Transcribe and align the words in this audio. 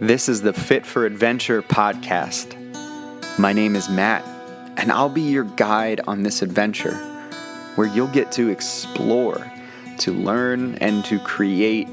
This 0.00 0.30
is 0.30 0.40
the 0.40 0.54
Fit 0.54 0.86
for 0.86 1.04
Adventure 1.04 1.60
podcast. 1.60 2.56
My 3.38 3.52
name 3.52 3.76
is 3.76 3.90
Matt, 3.90 4.24
and 4.78 4.90
I'll 4.90 5.10
be 5.10 5.20
your 5.20 5.44
guide 5.44 6.00
on 6.06 6.22
this 6.22 6.40
adventure 6.40 6.94
where 7.74 7.86
you'll 7.86 8.06
get 8.06 8.32
to 8.32 8.48
explore, 8.48 9.52
to 9.98 10.12
learn, 10.12 10.76
and 10.76 11.04
to 11.04 11.18
create 11.18 11.86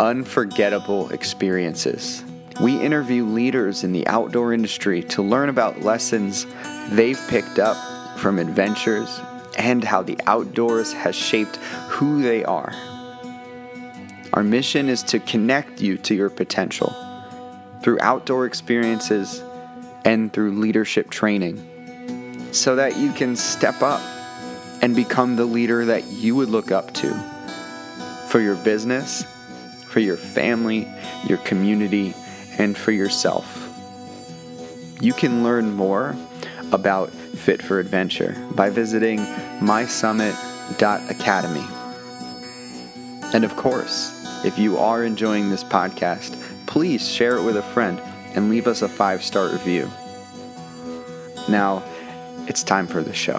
unforgettable 0.00 1.10
experiences. 1.10 2.24
We 2.60 2.80
interview 2.80 3.24
leaders 3.24 3.84
in 3.84 3.92
the 3.92 4.08
outdoor 4.08 4.52
industry 4.52 5.04
to 5.04 5.22
learn 5.22 5.48
about 5.48 5.82
lessons 5.82 6.48
they've 6.88 7.20
picked 7.28 7.60
up 7.60 8.18
from 8.18 8.40
adventures 8.40 9.20
and 9.56 9.84
how 9.84 10.02
the 10.02 10.18
outdoors 10.26 10.92
has 10.94 11.14
shaped 11.14 11.58
who 11.90 12.22
they 12.22 12.42
are. 12.42 12.72
Our 14.32 14.42
mission 14.42 14.88
is 14.88 15.04
to 15.04 15.20
connect 15.20 15.80
you 15.80 15.96
to 15.98 16.12
your 16.16 16.28
potential 16.28 16.92
through 17.82 17.98
outdoor 18.00 18.46
experiences 18.46 19.42
and 20.04 20.32
through 20.32 20.52
leadership 20.52 21.10
training 21.10 21.68
so 22.52 22.76
that 22.76 22.96
you 22.96 23.12
can 23.12 23.36
step 23.36 23.82
up 23.82 24.00
and 24.82 24.96
become 24.96 25.36
the 25.36 25.44
leader 25.44 25.84
that 25.86 26.04
you 26.06 26.34
would 26.34 26.48
look 26.48 26.70
up 26.70 26.92
to 26.94 27.12
for 28.28 28.40
your 28.40 28.56
business, 28.56 29.24
for 29.86 30.00
your 30.00 30.16
family, 30.16 30.88
your 31.26 31.38
community, 31.38 32.14
and 32.58 32.76
for 32.76 32.92
yourself. 32.92 33.58
You 35.00 35.12
can 35.12 35.42
learn 35.42 35.72
more 35.72 36.16
about 36.72 37.10
Fit 37.10 37.62
for 37.62 37.78
Adventure 37.78 38.36
by 38.52 38.70
visiting 38.70 39.18
mysummit.academy. 39.60 41.66
And 43.34 43.44
of 43.44 43.56
course, 43.56 44.44
if 44.44 44.58
you 44.58 44.78
are 44.78 45.04
enjoying 45.04 45.50
this 45.50 45.64
podcast, 45.64 46.36
please 46.72 47.06
share 47.06 47.36
it 47.36 47.42
with 47.42 47.54
a 47.54 47.62
friend 47.62 48.00
and 48.34 48.48
leave 48.48 48.66
us 48.66 48.80
a 48.80 48.88
five 48.88 49.22
star 49.22 49.52
review. 49.52 49.90
Now, 51.46 51.82
it's 52.48 52.62
time 52.62 52.86
for 52.86 53.02
the 53.02 53.12
show. 53.12 53.38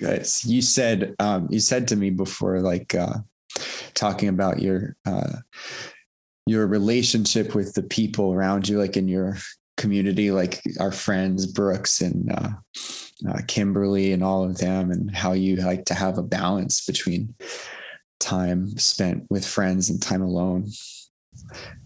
Guys, 0.00 0.42
you 0.46 0.62
said 0.62 1.14
um, 1.18 1.48
you 1.50 1.60
said 1.60 1.88
to 1.88 1.96
me 1.96 2.08
before, 2.08 2.60
like 2.60 2.94
uh, 2.94 3.18
talking 3.94 4.28
about 4.28 4.60
your 4.60 4.96
uh, 5.06 5.38
your 6.46 6.66
relationship 6.66 7.54
with 7.54 7.74
the 7.74 7.82
people 7.82 8.32
around 8.32 8.68
you, 8.68 8.78
like 8.78 8.96
in 8.96 9.08
your 9.08 9.36
community, 9.76 10.30
like 10.30 10.62
our 10.80 10.92
friends 10.92 11.46
Brooks 11.46 12.00
and 12.00 12.32
uh, 12.32 12.48
uh, 13.28 13.40
Kimberly 13.46 14.12
and 14.12 14.22
all 14.22 14.44
of 14.44 14.58
them, 14.58 14.90
and 14.90 15.14
how 15.14 15.32
you 15.32 15.56
like 15.56 15.84
to 15.86 15.94
have 15.94 16.18
a 16.18 16.22
balance 16.22 16.84
between 16.84 17.34
time 18.20 18.76
spent 18.78 19.24
with 19.30 19.46
friends 19.46 19.90
and 19.90 20.00
time 20.00 20.22
alone. 20.22 20.66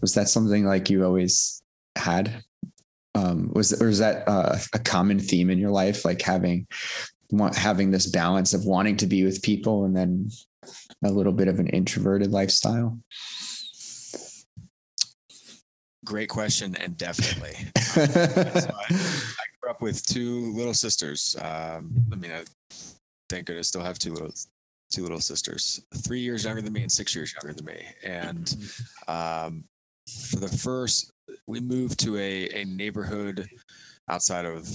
Was 0.01 0.13
that 0.15 0.29
something 0.29 0.65
like 0.65 0.89
you 0.89 1.03
always 1.03 1.61
had? 1.95 2.43
Um, 3.13 3.51
was 3.53 3.73
or 3.81 3.89
is 3.89 3.99
that 3.99 4.27
uh, 4.27 4.57
a 4.73 4.79
common 4.79 5.19
theme 5.19 5.49
in 5.49 5.59
your 5.59 5.71
life, 5.71 6.05
like 6.05 6.21
having 6.21 6.67
having 7.55 7.91
this 7.91 8.07
balance 8.07 8.53
of 8.53 8.65
wanting 8.65 8.97
to 8.97 9.07
be 9.07 9.23
with 9.23 9.41
people 9.41 9.85
and 9.85 9.95
then 9.95 10.29
a 11.03 11.09
little 11.09 11.31
bit 11.31 11.47
of 11.47 11.59
an 11.59 11.67
introverted 11.67 12.31
lifestyle? 12.31 12.97
Great 16.03 16.29
question, 16.29 16.75
and 16.77 16.97
definitely. 16.97 17.55
so 17.77 18.01
I, 18.01 18.85
I, 18.89 19.45
grew 19.61 19.69
up 19.69 19.81
with 19.81 20.05
two 20.05 20.51
little 20.53 20.73
sisters. 20.73 21.35
Um, 21.41 21.93
I 22.11 22.15
mean, 22.15 22.31
I, 22.31 22.43
thank 23.29 23.45
goodness, 23.45 23.67
still 23.67 23.83
have 23.83 23.99
two 23.99 24.13
little 24.13 24.33
two 24.91 25.03
little 25.03 25.21
sisters, 25.21 25.85
three 25.97 26.19
years 26.19 26.43
younger 26.43 26.61
than 26.61 26.73
me 26.73 26.81
and 26.81 26.91
six 26.91 27.15
years 27.15 27.33
younger 27.33 27.53
than 27.53 27.65
me. 27.65 27.85
And 28.03 28.53
um, 29.07 29.63
for 30.29 30.37
the 30.37 30.49
first, 30.49 31.13
we 31.47 31.59
moved 31.59 31.99
to 31.99 32.17
a 32.17 32.49
a 32.61 32.65
neighborhood 32.65 33.47
outside 34.09 34.45
of 34.45 34.67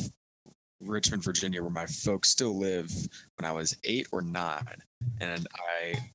Richmond, 0.81 1.25
Virginia, 1.25 1.61
where 1.63 1.71
my 1.71 1.87
folks 1.87 2.31
still 2.31 2.57
live 2.59 2.91
when 3.37 3.51
I 3.51 3.53
was 3.53 3.77
eight 3.85 4.07
or 4.13 4.23
nine. 4.23 4.77
And 5.21 5.47
I 5.55 6.13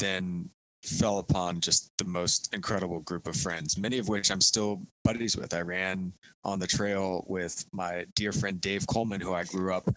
then 0.00 0.48
fell 0.82 1.18
upon 1.18 1.60
just 1.60 1.92
the 1.98 2.04
most 2.04 2.52
incredible 2.52 3.00
group 3.00 3.28
of 3.28 3.36
friends, 3.36 3.78
many 3.78 3.98
of 3.98 4.08
which 4.08 4.30
I'm 4.30 4.40
still 4.40 4.82
buddies 5.04 5.36
with. 5.36 5.54
I 5.54 5.60
ran 5.60 6.12
on 6.44 6.58
the 6.58 6.66
trail 6.66 7.24
with 7.28 7.64
my 7.72 8.04
dear 8.16 8.32
friend 8.32 8.60
Dave 8.60 8.86
Coleman, 8.88 9.20
who 9.20 9.32
I 9.32 9.44
grew 9.44 9.72
up 9.72 9.88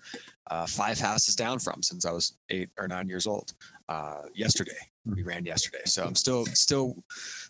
uh, 0.52 0.68
five 0.68 1.00
houses 1.00 1.36
down 1.36 1.58
from 1.58 1.82
since 1.82 2.06
I 2.06 2.12
was 2.12 2.38
eight 2.52 2.70
or 2.78 2.88
nine 2.88 3.10
years 3.10 3.26
old. 3.26 3.54
Uh, 3.90 4.24
yesterday, 4.36 4.78
we 5.06 5.24
ran 5.24 5.44
yesterday, 5.44 5.82
so 5.86 6.04
I'm 6.06 6.16
still 6.16 6.46
still 6.48 6.96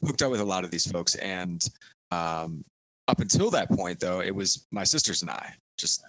hooked 0.05 0.21
up 0.21 0.31
with 0.31 0.41
a 0.41 0.45
lot 0.45 0.63
of 0.63 0.71
these 0.71 0.89
folks. 0.89 1.15
And 1.15 1.67
um, 2.11 2.63
up 3.09 3.19
until 3.19 3.49
that 3.51 3.69
point, 3.69 3.99
though, 3.99 4.21
it 4.21 4.33
was 4.33 4.65
my 4.71 4.85
sisters 4.85 5.21
and 5.21 5.31
I, 5.31 5.53
just 5.77 6.03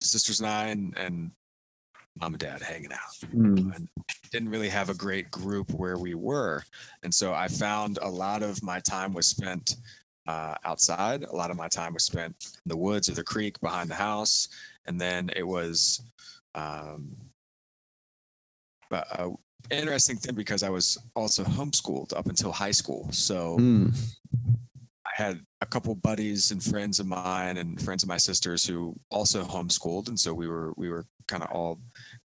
sisters 0.00 0.40
and 0.40 0.48
I, 0.48 0.66
and, 0.68 0.96
and 0.98 1.30
mom 2.20 2.34
and 2.34 2.38
dad 2.38 2.62
hanging 2.62 2.92
out. 2.92 3.30
Mm. 3.34 3.74
And 3.74 3.88
didn't 4.30 4.48
really 4.50 4.68
have 4.68 4.90
a 4.90 4.94
great 4.94 5.30
group 5.30 5.70
where 5.72 5.98
we 5.98 6.14
were. 6.14 6.62
And 7.02 7.14
so 7.14 7.32
I 7.32 7.48
found 7.48 7.98
a 8.02 8.08
lot 8.08 8.42
of 8.42 8.62
my 8.62 8.80
time 8.80 9.12
was 9.12 9.26
spent 9.26 9.76
uh, 10.26 10.54
outside. 10.64 11.24
A 11.24 11.36
lot 11.36 11.50
of 11.50 11.56
my 11.56 11.68
time 11.68 11.94
was 11.94 12.04
spent 12.04 12.34
in 12.64 12.68
the 12.68 12.76
woods 12.76 13.08
or 13.08 13.14
the 13.14 13.24
creek 13.24 13.60
behind 13.60 13.90
the 13.90 13.94
house. 13.94 14.48
And 14.86 15.00
then 15.00 15.30
it 15.36 15.46
was 15.46 16.02
um, 16.54 17.14
a 18.90 19.30
interesting 19.70 20.16
thing 20.16 20.34
because 20.34 20.62
I 20.62 20.68
was 20.68 20.98
also 21.14 21.42
homeschooled 21.44 22.16
up 22.16 22.26
until 22.26 22.52
high 22.52 22.70
school. 22.70 23.08
So 23.12 23.56
mm. 23.58 23.96
Had 25.14 25.40
a 25.60 25.66
couple 25.66 25.94
buddies 25.94 26.50
and 26.50 26.62
friends 26.62 26.98
of 26.98 27.06
mine 27.06 27.58
and 27.58 27.80
friends 27.80 28.02
of 28.02 28.08
my 28.08 28.16
sisters 28.16 28.66
who 28.66 28.94
also 29.10 29.44
homeschooled. 29.44 30.08
And 30.08 30.18
so 30.18 30.34
we 30.34 30.48
were, 30.48 30.72
we 30.76 30.90
were 30.90 31.06
kind 31.26 31.42
of 31.42 31.50
all 31.50 31.80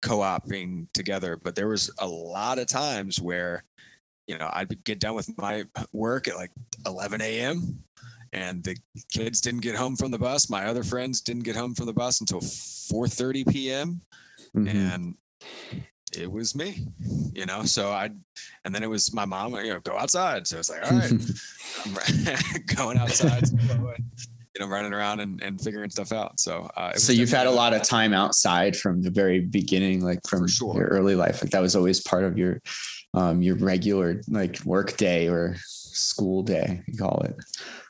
co-oping 0.02 0.88
together 0.92 1.38
but 1.42 1.54
there 1.54 1.68
was 1.68 1.90
a 1.98 2.06
lot 2.06 2.58
of 2.58 2.66
times 2.66 3.20
where 3.20 3.64
you 4.26 4.38
know 4.38 4.50
i'd 4.54 4.84
get 4.84 5.00
done 5.00 5.14
with 5.14 5.30
my 5.38 5.64
work 5.92 6.28
at 6.28 6.36
like 6.36 6.50
11 6.86 7.20
a.m 7.20 7.82
and 8.32 8.62
the 8.64 8.76
kids 9.12 9.40
didn't 9.40 9.62
get 9.62 9.74
home 9.74 9.96
from 9.96 10.10
the 10.10 10.18
bus 10.18 10.50
my 10.50 10.66
other 10.66 10.82
friends 10.82 11.20
didn't 11.20 11.44
get 11.44 11.56
home 11.56 11.74
from 11.74 11.86
the 11.86 11.92
bus 11.92 12.20
until 12.20 12.40
4.30 12.40 13.48
p.m 13.48 14.00
mm-hmm. 14.54 14.68
and 14.68 15.14
it 16.16 16.30
was 16.30 16.54
me 16.54 16.86
you 17.32 17.46
know 17.46 17.62
so 17.64 17.90
i 17.90 18.10
and 18.64 18.74
then 18.74 18.82
it 18.82 18.90
was 18.90 19.12
my 19.12 19.24
mom 19.24 19.54
you 19.56 19.72
know 19.72 19.80
go 19.80 19.96
outside 19.96 20.46
so 20.46 20.58
it's 20.58 20.70
like 20.70 20.82
all 20.84 20.98
right 20.98 21.12
i'm 21.12 22.64
going 22.76 22.98
outside 22.98 23.44
you 24.54 24.64
know, 24.64 24.70
running 24.70 24.92
around 24.92 25.20
and, 25.20 25.42
and 25.42 25.60
figuring 25.60 25.90
stuff 25.90 26.12
out. 26.12 26.38
So, 26.38 26.70
uh, 26.76 26.94
so 26.94 27.12
you've 27.12 27.30
had 27.30 27.48
a 27.48 27.50
lot 27.50 27.74
of 27.74 27.82
time 27.82 28.14
outside 28.14 28.76
from 28.76 29.02
the 29.02 29.10
very 29.10 29.40
beginning, 29.40 30.04
like 30.04 30.20
from 30.28 30.46
sure. 30.46 30.76
your 30.76 30.86
early 30.88 31.16
life. 31.16 31.42
Like 31.42 31.50
that 31.50 31.60
was 31.60 31.74
always 31.74 32.00
part 32.00 32.22
of 32.22 32.38
your, 32.38 32.62
um, 33.14 33.42
your 33.42 33.56
regular 33.56 34.22
like 34.28 34.60
work 34.64 34.96
day 34.96 35.28
or 35.28 35.56
school 35.64 36.42
day, 36.44 36.82
you 36.86 36.96
call 36.96 37.20
it. 37.24 37.36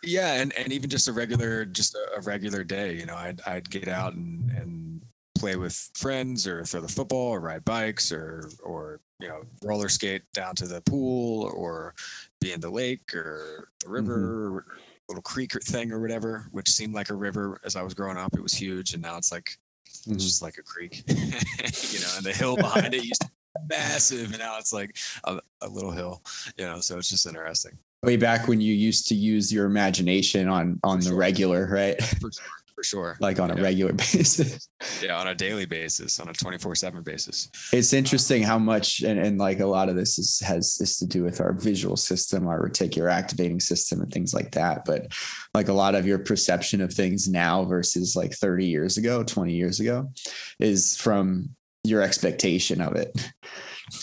Yeah. 0.02 0.34
And, 0.34 0.54
and 0.54 0.72
even 0.72 0.88
just 0.88 1.06
a 1.06 1.12
regular, 1.12 1.66
just 1.66 1.94
a, 1.94 2.18
a 2.18 2.20
regular 2.22 2.64
day, 2.64 2.94
you 2.94 3.04
know, 3.04 3.16
I'd, 3.16 3.42
I'd 3.46 3.68
get 3.68 3.88
out 3.88 4.14
and, 4.14 4.50
and 4.50 5.02
play 5.44 5.56
with 5.56 5.90
friends 5.94 6.46
or 6.46 6.64
throw 6.64 6.80
the 6.80 6.88
football 6.88 7.28
or 7.28 7.40
ride 7.40 7.62
bikes 7.66 8.10
or, 8.10 8.48
or, 8.62 8.98
you 9.20 9.28
know, 9.28 9.42
roller 9.62 9.90
skate 9.90 10.22
down 10.32 10.54
to 10.54 10.66
the 10.66 10.80
pool 10.82 11.52
or 11.54 11.94
be 12.40 12.52
in 12.52 12.60
the 12.60 12.70
lake 12.70 13.14
or 13.14 13.68
the 13.84 13.90
river. 13.90 14.64
Mm-hmm 14.64 14.80
little 15.06 15.20
creek 15.20 15.52
thing 15.64 15.92
or 15.92 16.00
whatever, 16.00 16.48
which 16.52 16.66
seemed 16.66 16.94
like 16.94 17.10
a 17.10 17.14
river 17.14 17.60
as 17.62 17.76
I 17.76 17.82
was 17.82 17.92
growing 17.92 18.16
up. 18.16 18.34
It 18.34 18.42
was 18.42 18.54
huge, 18.54 18.94
and 18.94 19.02
now 19.02 19.18
it's 19.18 19.30
like 19.30 19.58
mm-hmm. 19.86 20.14
it's 20.14 20.24
just 20.24 20.40
like 20.40 20.56
a 20.56 20.62
creek, 20.62 21.04
you 21.08 22.00
know. 22.00 22.08
And 22.16 22.24
the 22.24 22.32
hill 22.34 22.56
behind 22.56 22.94
it 22.94 23.04
used 23.04 23.20
to 23.20 23.26
be 23.28 23.66
massive, 23.68 24.30
and 24.30 24.38
now 24.38 24.58
it's 24.58 24.72
like 24.72 24.96
a, 25.24 25.40
a 25.60 25.68
little 25.68 25.90
hill, 25.90 26.22
you 26.56 26.64
know. 26.64 26.80
So 26.80 26.96
it's 26.96 27.10
just 27.10 27.26
interesting. 27.26 27.76
Way 28.02 28.16
back 28.16 28.48
when 28.48 28.62
you 28.62 28.72
used 28.72 29.06
to 29.08 29.14
use 29.14 29.52
your 29.52 29.66
imagination 29.66 30.48
on 30.48 30.80
on 30.82 31.00
For 31.00 31.04
the 31.04 31.10
sure. 31.10 31.18
regular, 31.18 31.68
right? 31.70 32.00
For 32.74 32.82
sure. 32.82 33.16
Like 33.20 33.38
on 33.38 33.50
a 33.50 33.62
regular 33.62 33.92
basis. 34.12 34.68
Yeah, 35.00 35.18
on 35.18 35.28
a 35.28 35.34
daily 35.34 35.64
basis, 35.64 36.18
on 36.18 36.28
a 36.28 36.32
24/7 36.32 37.04
basis. 37.04 37.48
It's 37.72 37.92
interesting 37.92 38.42
how 38.42 38.58
much 38.58 39.02
and, 39.02 39.18
and 39.18 39.38
like 39.38 39.60
a 39.60 39.66
lot 39.66 39.88
of 39.88 39.94
this 39.94 40.18
is 40.18 40.40
has 40.40 40.76
this 40.76 40.98
to 40.98 41.06
do 41.06 41.22
with 41.22 41.40
our 41.40 41.52
visual 41.52 41.96
system, 41.96 42.48
our 42.48 42.68
reticular 42.68 43.10
activating 43.10 43.60
system 43.60 44.00
and 44.00 44.12
things 44.12 44.34
like 44.34 44.50
that. 44.52 44.84
But 44.84 45.12
like 45.54 45.68
a 45.68 45.72
lot 45.72 45.94
of 45.94 46.06
your 46.06 46.18
perception 46.18 46.80
of 46.80 46.92
things 46.92 47.28
now 47.28 47.64
versus 47.64 48.16
like 48.16 48.34
30 48.34 48.66
years 48.66 48.96
ago, 48.96 49.22
20 49.22 49.52
years 49.52 49.78
ago 49.78 50.10
is 50.58 50.96
from 50.96 51.50
your 51.84 52.02
expectation 52.02 52.80
of 52.80 52.96
it. 52.96 53.30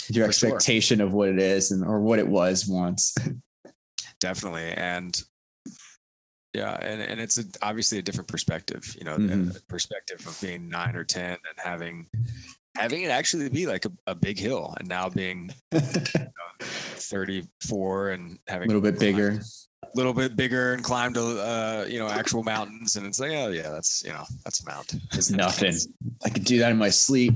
Your 0.10 0.26
for 0.26 0.30
expectation 0.30 1.00
sure. 1.00 1.08
of 1.08 1.14
what 1.14 1.30
it 1.30 1.40
is 1.40 1.72
and 1.72 1.84
or 1.84 2.00
what 2.00 2.20
it 2.20 2.28
was 2.28 2.68
once. 2.68 3.14
definitely. 4.20 4.72
And 4.72 5.22
yeah, 6.54 6.74
and, 6.82 7.02
and 7.02 7.20
it's 7.22 7.38
a, 7.38 7.44
obviously 7.62 7.98
a 7.98 8.02
different 8.02 8.28
perspective, 8.28 8.96
you 8.98 9.06
know, 9.06 9.18
Mhm. 9.18 9.54
the 9.54 9.62
perspective 9.68 10.26
of 10.28 10.40
being 10.42 10.68
nine 10.70 10.96
or 10.96 11.04
10 11.04 11.32
and 11.32 11.40
having, 11.58 12.08
having 12.76 13.04
it 13.04 13.10
actually 13.12 13.50
be 13.50 13.66
like 13.68 13.86
a, 13.86 13.92
a 14.08 14.16
big 14.16 14.38
hill 14.38 14.74
and 14.80 14.88
now 14.88 15.10
being 15.10 15.50
34 16.62 18.10
and 18.12 18.40
having 18.48 18.66
a 18.70 18.74
little 18.74 18.82
bit 18.82 19.00
bigger. 19.00 19.40
a 19.84 19.88
little 19.96 20.14
bit 20.14 20.36
bigger 20.36 20.74
and 20.74 20.84
climbed, 20.84 21.18
uh, 21.18 21.86
you 21.88 22.00
know, 22.00 22.08
actual 22.08 22.44
mountains. 22.44 22.96
And 22.96 23.06
it's 23.06 23.20
like, 23.20 23.32
oh 23.32 23.50
yeah, 23.50 23.70
that's, 23.70 24.04
you 24.04 24.12
know, 24.12 24.24
that's 24.44 24.62
a 24.62 24.66
mountain. 24.66 25.02
It's 25.14 25.30
nothing. 25.32 25.76
I 26.24 26.30
could 26.30 26.44
do 26.46 26.60
that 26.60 26.72
in 26.72 26.78
my 26.78 26.90
sleep. 26.90 27.34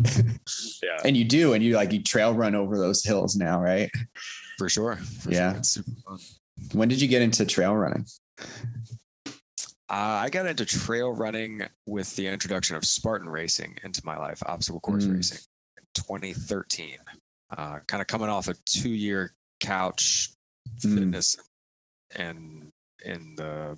Yeah, 0.83 1.00
and 1.03 1.17
you 1.17 1.23
do, 1.25 1.53
and 1.53 1.63
you 1.63 1.75
like 1.75 1.91
you 1.91 2.01
trail 2.03 2.33
run 2.33 2.56
over 2.56 2.77
those 2.77 3.03
hills 3.03 3.35
now, 3.35 3.59
right? 3.62 3.89
for 4.57 4.69
sure. 4.69 4.95
for 4.95 5.31
Yeah. 5.31 5.51
sure. 5.51 5.57
It's 5.59 5.69
super 5.71 5.91
fun. 6.07 6.19
When 6.73 6.88
did 6.88 7.01
you 7.01 7.07
get 7.09 7.21
into 7.21 7.45
trail 7.45 7.75
running? 7.75 8.06
Uh, 9.89 10.21
I 10.23 10.29
got 10.29 10.47
into 10.47 10.65
trail 10.65 11.11
running 11.11 11.61
with 11.85 12.15
the 12.15 12.27
introduction 12.27 12.75
of 12.75 12.83
Spartan 12.85 13.29
racing 13.29 13.77
into 13.83 14.01
my 14.03 14.17
life, 14.17 14.41
obstacle 14.45 14.79
course 14.79 15.05
Mm. 15.05 15.15
racing 15.15 15.39
in 15.77 15.83
2013. 15.93 16.97
Uh, 17.51 17.79
kind 17.87 18.01
of 18.01 18.07
coming 18.07 18.29
off 18.29 18.47
a 18.47 18.55
two 18.65 18.89
year 18.89 19.33
couch 19.59 20.31
Mm. 20.79 20.95
fitness 20.95 21.37
and 22.15 22.71
in 23.03 23.35
the 23.35 23.77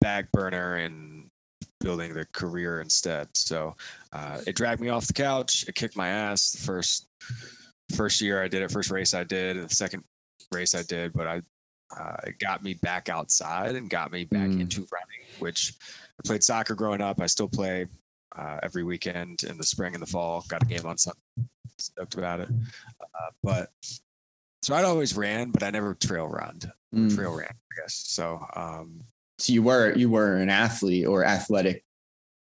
back 0.00 0.32
burner 0.32 0.74
and 0.76 1.28
building 1.78 2.12
the 2.12 2.24
career 2.32 2.80
instead. 2.80 3.28
So 3.36 3.76
uh, 4.12 4.40
it 4.46 4.56
dragged 4.56 4.80
me 4.80 4.88
off 4.88 5.06
the 5.06 5.12
couch. 5.12 5.64
It 5.68 5.74
kicked 5.76 5.96
my 5.96 6.08
ass 6.08 6.50
the 6.50 6.58
first 6.58 7.06
first 7.94 8.20
year 8.20 8.42
I 8.42 8.48
did 8.48 8.62
it, 8.62 8.70
first 8.70 8.90
race 8.90 9.14
I 9.14 9.24
did, 9.24 9.56
and 9.56 9.68
the 9.68 9.74
second 9.74 10.02
race 10.52 10.74
I 10.74 10.82
did, 10.82 11.12
but 11.12 11.26
I 11.28 11.42
uh, 11.96 12.16
it 12.24 12.38
got 12.38 12.62
me 12.62 12.74
back 12.74 13.08
outside 13.08 13.74
and 13.74 13.90
got 13.90 14.12
me 14.12 14.24
back 14.24 14.48
Mm. 14.48 14.60
into 14.60 14.86
running, 14.92 15.19
which 15.40 15.74
I 16.18 16.26
played 16.26 16.42
soccer 16.42 16.74
growing 16.74 17.00
up. 17.00 17.20
I 17.20 17.26
still 17.26 17.48
play 17.48 17.86
uh, 18.36 18.58
every 18.62 18.84
weekend 18.84 19.42
in 19.44 19.56
the 19.58 19.64
spring 19.64 19.94
and 19.94 20.02
the 20.02 20.06
fall. 20.06 20.44
Got 20.48 20.62
a 20.62 20.66
game 20.66 20.86
on 20.86 20.98
Sunday. 20.98 21.18
Stoked 21.78 22.14
about 22.14 22.40
it. 22.40 22.48
Uh, 23.00 23.30
but 23.42 23.70
so 24.62 24.74
I'd 24.74 24.84
always 24.84 25.16
ran, 25.16 25.50
but 25.50 25.62
I 25.62 25.70
never 25.70 25.94
trail 25.94 26.28
run. 26.28 26.60
Mm. 26.94 27.14
Trail 27.14 27.32
ran, 27.34 27.48
I 27.48 27.80
guess. 27.82 27.94
So 27.94 28.44
um, 28.54 29.00
So 29.38 29.52
you 29.52 29.62
were 29.62 29.94
you 29.96 30.10
were 30.10 30.36
an 30.36 30.50
athlete 30.50 31.06
or 31.06 31.24
athletic 31.24 31.84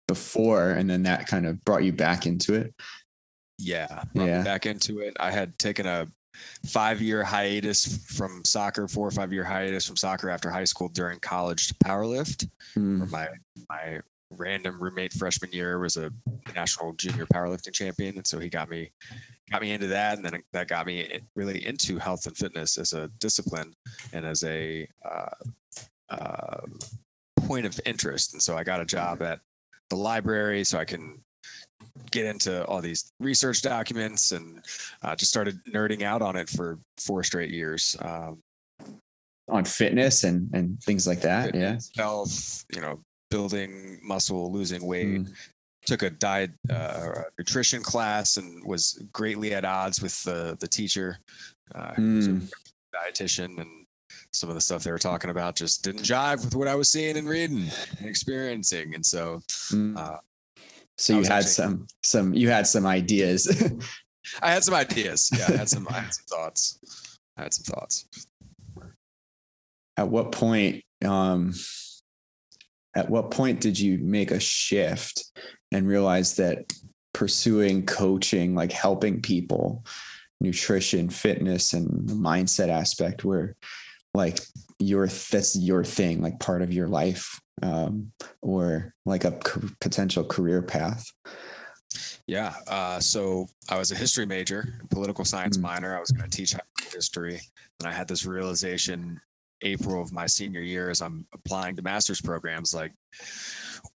before, 0.08 0.70
and 0.70 0.88
then 0.88 1.02
that 1.04 1.26
kind 1.26 1.46
of 1.46 1.62
brought 1.64 1.84
you 1.84 1.92
back 1.92 2.26
into 2.26 2.54
it. 2.54 2.74
yeah, 3.58 4.04
Yeah. 4.14 4.42
back 4.42 4.66
into 4.66 5.00
it. 5.00 5.16
I 5.20 5.30
had 5.30 5.58
taken 5.58 5.86
a 5.86 6.06
five 6.66 7.00
year 7.00 7.22
hiatus 7.22 7.98
from 8.06 8.42
soccer, 8.44 8.86
four 8.88 9.08
or 9.08 9.10
five 9.10 9.32
year 9.32 9.44
hiatus 9.44 9.86
from 9.86 9.96
soccer 9.96 10.30
after 10.30 10.50
high 10.50 10.64
school 10.64 10.88
during 10.88 11.18
college 11.20 11.68
to 11.68 11.74
powerlift. 11.74 12.48
Mm. 12.76 13.10
my 13.10 13.28
my 13.68 14.00
random 14.30 14.80
roommate 14.80 15.12
freshman 15.12 15.50
year 15.52 15.78
was 15.78 15.96
a 15.96 16.10
national 16.54 16.92
junior 16.94 17.26
powerlifting 17.26 17.72
champion 17.72 18.16
and 18.16 18.26
so 18.26 18.38
he 18.38 18.48
got 18.48 18.70
me 18.70 18.90
got 19.50 19.60
me 19.60 19.72
into 19.72 19.88
that 19.88 20.16
and 20.16 20.24
then 20.24 20.40
that 20.52 20.68
got 20.68 20.86
me 20.86 21.18
really 21.34 21.66
into 21.66 21.98
health 21.98 22.26
and 22.26 22.36
fitness 22.36 22.78
as 22.78 22.92
a 22.92 23.08
discipline 23.18 23.74
and 24.12 24.24
as 24.24 24.44
a 24.44 24.86
uh, 25.04 25.30
uh, 26.10 26.60
point 27.40 27.66
of 27.66 27.80
interest 27.86 28.32
and 28.34 28.40
so 28.40 28.56
i 28.56 28.62
got 28.62 28.80
a 28.80 28.84
job 28.84 29.20
at 29.20 29.40
the 29.88 29.96
library 29.96 30.62
so 30.62 30.78
i 30.78 30.84
can 30.84 31.20
get 32.10 32.26
into 32.26 32.64
all 32.66 32.80
these 32.80 33.12
research 33.20 33.62
documents 33.62 34.32
and 34.32 34.62
uh, 35.02 35.14
just 35.14 35.30
started 35.30 35.58
nerding 35.64 36.02
out 36.02 36.22
on 36.22 36.36
it 36.36 36.48
for 36.48 36.78
four 36.98 37.22
straight 37.22 37.50
years 37.50 37.96
um, 38.00 38.38
On 39.48 39.64
fitness 39.64 40.24
and 40.24 40.48
and 40.54 40.80
things 40.82 41.06
like 41.06 41.20
that. 41.22 41.54
Yeah. 41.54 41.78
health, 41.96 42.64
you 42.74 42.80
know, 42.80 43.00
building 43.30 43.98
muscle, 44.02 44.52
losing 44.52 44.84
weight. 44.86 45.20
Mm. 45.22 45.32
Took 45.86 46.02
a 46.02 46.10
diet 46.10 46.50
uh, 46.70 47.22
nutrition 47.38 47.82
class 47.82 48.36
and 48.36 48.62
was 48.64 49.02
greatly 49.12 49.54
at 49.54 49.64
odds 49.64 50.02
with 50.02 50.22
the 50.24 50.56
the 50.60 50.68
teacher. 50.68 51.18
Uh, 51.74 51.94
who 51.94 52.16
was 52.16 52.26
a 52.26 52.30
Mm. 52.30 52.52
dietitian 52.94 53.58
and 53.60 53.86
some 54.32 54.48
of 54.48 54.54
the 54.56 54.60
stuff 54.60 54.82
they 54.82 54.90
were 54.90 54.98
talking 54.98 55.30
about 55.30 55.54
just 55.56 55.82
didn't 55.84 56.02
jive 56.02 56.44
with 56.44 56.54
what 56.54 56.68
I 56.68 56.74
was 56.74 56.88
seeing 56.88 57.16
and 57.16 57.28
reading 57.28 57.70
and 57.98 58.08
experiencing. 58.08 58.94
And 58.94 59.04
so 59.06 59.40
Mm. 59.72 59.96
uh, 59.96 60.18
So 61.00 61.14
you 61.14 61.22
had 61.22 61.32
actually- 61.32 61.50
some 61.52 61.86
some 62.02 62.34
you 62.34 62.50
had 62.50 62.66
some 62.66 62.84
ideas. 62.86 63.48
I 64.42 64.52
had 64.52 64.62
some 64.62 64.74
ideas. 64.74 65.30
Yeah, 65.36 65.46
I 65.48 65.56
had 65.56 65.68
some 65.68 65.88
I 65.88 65.94
had 66.00 66.14
some 66.14 66.24
thoughts. 66.30 67.18
I 67.36 67.42
had 67.44 67.54
some 67.54 67.64
thoughts. 67.74 68.06
at 69.96 70.08
what 70.08 70.30
point 70.32 70.84
um 71.04 71.52
at 72.94 73.08
what 73.08 73.30
point 73.30 73.60
did 73.60 73.78
you 73.78 73.98
make 73.98 74.30
a 74.30 74.40
shift 74.40 75.24
and 75.72 75.88
realize 75.88 76.36
that 76.36 76.72
pursuing 77.14 77.86
coaching 77.86 78.54
like 78.54 78.72
helping 78.72 79.22
people 79.22 79.84
nutrition 80.40 81.08
fitness 81.08 81.72
and 81.72 82.08
the 82.08 82.14
mindset 82.14 82.68
aspect 82.68 83.24
were 83.24 83.56
like 84.14 84.38
your 84.80 85.06
that's 85.06 85.56
your 85.56 85.84
thing 85.84 86.20
like 86.22 86.38
part 86.40 86.62
of 86.62 86.72
your 86.72 86.88
life 86.88 87.38
um 87.62 88.10
or 88.40 88.94
like 89.06 89.24
a 89.24 89.32
c- 89.46 89.68
potential 89.80 90.24
career 90.24 90.62
path 90.62 91.04
Yeah. 92.26 92.54
Uh, 92.68 93.00
so 93.00 93.46
I 93.68 93.76
was 93.76 93.90
a 93.90 93.96
history 93.96 94.24
major, 94.24 94.80
political 94.90 95.24
science 95.24 95.58
Mm. 95.58 95.62
minor. 95.62 95.96
I 95.96 96.00
was 96.00 96.12
going 96.12 96.30
to 96.30 96.36
teach 96.36 96.54
history. 96.92 97.40
And 97.80 97.88
I 97.88 97.92
had 97.92 98.06
this 98.06 98.24
realization 98.24 99.20
April 99.62 100.00
of 100.00 100.12
my 100.12 100.26
senior 100.26 100.60
year 100.60 100.90
as 100.90 101.02
I'm 101.02 101.26
applying 101.34 101.74
to 101.76 101.82
master's 101.82 102.20
programs 102.20 102.72
like, 102.72 102.92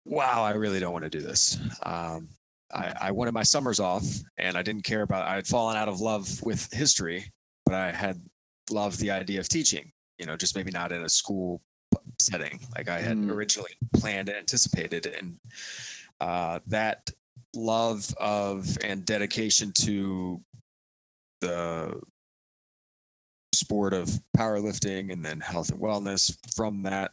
wow, 0.06 0.42
I 0.42 0.52
really 0.52 0.80
don't 0.80 0.94
want 0.94 1.04
to 1.04 1.10
do 1.10 1.20
this. 1.20 1.58
Um, 1.82 2.28
I, 2.72 2.94
I 3.08 3.10
wanted 3.10 3.34
my 3.34 3.42
summers 3.44 3.80
off 3.80 4.04
and 4.38 4.56
I 4.56 4.62
didn't 4.62 4.84
care 4.84 5.02
about, 5.02 5.28
I 5.28 5.34
had 5.34 5.46
fallen 5.46 5.76
out 5.76 5.88
of 5.88 6.00
love 6.00 6.26
with 6.42 6.72
history, 6.72 7.30
but 7.66 7.74
I 7.74 7.92
had 7.92 8.16
loved 8.70 8.98
the 8.98 9.10
idea 9.10 9.40
of 9.40 9.48
teaching, 9.48 9.92
you 10.18 10.26
know, 10.26 10.36
just 10.36 10.56
maybe 10.56 10.70
not 10.70 10.92
in 10.92 11.02
a 11.02 11.08
school 11.08 11.60
setting 12.18 12.58
like 12.76 12.88
I 12.88 13.00
had 13.00 13.16
Mm. 13.18 13.30
originally 13.30 13.72
planned 13.94 14.28
and 14.28 14.38
anticipated. 14.38 15.06
And 15.06 15.38
uh, 16.20 16.60
that 16.68 17.10
love 17.54 18.14
of 18.18 18.78
and 18.82 19.04
dedication 19.04 19.72
to 19.72 20.40
the 21.40 22.00
sport 23.54 23.92
of 23.92 24.08
powerlifting 24.36 25.12
and 25.12 25.24
then 25.24 25.38
health 25.40 25.70
and 25.70 25.80
wellness 25.80 26.36
from 26.56 26.82
that 26.82 27.12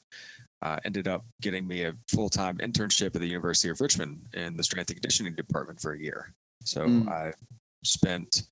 uh, 0.62 0.78
ended 0.86 1.08
up 1.08 1.26
getting 1.42 1.68
me 1.68 1.84
a 1.84 1.94
full-time 2.08 2.58
internship 2.60 3.08
at 3.08 3.14
the 3.22 3.28
university 3.28 3.70
of 3.70 3.82
richmond 3.82 4.22
in 4.34 4.56
the 4.56 4.64
strength 4.64 4.90
and 4.90 4.96
conditioning 5.02 5.36
department 5.36 5.80
for 5.82 5.94
a 5.94 6.00
year 6.00 6.34
so 6.64 6.88
Mm. 6.88 7.08
i 7.10 7.34
spent 7.84 8.44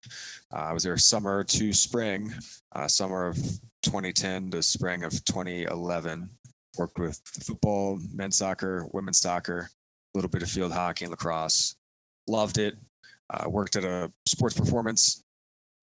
uh, 0.53 0.57
i 0.57 0.73
was 0.73 0.83
there 0.83 0.97
summer 0.97 1.43
to 1.45 1.71
spring 1.71 2.33
uh, 2.73 2.87
summer 2.87 3.27
of 3.27 3.37
2010 3.87 4.51
to 4.51 4.61
spring 4.61 5.03
of 5.05 5.11
2011 5.23 6.29
worked 6.77 6.99
with 6.99 7.21
football 7.25 7.97
men's 8.13 8.35
soccer 8.35 8.85
women's 8.91 9.21
soccer 9.21 9.69
a 10.13 10.17
little 10.17 10.29
bit 10.29 10.43
of 10.43 10.49
field 10.49 10.73
hockey 10.73 11.05
and 11.05 11.11
lacrosse. 11.11 11.77
Loved 12.27 12.57
it. 12.57 12.75
Uh, 13.29 13.49
worked 13.49 13.77
at 13.77 13.85
a 13.85 14.11
sports 14.25 14.59
performance 14.59 15.23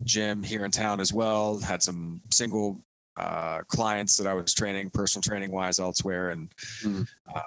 gym 0.02 0.42
here 0.42 0.66
in 0.66 0.70
town 0.70 1.00
as 1.00 1.14
well. 1.14 1.58
Had 1.58 1.82
some 1.82 2.20
single 2.30 2.84
uh, 3.16 3.60
clients 3.68 4.16
that 4.16 4.26
I 4.26 4.34
was 4.34 4.52
training, 4.54 4.90
personal 4.90 5.22
training 5.22 5.52
wise, 5.52 5.78
elsewhere. 5.78 6.30
And 6.30 6.52
Mm. 6.82 7.06
uh, 7.34 7.40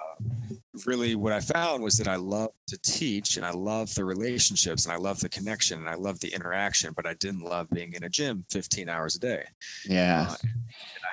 really, 0.86 1.14
what 1.14 1.32
I 1.32 1.40
found 1.40 1.82
was 1.82 1.96
that 1.98 2.08
I 2.08 2.16
love 2.16 2.50
to 2.68 2.78
teach 2.78 3.36
and 3.36 3.44
I 3.46 3.50
love 3.50 3.94
the 3.94 4.04
relationships 4.04 4.84
and 4.84 4.92
I 4.92 4.96
love 4.96 5.20
the 5.20 5.28
connection 5.28 5.78
and 5.78 5.88
I 5.88 5.94
love 5.94 6.20
the 6.20 6.32
interaction, 6.34 6.92
but 6.94 7.06
I 7.06 7.14
didn't 7.14 7.42
love 7.42 7.68
being 7.70 7.92
in 7.94 8.04
a 8.04 8.08
gym 8.08 8.44
15 8.50 8.88
hours 8.88 9.16
a 9.16 9.20
day. 9.20 9.44
yeah 9.88 10.26
Uh, 10.30 10.36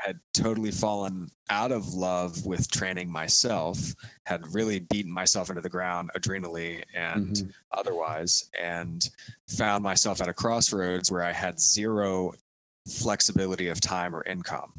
I 0.03 0.07
had 0.07 0.19
totally 0.33 0.71
fallen 0.71 1.29
out 1.49 1.71
of 1.71 1.93
love 1.93 2.45
with 2.45 2.69
training 2.69 3.11
myself, 3.11 3.77
had 4.25 4.53
really 4.53 4.79
beaten 4.79 5.11
myself 5.11 5.49
into 5.49 5.61
the 5.61 5.69
ground 5.69 6.11
adrenally 6.15 6.83
and 6.93 7.29
Mhm. 7.29 7.53
otherwise, 7.71 8.49
and 8.59 9.09
found 9.47 9.83
myself 9.83 10.21
at 10.21 10.29
a 10.29 10.33
crossroads 10.33 11.11
where 11.11 11.23
I 11.23 11.31
had 11.31 11.59
zero 11.59 12.33
flexibility 12.87 13.67
of 13.69 13.81
time 13.81 14.15
or 14.15 14.23
income, 14.25 14.73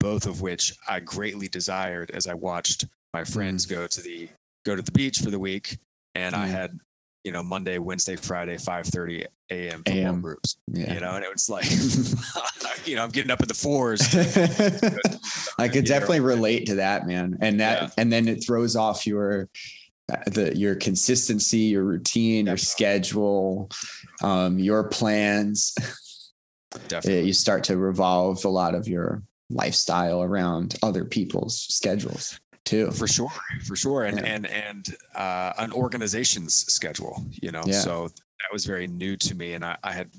both 0.00 0.26
of 0.26 0.40
which 0.40 0.74
I 0.88 1.00
greatly 1.00 1.48
desired 1.48 2.10
as 2.12 2.26
I 2.26 2.34
watched 2.34 2.86
my 3.12 3.24
friends 3.24 3.64
go 3.66 3.86
to 3.86 4.00
the 4.02 4.28
go 4.64 4.74
to 4.74 4.82
the 4.82 4.92
beach 4.92 5.20
for 5.20 5.30
the 5.30 5.38
week, 5.38 5.78
and 6.14 6.34
I 6.34 6.46
had 6.46 6.78
you 7.22 7.32
know 7.32 7.42
Monday, 7.42 7.78
Wednesday, 7.78 8.16
Friday, 8.16 8.56
5:30 8.56 9.26
a.m. 9.50 9.82
football 9.84 9.94
AM. 9.94 10.20
groups 10.22 10.56
yeah 10.72 10.94
you 10.94 11.00
know, 11.00 11.12
and 11.16 11.24
it 11.24 11.30
was 11.30 11.48
like, 11.50 11.66
you 12.86 12.96
know, 12.96 13.04
I'm 13.04 13.10
getting 13.10 13.30
up 13.30 13.42
in 13.42 13.48
the 13.48 13.54
fours. 13.54 14.00
I 15.58 15.68
could 15.68 15.84
definitely 15.84 16.20
relate 16.20 16.66
to 16.66 16.76
that, 16.76 17.06
man. 17.06 17.36
And 17.40 17.60
that, 17.60 17.82
Yeah. 17.82 17.88
and 17.98 18.12
then 18.12 18.26
it 18.26 18.44
throws 18.44 18.74
off 18.74 19.06
your 19.06 19.48
uh, 20.12 20.16
the 20.26 20.56
your 20.56 20.74
consistency, 20.74 21.58
your 21.58 21.84
routine, 21.84 22.46
your 22.46 22.56
schedule, 22.56 23.70
um, 24.22 24.58
your 24.58 24.84
plans. 24.84 25.74
Definitely. 26.88 27.26
you 27.26 27.32
start 27.32 27.64
to 27.64 27.76
revolve 27.76 28.44
a 28.44 28.48
lot 28.48 28.74
of 28.74 28.88
your 28.88 29.22
lifestyle 29.50 30.22
around 30.22 30.76
other 30.82 31.04
people's 31.04 31.58
schedules 31.62 32.38
too. 32.64 32.90
For 32.92 33.06
sure, 33.06 33.30
for 33.66 33.76
sure, 33.76 34.04
and 34.04 34.18
Yeah. 34.18 34.24
and 34.24 34.46
and 34.46 34.96
uh, 35.14 35.52
an 35.58 35.72
organization's 35.72 36.54
schedule. 36.72 37.24
You 37.30 37.50
know, 37.52 37.62
Yeah. 37.66 37.80
so 37.80 38.08
that 38.08 38.52
was 38.52 38.64
very 38.64 38.86
new 38.86 39.16
to 39.18 39.34
me, 39.34 39.52
and 39.54 39.64
I, 39.64 39.76
I 39.84 39.92
had 39.92 40.10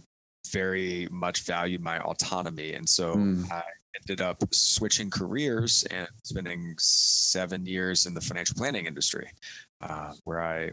very 0.51 1.07
much 1.11 1.41
valued 1.41 1.81
my 1.81 1.99
autonomy, 1.99 2.73
and 2.73 2.87
so 2.87 3.15
Mm. 3.15 3.51
I 3.51 3.63
ended 3.99 4.21
up 4.21 4.43
switching 4.53 5.09
careers 5.09 5.83
and 5.89 6.07
spending 6.23 6.75
seven 6.77 7.65
years 7.65 8.05
in 8.05 8.13
the 8.13 8.21
financial 8.21 8.55
planning 8.55 8.85
industry, 8.85 9.31
uh, 9.81 10.13
where 10.25 10.41
I 10.41 10.71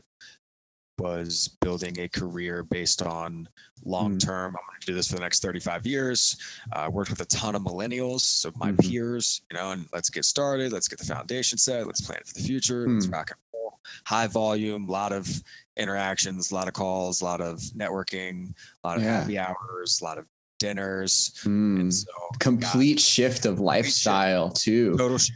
was 1.12 1.48
building 1.60 1.98
a 2.00 2.08
career 2.08 2.62
based 2.62 3.02
on 3.02 3.48
long 3.84 4.18
term. 4.18 4.48
I'm 4.56 4.62
going 4.68 4.80
to 4.80 4.86
do 4.86 4.94
this 4.94 5.08
for 5.08 5.16
the 5.16 5.20
next 5.20 5.42
35 5.42 5.86
years. 5.86 6.36
Uh, 6.72 6.88
worked 6.92 7.10
with 7.10 7.20
a 7.20 7.24
ton 7.26 7.54
of 7.56 7.62
millennials, 7.62 8.20
so 8.20 8.52
my 8.56 8.70
Mhm. 8.72 8.80
peers, 8.80 9.42
you 9.50 9.56
know, 9.58 9.72
and 9.72 9.86
let's 9.92 10.08
get 10.10 10.24
started. 10.24 10.72
Let's 10.72 10.86
get 10.88 10.98
the 11.00 11.04
foundation 11.04 11.58
set. 11.58 11.86
Let's 11.86 12.00
plan 12.00 12.20
for 12.24 12.34
the 12.34 12.40
future. 12.42 12.88
Let's 12.88 13.06
Mm. 13.06 13.12
rock 13.12 13.30
and 13.32 13.38
roll. 13.52 13.80
High 14.06 14.28
volume, 14.28 14.88
a 14.88 14.92
lot 14.92 15.12
of 15.12 15.28
interactions, 15.76 16.50
a 16.52 16.54
lot 16.54 16.68
of 16.68 16.74
calls, 16.74 17.20
a 17.20 17.24
lot 17.24 17.40
of 17.40 17.58
networking, 17.76 18.54
a 18.84 18.88
lot 18.88 18.96
of 18.98 19.02
Yeah. 19.02 19.20
happy 19.20 19.38
hours, 19.38 20.00
a 20.00 20.04
lot 20.04 20.18
of 20.18 20.26
dinners. 20.60 21.32
Mm. 21.42 21.80
And 21.80 21.94
so 21.94 22.06
Complete 22.38 23.00
shift 23.00 23.46
of 23.46 23.58
lifestyle 23.58 24.50
too. 24.50 24.96
total, 24.96 25.18
sh- 25.18 25.30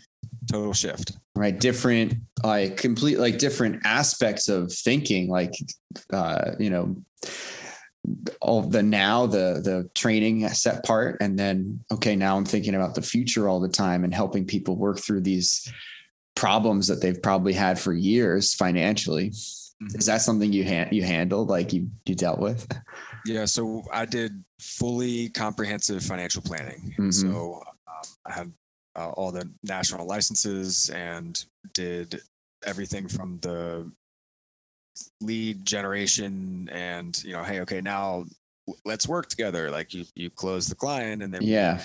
total 0.51 0.73
shift. 0.73 1.13
right 1.35 1.59
different 1.59 2.15
like 2.45 2.77
complete 2.77 3.19
like 3.19 3.39
different 3.39 3.81
aspects 3.85 4.49
of 4.49 4.73
thinking 4.73 5.29
like 5.29 5.53
uh 6.13 6.53
you 6.59 6.71
know 6.71 6.97
all 8.41 8.63
the 8.63 8.83
now 8.83 9.27
the 9.27 9.61
the 9.65 9.91
training 9.95 10.47
set 10.51 10.85
part 10.85 11.17
and 11.21 11.37
then 11.39 11.81
okay 11.91 12.15
now 12.15 12.37
i'm 12.37 12.45
thinking 12.45 12.75
about 12.77 12.95
the 12.95 13.03
future 13.03 13.49
all 13.49 13.59
the 13.61 13.69
time 13.69 14.05
and 14.05 14.15
helping 14.15 14.45
people 14.47 14.77
work 14.77 14.99
through 15.01 15.21
these 15.21 15.71
problems 16.37 16.87
that 16.87 17.01
they've 17.01 17.21
probably 17.23 17.53
had 17.53 17.79
for 17.79 17.93
years 17.93 18.55
financially 18.55 19.31
Mhm. 19.83 19.99
is 19.99 20.07
that 20.07 20.23
something 20.23 20.53
you 20.55 20.65
ha- 20.65 20.89
you 20.91 21.03
handled 21.03 21.49
like 21.51 21.71
you 21.75 21.91
you 22.07 22.15
dealt 22.15 22.39
with 22.39 22.67
Yeah, 23.27 23.45
so 23.45 23.83
I 23.93 24.07
did 24.07 24.43
fully 24.61 25.29
comprehensive 25.31 26.03
financial 26.03 26.41
planning. 26.43 26.95
Mhm. 26.99 27.13
So 27.13 27.61
um, 27.89 28.07
I 28.25 28.33
had 28.33 28.53
uh, 28.97 29.11
all 29.11 29.31
the 29.31 29.49
national 29.63 30.07
licenses 30.07 30.91
and 30.91 31.45
did 31.73 32.21
everything 32.65 33.07
from 33.07 33.39
the 33.43 33.91
lead 35.21 35.65
generation 35.65 36.69
and 36.73 37.23
you 37.25 37.33
know, 37.33 37.43
hey, 37.43 37.61
okay, 37.61 37.81
now 37.81 38.25
let's 38.85 39.07
work 39.07 39.29
together. 39.29 39.71
Like 39.71 39.93
you, 39.95 40.05
you 40.15 40.31
close 40.31 40.67
the 40.67 40.75
client 40.75 41.23
and 41.23 41.33
then 41.33 41.43
yeah 41.43 41.85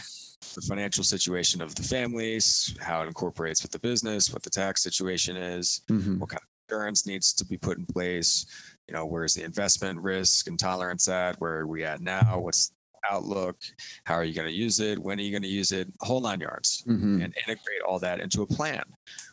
the 0.55 0.61
financial 0.61 1.03
situation 1.03 1.61
of 1.61 1.75
the 1.75 1.83
families, 1.83 2.75
how 2.81 3.03
it 3.03 3.07
incorporates 3.07 3.61
with 3.61 3.71
the 3.71 3.79
business, 3.79 4.33
what 4.33 4.41
the 4.41 4.49
tax 4.49 4.81
situation 4.81 5.37
is, 5.37 5.81
Mhm. 5.87 6.19
what 6.19 6.29
kind 6.29 6.41
of 6.41 6.47
insurance 6.67 7.05
needs 7.05 7.31
to 7.33 7.45
be 7.45 7.57
put 7.57 7.77
in 7.77 7.85
place 7.85 8.45
you 8.87 8.93
know 8.93 9.05
where's 9.05 9.33
the 9.33 9.43
investment 9.43 9.99
risk 9.99 10.47
and 10.47 10.57
tolerance 10.57 11.07
at 11.09 11.39
where 11.41 11.59
are 11.59 11.67
we 11.67 11.83
at 11.83 11.99
now 12.01 12.39
what's 12.39 12.71
outlook 13.11 13.57
how 14.05 14.13
are 14.15 14.23
you 14.23 14.33
going 14.33 14.47
to 14.47 14.53
use 14.53 14.79
it 14.79 14.99
when 14.99 15.19
are 15.19 15.23
you 15.23 15.31
going 15.31 15.41
to 15.41 15.47
use 15.47 15.71
it 15.71 15.87
whole 16.01 16.21
nine 16.21 16.39
yards 16.39 16.83
Mhm. 16.87 17.23
and 17.23 17.33
integrate 17.47 17.81
all 17.87 17.99
that 17.99 18.19
into 18.19 18.41
a 18.43 18.47
plan 18.47 18.83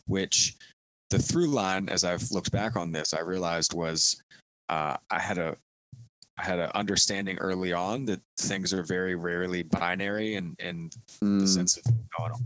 which 0.06 0.56
the 1.10 1.18
through 1.18 1.48
line 1.48 1.88
as 1.88 2.04
i've 2.04 2.30
looked 2.30 2.52
back 2.52 2.76
on 2.76 2.92
this 2.92 3.12
i 3.14 3.20
realized 3.20 3.74
was 3.74 4.22
uh, 4.68 4.96
i 5.10 5.18
had 5.18 5.38
a 5.38 5.56
i 6.38 6.44
had 6.44 6.58
an 6.58 6.70
understanding 6.74 7.36
early 7.38 7.72
on 7.72 8.04
that 8.04 8.20
things 8.38 8.72
are 8.72 8.82
very 8.84 9.14
rarely 9.16 9.62
binary 9.62 10.36
and 10.36 10.54
and 10.60 10.96
the 11.20 11.26
Mm. 11.44 11.48
sense 11.48 11.76
of 11.76 11.84
an 11.86 11.98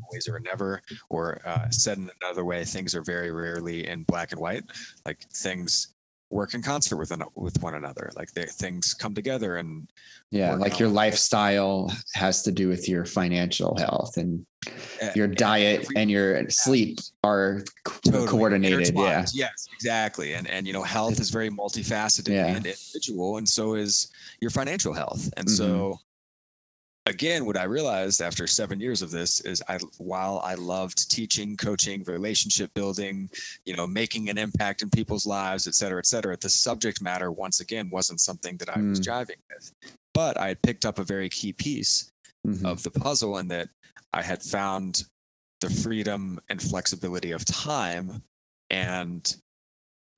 always 0.04 0.28
or 0.28 0.38
never, 0.40 0.82
or 1.08 1.40
uh, 1.46 1.68
said 1.70 1.96
in 1.98 2.10
another 2.20 2.44
way, 2.44 2.62
things 2.64 2.94
are 2.94 3.02
very 3.02 3.30
rarely 3.30 3.86
in 3.88 4.02
black 4.04 4.32
and 4.32 4.40
white. 4.40 4.64
Like 5.06 5.22
things 5.32 5.94
work 6.32 6.54
in 6.54 6.62
concert 6.62 6.96
with 6.96 7.10
an, 7.10 7.22
with 7.34 7.62
one 7.62 7.74
another. 7.74 8.10
Like 8.16 8.32
they, 8.32 8.46
things 8.46 8.94
come 8.94 9.14
together, 9.14 9.56
and 9.56 9.88
yeah 10.30 10.54
like 10.54 10.78
your 10.80 10.88
lifestyle 10.88 11.92
has 12.14 12.42
to 12.42 12.50
do 12.50 12.68
with 12.68 12.88
your 12.88 13.04
financial 13.04 13.76
health 13.76 14.16
and 14.16 14.46
your 15.14 15.26
diet 15.26 15.82
every- 15.82 15.96
and 15.96 16.10
your 16.10 16.48
sleep 16.48 17.00
are 17.22 17.62
totally 17.84 18.26
coordinated 18.26 18.94
yeah. 18.94 19.26
Yes, 19.34 19.68
exactly. 19.74 20.32
And 20.34 20.48
and 20.48 20.66
you 20.66 20.72
know, 20.72 20.82
health 20.82 21.20
is 21.20 21.30
very 21.30 21.50
multifaceted 21.50 22.28
Yeah. 22.28 22.46
and 22.46 22.66
individual, 22.66 23.36
and 23.36 23.48
so 23.48 23.74
is 23.74 24.08
your 24.40 24.50
financial 24.50 24.92
health. 24.94 25.28
And 25.36 25.46
Mhm. 25.46 25.56
so, 25.56 25.98
again, 27.06 27.44
what 27.44 27.56
I 27.56 27.64
realized 27.64 28.20
after 28.20 28.46
seven 28.46 28.80
years 28.80 29.02
of 29.02 29.10
this 29.10 29.40
is, 29.40 29.62
I 29.68 29.78
while 29.98 30.40
I 30.44 30.54
loved 30.54 31.10
teaching, 31.10 31.56
coaching, 31.56 32.04
relationship 32.04 32.72
building, 32.74 33.28
you 33.64 33.74
know, 33.76 33.86
making 33.86 34.28
an 34.30 34.38
impact 34.38 34.82
in 34.82 34.90
people's 34.90 35.26
lives, 35.26 35.66
et 35.66 35.74
cetera, 35.74 35.98
et 35.98 36.06
cetera, 36.06 36.36
the 36.36 36.48
subject 36.48 37.00
matter 37.02 37.30
once 37.32 37.60
again 37.60 37.90
wasn't 37.90 38.20
something 38.20 38.56
that 38.58 38.68
I 38.68 38.80
was 38.80 39.00
Mm. 39.00 39.04
jiving 39.04 39.40
with. 39.52 39.72
But 40.14 40.38
I 40.38 40.48
had 40.48 40.62
picked 40.62 40.84
up 40.84 40.98
a 40.98 41.04
very 41.04 41.28
key 41.28 41.52
piece 41.52 42.10
Mhm. 42.46 42.64
of 42.64 42.82
the 42.82 42.90
puzzle 42.90 43.36
and 43.38 43.50
that 43.50 43.68
I 44.12 44.22
had 44.22 44.42
found 44.42 45.04
the 45.60 45.70
freedom 45.70 46.40
and 46.48 46.60
flexibility 46.60 47.30
of 47.32 47.44
time 47.44 48.22
and 48.70 49.36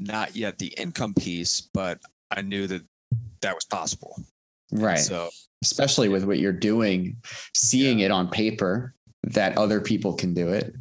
not 0.00 0.34
yet 0.34 0.58
the 0.58 0.68
income 0.78 1.14
piece, 1.14 1.60
but 1.60 2.00
I 2.30 2.42
knew 2.42 2.66
that 2.66 2.82
that 3.40 3.54
was 3.54 3.64
possible. 3.64 4.22
Right 4.72 4.98
So 4.98 5.30
especially 5.62 6.08
with 6.08 6.24
what 6.24 6.38
you're 6.38 6.52
doing 6.52 7.16
seeing 7.54 8.00
it 8.00 8.10
on 8.10 8.28
paper 8.28 8.94
that 9.22 9.56
other 9.56 9.80
people 9.80 10.12
can 10.14 10.34
do 10.34 10.48
it 10.50 10.74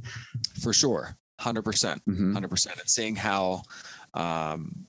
for 0.62 0.74
sure, 0.74 1.16
100%, 1.40 2.04
Mhm. 2.06 2.34
100%. 2.34 2.80
And 2.80 2.90
seeing 2.90 3.16
how, 3.16 3.64
um, 4.14 4.88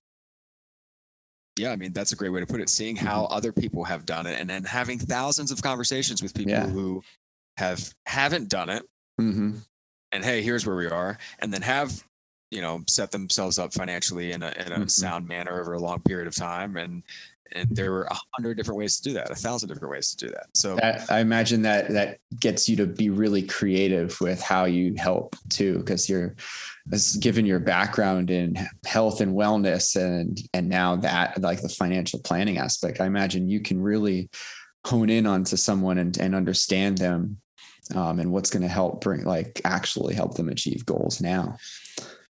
yeah, 1.57 1.71
I 1.71 1.77
mean, 1.77 1.93
that's 1.93 2.11
a 2.13 2.17
great 2.17 2.31
way 2.31 2.41
to 2.41 2.47
put 2.47 2.61
it. 2.61 2.69
Seeing 2.69 2.97
how 2.97 3.27
other 3.27 3.53
people 3.53 3.85
have 3.85 4.05
done 4.05 4.27
it 4.27 4.41
and 4.41 4.51
then 4.51 4.65
having 4.65 4.99
thousands 4.99 5.53
of 5.53 5.63
conversations 5.63 6.21
with 6.23 6.35
people 6.35 6.51
Yeah. 6.53 6.67
who 6.67 7.03
have 7.57 7.95
haven't 8.07 8.49
done 8.49 8.69
it 8.69 8.85
Mhm. 9.21 9.61
and 10.11 10.25
hey, 10.25 10.43
here's 10.43 10.67
where 10.67 10.75
we 10.77 10.87
are, 10.89 11.17
and 11.39 11.53
then 11.53 11.63
have 11.63 12.03
you 12.55 12.63
know 12.63 12.83
set 12.89 13.11
themselves 13.11 13.59
up 13.59 13.75
financially 13.75 14.33
in 14.33 14.43
a 14.43 14.53
in 14.65 14.73
a 14.73 14.81
Mhm. 14.81 14.91
sound 14.91 15.27
manner 15.27 15.61
over 15.61 15.73
a 15.75 15.81
long 15.81 16.01
period 16.03 16.29
of 16.29 16.35
time, 16.35 16.77
and 16.77 17.03
and 17.53 17.69
there 17.71 17.93
were 17.93 18.05
a 18.05 18.19
hundred 18.35 18.57
different 18.57 18.79
ways 18.79 18.97
to 18.99 19.03
do 19.03 19.13
that, 19.15 19.31
a 19.31 19.35
thousand 19.35 19.69
different 19.69 19.91
ways 19.91 20.11
to 20.11 20.27
do 20.27 20.33
that. 20.33 20.47
So 20.55 20.77
that 20.77 21.11
i 21.11 21.21
imagine 21.21 21.63
that 21.63 21.89
that 21.91 22.19
gets 22.41 22.69
you 22.69 22.77
to 22.77 22.87
be 22.87 23.11
really 23.11 23.43
creative 23.43 24.19
with 24.21 24.41
how 24.41 24.65
you 24.65 24.95
help 24.97 25.37
too 25.51 25.79
because 25.79 26.09
you're 26.09 26.35
as 26.93 27.17
given 27.17 27.47
your 27.47 27.61
background 27.61 28.31
in 28.31 28.57
health 28.85 29.21
and 29.21 29.35
wellness 29.35 29.97
and 29.97 30.41
and 30.53 30.69
now 30.69 30.97
that 30.97 31.41
like 31.41 31.61
the 31.63 31.69
financial 31.69 32.21
planning 32.21 32.59
aspect 32.59 33.01
i 33.01 33.07
imagine 33.07 33.49
you 33.49 33.61
can 33.61 33.81
really 33.81 34.29
hone 34.85 35.09
in 35.09 35.27
onto 35.27 35.57
someone 35.57 35.99
and, 35.99 36.19
and 36.19 36.35
understand 36.35 36.99
them 36.99 37.39
um, 37.95 38.19
and 38.21 38.31
what's 38.33 38.51
going 38.51 38.63
to 38.63 38.69
help 38.69 39.01
bring 39.01 39.25
like 39.25 39.61
actually 39.65 40.15
help 40.15 40.35
them 40.35 40.49
achieve 40.49 40.85
goals 40.85 41.21
now 41.21 41.57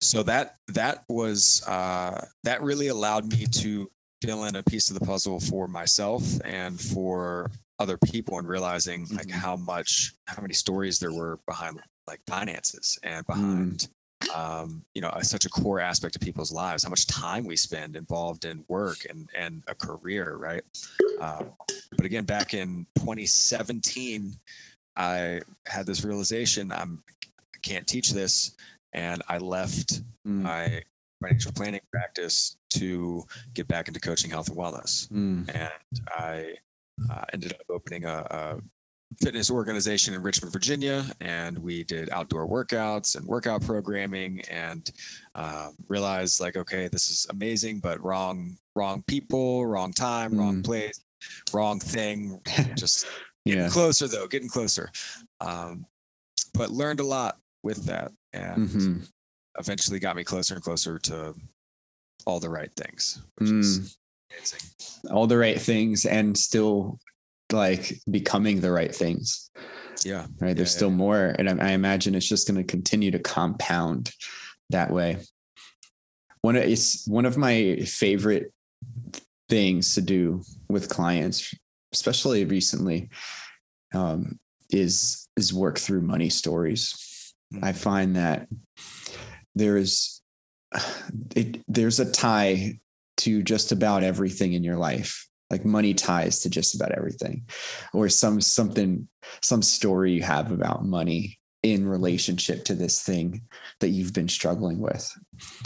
so 0.02 0.24
that 0.24 0.56
that 0.68 1.04
was 1.10 1.64
uh, 1.68 2.24
that 2.44 2.62
really 2.62 2.88
allowed 2.88 3.32
me 3.32 3.46
to 3.48 3.90
fill 4.22 4.46
in 4.46 4.56
a 4.56 4.64
piece 4.64 4.90
of 4.90 5.00
the 5.00 5.06
puzzle 5.06 5.40
for 5.40 5.68
myself 5.68 6.24
and 6.44 6.80
for 6.80 7.50
other 7.80 7.98
people 7.98 8.40
and 8.40 8.48
realizing 8.48 9.06
like 9.12 9.28
Mhm. 9.28 9.32
how 9.32 9.56
much 9.56 10.14
how 10.28 10.42
many 10.42 10.54
stories 10.54 11.00
there 11.00 11.14
were 11.14 11.40
behind 11.48 11.80
like 12.08 12.20
finances 12.28 12.98
and 13.04 13.26
Mm. 13.28 13.28
behind 13.28 13.90
um, 14.34 14.84
you 14.96 15.02
know 15.02 15.12
such 15.22 15.46
a 15.46 15.50
core 15.50 15.80
aspect 15.80 16.16
of 16.16 16.22
people's 16.22 16.52
lives 16.52 16.84
how 16.84 16.90
much 16.90 17.06
time 17.06 17.46
we 17.46 17.56
spend 17.56 17.96
involved 17.96 18.46
in 18.46 18.66
work 18.68 19.06
and 19.10 19.30
and 19.36 19.64
a 19.68 19.76
career 19.76 20.36
right 20.38 20.64
um, 21.20 21.54
but 21.96 22.06
again 22.06 22.26
back 22.26 22.54
in 22.56 22.86
2017 22.96 24.34
i 24.96 25.40
had 25.68 25.86
this 25.86 26.04
realization 26.04 26.72
i'm 26.72 27.04
I 27.56 27.60
can't 27.62 27.88
teach 27.88 28.12
this 28.12 28.56
and 28.98 29.22
i 29.30 29.38
left 29.38 30.02
Mm, 30.28 30.44
my 30.44 30.82
financial 31.22 31.52
planning 31.54 31.80
practice 31.92 32.58
to 32.70 33.24
get 33.54 33.66
back 33.70 33.88
into 33.88 34.00
coaching 34.00 34.30
health 34.30 34.50
and 34.50 34.58
wellness 34.58 35.08
mm, 35.10 35.48
and 35.56 36.02
I 36.18 36.54
uh, 37.10 37.24
ended 37.32 37.54
up 37.54 37.62
opening 37.70 38.04
a, 38.06 38.18
a 38.30 38.58
fitness 39.24 39.50
organization 39.50 40.14
in 40.14 40.22
Richmond, 40.22 40.52
Virginia, 40.52 41.06
and 41.22 41.58
we 41.58 41.84
did 41.86 42.10
outdoor 42.10 42.46
workouts 42.46 43.16
and 43.16 43.26
workout 43.26 43.62
programming, 43.62 44.42
and 44.52 44.92
um, 45.36 45.76
realized 45.88 46.42
like, 46.42 46.58
okay, 46.58 46.90
this 46.90 47.08
is 47.08 47.26
amazing, 47.30 47.80
but 47.80 48.04
wrong, 48.04 48.58
wrong 48.76 49.02
people, 49.08 49.66
wrong 49.66 49.94
time, 49.94 50.38
wrong 50.38 50.58
Mm. 50.58 50.66
place, 50.66 51.00
wrong 51.54 51.80
thing. 51.80 52.42
Just 52.76 53.06
getting 53.46 53.62
yeah 53.64 53.70
closer 53.70 54.08
though, 54.10 54.28
getting 54.28 54.50
closer. 54.50 54.90
Um, 55.40 55.86
but 56.54 56.70
learned 56.72 57.00
a 57.00 57.06
lot 57.06 57.38
with 57.64 57.86
that, 57.86 58.12
and 58.38 58.70
Mhm. 58.70 59.08
eventually 59.60 60.00
got 60.00 60.16
me 60.16 60.24
closer 60.24 60.54
and 60.56 60.64
closer 60.64 61.00
to 61.00 61.36
all 62.26 62.40
the 62.40 62.50
right 62.50 62.74
things, 62.76 63.20
which 63.38 63.50
Mm. 63.50 63.96
all 65.10 65.28
the 65.28 65.38
right 65.38 65.60
things 65.62 66.06
and 66.06 66.38
still 66.38 67.00
like 67.52 68.02
becoming 68.12 68.60
the 68.60 68.72
right 68.72 68.94
things. 68.94 69.50
Yeah. 70.04 70.28
Right. 70.40 70.56
There's 70.56 70.72
Yeah, 70.74 70.78
still 70.78 70.90
yeah. 70.90 70.96
more. 70.96 71.36
And 71.40 71.50
I, 71.50 71.70
I 71.70 71.72
imagine 71.72 72.14
it's 72.14 72.28
just 72.28 72.48
going 72.48 72.58
to 72.58 72.64
continue 72.64 73.10
to 73.12 73.20
compound 73.20 74.14
that 74.70 74.92
way. 74.92 75.26
One 76.42 76.56
of 76.56 76.64
it's 76.64 77.08
one 77.08 77.26
of 77.26 77.38
my 77.38 77.78
favorite 77.86 78.54
things 79.50 79.96
to 79.96 80.02
do 80.02 80.44
with 80.70 80.90
clients, 80.90 81.54
especially 81.94 82.44
recently, 82.46 83.10
um, 83.94 84.40
is 84.70 85.28
is 85.38 85.54
work 85.54 85.80
through 85.80 86.02
money 86.02 86.30
stories. 86.30 86.94
I 87.62 87.72
find 87.74 88.16
that 88.16 88.48
there 89.56 89.78
is 89.78 90.22
it 91.36 91.62
there's 91.68 92.00
a 92.00 92.12
tie 92.12 92.80
to 93.18 93.42
just 93.42 93.72
about 93.72 94.04
everything 94.04 94.54
in 94.54 94.64
your 94.64 94.78
life. 94.78 95.28
Like 95.50 95.64
money 95.64 95.94
ties 95.94 96.42
to 96.42 96.50
just 96.50 96.76
about 96.76 96.92
everything. 96.92 97.48
Or 97.94 98.10
some 98.10 98.42
something 98.42 99.08
some 99.42 99.62
story 99.62 100.12
you 100.14 100.22
have 100.24 100.52
about 100.52 100.86
money 100.86 101.40
in 101.64 101.88
relationship 101.88 102.64
to 102.66 102.76
this 102.76 103.02
thing 103.02 103.42
that 103.80 103.90
you've 103.90 104.14
been 104.14 104.28
struggling 104.30 104.80
with. 104.80 105.10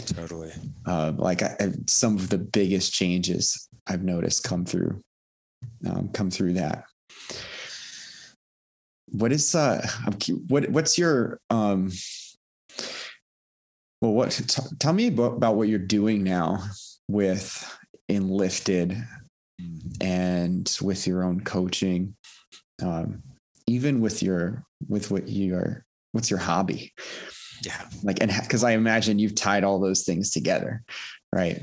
Totally. 0.06 0.52
uh, 0.86 1.12
like 1.16 1.42
I, 1.42 1.56
I- 1.60 1.72
some 1.88 2.16
of 2.16 2.28
the 2.28 2.38
biggest 2.38 2.92
changes 2.92 3.68
i've 3.88 4.02
noticed 4.04 4.44
come 4.44 4.64
through 4.64 5.02
um, 5.86 6.08
come 6.10 6.30
through 6.30 6.52
that 6.52 6.84
what 9.12 9.32
is 9.32 9.54
uh 9.54 9.86
I'm, 10.06 10.14
what 10.48 10.68
what's 10.70 10.98
your 10.98 11.38
um 11.50 11.90
well 14.00 14.12
what 14.12 14.30
t- 14.30 14.62
tell 14.78 14.92
me 14.92 15.08
about, 15.08 15.36
about 15.36 15.56
what 15.56 15.68
you're 15.68 15.78
doing 15.78 16.22
now 16.24 16.64
with 17.08 17.78
enlifted 18.08 18.96
and 20.00 20.78
with 20.82 21.06
your 21.06 21.22
own 21.24 21.40
coaching 21.40 22.14
um 22.82 23.22
even 23.66 24.00
with 24.00 24.22
your 24.22 24.64
with 24.88 25.10
what 25.10 25.28
you 25.28 25.54
are 25.54 25.84
what's 26.12 26.30
your 26.30 26.40
hobby 26.40 26.92
Yeah. 27.64 27.80
like 28.02 28.20
and 28.20 28.32
because 28.42 28.64
i 28.64 28.72
imagine 28.72 29.18
you've 29.18 29.34
tied 29.34 29.62
all 29.64 29.78
those 29.78 30.02
things 30.04 30.30
together 30.30 30.82
right 31.32 31.62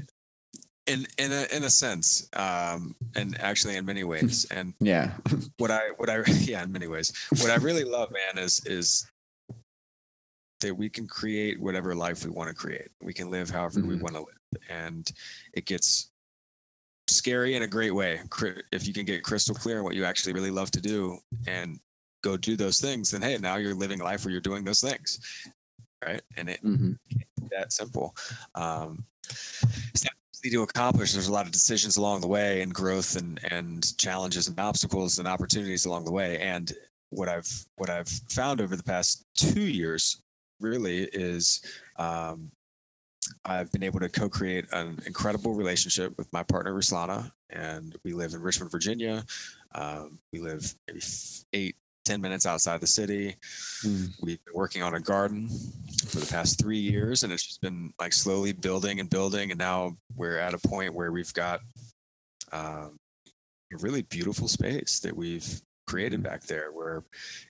In 0.89 1.05
in 1.19 1.31
a 1.31 1.45
in 1.55 1.63
a 1.63 1.69
sense, 1.69 2.27
um, 2.33 2.95
and 3.15 3.39
actually 3.39 3.77
in 3.77 3.85
many 3.85 4.03
ways. 4.03 4.45
And 4.51 4.73
yeah 4.79 5.13
what 5.57 5.69
I 5.69 5.89
what 5.97 6.09
I 6.09 6.23
yeah, 6.41 6.63
in 6.63 6.71
many 6.71 6.87
ways. 6.87 7.13
What 7.41 7.51
I 7.51 7.55
really 7.55 7.83
love, 7.83 8.09
man, 8.11 8.43
is 8.43 8.65
is 8.65 9.05
that 10.61 10.75
we 10.75 10.89
can 10.89 11.07
create 11.07 11.59
whatever 11.59 11.95
life 11.95 12.25
we 12.25 12.31
want 12.31 12.49
to 12.49 12.55
create. 12.55 12.89
We 13.01 13.13
can 13.13 13.29
live 13.29 13.49
however 13.49 13.81
we 13.81 13.95
Mhm. 13.95 14.01
want 14.01 14.15
to 14.15 14.21
live, 14.21 14.63
and 14.69 15.09
it 15.53 15.65
gets 15.65 16.09
scary 17.07 17.55
in 17.55 17.63
a 17.63 17.67
great 17.67 17.93
way. 17.93 18.21
If 18.71 18.87
you 18.87 18.93
can 18.93 19.05
get 19.05 19.23
crystal 19.23 19.55
clear 19.55 19.79
on 19.79 19.83
what 19.83 19.95
you 19.95 20.05
actually 20.05 20.33
really 20.33 20.51
love 20.51 20.71
to 20.71 20.81
do 20.81 21.19
and 21.47 21.79
go 22.23 22.35
do 22.35 22.55
those 22.55 22.79
things, 22.81 23.11
then 23.11 23.21
hey, 23.21 23.37
now 23.37 23.55
you're 23.57 23.75
living 23.75 23.99
life 23.99 24.25
where 24.25 24.31
you're 24.31 24.41
doing 24.41 24.63
those 24.63 24.81
things, 24.81 25.19
right? 26.05 26.21
And 26.37 26.49
it 26.49 26.63
Mhm. 26.63 26.97
that 27.51 27.73
simple. 27.73 28.15
Um, 28.55 29.05
it's 29.93 30.03
not 30.03 30.13
easy 30.13 30.18
to 30.43 30.63
accomplish. 30.63 31.13
There's 31.13 31.27
a 31.27 31.33
lot 31.33 31.45
of 31.45 31.51
decisions 31.51 31.97
along 31.97 32.21
the 32.21 32.27
way, 32.27 32.61
and 32.61 32.73
growth, 32.73 33.15
and 33.15 33.39
and 33.51 33.97
challenges, 33.97 34.47
and 34.47 34.59
obstacles, 34.59 35.19
and 35.19 35.27
opportunities 35.27 35.85
along 35.85 36.05
the 36.05 36.11
way. 36.11 36.39
And 36.39 36.71
what 37.09 37.27
I've 37.29 37.49
what 37.75 37.89
I've 37.89 38.07
found 38.07 38.61
over 38.61 38.75
the 38.75 38.83
past 38.83 39.25
two 39.35 39.61
years, 39.61 40.21
really, 40.59 41.03
is 41.11 41.61
um, 41.97 42.51
I've 43.45 43.71
been 43.71 43.83
able 43.83 43.99
to 43.99 44.09
co-create 44.09 44.65
an 44.71 44.99
incredible 45.05 45.53
relationship 45.53 46.17
with 46.17 46.31
my 46.31 46.43
partner 46.43 46.73
Ruslana, 46.73 47.31
and 47.49 47.95
we 48.03 48.13
live 48.13 48.33
in 48.33 48.41
Richmond, 48.41 48.71
Virginia. 48.71 49.25
Um, 49.75 50.19
we 50.31 50.39
live 50.39 50.73
maybe 50.87 51.01
eight, 51.53 51.75
ten 52.09 52.21
minutes 52.21 52.47
outside 52.47 52.81
the 52.81 52.87
city. 52.87 53.35
Mm. 53.85 54.09
We've 54.21 54.43
been 54.43 54.55
working 54.55 54.81
on 54.81 54.95
a 54.95 54.99
garden 54.99 55.47
for 56.07 56.19
the 56.19 56.25
past 56.25 56.59
three 56.59 56.79
years, 56.79 57.21
and 57.21 57.31
it's 57.31 57.45
just 57.45 57.61
been 57.61 57.93
like 57.99 58.13
slowly 58.13 58.51
building 58.51 58.99
and 58.99 59.09
building. 59.09 59.51
And 59.51 59.59
now 59.59 59.95
we're 60.15 60.39
at 60.39 60.55
a 60.55 60.67
point 60.67 60.95
where 60.95 61.11
we've 61.11 61.33
got 61.33 61.59
um, 62.51 62.97
a 63.71 63.77
really 63.79 64.01
beautiful 64.01 64.47
space 64.47 64.99
that 65.01 65.15
we've 65.15 65.61
created 65.85 66.23
back 66.23 66.41
there, 66.43 66.71
where 66.71 67.03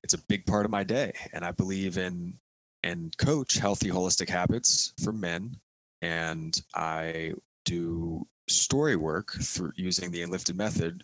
it's 0.03 0.13
a 0.13 0.25
big 0.27 0.45
part 0.45 0.65
of 0.65 0.71
my 0.71 0.83
day. 0.83 1.13
And 1.31 1.45
I 1.45 1.51
believe 1.51 1.97
in 1.97 2.33
and 2.83 3.17
coach 3.17 3.55
healthy 3.55 3.89
holistic 3.89 4.29
habits 4.29 4.93
for 5.03 5.13
men, 5.13 5.55
and 6.01 6.61
I 6.75 7.33
do 7.63 8.27
story 8.49 8.95
work 8.95 9.31
through 9.41 9.71
using 9.75 10.11
the 10.11 10.21
enlifted 10.21 10.55
method 10.55 11.03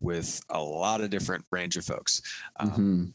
with 0.00 0.40
a 0.50 0.60
lot 0.60 1.00
of 1.00 1.10
different 1.10 1.44
range 1.50 1.76
of 1.76 1.84
folks. 1.84 2.22
Um, 2.58 2.70
Mhm. 2.70 3.14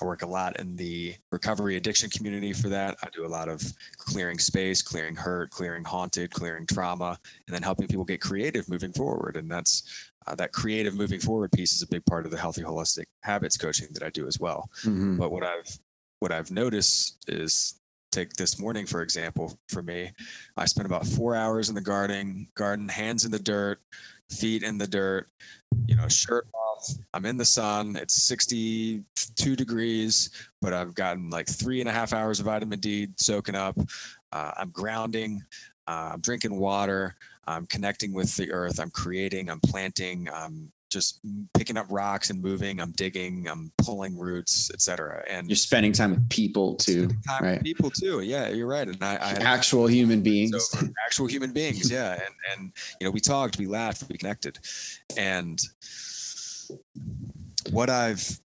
I 0.00 0.04
work 0.04 0.22
a 0.22 0.26
lot 0.26 0.58
in 0.58 0.74
the 0.74 1.14
recovery 1.30 1.76
addiction 1.76 2.10
community 2.10 2.52
for 2.52 2.68
that. 2.70 2.96
I 3.04 3.08
do 3.10 3.24
a 3.24 3.28
lot 3.28 3.48
of 3.48 3.62
clearing 3.98 4.38
space, 4.38 4.82
clearing 4.82 5.14
hurt, 5.14 5.50
clearing 5.50 5.84
haunted, 5.84 6.32
clearing 6.32 6.66
trauma, 6.66 7.20
and 7.46 7.54
then 7.54 7.62
helping 7.62 7.86
people 7.86 8.04
get 8.04 8.20
creative 8.20 8.68
moving 8.68 8.92
forward. 8.92 9.36
And 9.36 9.48
that's 9.48 10.10
uh, 10.26 10.34
that 10.36 10.52
creative 10.52 10.94
moving 10.94 11.20
forward 11.20 11.52
piece 11.52 11.72
is 11.74 11.82
a 11.82 11.86
big 11.86 12.04
part 12.06 12.24
of 12.24 12.32
the 12.32 12.38
healthy 12.38 12.62
holistic 12.62 13.06
habits 13.22 13.56
coaching 13.56 13.88
that 13.92 14.02
I 14.02 14.10
do 14.10 14.26
as 14.26 14.40
well. 14.40 14.70
Mhm. 14.82 15.18
But 15.18 15.30
what 15.30 15.44
I've 15.44 15.78
what 16.18 16.32
I've 16.32 16.50
noticed 16.50 17.24
is 17.28 17.74
take 18.12 18.34
this 18.34 18.60
morning 18.60 18.84
for 18.86 19.02
example 19.02 19.58
for 19.68 19.82
me 19.82 20.12
i 20.56 20.66
spent 20.66 20.86
about 20.86 21.06
four 21.06 21.34
hours 21.34 21.70
in 21.70 21.74
the 21.74 21.80
garden 21.80 22.46
garden 22.54 22.88
hands 22.88 23.24
in 23.24 23.30
the 23.30 23.38
dirt 23.38 23.80
feet 24.30 24.62
in 24.62 24.78
the 24.78 24.86
dirt 24.86 25.28
you 25.86 25.96
know 25.96 26.06
shirt 26.08 26.46
off. 26.54 26.88
I'm 27.14 27.24
in 27.24 27.36
the 27.36 27.44
sun 27.44 27.96
it's 27.96 28.22
62 28.22 29.56
degrees 29.56 30.30
but 30.60 30.72
i've 30.72 30.94
gotten 30.94 31.30
like 31.30 31.48
three 31.48 31.80
and 31.80 31.88
a 31.88 31.92
half 31.92 32.12
hours 32.12 32.38
of 32.38 32.46
vitamin 32.46 32.80
d 32.80 33.08
soaking 33.16 33.54
up. 33.54 33.78
Uh, 34.32 34.52
i'm 34.58 34.70
grounding 34.70 35.42
uh, 35.88 36.10
i'm 36.12 36.20
drinking 36.20 36.58
water 36.58 37.16
i'm 37.46 37.66
connecting 37.66 38.12
with 38.12 38.36
the 38.36 38.52
earth 38.52 38.78
i'm 38.78 38.90
creating 38.90 39.48
i'm 39.48 39.60
planting 39.60 40.28
i'm 40.32 40.70
just 40.92 41.20
picking 41.54 41.76
up 41.76 41.86
rocks 41.90 42.30
and 42.30 42.40
moving 42.42 42.80
i'm 42.80 42.92
digging 42.92 43.48
i'm 43.48 43.72
pulling 43.78 44.16
roots 44.18 44.70
etc 44.74 45.22
and 45.28 45.48
you're 45.48 45.56
spending 45.56 45.92
time 45.92 46.10
with 46.10 46.28
people 46.28 46.74
too 46.76 47.08
time 47.26 47.42
right? 47.42 47.52
with 47.54 47.62
people 47.64 47.90
too. 47.90 48.20
Yeah 48.20 48.48
you're 48.48 48.66
right. 48.66 48.86
And 48.86 49.02
i, 49.02 49.14
I 49.14 49.30
actual 49.40 49.86
human 49.86 50.22
beings. 50.30 50.68
so 50.70 50.86
actual 51.06 51.26
human 51.26 51.52
beings 51.60 51.90
yeah. 51.90 52.12
And 52.12 52.34
and 52.52 52.72
you 53.00 53.06
know 53.06 53.10
we 53.10 53.20
talked 53.20 53.58
we 53.58 53.66
laughed 53.66 54.04
we 54.08 54.16
connected. 54.18 54.58
And 55.16 55.60
what 57.70 57.88
i've 57.90 58.38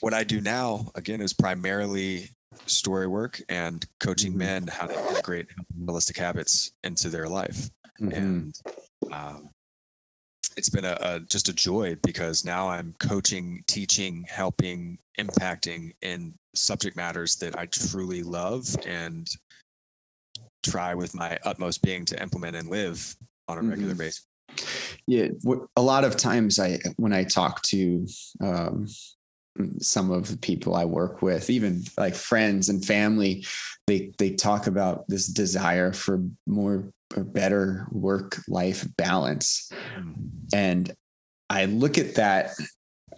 what 0.00 0.14
i 0.14 0.24
do 0.24 0.40
now 0.40 0.90
again 0.94 1.20
is 1.20 1.32
primarily 1.32 2.28
story 2.66 3.06
work 3.06 3.40
and 3.48 3.86
coaching 4.00 4.32
Mhm. 4.32 4.36
men 4.36 4.66
how 4.66 4.86
to 4.86 5.08
integrate 5.08 5.46
holistic 5.84 6.18
habits 6.18 6.72
into 6.84 7.08
their 7.08 7.28
life. 7.28 7.70
Mhm. 8.00 8.16
and 8.16 8.54
um, 9.12 9.50
it's 10.56 10.68
been 10.68 10.84
a, 10.84 10.96
a 11.00 11.20
just 11.20 11.48
a 11.48 11.52
joy 11.52 11.96
because 12.02 12.44
now 12.44 12.68
I'm 12.68 12.94
coaching, 12.98 13.62
teaching, 13.66 14.24
helping, 14.28 14.98
impacting 15.18 15.92
in 16.02 16.34
subject 16.54 16.96
matters 16.96 17.36
that 17.36 17.58
I 17.58 17.66
truly 17.66 18.22
love 18.22 18.66
and 18.86 19.28
try 20.62 20.94
with 20.94 21.14
my 21.14 21.38
utmost 21.44 21.82
being 21.82 22.04
to 22.06 22.22
implement 22.22 22.56
and 22.56 22.68
live 22.68 23.16
on 23.48 23.58
a 23.58 23.62
regular 23.62 23.94
Mhm. 23.94 23.98
basis. 23.98 24.26
yeah 25.06 25.28
a 25.76 25.82
lot 25.82 26.04
of 26.04 26.16
times 26.16 26.58
i 26.58 26.78
when 26.96 27.12
i 27.12 27.24
talk 27.24 27.62
to 27.62 28.06
um 28.42 28.86
some 29.80 30.10
of 30.10 30.28
the 30.28 30.36
people 30.36 30.74
i 30.74 30.84
work 30.84 31.22
with 31.22 31.48
even 31.48 31.82
like 31.96 32.14
friends 32.14 32.68
and 32.68 32.84
family 32.84 33.44
they 33.86 34.12
they 34.18 34.30
talk 34.30 34.66
about 34.66 35.08
this 35.08 35.26
desire 35.26 35.92
for 35.92 36.22
more 36.46 36.84
or 37.16 37.24
better 37.24 37.86
work 37.90 38.38
life 38.48 38.86
balance. 38.96 39.70
And 40.54 40.94
i 41.52 41.66
look 41.66 41.98
at 41.98 42.14
that 42.14 42.50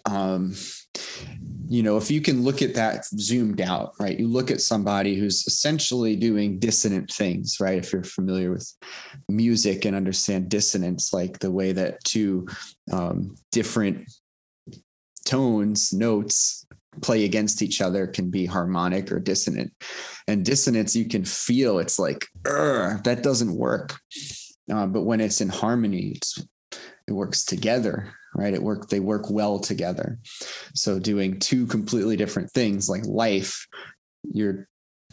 um 0.07 0.55
you 1.67 1.83
know 1.83 1.97
if 1.97 2.11
you 2.11 2.21
can 2.21 2.43
look 2.43 2.61
at 2.61 2.75
that 2.75 3.05
zoomed 3.19 3.61
out 3.61 3.93
right 3.99 4.19
you 4.19 4.29
look 4.29 4.51
at 4.51 4.61
somebody 4.61 5.15
who's 5.15 5.47
essentially 5.47 6.15
doing 6.17 6.59
dissonant 6.59 7.11
things 7.11 7.59
right 7.61 7.79
if 7.79 7.93
you're 7.93 8.03
familiar 8.03 8.51
with 8.51 8.71
music 9.29 9.85
and 9.85 9.97
understand 9.97 10.49
dissonance 10.49 11.13
like 11.13 11.39
the 11.39 11.51
way 11.51 11.73
that 11.73 12.03
two 12.05 12.47
um, 12.93 13.35
different 13.51 14.11
tones 15.25 15.93
notes 15.93 16.67
play 17.01 17.25
against 17.25 17.63
each 17.63 17.81
other 17.81 18.07
can 18.07 18.31
be 18.31 18.47
harmonic 18.47 19.11
or 19.11 19.19
dissonant 19.19 19.73
and 20.29 20.45
dissonance 20.45 20.95
you 20.95 21.07
can 21.07 21.25
feel 21.25 21.79
it's 21.79 21.99
like 21.99 22.27
that 23.05 23.23
doesn't 23.23 23.55
work 23.55 23.99
uh, 24.73 24.87
but 24.87 25.03
when 25.03 25.21
it's 25.21 25.41
in 25.41 25.49
harmony 25.49 26.13
it's 26.17 26.39
it 27.07 27.13
works 27.13 27.45
together 27.45 28.13
right 28.35 28.55
it 28.55 28.63
work 28.63 28.89
they 28.89 29.01
work 29.01 29.31
well 29.31 29.59
together 29.59 30.19
so 30.75 30.99
doing 30.99 31.39
two 31.39 31.67
completely 31.67 32.17
different 32.17 32.51
things 32.51 32.89
like 32.89 33.05
life 33.07 33.67
your 34.33 34.67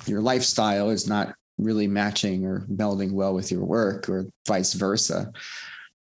your 0.05 0.21
lifestyle 0.21 0.89
is 0.89 1.07
not 1.07 1.35
really 1.57 1.87
matching 1.87 2.45
or 2.45 2.65
melding 2.71 3.11
well 3.11 3.33
with 3.33 3.51
your 3.51 3.63
work 3.63 4.09
or 4.09 4.25
vice 4.47 4.73
versa 4.73 5.31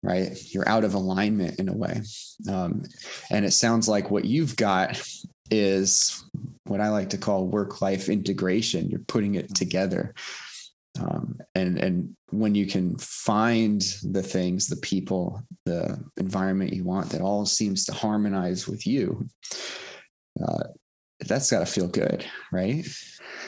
right? 0.07 0.39
You're 0.55 0.69
out 0.69 0.85
of 0.85 0.95
alignment 0.95 1.59
in 1.59 1.69
a 1.69 1.77
way. 1.77 2.01
Um, 2.49 2.85
and 3.31 3.45
it 3.45 3.53
sounds 3.53 3.89
like 3.89 4.11
what 4.11 4.25
you've 4.25 4.57
got 4.57 5.03
is 5.51 6.25
what 6.65 6.81
I 6.81 6.89
like 6.91 7.11
to 7.11 7.19
call 7.19 7.47
work 7.47 7.81
life 7.81 8.09
integration. 8.09 8.89
You're 8.89 9.01
putting 9.01 9.35
it 9.35 9.55
together. 9.55 10.15
Um, 11.01 11.39
and 11.55 11.79
and 11.79 12.17
when 12.31 12.55
you 12.55 12.67
can 12.67 12.97
find 12.99 13.81
the 14.03 14.23
things, 14.23 14.67
the 14.67 14.77
people, 14.77 15.43
the 15.65 16.03
environment 16.17 16.73
you 16.73 16.85
want 16.85 17.11
that 17.11 17.21
all 17.21 17.47
seems 17.47 17.85
to 17.87 17.93
harmonize 17.93 18.67
with 18.67 18.87
you, 18.87 19.27
uh, 20.43 20.65
that's 21.21 21.51
got 21.51 21.61
to 21.61 21.67
feel 21.67 21.89
good, 21.89 22.25
right? 22.53 22.87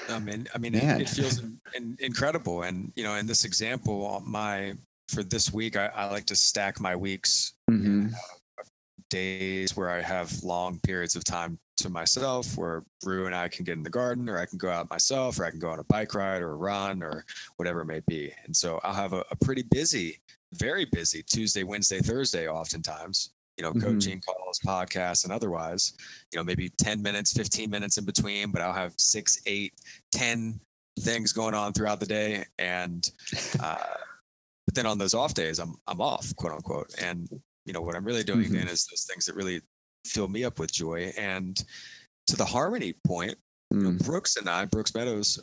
I 0.08 0.18
mean, 0.18 0.46
I 0.54 0.58
mean, 0.58 0.74
it, 0.74 1.02
it, 1.02 1.08
feels 1.08 1.38
in, 1.40 1.61
in, 1.74 1.96
incredible. 2.00 2.62
And 2.62 2.92
you 2.96 3.04
know, 3.04 3.14
in 3.14 3.26
this 3.26 3.44
example, 3.44 4.22
my 4.26 4.74
for 5.08 5.22
this 5.22 5.52
week, 5.52 5.76
I, 5.76 5.87
I 5.87 6.04
like 6.11 6.26
to 6.26 6.37
stack 6.37 6.80
my 6.80 6.96
weeks. 6.96 7.54
Mm-hmm. 7.70 8.08
Uh, 8.08 8.64
days 9.11 9.74
where 9.74 9.88
I 9.88 10.02
have 10.02 10.42
long 10.42 10.78
periods 10.80 11.16
of 11.16 11.24
time 11.24 11.58
to 11.79 11.91
myself 11.91 12.57
where 12.57 12.85
Rue 13.05 13.27
and 13.27 13.35
I 13.35 13.49
can 13.49 13.64
get 13.64 13.77
in 13.77 13.83
the 13.83 13.91
garden 13.91 14.29
or 14.29 14.38
I 14.38 14.47
can 14.47 14.59
go 14.59 14.71
out 14.71 14.91
myself 14.91 15.38
or 15.38 15.45
I 15.45 15.51
can 15.51 15.59
go 15.59 15.71
on 15.71 15.79
a 15.79 15.85
bike 15.85 16.14
ride 16.14 16.43
or 16.43 16.51
a 16.51 16.57
run 16.57 17.03
or 17.03 17.25
whatever 17.57 17.81
it 17.81 17.87
may 17.87 18.01
be. 18.07 18.33
And 18.45 18.55
so 18.55 18.81
I'll 18.85 18.95
have 18.95 19.12
a, 19.12 19.25
a 19.31 19.37
pretty 19.37 19.62
busy, 19.62 20.21
very 20.55 20.85
busy 20.85 21.23
Tuesday, 21.23 21.62
Wednesday, 21.62 22.01
Thursday, 22.01 22.49
oftentimes, 22.49 23.31
you 23.57 23.62
know, 23.62 23.73
mm-hmm. 23.73 23.81
coaching 23.81 24.21
calls, 24.21 24.61
podcasts, 24.64 25.25
and 25.25 25.33
otherwise, 25.33 25.95
you 26.33 26.38
know, 26.38 26.45
maybe 26.45 26.69
10 26.79 27.03
minutes, 27.03 27.33
15 27.33 27.71
minutes 27.71 27.99
in 27.99 28.05
between, 28.05 28.51
but 28.51 28.62
I'll 28.62 28.73
have 28.73 28.95
six, 28.97 29.41
eight, 29.47 29.73
10 30.12 30.61
things 31.01 31.33
going 31.33 31.55
on 31.55 31.73
throughout 31.73 32.01
the 32.01 32.07
day. 32.07 32.45
And, 32.59 33.11
uh, 33.61 33.77
but 34.69 34.75
then 34.75 34.85
on 34.85 34.99
those 34.99 35.14
off 35.14 35.33
days, 35.33 35.61
I'm 35.61 35.77
I'm 35.87 36.03
off, 36.03 36.37
quote 36.37 36.53
unquote. 36.53 36.95
And 37.01 37.27
you 37.64 37.73
know 37.73 37.81
what 37.81 37.97
I'm 37.97 38.05
really 38.05 38.23
doing 38.23 38.45
mm-hmm. 38.45 38.55
then 38.55 38.69
is 38.69 38.87
those 38.87 39.07
things 39.11 39.25
that 39.25 39.35
really 39.35 39.62
fill 40.09 40.29
me 40.29 40.44
up 40.44 40.59
with 40.59 40.73
joy. 40.73 41.12
And 41.16 41.62
to 42.27 42.37
the 42.37 42.44
harmony 42.44 42.94
point, 43.07 43.37
mm. 43.73 43.79
you 43.79 43.83
know, 43.83 43.90
mm. 43.90 44.05
Brooks 44.05 44.37
and 44.37 44.49
I, 44.49 44.64
Brooks 44.64 44.94
Meadows, 44.94 45.40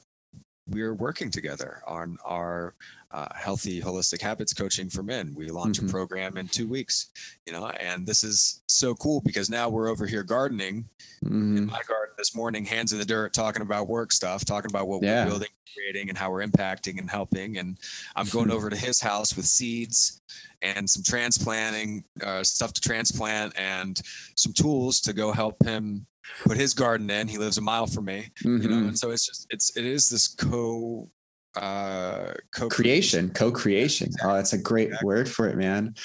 we're 0.67 0.93
working 0.95 1.30
together 1.30 1.82
on 1.88 2.17
our 2.25 2.73
uh, 3.12 3.28
healthy 3.34 3.82
holistic 3.82 4.21
habits 4.21 4.54
coaching 4.54 4.89
for 4.89 5.04
men 5.04 5.34
we 5.36 5.47
launch 5.47 5.78
mm-hmm. 5.78 5.88
a 5.88 5.91
program 5.91 6.38
in 6.38 6.47
two 6.47 6.67
weeks 6.67 7.12
you 7.45 7.54
know 7.54 7.67
and 7.67 8.06
this 8.06 8.23
is 8.23 8.62
so 8.67 8.93
cool 8.95 9.21
because 9.21 9.49
now 9.49 9.69
we're 9.69 9.89
over 9.89 10.06
here 10.06 10.23
gardening 10.23 10.84
mm-hmm. 11.23 11.58
in 11.58 11.65
my 11.65 11.82
garden 11.88 12.13
this 12.17 12.36
morning 12.36 12.65
hands 12.65 12.91
in 12.91 12.99
the 12.99 13.06
dirt 13.06 13.34
talking 13.34 13.62
about 13.62 13.88
work 13.88 14.12
stuff 14.12 14.43
talking 14.43 14.69
about 14.69 14.88
what 14.88 15.01
yeah. 15.01 15.23
we're 15.23 15.32
building 15.32 15.49
creating 15.73 16.10
and 16.10 16.17
how 16.17 16.32
we're 16.32 16.45
impacting 16.45 16.99
and 16.99 17.10
helping 17.10 17.58
and 17.58 17.78
i'm 18.15 18.28
going 18.28 18.51
over 18.56 18.69
to 18.69 18.75
his 18.75 18.99
house 18.99 19.36
with 19.38 19.45
seeds 19.45 20.21
and 20.62 20.89
some 20.89 21.04
transplanting 21.04 22.04
uh, 22.23 22.43
stuff 22.43 22.73
to 22.73 22.82
transplant 22.82 23.54
and 23.58 24.01
some 24.36 24.51
tools 24.51 24.99
to 24.99 25.13
go 25.13 25.32
help 25.32 25.63
him 25.63 26.06
put 26.43 26.57
his 26.57 26.73
garden 26.73 27.09
in. 27.09 27.27
He 27.27 27.38
lives 27.38 27.57
a 27.57 27.61
mile 27.61 27.88
from 27.88 28.05
me, 28.05 28.29
mm-hmm. 28.43 28.61
you 28.61 28.69
know, 28.69 28.75
mm-hmm. 28.75 28.88
and 28.89 28.99
so 28.99 29.11
it's 29.11 29.25
just 29.25 29.47
it's 29.49 29.75
it 29.77 29.85
is 29.85 30.09
this 30.09 30.27
co 30.27 31.09
uh 31.57 32.33
co-creation 32.53 33.29
co-creation 33.29 34.07
exactly. 34.07 34.29
oh 34.29 34.35
that's 34.35 34.51
a 34.51 34.57
great 34.57 34.88
exactly. 34.88 35.05
word 35.07 35.29
for 35.29 35.47
it 35.47 35.55
man 35.55 35.95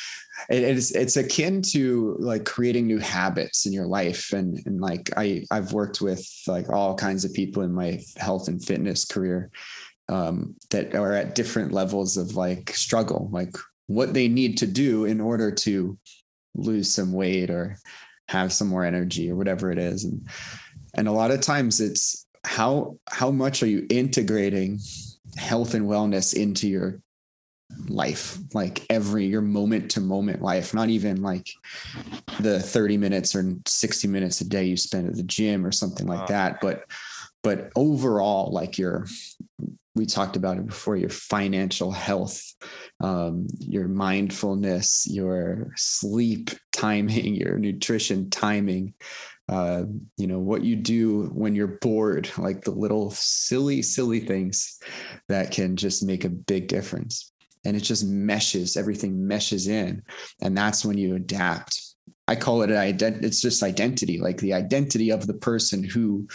it, 0.48 0.62
it's 0.62 0.92
it's 0.92 1.16
akin 1.16 1.61
to 1.61 2.16
like 2.20 2.44
creating 2.44 2.87
new 2.87 2.98
habits 2.98 3.66
in 3.66 3.72
your 3.72 3.87
life 3.87 4.33
and 4.33 4.61
and 4.66 4.80
like 4.80 5.11
i 5.16 5.44
i've 5.50 5.72
worked 5.72 6.00
with 6.00 6.24
like 6.46 6.68
all 6.70 6.94
kinds 6.94 7.24
of 7.24 7.35
people 7.35 7.64
in 7.64 7.72
my 7.72 8.00
health 8.16 8.46
and 8.46 8.64
fitness 8.64 9.04
career 9.04 9.50
um 10.09 10.54
that 10.70 10.94
are 10.94 11.14
at 11.14 11.35
different 11.35 11.72
levels 11.72 12.16
of 12.16 12.37
like 12.37 12.70
struggle 12.70 13.28
like 13.33 13.56
what 13.88 14.14
they 14.14 14.28
need 14.28 14.56
to 14.56 14.68
do 14.68 15.04
in 15.04 15.20
order 15.20 15.50
to 15.50 15.98
lose 16.54 16.88
some 16.88 17.12
weight 17.12 17.50
or 17.50 17.76
have 18.31 18.53
some 18.53 18.69
more 18.69 18.85
energy 18.85 19.31
or 19.31 19.35
whatever 19.35 19.71
it 19.71 19.79
is. 19.79 20.05
And 20.05 20.27
and 20.95 21.09
a 21.09 21.12
lot 21.12 21.31
of 21.31 21.40
times 21.40 21.81
it's 21.81 22.27
how 22.45 22.97
how 23.09 23.31
much 23.31 23.62
are 23.62 23.66
you 23.66 23.87
integrating 23.90 24.79
health 25.37 25.75
and 25.75 25.87
wellness 25.87 26.33
into 26.33 26.69
your 26.69 27.01
life? 27.88 28.38
Like 28.55 28.87
every 28.88 29.27
your 29.27 29.43
moment 29.43 29.90
to 29.93 30.01
moment 30.01 30.43
life 30.43 30.73
not 30.75 30.88
even 30.88 31.23
like 31.23 31.51
the 32.40 32.61
30 32.61 32.97
minutes 32.97 33.35
or 33.35 33.55
60 33.66 34.09
minutes 34.09 34.40
a 34.40 34.49
day 34.49 34.64
you 34.64 34.77
spend 34.77 35.09
at 35.09 35.16
the 35.16 35.23
gym 35.23 35.66
or 35.66 35.73
something 35.73 36.07
like 36.07 36.27
that 36.29 36.61
but 36.61 36.85
but 37.43 37.71
overall 37.77 38.51
like 38.53 38.79
your 38.79 39.07
we 39.94 40.07
talked 40.07 40.37
about 40.37 40.57
it 40.57 40.66
before 40.66 40.96
your 40.96 41.11
financial 41.11 41.90
health 41.90 42.55
um, 43.00 43.46
your 43.59 43.88
mindfulness 43.88 45.07
your 45.09 45.72
sleep 45.76 46.50
timing 46.72 47.35
your 47.35 47.59
nutrition 47.59 48.31
timing 48.31 48.94
uh, 49.50 49.83
you 50.16 50.29
know 50.29 50.38
what 50.38 50.62
you 50.62 50.76
do 50.76 51.24
when 51.35 51.57
you're 51.57 51.79
bored 51.81 52.31
like 52.38 52.62
the 52.62 52.70
little 52.70 53.11
silly 53.11 53.83
silly 53.83 54.20
things 54.20 54.79
that 55.29 55.50
can 55.50 55.74
just 55.76 56.05
make 56.05 56.24
a 56.24 56.29
big 56.29 56.68
difference. 56.68 57.33
And 57.64 57.76
it 57.76 57.81
just 57.81 58.05
meshes 58.05 58.76
everything 58.76 59.26
meshes 59.26 59.66
in. 59.66 60.03
And 60.40 60.57
that's 60.57 60.85
when 60.85 60.96
you 60.96 61.16
adapt. 61.16 61.81
I 62.29 62.37
call 62.37 62.62
it 62.62 62.70
an 62.70 62.76
identity 62.76 63.26
it's 63.26 63.40
just 63.40 63.64
identity 63.64 64.18
like 64.18 64.38
the 64.38 64.55
identity 64.55 65.11
of 65.11 65.26
the 65.26 65.35
person 65.35 65.83
who 65.83 66.29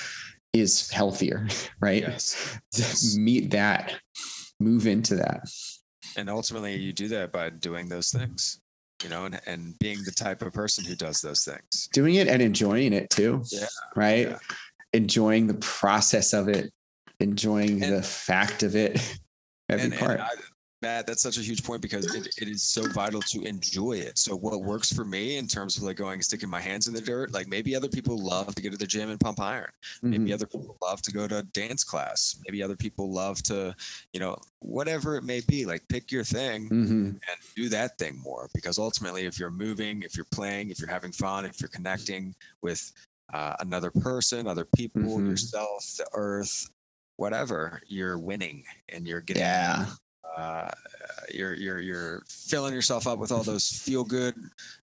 is 0.56 0.90
healthier, 0.90 1.48
right? 1.80 2.02
Yes. 2.02 3.16
Meet 3.18 3.52
that, 3.52 3.96
move 4.60 4.88
into 4.88 5.16
that. 5.16 5.42
And 6.18 6.30
ultimately, 6.30 6.76
you 6.76 6.94
do 6.94 7.08
that 7.10 7.32
by 7.32 7.50
doing 7.50 7.90
those 7.90 8.10
things, 8.10 8.62
you 9.04 9.10
know, 9.10 9.26
and, 9.26 9.42
and 9.46 9.78
being 9.80 10.00
the 10.06 10.12
type 10.12 10.42
of 10.42 10.54
person 10.54 10.86
who 10.86 10.96
does 10.96 11.20
those 11.22 11.44
things. 11.44 11.90
Doing 11.92 12.16
it 12.16 12.28
and 12.28 12.42
enjoying 12.42 12.94
it 12.94 13.10
too. 13.10 13.44
Yeah. 13.52 13.66
Right. 13.96 14.30
Yeah. 14.30 14.38
Enjoying 14.94 15.48
the 15.48 15.56
process 15.56 16.32
of 16.32 16.48
it, 16.48 16.72
enjoying 17.20 17.84
and, 17.84 17.94
the 17.94 18.02
fact 18.02 18.64
of 18.64 18.78
it, 18.78 18.98
every 19.70 19.86
and, 19.86 19.96
part. 19.96 20.20
And 20.20 20.22
I, 20.22 20.30
Matt, 20.86 21.08
that's 21.08 21.24
such 21.24 21.40
a 21.40 21.42
huge 21.42 21.64
point 21.64 21.82
because 21.82 22.14
it, 22.14 22.28
it 22.40 22.48
is 22.48 22.62
so 22.62 22.88
vital 22.90 23.20
to 23.20 23.42
enjoy 23.42 23.94
it. 23.94 24.20
So 24.20 24.36
what 24.36 24.62
works 24.62 24.94
for 24.94 25.04
me 25.04 25.38
in 25.38 25.48
terms 25.48 25.78
of 25.78 25.84
like 25.84 25.98
going 25.98 26.22
sticking 26.22 26.48
my 26.48 26.62
hands 26.62 26.88
in 26.88 26.94
the 26.94 27.02
dirt, 27.02 27.34
like 27.34 27.48
maybe 27.48 27.76
other 27.76 27.88
people 27.88 28.20
love 28.20 28.54
to 28.54 28.62
go 28.62 28.70
to 28.70 28.78
the 28.78 28.86
gym 28.86 29.10
and 29.10 29.20
pump 29.20 29.40
iron. 29.40 29.72
Mm-hmm. 29.98 30.10
Maybe 30.12 30.32
other 30.32 30.46
people 30.46 30.78
love 30.84 31.02
to 31.02 31.12
go 31.12 31.28
to 31.28 31.42
dance 31.54 31.84
class. 31.84 32.40
Maybe 32.46 32.62
other 32.62 32.76
people 32.76 33.12
love 33.12 33.42
to, 33.44 33.76
you 34.14 34.20
know, 34.20 34.38
whatever 34.60 35.16
it 35.16 35.24
may 35.24 35.42
be. 35.48 35.66
Like 35.66 35.82
pick 35.88 36.12
your 36.12 36.24
thing 36.24 36.70
mm-hmm. 36.70 37.06
and 37.08 37.38
do 37.56 37.68
that 37.70 37.98
thing 37.98 38.22
more. 38.24 38.48
Because 38.54 38.78
ultimately, 38.78 39.26
if 39.26 39.40
you're 39.40 39.50
moving, 39.50 40.04
if 40.04 40.16
you're 40.16 40.28
playing, 40.32 40.70
if 40.70 40.80
you're 40.80 40.88
having 40.88 41.12
fun, 41.12 41.46
if 41.46 41.60
you're 41.60 41.70
connecting 41.70 42.36
with 42.62 42.92
uh, 43.34 43.56
another 43.60 43.90
person, 43.90 44.46
other 44.46 44.68
people, 44.76 45.02
mm-hmm. 45.02 45.32
yourself, 45.32 45.96
the 45.98 46.06
earth, 46.14 46.70
whatever, 47.16 47.82
you're 47.88 48.20
winning 48.20 48.64
and 48.90 49.08
you're 49.08 49.22
getting 49.22 49.42
yeah 49.42 49.88
uh, 50.36 50.70
you're 51.34 51.54
you're 51.54 51.80
you're 51.80 52.24
filling 52.28 52.74
yourself 52.74 53.08
up 53.08 53.20
with 53.20 53.32
all 53.32 53.44
those 53.44 53.68
feel 53.68 54.04
good 54.04 54.36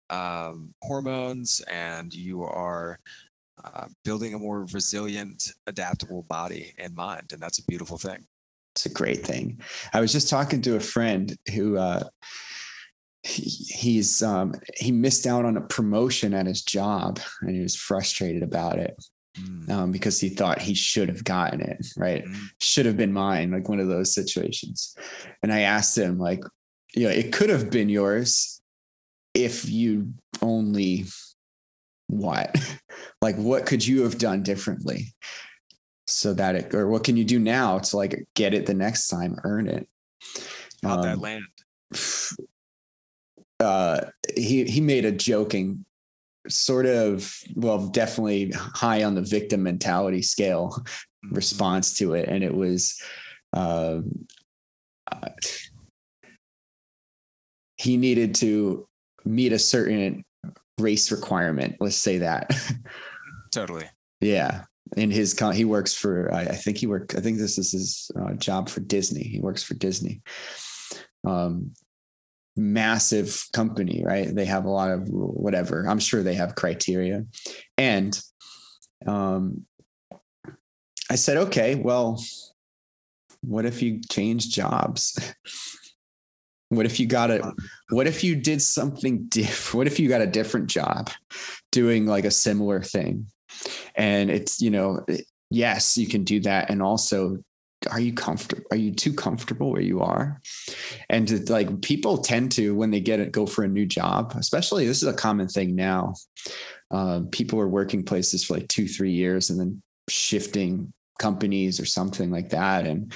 um, 0.09 0.73
hormones, 0.81 1.61
and 1.71 2.13
you 2.13 2.43
are 2.43 2.99
uh, 3.63 3.87
building 4.03 4.33
a 4.33 4.39
more 4.39 4.65
resilient, 4.73 5.53
adaptable 5.67 6.23
body 6.23 6.73
and 6.77 6.95
mind, 6.95 7.31
and 7.31 7.41
that's 7.41 7.59
a 7.59 7.65
beautiful 7.65 7.97
thing. 7.97 8.25
It's 8.75 8.85
a 8.85 8.89
great 8.89 9.25
thing. 9.25 9.59
I 9.93 10.01
was 10.01 10.11
just 10.11 10.29
talking 10.29 10.61
to 10.63 10.75
a 10.75 10.81
friend 10.81 11.35
who. 11.53 11.77
Uh, 11.77 12.03
he, 13.23 13.41
he's 13.41 14.23
um, 14.23 14.53
he 14.77 14.89
missed 14.89 15.27
out 15.27 15.43
on 15.43 15.57
a 15.57 15.61
promotion 15.61 16.33
at 16.33 16.45
his 16.45 16.61
job 16.61 17.19
and 17.41 17.55
he 17.55 17.61
was 17.61 17.75
frustrated 17.75 18.41
about 18.41 18.79
it 18.79 18.95
mm. 19.39 19.69
um, 19.69 19.91
because 19.91 20.19
he 20.19 20.29
thought 20.29 20.61
he 20.61 20.73
should 20.73 21.09
have 21.09 21.23
gotten 21.23 21.61
it, 21.61 21.85
right? 21.97 22.23
Mm. 22.25 22.35
Should 22.59 22.85
have 22.85 22.97
been 22.97 23.13
mine, 23.13 23.51
like 23.51 23.69
one 23.69 23.79
of 23.79 23.87
those 23.87 24.13
situations. 24.13 24.95
And 25.43 25.53
I 25.53 25.61
asked 25.61 25.97
him, 25.97 26.17
like, 26.17 26.43
you 26.95 27.03
know, 27.03 27.13
it 27.13 27.31
could 27.31 27.49
have 27.49 27.69
been 27.69 27.89
yours 27.89 28.61
if 29.33 29.69
you 29.69 30.13
only 30.41 31.05
what? 32.07 32.55
like, 33.21 33.35
what 33.35 33.65
could 33.65 33.85
you 33.85 34.03
have 34.03 34.17
done 34.17 34.43
differently? 34.43 35.13
So 36.07 36.33
that 36.33 36.55
it, 36.55 36.73
or 36.73 36.87
what 36.87 37.03
can 37.03 37.17
you 37.17 37.25
do 37.25 37.37
now 37.37 37.79
to 37.79 37.97
like 37.97 38.25
get 38.33 38.53
it 38.53 38.65
the 38.65 38.73
next 38.73 39.07
time, 39.07 39.37
earn 39.43 39.67
it? 39.67 39.87
How'd 40.83 40.99
um, 40.99 41.01
that 41.03 41.19
land? 41.19 41.43
Uh, 43.59 44.11
he 44.35 44.65
he 44.65 44.79
made 44.79 45.03
a 45.03 45.11
joking 45.11 45.83
sort 46.49 46.85
of 46.85 47.33
well 47.55 47.87
definitely 47.87 48.51
high 48.51 49.03
on 49.03 49.15
the 49.15 49.21
victim 49.21 49.63
mentality 49.63 50.21
scale 50.21 50.69
mm-hmm. 50.69 51.35
response 51.35 51.95
to 51.97 52.13
it. 52.13 52.29
And 52.29 52.43
it 52.43 52.53
was 52.53 53.01
uh, 53.53 54.01
uh, 55.11 55.29
he 57.77 57.97
needed 57.97 58.35
to 58.35 58.87
meet 59.25 59.53
a 59.53 59.59
certain 59.59 60.23
race 60.79 61.11
requirement. 61.11 61.75
Let's 61.79 61.95
say 61.95 62.19
that. 62.19 62.51
Totally. 63.53 63.85
Yeah. 64.21 64.63
In 64.95 65.11
his 65.11 65.33
con- 65.33 65.55
he 65.55 65.65
works 65.65 65.93
for 65.93 66.33
I, 66.33 66.45
think 66.45 66.77
he 66.77 66.87
worked 66.87 67.15
i 67.15 67.19
think 67.19 67.37
this 67.37 67.57
is 67.57 67.73
his 67.73 68.11
uh, 68.19 68.33
job 68.33 68.69
for 68.69 68.79
disney. 68.79 69.23
He 69.23 69.39
works 69.39 69.63
for 69.63 69.73
disney. 69.73 70.21
Um 71.25 71.73
massive 72.57 73.45
company, 73.53 74.03
right? 74.05 74.33
They 74.33 74.45
have 74.45 74.65
a 74.65 74.69
lot 74.69 74.91
of 74.91 75.07
whatever. 75.09 75.85
I'm 75.87 75.99
sure 75.99 76.23
they 76.23 76.35
have 76.35 76.55
criteria. 76.55 77.25
And 77.77 78.19
um, 79.05 79.65
I 81.09 81.15
said, 81.15 81.37
okay, 81.37 81.75
well, 81.75 82.21
what 83.41 83.65
if 83.65 83.81
you 83.81 84.01
change 84.09 84.49
jobs? 84.49 85.17
what 86.69 86.85
if 86.85 86.99
you 86.99 87.05
got 87.05 87.31
a 87.31 87.53
what 87.91 88.07
if 88.07 88.23
you 88.23 88.35
did 88.35 88.61
something 88.61 89.25
different? 89.27 89.73
What 89.77 89.87
if 89.87 89.99
you 89.99 90.09
got 90.09 90.21
a 90.21 90.27
different 90.27 90.67
job 90.67 91.09
doing 91.71 92.05
like 92.05 92.25
a 92.25 92.31
similar 92.31 92.81
thing? 92.81 93.27
And 93.95 94.29
it's, 94.29 94.61
you 94.61 94.69
know, 94.69 95.05
yes, 95.49 95.97
you 95.97 96.07
can 96.07 96.23
do 96.23 96.39
that. 96.41 96.69
And 96.69 96.81
also 96.81 97.43
are 97.91 97.99
you 97.99 98.13
comfortable 98.13 98.63
are 98.71 98.77
you 98.77 98.91
too 98.91 99.13
comfortable 99.13 99.71
where 99.71 99.81
you 99.81 100.01
are? 100.01 100.41
And 101.09 101.27
to, 101.27 101.51
like 101.51 101.81
people 101.81 102.17
tend 102.17 102.51
to 102.53 102.75
when 102.75 102.91
they 102.91 102.99
get 102.99 103.19
it 103.19 103.31
go 103.31 103.45
for 103.45 103.63
a 103.63 103.67
new 103.67 103.85
job 103.85 104.33
especially 104.37 104.87
this 104.87 105.01
is 105.01 105.07
a 105.07 105.13
common 105.13 105.47
thing 105.47 105.75
now 105.75 106.15
um, 106.91 107.27
people 107.27 107.59
are 107.59 107.67
working 107.67 108.03
places 108.03 108.43
for 108.43 108.55
like 108.55 108.67
two 108.67 108.87
three 108.87 109.11
years 109.11 109.49
and 109.49 109.59
then 109.59 109.81
shifting 110.09 110.93
companies 111.17 111.79
or 111.79 111.85
something 111.85 112.31
like 112.31 112.49
that. 112.49 112.85
And 112.85 113.11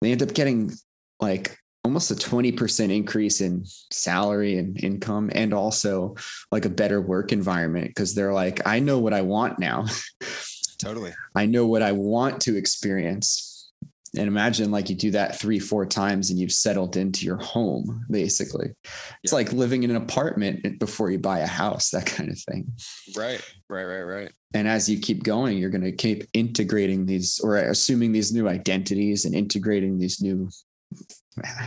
they 0.00 0.12
end 0.12 0.22
up 0.22 0.34
getting 0.34 0.72
like 1.20 1.56
almost 1.84 2.10
a 2.10 2.14
20% 2.14 2.94
increase 2.94 3.40
in 3.40 3.64
salary 3.90 4.58
and 4.58 4.82
income 4.82 5.30
and 5.34 5.54
also 5.54 6.14
like 6.52 6.64
a 6.64 6.70
better 6.70 7.00
work 7.00 7.32
environment 7.32 7.88
because 7.88 8.14
they're 8.14 8.34
like 8.34 8.66
i 8.66 8.78
know 8.78 8.98
what 8.98 9.14
i 9.14 9.22
want 9.22 9.58
now. 9.58 9.86
Totally. 10.78 11.12
I 11.34 11.46
know 11.46 11.66
what 11.66 11.82
i 11.82 11.92
want 11.92 12.42
to 12.42 12.56
experience 12.56 13.49
and 14.16 14.26
imagine 14.26 14.70
like 14.70 14.88
you 14.88 14.96
do 14.96 15.12
that 15.12 15.38
three 15.38 15.58
four 15.58 15.86
times 15.86 16.30
and 16.30 16.38
you've 16.38 16.52
settled 16.52 16.96
into 16.96 17.24
your 17.24 17.36
home 17.36 18.04
basically. 18.10 18.70
It's 19.22 19.32
like 19.32 19.52
living 19.52 19.82
in 19.82 19.90
an 19.90 19.96
apartment 19.96 20.78
before 20.78 21.10
you 21.10 21.18
buy 21.18 21.40
a 21.40 21.46
house 21.46 21.90
that 21.90 22.06
kind 22.06 22.30
of 22.30 22.38
thing. 22.38 22.72
Right 23.16 23.40
right 23.68 23.84
right 23.84 24.02
right. 24.02 24.32
And 24.54 24.66
as 24.66 24.88
you 24.88 24.98
keep 24.98 25.22
going 25.22 25.58
you're 25.58 25.70
going 25.70 25.84
to 25.84 25.92
keep 25.92 26.24
integrating 26.34 27.06
these 27.06 27.40
or 27.40 27.56
assuming 27.56 28.12
these 28.12 28.32
new 28.32 28.48
identities 28.48 29.24
and 29.24 29.34
integrating 29.34 29.98
these 29.98 30.20
new 30.20 30.48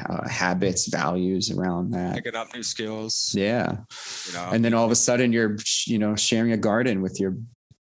uh, 0.10 0.28
habits 0.28 0.88
values 0.88 1.50
around 1.50 1.92
that. 1.92 2.16
Picking 2.16 2.36
up 2.36 2.54
new 2.54 2.64
skills. 2.64 3.34
Yeah. 3.38 3.78
You 4.28 4.34
know, 4.34 4.50
and 4.52 4.66
then 4.66 4.74
all 4.74 4.86
of 4.86 4.92
a 4.92 4.96
sudden 4.96 5.32
you're 5.32 5.58
you 5.88 5.98
know 5.98 6.16
sharing 6.16 6.52
a 6.52 6.58
garden 6.58 7.02
with 7.02 7.20
your 7.20 7.38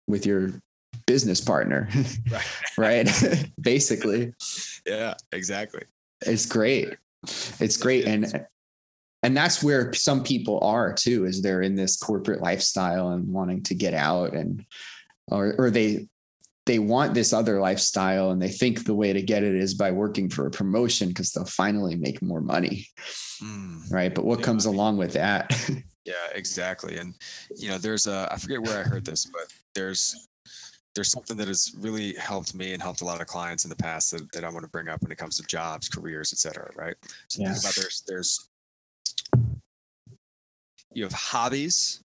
with 0.09 0.27
your 0.27 0.61
business 1.09 1.41
partner, 1.41 1.89
right? 2.31 3.09
right? 3.09 3.51
Basically. 3.61 4.35
Yeah, 4.87 5.15
exactly. 5.33 5.83
It's 6.21 6.47
great. 6.47 6.97
It's 7.59 7.77
great. 7.77 8.07
And 8.07 8.47
and 9.25 9.37
that's 9.37 9.65
where 9.65 9.93
some 9.95 10.23
people 10.23 10.61
are 10.63 10.93
too, 10.93 11.25
is 11.25 11.43
they're 11.43 11.63
in 11.63 11.75
this 11.75 11.97
corporate 11.97 12.41
lifestyle 12.41 13.09
and 13.11 13.33
wanting 13.33 13.63
to 13.65 13.75
get 13.75 13.95
out 13.95 14.35
and 14.35 14.65
or 15.27 15.55
or 15.59 15.71
they 15.71 16.07
they 16.67 16.79
want 16.79 17.15
this 17.15 17.33
other 17.33 17.59
lifestyle 17.59 18.31
and 18.31 18.43
they 18.43 18.51
think 18.51 18.85
the 18.85 18.95
way 18.95 19.15
to 19.15 19.23
get 19.23 19.43
it 19.43 19.55
is 19.55 19.73
by 19.73 19.91
working 19.91 20.29
for 20.29 20.47
a 20.47 20.51
promotion 20.51 21.09
because 21.09 21.33
they'll 21.33 21.47
finally 21.47 21.97
make 21.97 22.21
more 22.21 22.43
money. 22.43 22.87
Mm, 23.43 23.91
right. 23.91 24.15
But 24.15 24.27
what 24.27 24.41
yeah, 24.41 24.45
comes 24.45 24.67
along 24.67 24.99
with 24.99 25.15
that? 25.15 25.51
yeah, 26.05 26.29
exactly. 26.35 26.99
And 26.99 27.15
you 27.57 27.71
know, 27.71 27.79
there's 27.79 28.07
a 28.07 28.29
I 28.31 28.37
forget 28.37 28.61
where 28.61 28.79
I 28.79 28.83
heard 28.83 29.07
this, 29.07 29.25
but 29.25 29.51
there's 29.75 30.28
there's 30.99 31.13
something 31.13 31.37
that 31.37 31.47
has 31.47 31.73
really 31.79 32.13
helped 32.15 32.57
me 32.57 32.73
and 32.73 32.83
helped 32.83 33.03
a 33.03 33.05
lot 33.05 33.21
of 33.21 33.29
clients 33.29 33.65
in 33.65 33.69
the 33.69 33.77
past 33.77 34.11
that, 34.11 34.33
that 34.33 34.43
I 34.43 34.49
want 34.49 34.65
to 34.65 34.69
bring 34.69 34.89
up 34.89 35.01
when 35.01 35.13
it 35.13 35.17
comes 35.17 35.37
to 35.37 35.47
jobs, 35.47 35.89
careers, 35.89 36.33
et 36.33 36.39
cetera. 36.39 36.69
Right. 36.75 36.97
So 37.29 37.41
yes. 37.41 37.63
think 37.63 37.73
about 37.73 37.75
there's 37.77 38.03
there's 38.09 38.49
you 40.93 41.05
have 41.05 41.13
hobbies, 41.13 42.01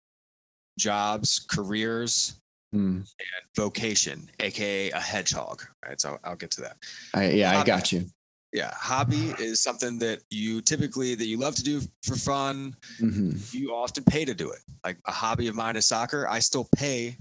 jobs, 0.77 1.47
careers, 1.49 2.41
mm. 2.75 2.97
and 2.97 3.07
vocation, 3.55 4.29
aka 4.41 4.91
a 4.91 4.99
hedgehog. 4.99 5.63
Right. 5.87 6.01
So 6.01 6.19
I'll 6.25 6.35
get 6.35 6.51
to 6.53 6.63
that. 6.63 6.77
I, 7.15 7.31
yeah, 7.31 7.53
Hobby, 7.53 7.71
I 7.71 7.77
got 7.77 7.93
you. 7.93 8.07
Yeah, 8.53 8.73
hobby 8.75 9.33
is 9.39 9.63
something 9.63 10.01
that 10.01 10.23
you 10.31 10.63
typically 10.63 11.15
that 11.15 11.27
you 11.27 11.37
love 11.37 11.55
to 11.55 11.63
do 11.63 11.81
for 12.03 12.17
fun. 12.17 12.75
Mm-hmm. 13.01 13.57
You 13.57 13.73
often 13.73 14.03
pay 14.03 14.25
to 14.25 14.35
do 14.35 14.51
it. 14.51 14.63
Like 14.83 14.97
a 15.07 15.13
hobby 15.13 15.47
of 15.47 15.55
mine 15.55 15.77
is 15.77 15.87
soccer. 15.87 16.27
I 16.29 16.41
still 16.41 16.69
pay 16.75 17.17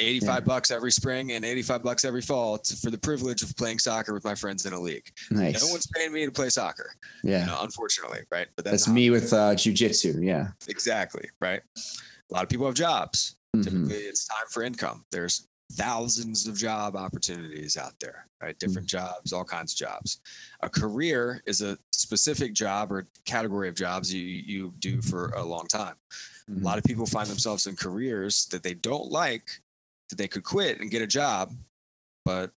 85 0.00 0.28
yeah. 0.28 0.40
bucks 0.40 0.70
every 0.70 0.92
spring 0.92 1.32
and 1.32 1.44
85 1.44 1.82
bucks 1.82 2.04
every 2.04 2.20
fall 2.20 2.58
to, 2.58 2.76
for 2.76 2.90
the 2.90 2.98
privilege 2.98 3.42
of 3.42 3.56
playing 3.56 3.78
soccer 3.78 4.12
with 4.12 4.24
my 4.24 4.34
friends 4.34 4.66
in 4.66 4.72
a 4.72 4.80
league. 4.80 5.10
Nice. 5.30 5.64
No 5.64 5.70
one's 5.70 5.86
paying 5.86 6.12
me 6.12 6.24
to 6.26 6.32
play 6.32 6.48
soccer. 6.48 6.94
Yeah. 7.22 7.40
You 7.40 7.46
know, 7.46 7.58
unfortunately. 7.62 8.20
Right. 8.30 8.48
But 8.56 8.64
that's, 8.64 8.84
that's 8.84 8.88
me 8.88 9.10
with 9.10 9.32
uh, 9.32 9.54
jujitsu. 9.54 10.22
Yeah. 10.24 10.48
Exactly. 10.68 11.28
Right. 11.40 11.60
A 11.76 12.34
lot 12.34 12.42
of 12.42 12.48
people 12.48 12.66
have 12.66 12.74
jobs. 12.74 13.36
Mm-hmm. 13.54 13.62
Typically 13.62 14.04
it's 14.04 14.26
time 14.26 14.46
for 14.50 14.62
income. 14.62 15.04
There's 15.10 15.48
thousands 15.72 16.46
of 16.46 16.56
job 16.56 16.96
opportunities 16.96 17.76
out 17.76 17.98
there, 18.00 18.26
right? 18.42 18.58
Different 18.58 18.88
mm-hmm. 18.88 18.98
jobs, 18.98 19.32
all 19.32 19.44
kinds 19.44 19.72
of 19.72 19.78
jobs. 19.78 20.20
A 20.60 20.68
career 20.68 21.42
is 21.46 21.62
a 21.62 21.78
specific 21.92 22.54
job 22.54 22.92
or 22.92 23.06
category 23.24 23.68
of 23.68 23.74
jobs 23.74 24.12
you, 24.12 24.22
you 24.22 24.74
do 24.78 25.02
for 25.02 25.30
a 25.30 25.42
long 25.42 25.66
time. 25.66 25.94
Mm-hmm. 26.50 26.62
A 26.62 26.64
lot 26.64 26.78
of 26.78 26.84
people 26.84 27.06
find 27.06 27.28
themselves 27.28 27.66
in 27.66 27.76
careers 27.76 28.46
that 28.46 28.62
they 28.62 28.74
don't 28.74 29.10
like 29.10 29.50
that 30.08 30.16
they 30.16 30.28
could 30.28 30.44
quit 30.44 30.80
and 30.80 30.90
get 30.90 31.02
a 31.02 31.06
job, 31.06 31.52
but 32.24 32.50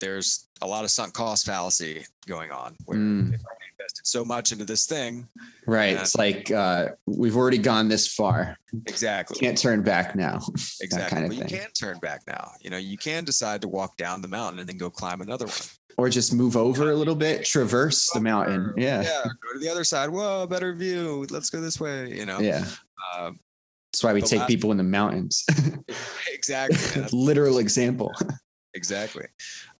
there's 0.00 0.48
a 0.62 0.66
lot 0.66 0.84
of 0.84 0.90
sunk 0.90 1.12
cost 1.12 1.46
fallacy 1.46 2.04
going 2.26 2.50
on 2.50 2.74
where 2.86 2.98
mm. 2.98 3.30
they've 3.30 3.44
already 3.44 3.64
invested 3.78 4.06
so 4.06 4.24
much 4.24 4.52
into 4.52 4.64
this 4.64 4.86
thing. 4.86 5.28
Right. 5.66 5.94
It's 5.94 6.16
like 6.16 6.50
uh, 6.50 6.88
we've 7.06 7.36
already 7.36 7.58
gone 7.58 7.88
this 7.88 8.12
far. 8.12 8.56
Exactly. 8.86 9.38
Can't 9.38 9.56
turn 9.56 9.82
back 9.82 10.16
now. 10.16 10.40
Exactly. 10.82 11.20
Kind 11.20 11.32
of 11.32 11.38
you 11.38 11.44
can 11.44 11.70
turn 11.72 11.98
back 11.98 12.22
now. 12.26 12.52
You 12.60 12.70
know, 12.70 12.78
you 12.78 12.96
can 12.96 13.24
decide 13.24 13.60
to 13.62 13.68
walk 13.68 13.96
down 13.98 14.22
the 14.22 14.28
mountain 14.28 14.60
and 14.60 14.68
then 14.68 14.78
go 14.78 14.88
climb 14.88 15.20
another 15.20 15.44
one. 15.46 15.54
Or 15.98 16.08
just 16.08 16.32
move 16.32 16.56
over 16.56 16.90
a 16.90 16.96
little 16.96 17.14
bit, 17.14 17.44
traverse 17.44 18.10
the 18.14 18.20
mountain. 18.20 18.72
Yeah. 18.78 19.02
Yeah. 19.02 19.24
Go 19.24 19.52
to 19.52 19.58
the 19.58 19.68
other 19.68 19.84
side. 19.84 20.08
Whoa, 20.08 20.46
better 20.46 20.72
view. 20.72 21.26
Let's 21.28 21.50
go 21.50 21.60
this 21.60 21.78
way. 21.78 22.16
You 22.16 22.24
know. 22.24 22.40
Yeah. 22.40 22.64
Um, 23.18 23.38
that's 23.92 24.04
why 24.04 24.12
we 24.12 24.22
take 24.22 24.46
people 24.46 24.70
in 24.70 24.76
the 24.76 24.84
mountains. 24.84 25.44
exactly. 26.32 27.02
Literal 27.12 27.58
example. 27.58 28.12
exactly. 28.74 29.26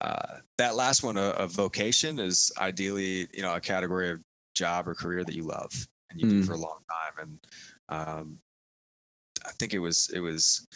Uh, 0.01 0.39
that 0.59 0.75
last 0.75 1.05
one, 1.05 1.17
a, 1.17 1.31
a, 1.31 1.47
vocation, 1.47 2.19
is 2.19 2.51
ideally 2.59 3.29
you 3.33 3.43
know 3.43 3.55
a 3.55 3.61
category 3.61 4.11
of 4.11 4.21
job 4.55 4.89
or 4.89 4.95
career 4.95 5.23
that 5.25 5.35
you 5.35 5.45
love 5.45 5.71
and 6.11 6.21
you 6.21 6.27
mm. 6.27 6.31
do 6.31 6.43
for 6.43 6.55
a 6.55 6.59
long 6.59 6.79
time. 6.91 7.29
And 7.29 7.39
um, 7.89 8.39
I 9.47 9.53
think 9.59 9.75
it 9.75 9.79
was 9.79 10.11
it 10.13 10.21
was 10.21 10.67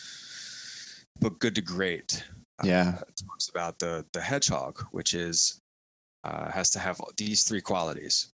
but 1.20 1.38
good 1.40 1.56
to 1.56 1.60
great. 1.60 2.24
Uh, 2.62 2.66
yeah, 2.68 2.94
uh, 3.00 3.04
talks 3.28 3.48
about 3.48 3.80
the 3.80 4.04
the 4.12 4.20
hedgehog, 4.20 4.80
which 4.92 5.12
is 5.12 5.60
uh, 6.22 6.52
has 6.52 6.70
to 6.70 6.78
have 6.78 7.00
these 7.16 7.42
three 7.42 7.60
qualities. 7.60 8.32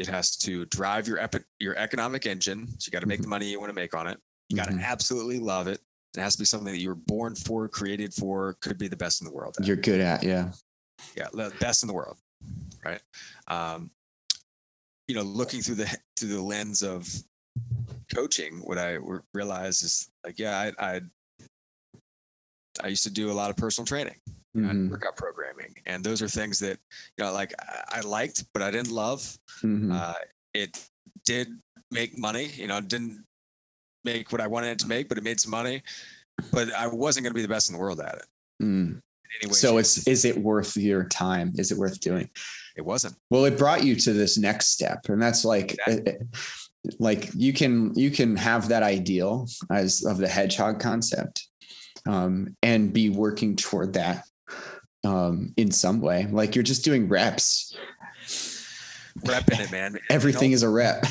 It 0.00 0.06
has 0.06 0.34
to 0.38 0.64
drive 0.66 1.06
your 1.06 1.18
epi- 1.18 1.44
your 1.58 1.76
economic 1.76 2.24
engine. 2.24 2.66
So 2.78 2.88
you 2.88 2.90
got 2.90 3.00
to 3.00 3.06
make 3.06 3.18
mm-hmm. 3.18 3.24
the 3.24 3.28
money 3.28 3.50
you 3.50 3.60
want 3.60 3.68
to 3.68 3.74
make 3.74 3.94
on 3.94 4.06
it. 4.06 4.18
You 4.48 4.56
got 4.56 4.64
to 4.68 4.72
mm-hmm. 4.72 4.80
absolutely 4.80 5.38
love 5.38 5.68
it. 5.68 5.78
It 6.16 6.20
has 6.20 6.36
to 6.36 6.38
be 6.38 6.46
something 6.46 6.72
that 6.72 6.80
you 6.80 6.88
were 6.88 6.94
born 6.94 7.34
for, 7.34 7.68
created 7.68 8.14
for, 8.14 8.56
could 8.62 8.78
be 8.78 8.88
the 8.88 8.96
best 8.96 9.20
in 9.20 9.26
the 9.26 9.32
world. 9.32 9.56
At. 9.60 9.66
You're 9.66 9.76
good 9.76 10.00
at, 10.00 10.24
yeah. 10.24 10.52
Yeah, 11.14 11.28
the 11.34 11.52
best 11.60 11.82
in 11.82 11.86
the 11.86 11.92
world, 11.92 12.16
right? 12.82 13.00
Um, 13.46 13.90
you 15.06 15.14
know, 15.14 15.22
looking 15.22 15.60
through 15.60 15.76
the 15.76 15.98
through 16.18 16.30
the 16.30 16.40
lens 16.40 16.82
of 16.82 17.06
coaching, 18.14 18.60
what 18.64 18.78
I 18.78 18.96
realized 19.34 19.84
is 19.84 20.08
like, 20.24 20.38
yeah, 20.38 20.72
I, 20.78 20.94
I 20.94 21.00
I 22.82 22.88
used 22.88 23.04
to 23.04 23.10
do 23.10 23.30
a 23.30 23.34
lot 23.34 23.50
of 23.50 23.56
personal 23.56 23.86
training 23.86 24.16
mm-hmm. 24.56 24.90
workout 24.90 25.16
programming. 25.16 25.74
And 25.86 26.02
those 26.02 26.22
are 26.22 26.28
things 26.28 26.58
that, 26.60 26.78
you 27.16 27.24
know, 27.24 27.32
like 27.32 27.52
I 27.88 28.00
liked, 28.00 28.44
but 28.52 28.62
I 28.62 28.70
didn't 28.70 28.90
love. 28.90 29.20
Mm-hmm. 29.62 29.92
Uh, 29.92 30.14
it 30.54 30.84
did 31.24 31.48
make 31.90 32.18
money, 32.18 32.46
you 32.54 32.66
know, 32.66 32.80
didn't 32.80 33.24
make 34.04 34.32
what 34.32 34.40
I 34.40 34.46
wanted 34.46 34.70
it 34.70 34.78
to 34.80 34.88
make, 34.88 35.08
but 35.08 35.18
it 35.18 35.24
made 35.24 35.40
some 35.40 35.50
money. 35.50 35.82
But 36.52 36.72
I 36.72 36.86
wasn't 36.86 37.24
going 37.24 37.32
to 37.32 37.38
be 37.38 37.42
the 37.42 37.48
best 37.48 37.68
in 37.68 37.76
the 37.76 37.80
world 37.80 38.00
at 38.00 38.14
it. 38.14 38.26
Mm. 38.62 39.00
Anyway, 39.42 39.54
so 39.54 39.78
it's 39.78 40.06
is 40.08 40.24
it 40.24 40.36
worth 40.36 40.76
your 40.76 41.04
time? 41.04 41.52
Is 41.56 41.70
it 41.70 41.78
worth 41.78 42.00
doing? 42.00 42.28
It 42.76 42.82
wasn't. 42.82 43.14
Well, 43.30 43.44
it 43.44 43.58
brought 43.58 43.84
you 43.84 43.94
to 43.94 44.12
this 44.12 44.38
next 44.38 44.68
step, 44.68 45.08
and 45.08 45.22
that's 45.22 45.44
like. 45.44 45.76
Exactly. 45.86 46.26
Like 46.98 47.28
you 47.34 47.52
can 47.52 47.94
you 47.94 48.10
can 48.10 48.36
have 48.36 48.70
that 48.70 48.82
ideal 48.82 49.46
as 49.70 50.02
of 50.06 50.16
the 50.16 50.26
hedgehog 50.26 50.80
concept 50.80 51.46
um, 52.08 52.56
and 52.62 52.90
be 52.90 53.10
working 53.10 53.54
toward 53.54 53.92
that 53.92 54.24
um, 55.04 55.52
in 55.56 55.70
some 55.70 56.00
way. 56.00 56.26
Like 56.30 56.54
you're 56.54 56.62
just 56.62 56.84
doing 56.84 57.08
reps. 57.08 57.74
Repping 59.20 59.60
it, 59.60 59.70
man. 59.72 59.98
Everything 60.10 60.50
you 60.50 60.54
know, 60.54 60.56
is 60.56 60.62
a 60.62 60.68
rep. 60.68 61.04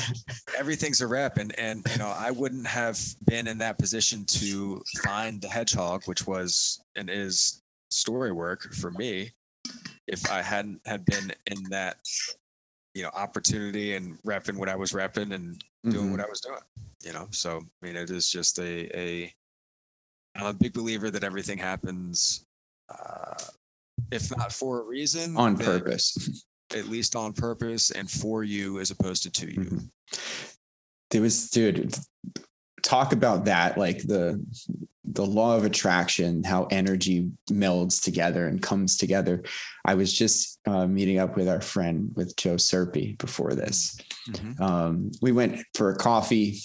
everything's 0.58 1.00
a 1.00 1.06
rep. 1.06 1.36
And 1.38 1.56
and 1.58 1.86
you 1.92 1.98
know, 1.98 2.12
I 2.16 2.30
wouldn't 2.30 2.66
have 2.66 2.98
been 3.26 3.46
in 3.46 3.58
that 3.58 3.78
position 3.78 4.24
to 4.26 4.82
find 5.04 5.40
the 5.40 5.48
hedgehog, 5.48 6.04
which 6.06 6.26
was 6.26 6.80
and 6.96 7.10
is 7.10 7.62
story 7.90 8.32
work 8.32 8.72
for 8.74 8.90
me, 8.92 9.30
if 10.06 10.30
I 10.30 10.42
hadn't 10.42 10.80
had 10.86 11.04
been 11.04 11.32
in 11.46 11.62
that 11.70 11.98
you 12.94 13.02
know 13.02 13.10
opportunity 13.14 13.94
and 13.94 14.20
repping 14.22 14.56
what 14.56 14.68
I 14.68 14.76
was 14.76 14.92
repping 14.92 15.34
and 15.34 15.62
doing 15.88 16.08
Mhm. 16.08 16.10
what 16.12 16.20
I 16.20 16.28
was 16.28 16.40
doing. 16.40 16.60
You 17.04 17.12
know, 17.12 17.28
so 17.30 17.58
I 17.82 17.86
mean, 17.86 17.96
it 17.96 18.10
is 18.10 18.30
just 18.30 18.58
a 18.58 18.98
a. 18.98 19.34
I'm 20.36 20.46
a 20.46 20.52
big 20.54 20.72
believer 20.72 21.10
that 21.10 21.24
everything 21.24 21.58
happens, 21.58 22.46
uh, 22.88 23.34
if 24.12 24.34
not 24.36 24.52
for 24.52 24.80
a 24.80 24.84
reason, 24.84 25.36
on 25.36 25.56
purpose. 25.56 26.44
at 26.76 26.86
least 26.88 27.16
on 27.16 27.32
purpose 27.32 27.90
and 27.90 28.08
for 28.10 28.44
you 28.44 28.78
as 28.80 28.90
opposed 28.90 29.22
to 29.24 29.30
to 29.30 29.46
you. 29.52 29.60
Mhm. 29.60 29.90
There 31.10 31.20
was, 31.22 31.50
dude, 31.50 31.94
talk 32.82 33.12
about 33.12 33.44
that, 33.46 33.76
like 33.78 34.02
the 34.06 34.44
the 35.12 35.26
law 35.26 35.56
of 35.56 35.64
attraction, 35.64 36.44
how 36.44 36.66
energy 36.70 37.28
melds 37.50 38.00
together 38.00 38.46
and 38.46 38.62
comes 38.62 38.96
together. 38.96 39.42
I 39.84 39.94
was 39.94 40.12
just 40.12 40.60
uh, 40.66 40.86
meeting 40.86 41.18
up 41.18 41.36
with 41.36 41.48
our 41.48 41.60
friend 41.60 42.12
with 42.14 42.36
Joe 42.36 42.54
Serpy 42.54 43.18
before 43.18 43.54
this. 43.54 43.96
Mhm. 44.28 44.60
Um, 44.60 45.10
we 45.20 45.32
went 45.32 45.64
for 45.74 45.90
a 45.90 45.96
coffee 45.96 46.60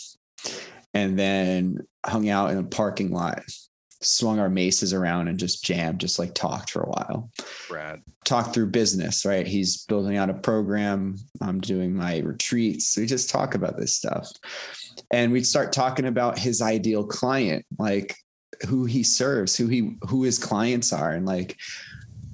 and 0.93 1.17
then 1.17 1.79
hung 2.05 2.29
out 2.29 2.51
in 2.51 2.59
a 2.59 2.63
parking 2.63 3.11
lot, 3.11 3.41
swung 4.05 4.39
our 4.39 4.49
maces 4.49 4.93
around 4.93 5.27
and 5.27 5.39
just 5.39 5.63
jammed, 5.63 5.99
just 5.99 6.19
like 6.19 6.33
talked 6.33 6.71
for 6.71 6.81
a 6.81 6.89
while 6.89 7.29
Brad. 7.67 8.01
talk 8.23 8.53
through 8.53 8.67
business, 8.67 9.25
right? 9.25 9.47
He's 9.47 9.85
building 9.85 10.17
out 10.17 10.29
a 10.29 10.33
program. 10.33 11.17
I'm 11.41 11.59
doing 11.59 11.95
my 11.95 12.19
retreats. 12.19 12.97
We 12.97 13.05
just 13.05 13.29
talk 13.29 13.55
about 13.55 13.77
this 13.77 13.95
stuff. 13.95 14.31
And 15.11 15.31
we'd 15.31 15.47
start 15.47 15.73
talking 15.73 16.05
about 16.05 16.37
his 16.37 16.61
ideal 16.61 17.05
client, 17.05 17.65
like 17.77 18.15
who 18.67 18.85
he 18.85 19.03
serves, 19.03 19.55
who 19.55 19.67
he 19.67 19.97
who 20.07 20.23
his 20.23 20.39
clients 20.39 20.93
are, 20.93 21.11
and 21.11 21.25
like 21.25 21.57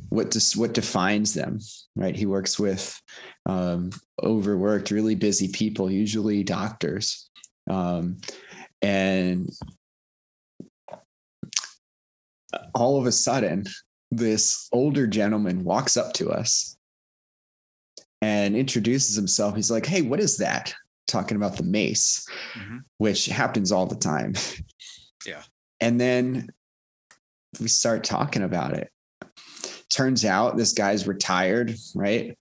what 0.10 0.30
does 0.30 0.56
what 0.58 0.74
defines 0.74 1.34
them, 1.34 1.60
right? 1.96 2.16
He 2.16 2.26
works 2.26 2.60
with 2.60 3.02
um, 3.46 3.92
overworked, 4.22 4.92
really 4.92 5.16
busy 5.16 5.48
people, 5.48 5.90
usually 5.90 6.44
doctors. 6.44 7.30
Um, 7.70 8.18
and 8.82 9.50
all 12.74 13.00
of 13.00 13.06
a 13.06 13.12
sudden, 13.12 13.66
this 14.12 14.68
older 14.72 15.08
gentleman 15.08 15.64
walks 15.64 15.96
up 15.98 16.14
to 16.14 16.30
us 16.32 16.76
and 18.22 18.56
introduces 18.56 19.16
himself. 19.16 19.56
He's 19.56 19.72
like, 19.72 19.86
Hey, 19.86 20.02
what 20.02 20.20
is 20.20 20.38
that? 20.38 20.74
Talking 21.08 21.38
about 21.38 21.58
the 21.58 21.64
mace, 21.64 22.26
Mhm. 22.56 22.84
which 22.98 23.26
happens 23.28 23.72
all 23.72 23.86
the 23.88 23.96
time. 23.96 24.34
Yeah. 25.26 25.44
And 25.80 26.02
then 26.02 26.50
we 27.60 27.68
start 27.68 28.04
talking 28.04 28.42
about 28.42 28.74
it. 28.74 28.90
Turns 29.90 30.26
out 30.26 30.58
this 30.58 30.74
guy's 30.74 31.06
retired, 31.06 31.76
right? 31.94 32.36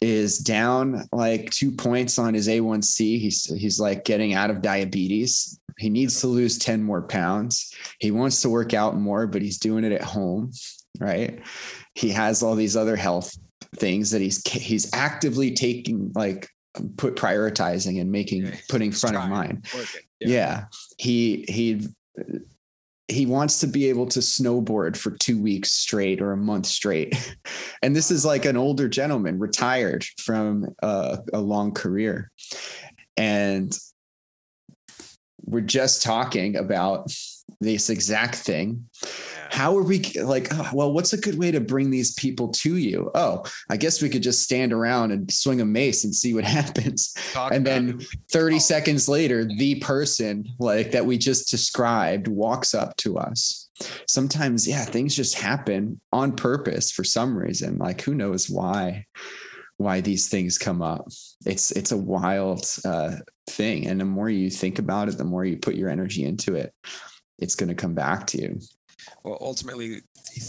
Is 0.00 0.38
down 0.38 1.04
like 1.12 1.50
two 1.50 1.70
points 1.70 2.18
on 2.18 2.34
his 2.34 2.48
A1C. 2.48 3.20
He's 3.20 3.44
he's 3.44 3.78
like 3.78 4.04
getting 4.04 4.34
out 4.34 4.50
of 4.50 4.60
diabetes. 4.60 5.60
He 5.78 5.90
needs 5.90 6.20
to 6.20 6.26
lose 6.26 6.58
10 6.58 6.82
more 6.82 7.02
pounds. 7.02 7.72
He 8.00 8.10
wants 8.10 8.40
to 8.42 8.48
work 8.48 8.72
out 8.74 8.96
more, 8.96 9.26
but 9.26 9.42
he's 9.42 9.58
doing 9.58 9.84
it 9.84 9.92
at 9.92 10.02
home, 10.02 10.52
right? 11.00 11.40
He 11.94 12.10
has 12.10 12.42
all 12.42 12.54
these 12.54 12.76
other 12.76 12.96
health 12.96 13.36
things 13.76 14.10
that 14.10 14.20
he's 14.22 14.46
he's 14.50 14.92
actively 14.94 15.50
taking 15.52 16.12
like 16.14 16.48
put 16.96 17.16
prioritizing 17.16 18.00
and 18.00 18.10
making 18.10 18.46
Yeah, 18.46 18.54
putting 18.68 18.92
front 18.92 19.16
of 19.16 19.28
mind 19.28 19.66
Working. 19.74 20.00
yeah. 20.20 20.64
he 20.98 21.44
he 21.48 21.86
he 23.08 23.26
wants 23.26 23.60
to 23.60 23.66
be 23.66 23.88
able 23.88 24.06
to 24.06 24.20
snowboard 24.20 24.96
for 24.96 25.10
two 25.12 25.40
weeks 25.40 25.72
straight 25.72 26.20
or 26.22 26.32
a 26.32 26.36
month 26.36 26.66
straight 26.66 27.14
and 27.82 27.94
this 27.94 28.10
is 28.10 28.24
like 28.24 28.44
an 28.44 28.56
older 28.56 28.88
gentleman 28.88 29.38
retired 29.38 30.04
from 30.18 30.66
a, 30.82 31.18
a 31.32 31.40
long 31.40 31.72
career 31.72 32.30
and 33.16 33.78
we're 35.46 35.60
just 35.60 36.02
talking 36.02 36.56
about 36.56 37.10
this 37.60 37.88
exact 37.90 38.34
thing. 38.34 38.84
How 39.50 39.78
are 39.78 39.82
we 39.82 40.00
like 40.22 40.48
oh, 40.52 40.68
well 40.74 40.92
what's 40.92 41.12
a 41.12 41.16
good 41.20 41.38
way 41.38 41.52
to 41.52 41.60
bring 41.60 41.90
these 41.90 42.12
people 42.14 42.48
to 42.48 42.76
you? 42.76 43.10
Oh 43.14 43.44
i 43.70 43.76
guess 43.76 44.02
we 44.02 44.08
could 44.08 44.22
just 44.22 44.42
stand 44.42 44.72
around 44.72 45.12
and 45.12 45.30
swing 45.32 45.60
a 45.60 45.64
mace 45.64 46.02
and 46.04 46.14
see 46.14 46.34
what 46.34 46.44
happens. 46.60 47.14
Talk 47.32 47.52
and 47.52 47.64
then 47.64 48.00
30 48.32 48.56
Oh. 48.56 48.58
seconds 48.58 49.08
later 49.08 49.44
the 49.44 49.76
person 49.76 50.44
like 50.58 50.90
that 50.90 51.06
we 51.06 51.16
just 51.16 51.48
described 51.50 52.26
walks 52.28 52.74
up 52.74 52.96
to 52.98 53.18
us. 53.18 53.68
Sometimes 54.08 54.66
yeah 54.66 54.84
things 54.84 55.14
just 55.14 55.36
happen 55.38 56.00
on 56.12 56.34
purpose 56.34 56.90
for 56.90 57.04
some 57.04 57.38
reason. 57.38 57.78
Like 57.78 58.00
who 58.02 58.14
knows 58.14 58.50
why 58.50 59.06
why 59.78 60.00
these 60.00 60.28
things 60.28 60.58
come 60.58 60.82
up? 60.82 61.06
It's 61.46 61.70
it's 61.70 61.92
a 61.92 61.96
wild 61.96 62.66
uh, 62.84 63.16
thing 63.48 63.86
and 63.86 64.00
the 64.00 64.04
more 64.04 64.28
you 64.28 64.50
think 64.50 64.78
about 64.78 65.08
it 65.08 65.16
the 65.18 65.24
more 65.24 65.44
you 65.44 65.56
put 65.56 65.74
your 65.74 65.88
energy 65.88 66.24
into 66.24 66.54
it 66.54 66.74
it's 67.38 67.54
going 67.54 67.68
to 67.68 67.74
come 67.74 67.94
back 67.94 68.26
to 68.26 68.40
you 68.40 68.58
Well, 69.24 69.38
ultimately, 69.40 70.00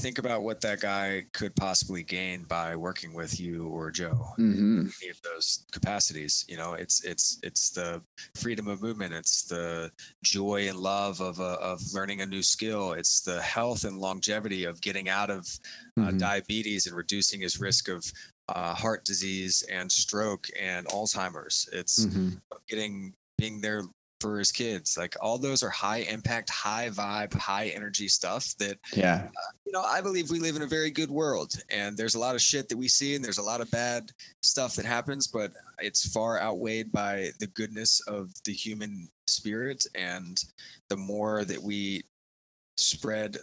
think 0.02 0.20
about 0.20 0.42
what 0.42 0.62
that 0.62 0.80
guy 0.80 1.26
could 1.34 1.54
possibly 1.56 2.02
gain 2.02 2.44
by 2.46 2.76
working 2.76 3.14
with 3.14 3.40
you 3.40 3.68
or 3.68 3.92
Joe. 3.92 4.34
hmm 4.38 4.88
Any 5.02 5.12
of 5.12 5.22
those 5.22 5.66
capacities, 5.72 6.46
you 6.48 6.56
know, 6.58 6.74
it's 6.74 7.04
it's 7.04 7.40
it's 7.44 7.70
the 7.72 8.02
freedom 8.36 8.68
of 8.68 8.82
movement. 8.82 9.14
It's 9.14 9.44
the 9.44 9.92
joy 10.24 10.70
and 10.70 10.80
love 10.80 11.20
of 11.22 11.40
uh, 11.42 11.58
of 11.62 11.82
learning 11.94 12.22
a 12.22 12.26
new 12.26 12.42
skill. 12.42 12.94
It's 12.94 13.22
the 13.22 13.42
health 13.42 13.84
and 13.84 14.00
longevity 14.00 14.64
of 14.64 14.80
getting 14.82 15.10
out 15.10 15.30
of 15.30 15.46
uh, 15.98 16.12
Mhm. 16.12 16.20
diabetes 16.20 16.88
and 16.88 16.96
reducing 16.96 17.42
his 17.42 17.60
risk 17.60 17.90
of 17.90 18.02
uh, 18.50 18.74
heart 18.74 19.04
disease 19.06 19.64
and 19.72 19.92
stroke 19.92 20.48
and 20.60 20.88
Alzheimer's. 20.88 21.68
It's 21.74 22.06
Mhm. 22.06 22.42
getting 22.68 23.14
being 23.38 23.62
there 23.62 23.84
for 24.20 24.40
his 24.40 24.52
kids. 24.52 24.98
Like 24.98 25.16
all 25.22 25.38
those 25.38 25.62
are 25.62 25.70
high 25.70 26.00
impact, 26.00 26.50
high 26.50 26.90
vibe, 26.90 27.34
high 27.36 27.68
energy 27.68 28.08
stuff 28.08 28.56
that 28.58 28.80
yeah 28.94 29.30
you 29.66 29.74
know, 29.74 29.84
I 29.84 30.00
believe 30.00 30.30
we 30.32 30.40
live 30.40 30.56
in 30.56 30.62
a 30.62 30.68
very 30.68 30.90
good 30.90 31.12
world 31.12 31.54
and 31.70 31.98
there's 31.98 32.16
a 32.16 32.20
lot 32.20 32.36
of 32.36 32.42
shit 32.42 32.70
that 32.70 32.78
we 32.78 32.88
see 32.88 33.16
and 33.16 33.24
there's 33.24 33.38
a 33.38 33.44
lot 33.44 33.60
of 33.60 33.70
bad 33.70 34.12
stuff 34.42 34.76
that 34.76 34.86
happens, 34.86 35.28
but 35.28 35.52
it's 35.80 36.08
far 36.12 36.40
outweighed 36.40 36.90
by 36.92 37.32
the 37.40 37.48
goodness 37.48 38.00
of 38.08 38.32
the 38.46 38.54
human 38.54 39.10
spirit. 39.28 39.86
And 39.94 40.42
the 40.88 40.96
more 40.96 41.44
that 41.44 41.62
we 41.62 42.06
spread 42.78 43.38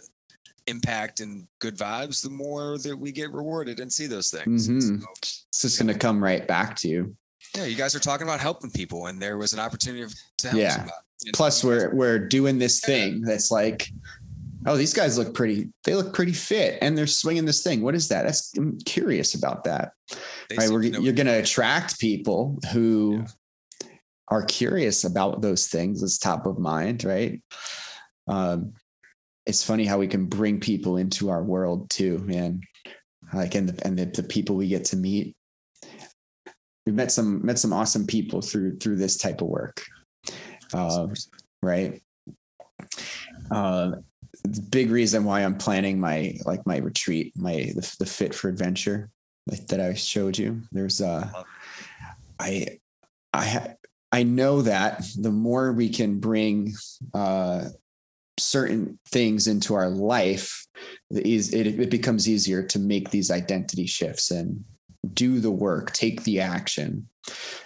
impact 0.67 1.19
and 1.19 1.47
good 1.59 1.77
vibes, 1.77 2.21
the 2.23 2.29
more 2.29 2.77
that 2.79 2.97
we 2.97 3.11
get 3.11 3.31
rewarded 3.31 3.79
and 3.79 3.91
see 3.91 4.07
those 4.07 4.29
things. 4.29 4.67
Mhm. 4.67 5.01
So, 5.01 5.07
it's 5.21 5.61
just 5.61 5.79
going 5.79 5.93
to 5.93 5.97
come 5.99 6.23
right 6.23 6.47
back 6.47 6.75
to 6.77 6.87
you. 6.87 7.15
Yeah, 7.55 7.65
you 7.65 7.75
guys 7.75 7.95
are 7.95 7.99
talking 7.99 8.27
about 8.27 8.39
helping 8.39 8.71
people 8.71 9.07
and 9.07 9.21
there 9.21 9.37
was 9.37 9.53
an 9.53 9.59
opportunity 9.59 10.11
to 10.39 10.47
help 10.49 10.59
Yeah. 10.61 10.85
plus 11.33 11.63
we're 11.63 11.93
we're 11.95 12.19
doing 12.19 12.57
this 12.59 12.81
thing 12.81 13.21
that's 13.21 13.49
like 13.49 13.87
oh 14.65 14.75
these 14.75 14.93
guys 14.93 15.17
look 15.17 15.33
pretty 15.33 15.69
they 15.85 15.95
look 15.95 16.13
pretty 16.13 16.33
fit 16.33 16.77
and 16.81 16.97
they're 16.97 17.07
swinging 17.07 17.45
this 17.45 17.63
thing. 17.63 17.81
What 17.81 17.95
is 17.95 18.07
that? 18.09 18.23
That's 18.23 18.51
i'm 18.57 18.77
curious 18.79 19.35
about 19.35 19.63
that. 19.65 19.93
They 20.49 20.57
right 20.57 20.67
you're 20.69 21.13
going 21.13 21.27
to 21.27 21.39
attract 21.39 21.99
people 21.99 22.59
who 22.73 23.23
are 24.27 24.43
curious 24.43 25.03
about 25.03 25.41
those 25.41 25.67
things 25.67 26.01
it's 26.03 26.17
top 26.17 26.45
of 26.47 26.57
mind 26.59 27.03
right? 27.05 27.41
Um 28.27 28.73
it's 29.45 29.63
funny 29.63 29.85
how 29.85 29.97
we 29.97 30.07
can 30.07 30.25
bring 30.25 30.59
people 30.59 30.97
into 30.97 31.29
our 31.29 31.43
world 31.43 31.89
too 31.89 32.19
man. 32.19 32.61
Like 33.33 33.55
and 33.55 33.69
the, 33.69 33.85
and 33.85 33.97
the, 33.97 34.05
the 34.05 34.23
people 34.23 34.55
we 34.55 34.67
get 34.67 34.85
to 34.85 34.97
meet. 34.97 35.35
We've 36.85 36.95
met 36.95 37.11
some 37.11 37.43
met 37.45 37.57
some 37.57 37.73
awesome 37.73 38.05
people 38.05 38.41
through 38.41 38.77
through 38.77 38.97
this 38.97 39.17
type 39.17 39.41
of 39.41 39.47
work. 39.47 39.83
Uh, 40.73 41.07
right? 41.61 42.01
Uh 43.49 43.93
big 44.69 44.91
reason 44.91 45.23
why 45.23 45.41
i'm 45.41 45.57
planning 45.57 45.99
my 45.99 46.37
like 46.45 46.65
my 46.65 46.77
retreat 46.77 47.33
my 47.35 47.71
the, 47.75 47.95
the 47.99 48.05
fit 48.05 48.33
for 48.33 48.49
adventure 48.49 49.09
like, 49.47 49.65
that 49.67 49.79
i 49.79 49.93
showed 49.93 50.37
you 50.37 50.61
there's 50.71 51.01
uh 51.01 51.27
i 52.39 52.67
i 53.33 53.45
ha- 53.45 53.73
i 54.11 54.23
know 54.23 54.61
that 54.61 55.03
the 55.19 55.31
more 55.31 55.71
we 55.71 55.89
can 55.89 56.19
bring 56.19 56.73
uh 57.13 57.65
certain 58.37 58.99
things 59.07 59.47
into 59.47 59.73
our 59.73 59.89
life 59.89 60.65
it, 61.11 61.53
it 61.53 61.89
becomes 61.89 62.27
easier 62.27 62.61
to 62.61 62.79
make 62.79 63.09
these 63.09 63.31
identity 63.31 63.85
shifts 63.85 64.31
and 64.31 64.63
do 65.13 65.39
the 65.39 65.51
work 65.51 65.91
take 65.93 66.23
the 66.23 66.39
action 66.41 67.07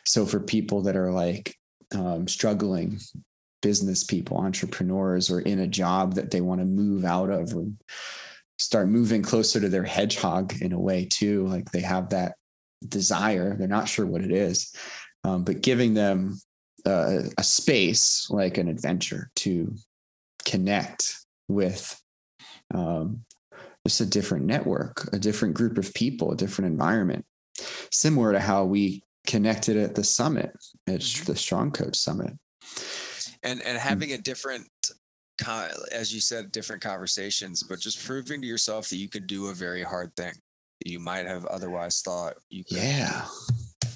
so 0.06 0.26
for 0.26 0.40
people 0.40 0.82
that 0.82 0.96
are 0.96 1.12
like 1.12 1.56
um, 1.96 2.28
struggling 2.28 3.00
business 3.62 4.04
people, 4.04 4.38
entrepreneurs, 4.38 5.30
or 5.30 5.42
in 5.42 5.60
a 5.60 5.68
job 5.68 6.16
that 6.16 6.32
they 6.32 6.42
want 6.42 6.62
to 6.62 6.66
move 6.66 7.06
out 7.06 7.30
of 7.30 7.56
or 7.56 7.66
start 8.58 8.88
moving 8.88 9.22
closer 9.22 9.60
to 9.60 9.70
their 9.70 9.84
hedgehog 9.84 10.54
in 10.62 10.74
a 10.74 10.80
way 10.80 11.06
too. 11.06 11.48
Like 11.48 11.72
they 11.72 11.82
have 11.82 12.10
that 12.10 12.36
desire, 12.88 13.56
they're 13.56 13.68
not 13.68 13.90
sure 13.90 14.06
what 14.06 14.24
it 14.24 14.32
is, 14.32 14.74
um, 15.24 15.44
but 15.44 15.62
giving 15.62 15.94
them 15.94 16.40
uh, 16.86 17.24
a 17.38 17.44
space 17.44 18.28
like 18.30 18.58
an 18.58 18.70
adventure 18.70 19.30
to 19.36 19.76
connect 20.50 21.14
with 21.48 22.02
um, 22.74 23.24
just 23.88 24.02
a 24.02 24.06
different 24.06 24.46
network, 24.46 25.08
a 25.14 25.20
different 25.20 25.54
group 25.54 25.78
of 25.78 25.94
people, 25.94 26.32
a 26.32 26.36
different 26.36 26.72
environment. 26.72 27.26
similar 27.92 28.32
to 28.32 28.40
how 28.40 28.64
we 28.64 29.04
connected 29.28 29.78
at 29.78 29.96
the 29.96 30.04
summit, 30.04 30.52
at 30.88 31.02
the 31.26 31.36
Strong 31.36 31.72
Coach 31.72 31.96
Summit. 31.96 32.34
And 33.44 33.62
and 33.62 33.78
having 33.78 34.12
a 34.14 34.18
different 34.18 34.68
as 35.92 36.14
you 36.14 36.20
said, 36.20 36.52
different 36.52 36.82
conversations, 36.82 37.64
but 37.64 37.80
just 37.80 38.06
proving 38.06 38.42
to 38.42 38.48
yourself 38.48 38.90
that 38.90 38.98
you 38.98 39.08
can 39.08 39.26
do 39.26 39.48
a 39.48 39.54
very 39.54 39.84
hard 39.84 40.14
thing 40.16 40.34
that 40.34 40.92
you 40.92 41.00
might 41.00 41.26
have 41.26 41.46
otherwise 41.46 42.02
thought 42.02 42.36
you 42.50 42.64
could. 42.66 42.78
Yeah. 42.78 43.26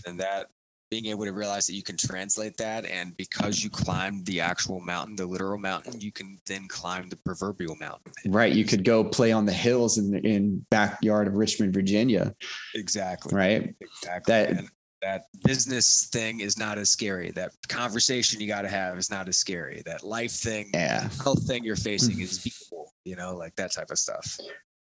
And 0.06 0.20
that 0.20 0.48
being 0.94 1.08
able 1.08 1.26
to 1.26 1.34
realize 1.34 1.66
that 1.66 1.74
you 1.74 1.82
can 1.82 1.98
translate 1.98 2.56
that 2.56 2.86
and 2.86 3.18
because 3.18 3.64
you 3.64 3.70
climbed 3.72 4.24
the 4.28 4.40
actual 4.40 4.80
mountain 4.80 5.16
the 5.16 5.26
literal 5.26 5.58
mountain 5.58 6.00
you 6.00 6.12
can 6.12 6.38
then 6.46 6.68
climb 6.68 7.10
the 7.10 7.16
proverbial 7.16 7.76
mountain. 7.78 8.14
Right 8.28 8.54
you 8.54 8.64
could 8.64 8.84
go 8.84 9.04
play 9.04 9.32
on 9.32 9.48
the 9.48 9.52
hills 9.52 9.98
in 9.98 10.12
the 10.12 10.20
in 10.20 10.64
backyard 10.70 11.26
of 11.28 11.34
richmond 11.34 11.74
virginia. 11.74 12.36
Exactly. 12.76 13.36
Right? 13.36 13.74
Exactly. 13.82 14.32
That 14.32 14.50
and 14.52 14.70
that 15.02 15.24
business 15.44 16.06
thing 16.14 16.42
is 16.42 16.60
not 16.60 16.78
as 16.78 16.92
scary. 16.92 17.32
That 17.32 17.54
conversation 17.70 18.40
you 18.40 18.48
got 18.48 18.62
to 18.62 18.70
have 18.70 18.96
is 19.00 19.10
not 19.10 19.28
as 19.28 19.36
scary. 19.36 19.82
That 19.88 20.04
life 20.04 20.32
thing 20.32 20.70
yeah. 20.76 21.10
health 21.24 21.48
thing 21.48 21.64
you're 21.64 21.76
facing 21.76 22.22
is 22.22 22.38
beatable 22.38 22.86
you 23.04 23.16
know 23.16 23.36
like 23.36 23.56
that 23.56 23.74
type 23.74 23.90
of 23.90 23.98
stuff. 23.98 24.38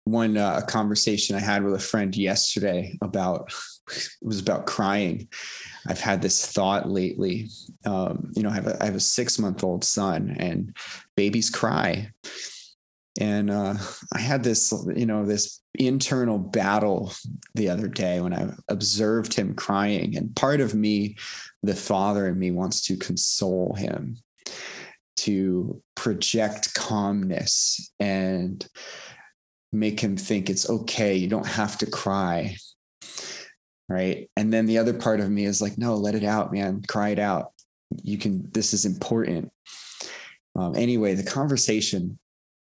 One 0.03 0.37
uh, 0.37 0.61
conversation 0.61 1.35
I 1.35 1.39
had 1.39 1.63
with 1.63 1.73
a 1.73 1.79
friend 1.79 2.15
yesterday 2.15 2.99
about 3.01 3.51
it 3.91 4.09
was 4.21 4.39
about 4.39 4.65
crying. 4.65 5.27
I've 5.87 5.99
had 5.99 6.21
this 6.21 6.45
thought 6.45 6.89
lately. 6.89 7.49
Um, 7.85 8.31
you 8.35 8.43
know, 8.43 8.49
I 8.49 8.53
have 8.53 8.67
a, 8.67 8.81
I 8.81 8.85
have 8.85 8.95
a 8.95 8.99
six 8.99 9.39
month 9.39 9.63
old 9.63 9.83
son, 9.83 10.35
and 10.39 10.75
babies 11.15 11.49
cry. 11.49 12.11
And 13.19 13.49
uh, 13.49 13.75
I 14.13 14.19
had 14.19 14.43
this, 14.43 14.71
you 14.95 15.05
know, 15.05 15.25
this 15.25 15.61
internal 15.73 16.37
battle 16.37 17.11
the 17.55 17.69
other 17.69 17.87
day 17.87 18.19
when 18.19 18.33
I 18.33 18.49
observed 18.69 19.33
him 19.33 19.55
crying. 19.55 20.15
And 20.15 20.35
part 20.35 20.61
of 20.61 20.75
me, 20.75 21.15
the 21.63 21.75
father 21.75 22.27
in 22.27 22.37
me, 22.37 22.51
wants 22.51 22.81
to 22.87 22.97
console 22.97 23.73
him, 23.73 24.17
to 25.17 25.81
project 25.95 26.73
calmness 26.75 27.91
and 27.99 28.67
make 29.71 29.99
him 29.99 30.15
think 30.15 30.49
it's 30.49 30.69
okay. 30.69 31.15
You 31.15 31.27
don't 31.27 31.47
have 31.47 31.77
to 31.79 31.85
cry. 31.85 32.55
Right. 33.89 34.29
And 34.35 34.53
then 34.53 34.65
the 34.65 34.77
other 34.77 34.93
part 34.93 35.21
of 35.21 35.29
me 35.29 35.45
is 35.45 35.61
like, 35.61 35.77
no, 35.77 35.95
let 35.95 36.15
it 36.15 36.23
out, 36.23 36.51
man. 36.51 36.83
Cry 36.87 37.09
it 37.09 37.19
out. 37.19 37.53
You 38.03 38.17
can, 38.17 38.49
this 38.51 38.73
is 38.73 38.85
important. 38.85 39.51
Um, 40.57 40.75
anyway, 40.75 41.13
the 41.13 41.23
conversation, 41.23 42.19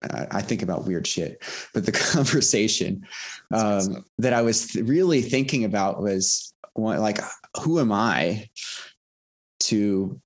uh, 0.08 0.26
I 0.30 0.42
think 0.42 0.62
about 0.62 0.86
weird 0.86 1.06
shit, 1.06 1.42
but 1.74 1.86
the 1.86 1.92
conversation 2.12 3.04
um, 3.52 4.04
that 4.18 4.32
I 4.32 4.42
was 4.42 4.68
th- 4.68 4.86
really 4.86 5.22
thinking 5.22 5.64
about 5.64 6.00
was 6.00 6.52
like, 6.76 7.18
who 7.62 7.80
am 7.80 7.90
I 7.90 8.48
to 9.60 10.20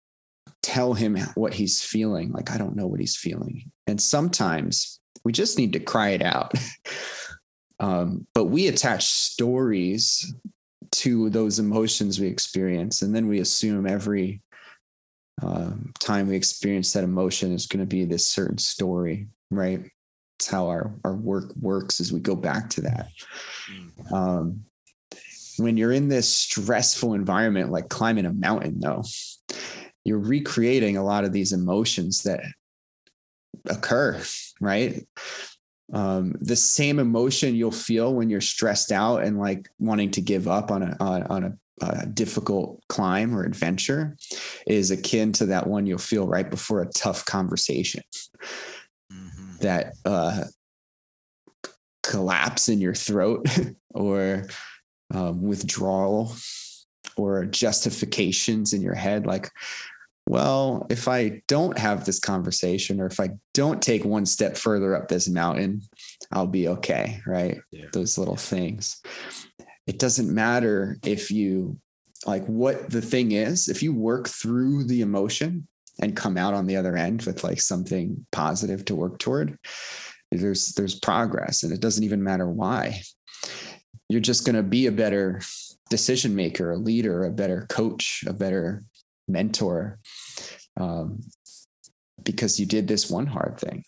tell 0.63 0.93
him 0.93 1.17
what 1.35 1.55
he's 1.55 1.83
feeling? 1.83 2.33
Like, 2.33 2.51
I 2.51 2.59
don't 2.59 2.77
know 2.77 2.87
what 2.87 3.01
he's 3.01 3.17
feeling. 3.17 3.71
And 3.87 4.01
sometimes 4.01 5.01
we 5.25 5.33
just 5.33 5.57
need 5.57 5.73
to 5.73 5.81
cry 5.81 6.11
it 6.11 6.23
out. 6.23 6.53
um, 7.81 8.27
but 8.35 8.47
we 8.47 8.69
attach 8.69 9.07
stories 9.07 10.35
to 10.93 11.31
those 11.31 11.59
emotions 11.59 12.21
we 12.21 12.27
experience, 12.27 13.03
and 13.03 13.15
then 13.15 13.27
we 13.27 13.41
assume 13.41 13.87
every 13.87 14.43
um, 15.43 15.93
time 16.01 16.29
we 16.29 16.37
experience 16.37 16.93
that 16.93 17.05
emotion 17.05 17.53
is 17.53 17.67
going 17.67 17.81
to 17.81 17.87
be 17.87 18.05
this 18.05 18.27
certain 18.27 18.59
story, 18.59 19.27
right? 19.51 19.81
It's 20.39 20.49
how 20.49 20.69
our 20.69 20.95
our 21.05 21.15
work 21.15 21.55
works 21.57 22.01
as 22.01 22.13
we 22.13 22.21
go 22.21 22.37
back 22.37 22.69
to 22.71 22.83
that. 22.83 23.09
Mm. 23.71 24.13
Um, 24.13 24.65
when 25.59 25.77
you're 25.77 25.93
in 25.93 26.09
this 26.09 26.35
stressful 26.35 27.15
environment, 27.15 27.71
like 27.71 27.89
climbing 27.89 28.27
a 28.27 28.33
mountain, 28.33 28.81
though, 28.81 29.05
you're 30.05 30.19
recreating 30.19 30.97
a 30.97 31.05
lot 31.05 31.25
of 31.25 31.33
these 31.33 31.53
emotions 31.53 32.23
that 32.23 32.41
occur, 33.67 34.21
right? 34.61 35.07
Um, 35.93 36.35
the 36.41 36.57
same 36.57 36.99
emotion 36.99 37.55
you'll 37.55 37.71
feel 37.71 38.15
when 38.15 38.31
you're 38.31 38.41
stressed 38.41 38.93
out 38.93 39.23
and 39.23 39.39
like 39.39 39.69
wanting 39.79 40.11
to 40.13 40.23
give 40.23 40.49
up 40.49 40.71
on 40.71 40.83
a 40.83 40.97
on, 41.01 41.23
on 41.25 41.45
a, 41.45 41.85
a, 41.85 42.07
difficult 42.07 42.83
climb 42.89 43.37
or 43.37 43.45
adventure 43.45 44.17
is 44.67 44.91
akin 44.91 45.33
to 45.33 45.47
that 45.47 45.67
one 45.67 45.85
you'll 45.85 45.99
feel 45.99 46.27
right 46.27 46.51
before 46.51 46.81
a 46.81 46.89
tough 46.91 47.27
conversation. 47.27 48.03
Mm-hmm. 49.13 49.57
That 49.61 49.93
uh, 50.07 50.45
collapse 52.03 52.69
in 52.69 52.81
your 52.81 52.95
throat 52.95 53.47
or 53.91 54.47
um, 55.13 55.43
withdrawal 55.43 56.35
or 57.17 57.45
justifications 57.45 58.73
in 58.73 58.81
your 58.81 58.95
head 58.95 59.27
like 59.27 59.51
well, 60.27 60.87
if 60.89 61.09
I 61.09 61.43
don't 61.49 61.77
have 61.79 62.05
this 62.05 62.19
conversation 62.19 63.01
or 63.01 63.07
if 63.07 63.19
I 63.19 63.31
don't 63.55 63.83
take 63.83 64.05
one 64.05 64.27
step 64.27 64.57
further 64.57 64.95
up 64.95 65.09
this 65.09 65.29
mountain, 65.29 65.83
I'll 66.31 66.47
be 66.47 66.69
okay. 66.69 67.21
Right. 67.27 67.59
Yeah. 67.71 67.87
Those 67.93 68.19
little 68.19 68.37
things. 68.37 69.01
It 69.87 69.99
doesn't 69.99 70.33
matter 70.33 70.97
if 71.05 71.31
you 71.31 71.77
like 72.25 72.45
what 72.47 72.89
the 72.89 73.03
thing 73.03 73.33
is, 73.33 73.69
if 73.69 73.83
you 73.83 73.93
work 73.93 74.29
through 74.29 74.85
the 74.85 75.01
emotion 75.01 75.67
and 76.01 76.17
come 76.17 76.37
out 76.37 76.55
on 76.55 76.67
the 76.67 76.77
other 76.77 76.97
end 76.97 77.23
with 77.23 77.43
like 77.43 77.61
something 77.61 78.25
positive 78.31 78.85
to 78.85 78.95
work 78.95 79.19
toward, 79.19 79.59
there's 80.31 80.73
there's 80.75 80.99
progress 80.99 81.65
and 81.65 81.73
it 81.73 81.81
doesn't 81.81 82.05
even 82.05 82.23
matter 82.23 82.49
why. 82.49 83.03
You're 84.09 84.21
just 84.21 84.47
going 84.47 84.57
to 84.57 84.63
be 84.63 84.87
a 84.87 84.93
better 84.93 85.41
decision 85.91 86.35
maker, 86.35 86.71
a 86.71 86.77
leader, 86.77 87.25
a 87.25 87.31
better 87.31 87.67
coach, 87.69 88.25
a 88.27 88.33
better 88.33 88.85
mentor 89.29 89.99
um, 90.79 91.21
because 92.23 92.59
you 92.59 92.67
did 92.67 92.89
this 92.89 93.11
one 93.11 93.27
hard 93.27 93.59
thing. 93.59 93.85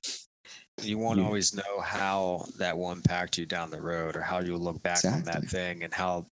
You 0.83 0.99
won't 0.99 1.19
you, 1.19 1.25
always 1.25 1.55
know 1.55 1.81
how 1.81 2.47
that 2.59 2.77
will 2.77 2.91
impact 2.91 3.39
you 3.39 3.47
down 3.47 3.71
the 3.71 3.81
road 3.81 4.17
or 4.17 4.21
how 4.21 4.41
you'll 4.41 4.59
look 4.59 4.83
back 4.83 4.97
exactly. 4.97 5.33
on 5.33 5.41
that 5.41 5.49
thing 5.49 5.85
and 5.85 5.95
how 5.95 6.27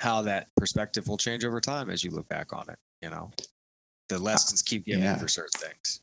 how 0.00 0.22
that 0.22 0.46
perspective 0.56 1.08
will 1.08 1.16
change 1.16 1.44
over 1.44 1.60
time 1.60 1.90
as 1.90 2.04
you 2.04 2.12
look 2.12 2.28
back 2.28 2.52
on 2.52 2.64
it. 2.68 2.78
You 3.02 3.10
know, 3.10 3.32
the 4.08 4.18
lessons 4.18 4.62
keep 4.62 4.86
giving 4.86 5.02
yeah. 5.02 5.16
for 5.16 5.26
certain 5.26 5.60
things. 5.60 6.00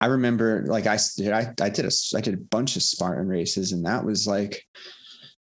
I 0.00 0.06
remember 0.06 0.64
like 0.66 0.86
I 0.86 0.98
did 1.16 1.32
I, 1.32 1.52
I 1.60 1.68
did 1.68 1.84
a 1.84 1.90
I 2.16 2.20
did 2.20 2.34
a 2.34 2.38
bunch 2.38 2.76
of 2.76 2.82
Spartan 2.82 3.26
races 3.26 3.72
and 3.72 3.84
that 3.86 4.04
was 4.04 4.26
like 4.26 4.64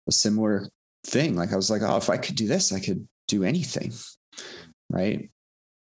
a 0.09 0.13
similar 0.13 0.69
thing. 1.05 1.37
Like 1.37 1.53
I 1.53 1.57
was 1.57 1.71
like, 1.71 1.83
oh, 1.83 1.99
if 1.99 2.09
I 2.09 2.17
could 2.17 2.37
do 2.37 2.47
this, 2.47 2.73
I 2.73 2.81
could 2.81 3.07
do 3.29 3.45
anything. 3.45 3.93
Right 4.89 5.31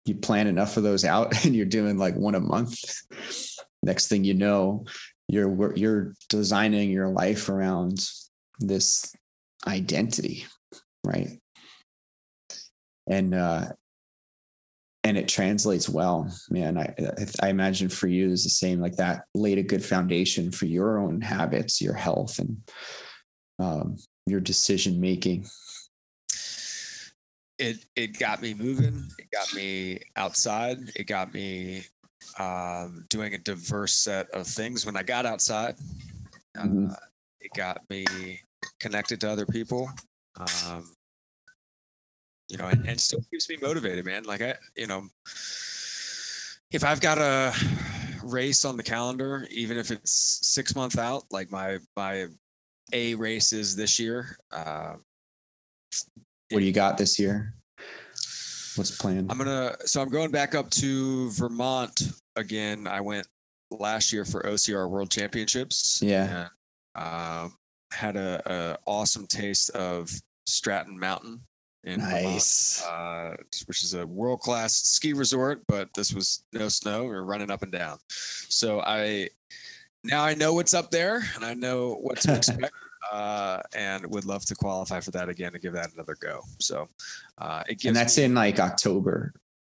you 0.09 0.15
plan 0.15 0.47
enough 0.47 0.75
of 0.77 0.83
those 0.83 1.05
out 1.05 1.33
and 1.45 1.55
you're 1.55 1.65
doing 1.65 1.97
like 1.97 2.15
one 2.15 2.35
a 2.35 2.39
month 2.39 2.83
next 3.83 4.07
thing 4.07 4.23
you 4.23 4.33
know 4.33 4.85
you're 5.27 5.75
you're 5.75 6.13
designing 6.27 6.89
your 6.89 7.07
life 7.07 7.49
around 7.49 8.09
this 8.59 9.15
identity 9.67 10.45
right? 11.05 11.39
And 13.07 13.33
uh 13.33 13.65
and 15.03 15.17
it 15.17 15.27
translates 15.27 15.87
well 15.87 16.31
man. 16.49 16.77
I 16.77 16.93
i 17.41 17.49
imagine 17.49 17.89
for 17.89 18.07
you 18.07 18.29
is 18.29 18.43
the 18.43 18.49
same 18.49 18.79
like 18.79 18.97
that 18.97 19.23
laid 19.33 19.57
a 19.57 19.63
good 19.63 19.83
foundation 19.83 20.51
for 20.51 20.65
your 20.65 20.99
own 20.99 21.21
habits 21.21 21.81
your 21.81 21.93
health 21.93 22.39
and 22.39 22.57
um, 23.59 23.97
your 24.25 24.39
decision 24.39 25.01
making 25.01 25.45
it 27.59 27.85
it 27.95 28.17
got 28.17 28.41
me 28.41 28.53
moving. 28.53 29.05
It 29.19 29.29
got 29.31 29.53
me 29.53 29.99
outside. 30.15 30.77
It 30.95 31.05
got 31.05 31.33
me 31.33 31.83
um, 32.39 33.05
doing 33.09 33.33
a 33.33 33.37
diverse 33.37 33.93
set 33.93 34.29
of 34.31 34.47
things. 34.47 34.85
When 34.85 34.95
I 34.95 35.03
got 35.03 35.25
outside, 35.25 35.75
uh, 36.57 36.63
mm-hmm. 36.63 36.91
it 37.41 37.51
got 37.55 37.81
me 37.89 38.05
connected 38.79 39.21
to 39.21 39.29
other 39.29 39.45
people. 39.45 39.89
Um, 40.37 40.89
you 42.47 42.57
know, 42.57 42.67
and, 42.67 42.87
and 42.87 42.99
still 42.99 43.23
keeps 43.29 43.49
me 43.49 43.57
motivated, 43.61 44.05
man. 44.05 44.23
Like 44.23 44.41
I, 44.41 44.55
you 44.75 44.87
know, 44.87 45.03
if 46.71 46.83
I've 46.83 47.01
got 47.01 47.17
a 47.17 47.53
race 48.23 48.65
on 48.65 48.77
the 48.77 48.83
calendar, 48.83 49.47
even 49.51 49.77
if 49.77 49.91
it's 49.91 50.39
six 50.47 50.75
months 50.75 50.97
out, 50.97 51.23
like 51.29 51.51
my 51.51 51.77
my 51.95 52.27
A 52.93 53.15
races 53.15 53.75
this 53.75 53.99
year. 53.99 54.37
Uh, 54.51 54.95
what 56.51 56.59
do 56.59 56.65
you 56.65 56.71
got 56.71 56.97
this 56.97 57.19
year? 57.19 57.53
What's 58.75 58.95
planned? 58.95 59.31
I'm 59.31 59.37
gonna. 59.37 59.75
So 59.85 60.01
I'm 60.01 60.09
going 60.09 60.31
back 60.31 60.55
up 60.55 60.69
to 60.71 61.31
Vermont 61.31 62.11
again. 62.35 62.87
I 62.87 63.01
went 63.01 63.27
last 63.71 64.11
year 64.13 64.25
for 64.25 64.41
OCR 64.43 64.89
World 64.89 65.11
Championships. 65.11 66.01
Yeah. 66.03 66.23
And, 66.25 66.49
uh, 66.95 67.49
had 67.91 68.15
a, 68.15 68.41
a, 68.45 68.77
awesome 68.85 69.25
taste 69.25 69.71
of 69.71 70.11
Stratton 70.45 70.97
Mountain 70.97 71.41
in 71.83 71.99
nice. 71.99 72.81
Vermont, 72.83 73.39
uh, 73.39 73.43
which 73.65 73.83
is 73.83 73.93
a 73.95 74.05
world 74.05 74.41
class 74.41 74.73
ski 74.73 75.13
resort. 75.13 75.61
But 75.67 75.89
this 75.95 76.13
was 76.13 76.43
no 76.53 76.69
snow. 76.69 77.03
We 77.05 77.15
are 77.15 77.23
running 77.23 77.51
up 77.51 77.63
and 77.63 77.71
down. 77.71 77.97
So 78.49 78.81
I 78.81 79.29
now 80.03 80.23
I 80.23 80.35
know 80.35 80.53
what's 80.53 80.73
up 80.73 80.91
there 80.91 81.23
and 81.35 81.43
I 81.43 81.53
know 81.53 81.95
what 81.95 82.19
to 82.21 82.35
expect. 82.37 82.73
Uh, 83.11 83.61
and 83.75 84.05
would 84.07 84.25
love 84.25 84.45
to 84.45 84.55
qualify 84.55 84.99
for 84.99 85.11
that 85.11 85.29
again 85.29 85.53
and 85.53 85.61
give 85.61 85.73
that 85.73 85.93
another 85.93 86.15
go. 86.19 86.41
So 86.59 86.87
uh, 87.37 87.63
it 87.67 87.75
gives 87.79 87.85
And 87.87 87.95
that's 87.95 88.17
me, 88.17 88.25
in 88.25 88.33
like 88.35 88.59
October. 88.59 89.33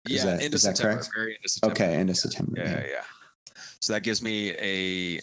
is 0.10 0.24
yeah, 0.24 0.26
that- 0.26 0.42
into 0.44 0.56
is 0.56 0.64
that 0.64 0.78
September, 0.78 0.98
correct? 1.02 1.12
very 1.16 1.36
into 1.36 1.50
September. 1.50 1.74
Okay, 1.84 1.94
end 1.96 2.10
of 2.10 2.18
September. 2.18 2.54
Yeah, 2.58 2.80
yeah, 2.82 2.86
yeah. 2.92 3.04
So 3.80 3.94
that 3.94 4.02
gives 4.04 4.22
me 4.22 4.52
a 4.58 5.20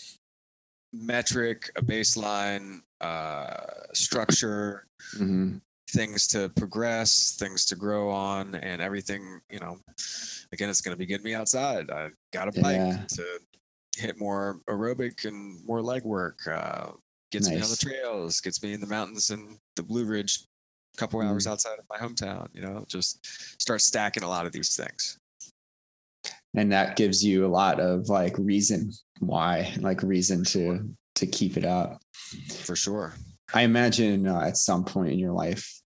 metric, 0.93 1.71
a 1.77 1.83
baseline, 1.83 2.81
uh, 3.01 3.57
structure, 3.93 4.87
hmm 5.17 5.57
things 5.93 6.29
to 6.29 6.49
progress, 6.51 7.35
things 7.37 7.65
to 7.65 7.75
grow 7.75 8.09
on, 8.11 8.55
and 8.55 8.81
everything. 8.81 9.41
You 9.51 9.59
know, 9.59 9.77
again, 10.53 10.71
it's 10.71 10.81
going 10.81 10.95
to 10.95 10.97
be 10.99 11.05
getting 11.05 11.25
me 11.25 11.35
outside. 11.35 11.91
I 11.91 12.11
got 12.33 12.47
a 12.47 12.53
bike 12.61 12.77
Yeah. 12.77 13.05
to 13.09 13.25
hit 13.97 14.17
more 14.17 14.61
aerobic 14.69 15.25
and 15.25 15.59
more 15.67 15.83
leg 15.83 16.05
work. 16.05 16.39
Uh, 16.47 16.93
gets 17.31 17.49
me 17.49 17.57
on 17.61 17.69
the 17.69 17.77
trails, 17.77 18.41
gets 18.41 18.63
me 18.63 18.73
in 18.73 18.81
the 18.81 18.87
mountains 18.87 19.31
and 19.31 19.59
the 19.77 19.83
Blue 19.83 20.05
Ridge, 20.05 20.45
a 20.95 20.97
couple 20.99 21.21
hours 21.21 21.47
Mm. 21.47 21.53
outside 21.53 21.79
of 21.79 21.85
my 21.89 21.97
hometown. 21.99 22.49
You 22.53 22.63
know, 22.63 22.85
just 22.89 23.25
start 23.61 23.81
stacking 23.81 24.23
a 24.23 24.29
lot 24.29 24.47
of 24.47 24.53
these 24.53 24.77
things. 24.77 25.19
And 26.57 26.73
that 26.73 26.97
gives 26.97 27.25
you 27.25 27.47
a 27.47 27.49
lot 27.49 27.79
of 27.79 28.09
like 28.09 28.37
reason 28.37 28.93
why, 29.21 29.73
like 29.79 30.03
reason 30.03 30.45
to 30.45 30.89
to 31.17 31.27
keep 31.27 31.57
it 31.57 31.65
up. 31.65 32.01
For 32.65 32.75
sure. 32.77 33.15
I 33.53 33.63
imagine 33.63 34.27
uh, 34.27 34.41
at 34.41 34.57
some 34.57 34.85
point 34.85 35.13
in 35.13 35.19
your 35.19 35.33
life, 35.33 35.81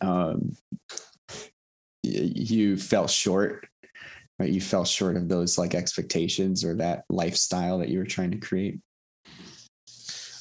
um, 0.00 0.56
you 2.02 2.76
fell 2.76 3.06
short, 3.06 3.66
right? 4.38 4.50
You 4.50 4.60
fell 4.60 4.84
short 4.84 5.16
of 5.16 5.28
those 5.28 5.58
like 5.58 5.74
expectations 5.74 6.64
or 6.64 6.74
that 6.76 7.04
lifestyle 7.08 7.78
that 7.78 7.88
you 7.88 7.98
were 7.98 8.04
trying 8.04 8.30
to 8.30 8.38
create. 8.38 8.78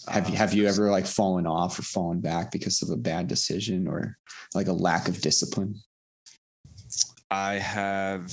Have 0.08 0.28
you 0.30 0.36
Uh, 0.36 0.38
have 0.38 0.54
you 0.54 0.68
ever 0.68 0.90
like 0.92 1.06
fallen 1.06 1.48
off 1.48 1.78
or 1.80 1.84
fallen 1.84 2.20
back 2.20 2.52
because 2.52 2.82
of 2.82 2.90
a 2.90 2.98
bad 2.98 3.28
decision 3.28 3.88
or 3.88 4.18
like 4.54 4.68
a 4.68 4.74
lack 4.74 5.08
of 5.08 5.22
discipline? 5.22 5.76
I 7.32 7.54
have, 7.54 8.32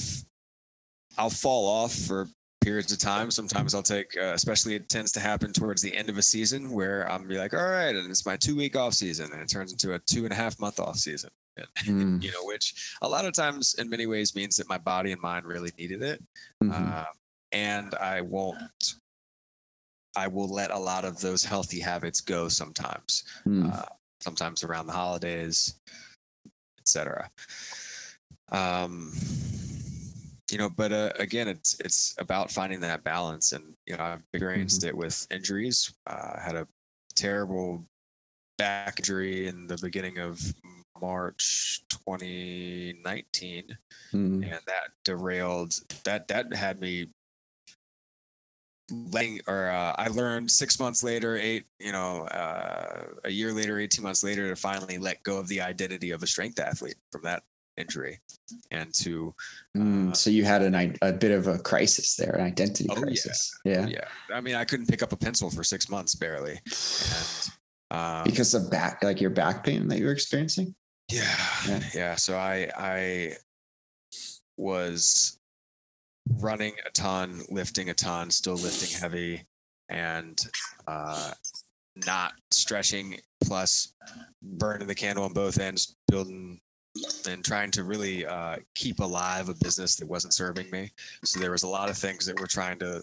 I'll 1.16 1.30
fall 1.30 1.66
off 1.66 1.94
for 1.94 2.28
periods 2.60 2.92
of 2.92 2.98
time. 2.98 3.30
Sometimes 3.30 3.74
I'll 3.74 3.82
take, 3.82 4.14
uh, 4.16 4.32
especially 4.34 4.74
it 4.74 4.88
tends 4.90 5.12
to 5.12 5.20
happen 5.20 5.52
towards 5.52 5.80
the 5.80 5.96
end 5.96 6.10
of 6.10 6.18
a 6.18 6.22
season 6.22 6.70
where 6.70 7.10
I'm 7.10 7.26
be 7.26 7.38
like, 7.38 7.54
all 7.54 7.68
right, 7.68 7.94
and 7.96 8.10
it's 8.10 8.26
my 8.26 8.36
two 8.36 8.54
week 8.56 8.76
off 8.76 8.92
season, 8.94 9.30
and 9.32 9.40
it 9.40 9.48
turns 9.48 9.72
into 9.72 9.94
a 9.94 9.98
two 10.00 10.24
and 10.24 10.32
a 10.32 10.36
half 10.36 10.58
month 10.60 10.80
off 10.80 10.96
season. 10.96 11.30
Mm, 11.84 12.22
You 12.22 12.30
know, 12.30 12.44
which 12.44 12.94
a 13.02 13.08
lot 13.08 13.26
of 13.26 13.34
times 13.34 13.74
in 13.78 13.90
many 13.90 14.06
ways 14.06 14.34
means 14.34 14.56
that 14.56 14.66
my 14.68 14.78
body 14.78 15.12
and 15.12 15.20
mind 15.20 15.44
really 15.44 15.70
needed 15.78 16.02
it, 16.02 16.22
mhm, 16.62 16.72
uh, 16.72 17.04
and 17.52 17.94
I 17.96 18.22
won't. 18.22 18.58
I 20.16 20.26
will 20.26 20.48
let 20.48 20.70
a 20.70 20.78
lot 20.78 21.04
of 21.04 21.20
those 21.20 21.44
healthy 21.44 21.80
habits 21.80 22.20
go 22.20 22.48
sometimes 22.48 23.24
mm. 23.46 23.72
uh, 23.72 23.86
sometimes 24.20 24.64
around 24.64 24.86
the 24.86 24.92
holidays, 24.92 25.74
etc. 26.80 27.30
Um, 28.52 29.12
you 30.50 30.58
know, 30.58 30.68
but 30.68 30.92
uh, 30.92 31.12
again, 31.18 31.48
it's 31.48 31.78
it's 31.80 32.14
about 32.18 32.50
finding 32.50 32.80
that 32.80 33.04
balance, 33.04 33.52
and 33.52 33.74
you 33.86 33.96
know, 33.96 34.02
I've 34.02 34.22
experienced 34.32 34.84
it 34.84 34.96
with 34.96 35.26
injuries. 35.30 35.94
Uh, 36.06 36.32
I 36.36 36.40
had 36.44 36.56
a 36.56 36.66
terrible 37.14 37.84
back 38.58 38.98
injury 38.98 39.46
in 39.46 39.66
the 39.66 39.78
beginning 39.80 40.18
of 40.18 40.40
March 41.00 41.82
2019, 41.88 43.76
Mm, 44.12 44.42
and 44.42 44.60
that 44.66 44.90
derailed. 45.04 45.74
That 46.04 46.28
that 46.28 46.52
had 46.52 46.80
me 46.80 47.08
letting 48.90 49.40
or 49.46 49.70
uh, 49.70 49.94
I 49.98 50.08
learned 50.08 50.50
six 50.50 50.78
months 50.78 51.02
later, 51.02 51.36
eight, 51.36 51.64
you 51.78 51.92
know, 51.92 52.24
uh, 52.26 53.04
a 53.24 53.30
year 53.30 53.52
later, 53.52 53.78
18 53.78 54.02
months 54.02 54.22
later 54.24 54.48
to 54.48 54.56
finally 54.56 54.98
let 54.98 55.22
go 55.22 55.38
of 55.38 55.48
the 55.48 55.60
identity 55.60 56.10
of 56.10 56.22
a 56.22 56.26
strength 56.26 56.58
athlete 56.58 56.96
from 57.12 57.22
that 57.22 57.42
injury 57.76 58.20
and 58.70 58.92
to, 58.94 59.34
mm. 59.76 60.10
uh, 60.10 60.12
so 60.12 60.28
you 60.30 60.44
had 60.44 60.62
an 60.62 60.96
a 61.02 61.12
bit 61.12 61.30
of 61.32 61.46
a 61.46 61.58
crisis 61.58 62.16
there, 62.16 62.32
an 62.32 62.44
identity 62.44 62.86
Oh, 62.90 62.94
yeah. 62.96 63.00
crisis. 63.02 63.58
Yeah. 63.64 63.86
yeah, 63.86 64.08
I 64.32 64.40
mean, 64.40 64.54
I 64.54 64.64
couldn't 64.64 64.86
pick 64.86 65.02
up 65.02 65.12
a 65.12 65.16
pencil 65.16 65.50
for 65.50 65.64
six 65.64 65.88
months 65.88 66.14
barely. 66.14 66.58
And, 66.70 67.50
um, 67.92 68.24
because 68.24 68.54
of 68.54 68.70
back 68.70 69.02
like 69.02 69.20
your 69.20 69.30
back 69.30 69.64
pain 69.64 69.88
that 69.88 69.98
you 69.98 70.06
were 70.06 70.12
experiencing 70.12 70.74
Yeah, 71.10 71.36
Yeah. 71.66 71.82
yeah. 71.94 72.14
So 72.16 72.36
I 72.36 72.70
I 72.76 73.36
was 74.56 75.39
running 76.38 76.74
a 76.86 76.90
ton, 76.90 77.42
lifting 77.48 77.90
a 77.90 77.94
ton, 77.94 78.30
still 78.30 78.54
lifting 78.54 78.98
heavy, 79.00 79.44
and 79.88 80.40
uh, 80.86 81.32
not 82.06 82.32
stretching. 82.50 83.18
Plus, 83.42 83.94
burning 84.42 84.86
the 84.86 84.94
candle 84.94 85.24
on 85.24 85.32
both 85.32 85.58
ends, 85.58 85.96
building 86.08 86.60
and 87.28 87.44
trying 87.44 87.70
to 87.70 87.84
really 87.84 88.26
uh, 88.26 88.56
keep 88.74 88.98
alive 88.98 89.48
a 89.48 89.54
business 89.54 89.94
that 89.96 90.08
wasn't 90.08 90.34
serving 90.34 90.68
me. 90.70 90.90
So 91.24 91.38
there 91.40 91.52
was 91.52 91.62
a 91.62 91.68
lot 91.68 91.88
of 91.88 91.96
things 91.96 92.26
that 92.26 92.38
were 92.40 92.46
trying 92.48 92.78
to 92.80 93.02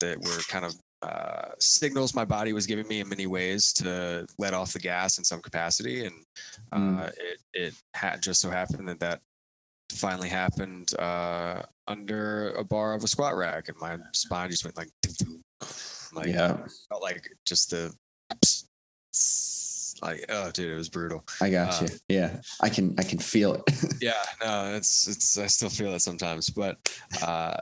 that 0.00 0.20
were 0.20 0.40
kind 0.48 0.64
of 0.64 0.74
uh, 1.02 1.50
signals 1.58 2.14
my 2.14 2.24
body 2.24 2.52
was 2.52 2.66
giving 2.66 2.86
me 2.88 3.00
in 3.00 3.08
many 3.08 3.26
ways 3.26 3.72
to 3.74 4.26
let 4.38 4.54
off 4.54 4.72
the 4.72 4.78
gas 4.78 5.18
in 5.18 5.24
some 5.24 5.40
capacity, 5.40 6.04
and 6.06 6.14
uh, 6.72 6.76
Mm. 6.78 7.12
it 7.18 7.38
it 7.54 7.74
had 7.94 8.22
just 8.22 8.40
so 8.40 8.50
happened 8.50 8.88
that 8.88 9.00
that 9.00 9.20
finally 9.92 10.28
happened 10.28 10.94
uh, 10.98 11.62
under 11.88 12.50
a 12.52 12.64
bar 12.64 12.94
of 12.94 13.04
a 13.04 13.08
squat 13.08 13.36
rack, 13.36 13.68
and 13.68 13.76
my 13.78 13.96
spine 14.12 14.50
just 14.50 14.64
went 14.64 14.76
like, 14.76 14.88
like 16.14 16.26
yeah 16.26 16.56
felt 16.88 17.02
like 17.02 17.28
just 17.44 17.70
the 17.70 17.92
like 20.02 20.24
oh 20.28 20.50
dude, 20.50 20.72
it 20.72 20.76
was 20.76 20.90
brutal. 20.90 21.24
i 21.40 21.48
got 21.48 21.80
you 21.80 21.88
yeah 22.08 22.38
i 22.60 22.68
can 22.68 22.94
i 22.98 23.02
can 23.02 23.18
feel 23.18 23.54
it 23.54 23.62
Yeah, 24.00 24.12
no, 24.42 24.74
it's 24.74 25.08
it's 25.08 25.38
I 25.38 25.46
still 25.46 25.68
feel 25.70 25.92
it 25.94 26.00
sometimes, 26.00 26.50
but 26.50 26.76
uh, 27.22 27.56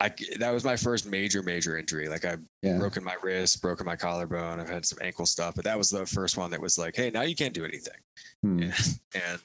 I 0.00 0.12
that 0.38 0.52
was 0.52 0.64
my 0.64 0.76
first 0.76 1.06
major 1.06 1.42
major 1.42 1.76
injury. 1.78 2.08
Like 2.08 2.24
I 2.24 2.36
yeah 2.62 2.78
broken 2.78 3.02
my 3.02 3.16
wrist, 3.22 3.60
broken 3.60 3.86
my 3.86 3.96
collarbone. 3.96 4.60
I've 4.60 4.68
had 4.68 4.86
some 4.86 4.98
ankle 5.02 5.26
stuff, 5.26 5.54
but 5.54 5.64
that 5.64 5.78
was 5.78 5.90
the 5.90 6.06
first 6.06 6.36
one 6.36 6.50
that 6.50 6.60
was 6.60 6.78
like, 6.78 6.96
hey, 6.96 7.10
now 7.10 7.22
you 7.22 7.34
can't 7.34 7.54
do 7.54 7.64
anything. 7.64 7.98
Hmm. 8.42 8.62
and 9.14 9.40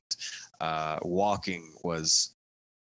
uh, 0.61 0.99
walking 1.01 1.74
was, 1.84 2.36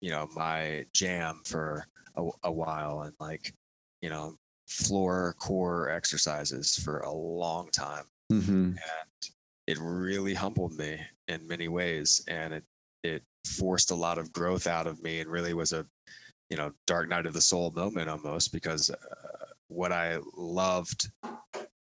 you 0.01 0.11
know, 0.11 0.29
my 0.35 0.87
jam 0.93 1.43
for 1.45 1.87
a, 2.17 2.29
a 2.45 2.53
while, 2.53 3.03
and 3.03 3.15
like, 3.21 3.53
you 4.03 4.11
know, 4.11 4.37
floor 4.69 5.35
core 5.39 5.89
exercises 5.91 6.77
for 6.77 7.01
a 7.01 7.13
long 7.13 7.71
time, 7.71 8.05
Mhm. 8.31 8.77
and 8.77 9.31
it 9.67 9.79
really 9.81 10.35
humbled 10.35 10.75
me 10.75 11.01
in 11.29 11.47
many 11.47 11.69
ways, 11.69 12.25
and 12.29 12.55
it 12.55 12.65
it 13.05 13.23
forced 13.47 13.91
a 13.91 13.95
lot 13.95 14.19
of 14.19 14.33
growth 14.33 14.67
out 14.67 14.87
of 14.87 15.03
me, 15.03 15.21
and 15.21 15.31
really 15.31 15.55
was 15.55 15.73
a, 15.73 15.87
you 16.51 16.57
know, 16.57 16.73
dark 16.87 17.09
night 17.09 17.27
of 17.27 17.35
the 17.35 17.41
soul 17.41 17.71
moment 17.73 18.11
almost 18.11 18.53
because 18.53 18.91
uh, 18.91 19.47
what 19.69 19.93
I 19.93 20.19
loved 20.37 21.11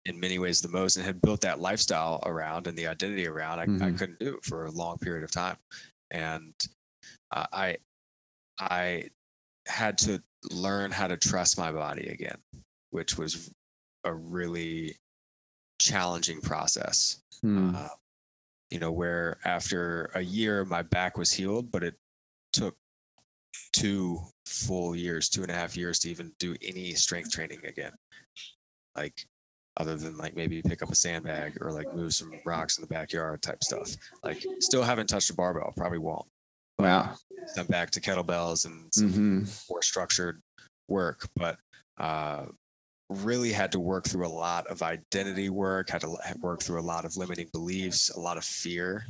in 0.04 0.18
many 0.18 0.38
ways 0.38 0.60
the 0.60 0.68
most 0.68 0.96
and 0.96 1.04
had 1.04 1.22
built 1.22 1.40
that 1.42 1.60
lifestyle 1.60 2.20
around 2.26 2.66
and 2.66 2.76
the 2.76 2.86
identity 2.86 3.26
around 3.26 3.60
I, 3.60 3.86
I 3.86 3.90
Mhm. 3.90 3.98
couldn't 3.98 4.18
do 4.18 4.36
it 4.36 4.44
for 4.44 4.66
a 4.66 4.70
long 4.70 4.98
period 4.98 5.22
of 5.24 5.30
time 5.30 5.56
and 6.10 6.54
uh, 7.32 7.46
i 7.52 7.76
i 8.58 9.04
had 9.66 9.96
to 9.96 10.20
learn 10.50 10.90
how 10.90 11.06
to 11.06 11.16
trust 11.16 11.56
my 11.58 11.70
body 11.72 12.08
again 12.08 12.36
which 12.90 13.16
was 13.16 13.50
a 14.04 14.12
really 14.12 14.96
challenging 15.78 16.40
process 16.40 17.20
Hmm. 17.40 17.74
uh, 17.74 17.88
you 18.70 18.78
know 18.78 18.92
where 18.92 19.38
after 19.44 20.10
a 20.14 20.20
year 20.20 20.64
my 20.64 20.82
back 20.82 21.18
was 21.18 21.32
healed 21.32 21.70
but 21.72 21.82
it 21.82 21.94
took 22.52 22.76
two 23.72 24.20
full 24.46 24.94
years 24.94 25.28
two 25.28 25.42
and 25.42 25.50
a 25.50 25.54
half 25.54 25.76
years 25.76 25.98
to 26.00 26.10
even 26.10 26.32
do 26.38 26.54
any 26.62 26.92
strength 26.94 27.30
training 27.30 27.60
again. 27.66 27.92
Like 28.96 29.26
other 29.76 29.96
than 29.96 30.16
like 30.18 30.36
maybe 30.36 30.62
pick 30.62 30.82
up 30.82 30.90
a 30.90 30.94
sandbag 30.94 31.58
or 31.60 31.72
like 31.72 31.94
move 31.94 32.14
some 32.14 32.32
rocks 32.44 32.78
in 32.78 32.82
the 32.82 32.88
backyard 32.88 33.42
type 33.42 33.64
stuff. 33.64 33.90
Like 34.22 34.44
still 34.60 34.82
haven't 34.82 35.08
touched 35.08 35.30
a 35.30 35.34
barbell 35.34 35.72
probably 35.76 35.98
won't 35.98 36.26
wow 36.82 37.14
i'm 37.58 37.66
back 37.66 37.90
to 37.90 38.00
kettlebells 38.00 38.66
and 38.66 38.92
some 38.92 39.10
hmm 39.10 39.42
more 39.70 39.82
structured 39.82 40.40
work, 40.88 41.26
but 41.36 41.56
uh, 41.98 42.44
really 43.08 43.52
had 43.52 43.72
to 43.72 43.80
work 43.80 44.04
through 44.04 44.26
a 44.26 44.28
lot 44.28 44.66
of 44.68 44.82
identity 44.82 45.48
work, 45.48 45.90
had 45.90 46.02
to 46.02 46.16
work 46.40 46.62
through 46.62 46.80
a 46.80 46.82
lot 46.82 47.04
of 47.04 47.16
limiting 47.16 47.48
beliefs, 47.52 48.10
a 48.10 48.20
lot 48.20 48.36
of 48.36 48.44
fear, 48.44 49.04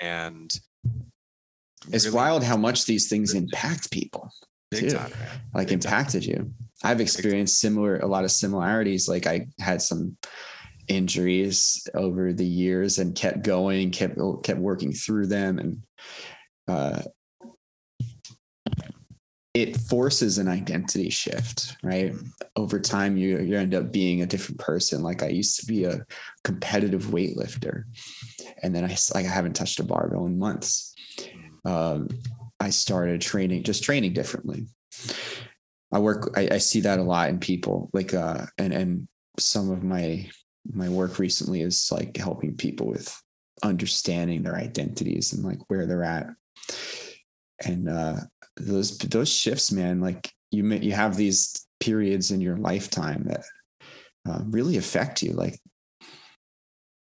and 0.00 0.50
it's 1.92 2.06
really 2.06 2.16
wild 2.16 2.42
how 2.42 2.56
much 2.56 2.84
these 2.86 3.08
things 3.08 3.34
impact 3.34 3.90
people 3.90 4.30
big 4.70 4.88
too. 4.88 4.96
time, 4.96 5.12
like 5.54 5.68
Big 5.68 5.80
time. 5.80 5.92
impacted 5.92 6.24
you. 6.24 6.52
I've 6.82 7.00
experienced 7.00 7.60
similar 7.60 7.98
a 7.98 8.06
lot 8.06 8.24
of 8.24 8.30
similarities. 8.30 9.08
Like 9.08 9.26
i 9.26 9.46
had 9.60 9.80
some 9.80 10.16
injuries 10.88 11.86
over 11.94 12.32
the 12.32 12.46
years 12.46 12.98
and 12.98 13.16
kept 13.16 13.42
going 13.42 13.90
kept 13.90 14.16
kept 14.44 14.60
working 14.60 14.92
through 14.92 15.26
them 15.26 15.58
and 15.58 15.82
uh 16.68 17.02
it 19.56 19.74
forces 19.74 20.36
an 20.36 20.48
identity 20.48 21.08
shift, 21.08 21.78
right? 21.82 22.12
Over 22.56 22.78
time, 22.78 23.16
you 23.16 23.38
you 23.38 23.56
end 23.56 23.74
up 23.74 23.90
being 23.90 24.20
a 24.20 24.26
different 24.26 24.60
person. 24.60 25.02
Like 25.02 25.22
I 25.22 25.28
used 25.28 25.58
to 25.60 25.66
be 25.66 25.84
a 25.84 26.04
competitive 26.44 27.04
weightlifter, 27.06 27.84
and 28.62 28.76
then 28.76 28.84
I 28.84 28.94
like 29.14 29.24
I 29.24 29.30
haven't 29.30 29.56
touched 29.56 29.80
a 29.80 29.82
barbell 29.82 30.26
in 30.26 30.38
months. 30.38 30.94
Um, 31.64 32.08
I 32.60 32.68
started 32.68 33.22
training, 33.22 33.62
just 33.62 33.82
training 33.82 34.12
differently. 34.12 34.66
I 35.90 36.00
work, 36.00 36.32
I, 36.36 36.48
I 36.52 36.58
see 36.58 36.80
that 36.80 36.98
a 36.98 37.02
lot 37.02 37.30
in 37.30 37.38
people, 37.38 37.88
like, 37.94 38.12
uh, 38.12 38.44
and 38.58 38.74
and 38.74 39.08
some 39.38 39.70
of 39.70 39.82
my 39.82 40.28
my 40.70 40.90
work 40.90 41.18
recently 41.18 41.62
is 41.62 41.90
like 41.90 42.18
helping 42.18 42.56
people 42.56 42.88
with 42.88 43.22
understanding 43.62 44.42
their 44.42 44.56
identities 44.56 45.32
and 45.32 45.44
like 45.44 45.60
where 45.68 45.86
they're 45.86 46.02
at 46.02 46.26
and 47.64 47.88
uh 47.88 48.16
those 48.56 48.98
those 48.98 49.28
shifts 49.28 49.70
man 49.70 50.00
like 50.00 50.32
you 50.50 50.64
may, 50.64 50.78
you 50.78 50.92
have 50.92 51.16
these 51.16 51.66
periods 51.80 52.30
in 52.30 52.40
your 52.40 52.56
lifetime 52.56 53.24
that 53.24 53.44
uh, 54.28 54.40
really 54.46 54.76
affect 54.76 55.22
you 55.22 55.32
like 55.32 55.58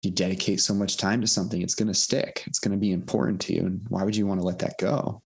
you 0.01 0.11
dedicate 0.11 0.61
so 0.61 0.73
much 0.73 0.97
time 0.97 1.21
to 1.21 1.27
something 1.27 1.61
it's 1.61 1.75
going 1.75 1.87
to 1.87 1.93
stick 1.93 2.43
it's 2.47 2.59
going 2.59 2.71
to 2.71 2.77
be 2.77 2.91
important 2.91 3.39
to 3.41 3.53
you 3.53 3.61
and 3.61 3.81
why 3.89 4.03
would 4.03 4.15
you 4.15 4.27
want 4.27 4.39
to 4.39 4.45
let 4.45 4.59
that 4.59 4.77
go 4.79 5.21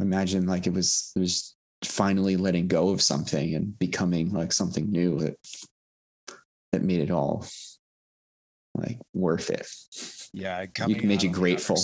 imagine 0.00 0.46
like 0.46 0.66
it 0.66 0.72
was 0.72 1.12
it 1.16 1.20
was 1.20 1.54
finally 1.84 2.36
letting 2.36 2.66
go 2.66 2.90
of 2.90 3.02
something 3.02 3.54
and 3.54 3.78
becoming 3.78 4.32
like 4.32 4.52
something 4.52 4.90
new 4.90 5.18
that 5.18 5.36
that 6.72 6.82
made 6.82 7.00
it 7.00 7.10
all 7.10 7.46
like 8.74 8.98
worth 9.14 9.50
it. 9.50 9.66
Yeah, 10.32 10.66
you 10.86 10.96
made 11.02 11.22
you 11.22 11.30
grateful. 11.30 11.76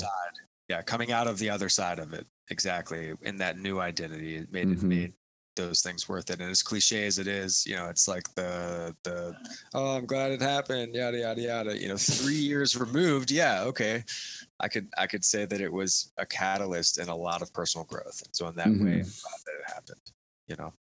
Yeah, 0.72 0.80
coming 0.80 1.12
out 1.12 1.26
of 1.26 1.38
the 1.38 1.50
other 1.50 1.68
side 1.68 1.98
of 1.98 2.14
it, 2.14 2.26
exactly. 2.48 3.12
In 3.20 3.36
that 3.36 3.58
new 3.58 3.78
identity, 3.78 4.36
it 4.36 4.50
made 4.50 4.68
mm-hmm. 4.68 4.90
it 4.90 4.96
made 4.96 5.12
those 5.54 5.82
things 5.82 6.08
worth 6.08 6.30
it. 6.30 6.40
And 6.40 6.50
as 6.50 6.62
cliche 6.62 7.04
as 7.04 7.18
it 7.18 7.26
is, 7.26 7.66
you 7.66 7.76
know, 7.76 7.90
it's 7.90 8.08
like 8.08 8.26
the 8.36 8.96
the 9.04 9.36
oh, 9.74 9.98
I'm 9.98 10.06
glad 10.06 10.30
it 10.32 10.40
happened, 10.40 10.94
yada 10.94 11.18
yada 11.18 11.42
yada. 11.42 11.78
You 11.78 11.88
know, 11.88 11.98
three 11.98 12.36
years 12.36 12.74
removed, 12.74 13.30
yeah, 13.30 13.64
okay. 13.64 14.02
I 14.60 14.68
could 14.68 14.88
I 14.96 15.06
could 15.06 15.26
say 15.26 15.44
that 15.44 15.60
it 15.60 15.70
was 15.70 16.10
a 16.16 16.24
catalyst 16.24 16.98
in 16.98 17.10
a 17.10 17.14
lot 17.14 17.42
of 17.42 17.52
personal 17.52 17.84
growth. 17.84 18.22
And 18.24 18.34
so 18.34 18.48
in 18.48 18.54
that 18.54 18.68
mm-hmm. 18.68 18.86
way, 18.86 18.92
I'm 18.92 19.00
glad 19.02 19.40
that 19.44 19.54
it 19.60 19.74
happened. 19.74 20.10
You 20.48 20.56
know. 20.56 20.72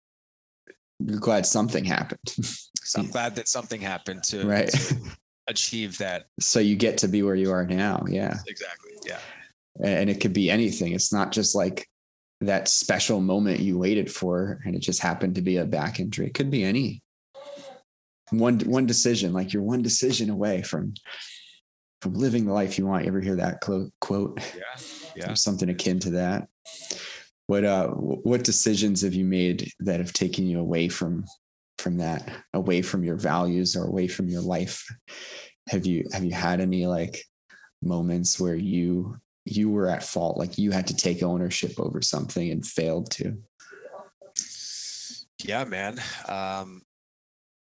You're 1.00 1.18
glad 1.18 1.46
something 1.46 1.84
happened. 1.84 2.20
so 2.30 3.00
I'm 3.00 3.10
glad 3.10 3.34
that 3.34 3.48
something 3.48 3.80
happened 3.80 4.22
to, 4.24 4.46
right. 4.46 4.68
to 4.68 4.96
achieve 5.48 5.98
that. 5.98 6.26
So 6.38 6.60
you 6.60 6.76
get 6.76 6.96
to 6.98 7.08
be 7.08 7.24
where 7.24 7.34
you 7.34 7.50
are 7.50 7.66
now. 7.66 8.04
Yeah. 8.06 8.36
Exactly. 8.46 8.92
Yeah. 9.04 9.18
And 9.82 10.10
it 10.10 10.20
could 10.20 10.32
be 10.32 10.50
anything. 10.50 10.92
It's 10.92 11.12
not 11.12 11.32
just 11.32 11.54
like 11.54 11.86
that 12.40 12.68
special 12.68 13.20
moment 13.20 13.60
you 13.60 13.78
waited 13.78 14.10
for 14.10 14.60
and 14.64 14.74
it 14.74 14.80
just 14.80 15.02
happened 15.02 15.34
to 15.34 15.42
be 15.42 15.58
a 15.58 15.64
back 15.64 16.00
injury. 16.00 16.26
It 16.26 16.34
could 16.34 16.50
be 16.50 16.64
any 16.64 17.02
one 18.30 18.60
one 18.60 18.86
decision, 18.86 19.32
like 19.32 19.52
you're 19.52 19.62
one 19.62 19.82
decision 19.82 20.30
away 20.30 20.62
from 20.62 20.94
from 22.00 22.14
living 22.14 22.46
the 22.46 22.52
life 22.52 22.78
you 22.78 22.86
want. 22.86 23.04
You 23.04 23.08
ever 23.08 23.20
hear 23.20 23.36
that 23.36 23.60
quote? 23.60 24.40
Yeah. 24.56 24.62
Yeah. 25.16 25.34
something 25.34 25.68
akin 25.68 25.98
to 26.00 26.10
that. 26.10 26.48
What 27.46 27.64
uh 27.64 27.88
what 27.88 28.44
decisions 28.44 29.02
have 29.02 29.14
you 29.14 29.24
made 29.24 29.70
that 29.80 30.00
have 30.00 30.12
taken 30.12 30.46
you 30.46 30.60
away 30.60 30.88
from 30.88 31.24
from 31.78 31.98
that, 31.98 32.30
away 32.54 32.82
from 32.82 33.04
your 33.04 33.16
values 33.16 33.76
or 33.76 33.84
away 33.84 34.06
from 34.06 34.28
your 34.28 34.42
life? 34.42 34.86
Have 35.68 35.86
you 35.86 36.06
have 36.12 36.24
you 36.24 36.32
had 36.32 36.60
any 36.60 36.86
like 36.86 37.24
moments 37.82 38.38
where 38.38 38.54
you 38.54 39.16
you 39.50 39.70
were 39.70 39.88
at 39.88 40.02
fault 40.02 40.36
like 40.36 40.58
you 40.58 40.70
had 40.70 40.86
to 40.86 40.96
take 40.96 41.22
ownership 41.22 41.78
over 41.78 42.02
something 42.02 42.50
and 42.50 42.66
failed 42.66 43.10
to? 43.12 43.36
Yeah 45.42 45.64
man. 45.64 46.00
Um 46.28 46.82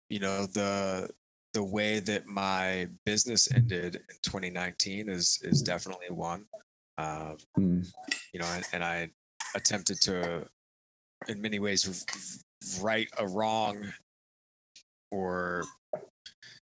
you 0.09 0.21
know 0.21 0.47
the 0.47 1.09
the 1.55 1.63
way 1.63 2.01
that 2.01 2.27
my 2.27 2.89
business 3.05 3.53
ended 3.53 3.97
in 3.97 4.17
2019 4.23 5.09
is 5.09 5.39
is 5.43 5.63
definitely 5.63 6.11
one. 6.11 6.45
Um 6.99 7.37
mm. 7.59 7.87
you 8.33 8.41
know 8.41 8.47
and, 8.47 8.65
and 8.73 8.85
i 8.85 9.09
attempted 9.55 10.01
to 10.03 10.47
in 11.29 11.41
many 11.41 11.59
ways 11.59 12.45
right 12.81 13.09
a 13.19 13.27
wrong 13.27 13.85
or 15.11 15.65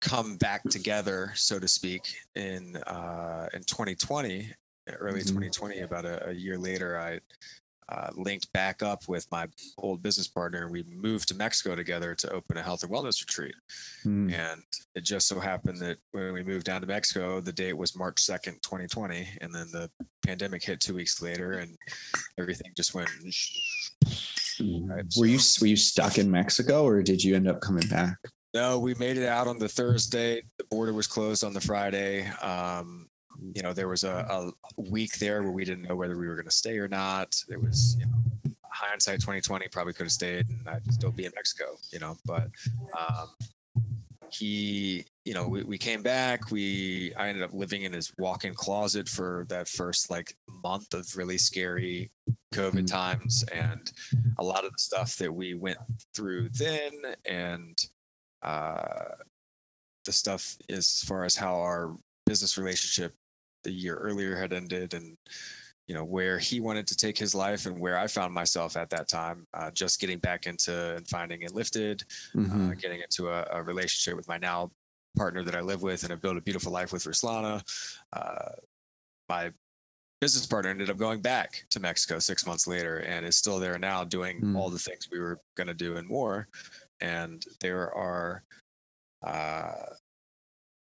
come 0.01 0.37
back 0.37 0.61
together 0.69 1.31
so 1.35 1.59
to 1.59 1.67
speak 1.67 2.15
in 2.35 2.75
uh 2.87 3.47
in 3.53 3.61
2020 3.63 4.51
early 4.93 5.19
mm-hmm. 5.19 5.39
2020, 5.39 5.79
about 5.79 6.05
a, 6.05 6.29
a, 6.29 6.33
year 6.33 6.57
later, 6.57 6.99
I 6.99 7.19
uh, 7.89 8.09
linked 8.15 8.51
back 8.53 8.81
up 8.81 9.07
with 9.07 9.29
my 9.31 9.47
old 9.77 10.01
business 10.01 10.27
partner 10.27 10.63
and 10.63 10.71
we 10.71 10.83
moved 10.83 11.27
to 11.27 11.35
Mexico 11.35 11.75
together 11.75 12.15
to 12.15 12.31
open 12.31 12.57
a 12.57 12.61
health 12.61 12.83
and 12.83 12.91
wellness 12.91 13.21
retreat. 13.21 13.53
Mm. 14.03 14.33
And 14.33 14.61
it 14.95 15.03
just 15.03 15.27
so 15.27 15.39
happened 15.39 15.77
that 15.79 15.97
when 16.11 16.33
we 16.33 16.43
moved 16.43 16.65
down 16.65 16.81
to 16.81 16.87
Mexico, 16.87 17.39
the 17.41 17.53
date 17.53 17.77
was 17.77 17.95
March 17.95 18.15
2nd, 18.15 18.61
2020. 18.61 19.27
And 19.41 19.53
then 19.53 19.67
the 19.71 19.89
pandemic 20.25 20.63
hit 20.63 20.79
two 20.79 20.95
weeks 20.95 21.21
later 21.21 21.53
and 21.53 21.77
everything 22.39 22.71
just 22.75 22.95
went. 22.95 23.09
Right? 24.59 25.05
Were 25.17 25.25
you 25.25 25.39
were 25.61 25.67
you 25.67 25.75
stuck 25.75 26.17
in 26.17 26.31
Mexico 26.31 26.85
or 26.85 27.03
did 27.03 27.23
you 27.23 27.35
end 27.35 27.47
up 27.47 27.61
coming 27.61 27.87
back? 27.87 28.17
No, 28.55 28.79
we 28.79 28.93
made 28.95 29.17
it 29.17 29.27
out 29.27 29.47
on 29.47 29.59
the 29.59 29.67
Thursday. 29.67 30.41
The 30.57 30.63
border 30.71 30.93
was 30.93 31.07
closed 31.07 31.43
on 31.43 31.53
the 31.53 31.59
Friday. 31.59 32.25
Um, 32.41 33.09
you 33.53 33.61
know, 33.61 33.73
there 33.73 33.87
was 33.87 34.03
a, 34.03 34.25
a 34.29 34.81
week 34.81 35.17
there 35.17 35.43
where 35.43 35.51
we 35.51 35.65
didn't 35.65 35.87
know 35.87 35.95
whether 35.95 36.17
we 36.17 36.27
were 36.27 36.35
going 36.35 36.45
to 36.45 36.51
stay 36.51 36.77
or 36.77 36.87
not. 36.87 37.35
It 37.49 37.61
was, 37.61 37.95
you 37.99 38.05
know, 38.05 38.51
hindsight 38.75 39.21
2020 39.21 39.67
probably 39.69 39.93
could 39.93 40.05
have 40.05 40.11
stayed 40.11 40.49
and 40.49 40.67
I'd 40.67 40.93
still 40.93 41.11
be 41.11 41.25
in 41.25 41.31
Mexico, 41.35 41.77
you 41.91 41.99
know, 41.99 42.17
but 42.25 42.49
um, 42.97 43.29
he, 44.29 45.05
you 45.23 45.33
know, 45.33 45.47
we, 45.47 45.63
we 45.63 45.77
came 45.77 46.01
back. 46.01 46.51
We, 46.51 47.13
I 47.15 47.29
ended 47.29 47.43
up 47.43 47.53
living 47.53 47.83
in 47.83 47.93
his 47.93 48.11
walk 48.17 48.43
in 48.43 48.53
closet 48.53 49.07
for 49.07 49.45
that 49.49 49.67
first 49.67 50.09
like 50.09 50.35
month 50.63 50.93
of 50.93 51.15
really 51.15 51.37
scary 51.37 52.11
COVID 52.53 52.71
mm-hmm. 52.71 52.85
times. 52.85 53.43
And 53.53 53.91
a 54.39 54.43
lot 54.43 54.65
of 54.65 54.71
the 54.71 54.79
stuff 54.79 55.15
that 55.17 55.33
we 55.33 55.53
went 55.53 55.77
through 56.13 56.49
then 56.49 56.91
and, 57.25 57.77
uh, 58.41 59.15
the 60.05 60.11
stuff 60.11 60.55
as 60.69 60.99
far 61.01 61.25
as 61.25 61.35
how 61.35 61.55
our 61.55 61.95
business 62.25 62.57
relationship 62.57 63.13
the 63.65 63.71
year 63.71 63.95
earlier 63.95 64.37
had 64.37 64.53
ended 64.53 64.93
and 64.93 65.17
you 65.87 65.93
know 65.93 66.05
where 66.05 66.39
he 66.39 66.59
wanted 66.59 66.87
to 66.87 66.95
take 66.95 67.17
his 67.17 67.35
life 67.35 67.65
and 67.65 67.77
where 67.77 67.97
i 67.97 68.07
found 68.07 68.33
myself 68.33 68.77
at 68.77 68.89
that 68.89 69.09
time 69.09 69.45
uh, 69.53 69.69
just 69.71 69.99
getting 69.99 70.19
back 70.19 70.47
into 70.47 70.95
and 70.95 71.07
finding 71.07 71.41
Enlifted 71.43 72.03
uh, 72.33 72.39
mm-hmm. 72.39 72.71
uh, 72.71 72.73
getting 72.75 73.01
into 73.01 73.27
a, 73.29 73.45
a, 73.51 73.61
relationship 73.61 74.15
with 74.15 74.27
my 74.27 74.37
now 74.37 74.71
partner 75.17 75.43
that 75.43 75.55
i 75.55 75.61
live 75.61 75.81
with 75.81 76.03
and 76.03 76.11
have 76.11 76.21
built 76.21 76.37
a 76.37 76.41
beautiful 76.41 76.71
life 76.71 76.93
with 76.93 77.03
ruslana 77.03 77.61
uh, 78.13 78.51
my 79.27 79.51
business 80.21 80.45
partner 80.45 80.69
ended 80.71 80.89
up 80.89 80.97
going 80.97 81.21
back 81.21 81.65
to 81.69 81.79
mexico 81.79 82.19
six 82.19 82.47
months 82.47 82.67
later 82.67 82.99
and 82.99 83.25
is 83.25 83.35
still 83.35 83.59
there 83.59 83.77
now 83.77 84.03
doing 84.03 84.41
mm. 84.41 84.57
all 84.57 84.69
the 84.69 84.79
things 84.79 85.09
we 85.11 85.19
were 85.19 85.39
going 85.55 85.67
to 85.67 85.73
do 85.73 85.97
and 85.97 86.07
more 86.07 86.47
and 87.01 87.45
there 87.61 87.93
are 87.93 88.43
uh, 89.23 89.73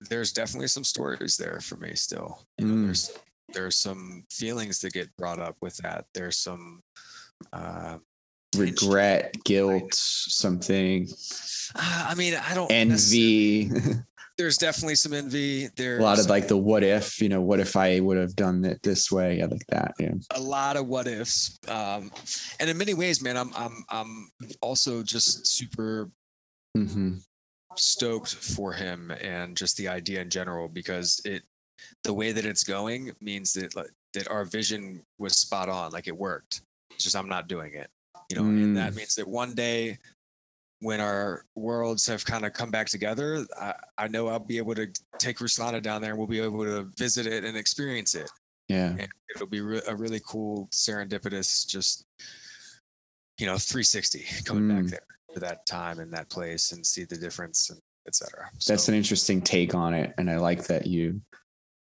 there's 0.01 0.33
definitely 0.33 0.69
some 0.69 0.85
stories 0.85 1.37
there 1.37 1.61
for 1.61 1.77
me 1.77 1.95
still. 1.95 2.43
You 2.59 2.67
know, 2.67 2.75
mm. 2.75 2.85
there's 2.87 3.19
there's 3.53 3.77
some 3.77 4.25
feelings 4.31 4.81
that 4.81 4.93
get 4.93 5.15
brought 5.17 5.39
up 5.39 5.57
with 5.61 5.77
that. 5.79 6.07
There's 6.15 6.39
some 6.39 6.83
uh, 7.53 7.99
regret, 8.57 9.35
guilt, 9.45 9.95
something. 9.95 11.09
Uh, 11.75 12.07
I 12.11 12.15
mean, 12.15 12.35
I 12.35 12.55
don't 12.55 12.71
envy. 12.71 13.71
there's 14.39 14.59
definitely 14.59 14.97
some 14.97 15.13
envy. 15.13 15.69
There's 15.77 16.01
a 16.01 16.03
lot 16.03 16.19
of 16.19 16.27
like 16.27 16.49
the 16.49 16.57
what 16.57 16.83
if, 16.83 17.21
you 17.21 17.29
know, 17.29 17.41
what 17.41 17.61
if 17.61 17.77
I 17.77 18.01
would 18.01 18.19
have 18.19 18.37
done 18.37 18.65
it 18.65 18.83
this 18.83 19.11
way, 19.11 19.39
yeah, 19.39 19.47
like 19.47 19.67
that. 19.69 19.95
Yeah. 19.99 20.15
A 20.35 20.41
lot 20.41 20.77
of 20.77 20.87
what 20.87 21.07
ifs. 21.07 21.59
Um, 21.69 22.11
and 22.61 22.69
in 22.69 22.77
many 22.77 22.95
ways, 22.95 23.23
man, 23.23 23.37
I'm 23.37 23.53
I'm 23.57 23.85
I'm 23.91 24.29
also 24.61 25.03
just 25.03 25.47
super 25.47 26.11
mm-hmm 26.77 27.17
stoked 27.79 28.35
for 28.35 28.73
him 28.73 29.11
and 29.21 29.57
just 29.57 29.77
the 29.77 29.89
idea 29.89 30.21
in 30.21 30.31
general 30.31 30.69
because 30.69 31.21
it 31.25 31.43
the 32.05 32.13
way 32.13 32.33
that 32.33 32.45
it's 32.45 32.65
going 32.65 33.13
means 33.21 33.53
that 33.53 33.75
that 34.15 34.29
our 34.31 34.45
vision 34.45 35.03
was 35.19 35.37
spot 35.37 35.69
on 35.69 35.91
like 35.93 36.09
it 36.09 36.17
worked 36.17 36.63
it's 36.91 37.05
just 37.05 37.17
i'm 37.17 37.29
not 37.29 37.49
doing 37.49 37.75
it 37.75 37.89
you 38.31 38.37
know 38.37 38.43
mm. 38.43 38.63
and 38.63 38.77
that 38.77 38.93
mm. 38.93 38.97
means 38.97 39.15
that 39.15 39.27
one 39.27 39.55
day 39.55 39.99
when 40.81 41.01
our 41.01 41.45
worlds 41.55 42.07
have 42.07 42.25
kind 42.25 42.45
of 42.45 42.53
come 42.53 42.71
back 42.71 42.87
together 42.87 43.45
I, 43.61 43.75
I 43.99 44.09
know 44.09 44.29
i'll 44.29 44.39
be 44.39 44.59
able 44.59 44.75
to 44.75 44.89
take 45.19 45.39
ruslana 45.39 45.83
down 45.83 46.01
there 46.01 46.11
and 46.11 46.19
we'll 46.19 46.27
be 46.27 46.41
able 46.41 46.65
to 46.65 46.85
visit 46.97 47.27
it 47.27 47.45
and 47.45 47.57
experience 47.57 48.15
it 48.15 48.31
yeah 48.69 48.95
and 48.99 49.09
it'll 49.35 49.47
be 49.47 49.61
re- 49.61 49.83
a 49.87 49.95
really 49.95 50.21
cool 50.27 50.69
serendipitous 50.73 51.67
just 51.67 52.05
you 53.39 53.47
know 53.47 53.57
360 53.57 54.25
coming 54.45 54.65
mm. 54.65 54.83
back 54.83 54.91
there 54.91 55.07
that 55.41 55.67
time 55.67 55.99
and 56.01 56.13
that 56.13 56.29
place 56.31 56.73
and 56.73 56.85
see 56.87 57.05
the 57.05 57.17
difference 57.17 57.71
and 57.71 57.81
etc. 58.07 58.49
So, 58.59 58.73
That's 58.73 58.89
an 58.89 58.95
interesting 58.95 59.41
take 59.43 59.75
on 59.75 59.93
it, 59.95 60.15
and 60.19 60.31
I 60.31 60.37
like 60.39 60.65
that 60.67 60.87
you 60.87 61.21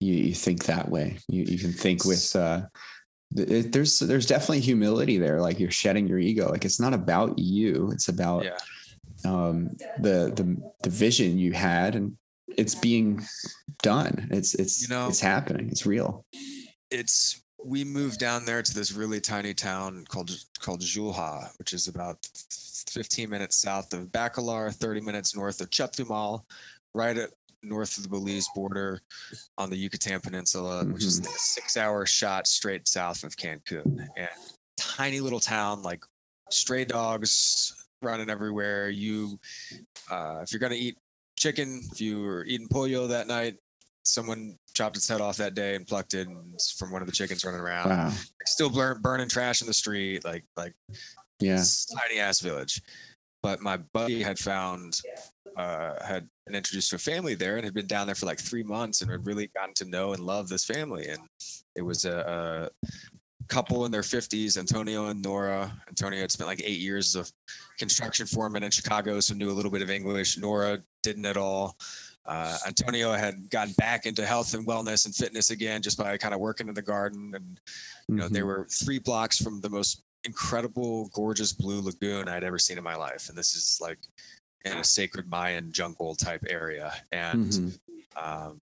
you, 0.00 0.12
you 0.14 0.34
think 0.34 0.64
that 0.64 0.88
way. 0.88 1.18
You 1.28 1.42
you 1.44 1.58
can 1.58 1.72
think 1.72 2.04
with 2.04 2.34
uh, 2.36 2.62
it, 3.36 3.72
there's 3.72 3.98
there's 3.98 4.26
definitely 4.26 4.60
humility 4.60 5.18
there. 5.18 5.40
Like 5.40 5.58
you're 5.58 5.70
shedding 5.70 6.06
your 6.06 6.18
ego. 6.18 6.50
Like 6.50 6.64
it's 6.64 6.80
not 6.80 6.94
about 6.94 7.38
you. 7.38 7.90
It's 7.92 8.08
about 8.08 8.44
Yeah. 8.44 8.58
um, 9.24 9.70
the 9.98 10.32
the 10.34 10.56
the 10.82 10.90
vision 10.90 11.38
you 11.38 11.52
had, 11.52 11.96
and 11.96 12.16
it's 12.56 12.74
being 12.74 13.24
done. 13.82 14.28
It's 14.30 14.54
it's 14.54 14.82
You 14.82 14.88
know- 14.88 15.08
it's 15.08 15.20
happening. 15.20 15.68
It's 15.70 15.84
real. 15.86 16.24
it's 16.90 17.42
we 17.64 17.82
moved 17.82 18.20
down 18.20 18.44
there 18.44 18.62
to 18.62 18.74
this 18.74 18.92
really 18.92 19.20
tiny 19.20 19.54
town 19.54 20.04
called 20.08 20.30
called 20.60 20.80
Xul-Ha, 20.80 21.50
which 21.58 21.72
is 21.72 21.88
about 21.88 22.18
15 22.90 23.28
minutes 23.30 23.56
south 23.56 23.92
of 23.94 24.08
Bacalar, 24.08 24.72
30 24.72 25.00
minutes 25.00 25.34
north 25.34 25.60
of 25.60 25.70
Chetumal, 25.70 26.42
right 26.94 27.16
at 27.16 27.30
north 27.62 27.96
of 27.96 28.02
the 28.02 28.08
Belize 28.08 28.46
border 28.54 29.00
on 29.56 29.70
the 29.70 29.76
Yucatan 29.76 30.20
Peninsula, 30.20 30.84
which 30.84 31.02
is 31.02 31.20
Mhm. 31.20 31.26
like 31.26 31.34
a 31.34 31.38
six-hour 31.38 32.06
shot 32.06 32.46
straight 32.46 32.86
south 32.86 33.24
of 33.24 33.36
Cancun. 33.36 34.06
And 34.16 34.28
tiny 34.76 35.20
little 35.20 35.40
town, 35.40 35.82
like 35.82 36.04
stray 36.50 36.84
dogs 36.84 37.72
running 38.02 38.28
everywhere. 38.28 38.90
You, 38.90 39.40
uh, 40.10 40.40
if 40.42 40.52
you're 40.52 40.60
gonna 40.60 40.74
eat 40.74 40.98
chicken, 41.36 41.80
if 41.90 42.00
you 42.00 42.20
were 42.20 42.44
eating 42.44 42.68
pollo 42.68 43.06
that 43.06 43.26
night, 43.26 43.56
someone 44.04 44.56
chopped 44.74 44.96
its 44.96 45.08
head 45.08 45.20
off 45.20 45.36
that 45.38 45.54
day 45.54 45.74
and 45.74 45.86
plucked 45.86 46.14
it 46.14 46.28
from 46.76 46.92
one 46.92 47.02
of 47.02 47.06
the 47.06 47.12
chickens 47.12 47.44
running 47.44 47.60
around. 47.60 47.88
Wow. 47.90 48.06
Like, 48.08 48.46
still 48.46 48.70
burn, 48.70 49.00
burning 49.00 49.28
trash 49.28 49.60
in 49.60 49.66
the 49.66 49.74
street, 49.74 50.24
like 50.24 50.44
like 50.56 50.74
Yeah. 51.40 51.62
tiny 51.98 52.20
ass 52.20 52.40
village. 52.40 52.82
But 53.42 53.60
my 53.60 53.76
buddy 53.76 54.22
had 54.22 54.38
found 54.38 55.00
uh, 55.56 56.02
had 56.04 56.28
been 56.46 56.56
introduced 56.56 56.90
to 56.90 56.96
a 56.96 56.98
family 56.98 57.34
there 57.34 57.56
and 57.56 57.64
had 57.64 57.74
been 57.74 57.86
down 57.86 58.06
there 58.06 58.14
for 58.16 58.26
like 58.26 58.40
three 58.40 58.62
months 58.64 59.02
and 59.02 59.10
had 59.10 59.26
really 59.26 59.48
gotten 59.54 59.74
to 59.74 59.84
know 59.84 60.12
and 60.12 60.24
love 60.24 60.48
this 60.48 60.64
family. 60.64 61.08
And 61.08 61.20
it 61.76 61.82
was 61.82 62.04
a, 62.06 62.70
a 62.82 62.86
couple 63.48 63.84
in 63.84 63.92
their 63.92 64.02
50s, 64.02 64.56
Antonio 64.56 65.06
and 65.08 65.22
Nora. 65.22 65.70
Antonio 65.88 66.20
had 66.20 66.32
spent 66.32 66.48
like 66.48 66.62
eight 66.64 66.80
years 66.80 67.14
as 67.14 67.30
a 67.30 67.32
construction 67.78 68.26
foreman 68.26 68.64
in 68.64 68.70
Chicago, 68.70 69.20
so 69.20 69.34
knew 69.34 69.50
a 69.50 69.52
little 69.52 69.70
bit 69.70 69.82
of 69.82 69.90
English. 69.90 70.38
Nora 70.38 70.82
didn't 71.02 71.26
at 71.26 71.36
all. 71.36 71.76
Uh, 72.26 72.56
Antonio 72.66 73.12
had 73.12 73.50
gotten 73.50 73.74
back 73.74 74.06
into 74.06 74.24
health 74.24 74.54
and 74.54 74.66
wellness 74.66 75.04
and 75.04 75.14
fitness 75.14 75.50
again 75.50 75.82
just 75.82 75.98
by 75.98 76.16
kind 76.16 76.32
of 76.32 76.40
working 76.40 76.68
in 76.68 76.74
the 76.74 76.82
garden. 76.82 77.32
And, 77.34 77.60
you 78.08 78.16
know, 78.16 78.28
they 78.28 78.40
Mhm. 78.40 78.46
were 78.46 78.66
three 78.70 78.98
blocks 78.98 79.36
from 79.36 79.60
the 79.60 79.68
most 79.68 80.02
incredible, 80.24 81.08
gorgeous 81.08 81.52
blue 81.52 81.82
lagoon 81.82 82.28
I'd 82.28 82.44
ever 82.44 82.58
seen 82.58 82.78
in 82.78 82.84
my 82.84 82.94
life. 82.94 83.28
And 83.28 83.36
this 83.36 83.54
is 83.54 83.78
like 83.80 83.98
in 84.64 84.78
a 84.78 84.84
sacred 84.84 85.28
Mayan 85.28 85.70
jungle 85.70 86.14
type 86.14 86.44
area. 86.48 86.94
And, 87.12 87.52
Mhm. 87.52 87.78
um, 88.16 88.60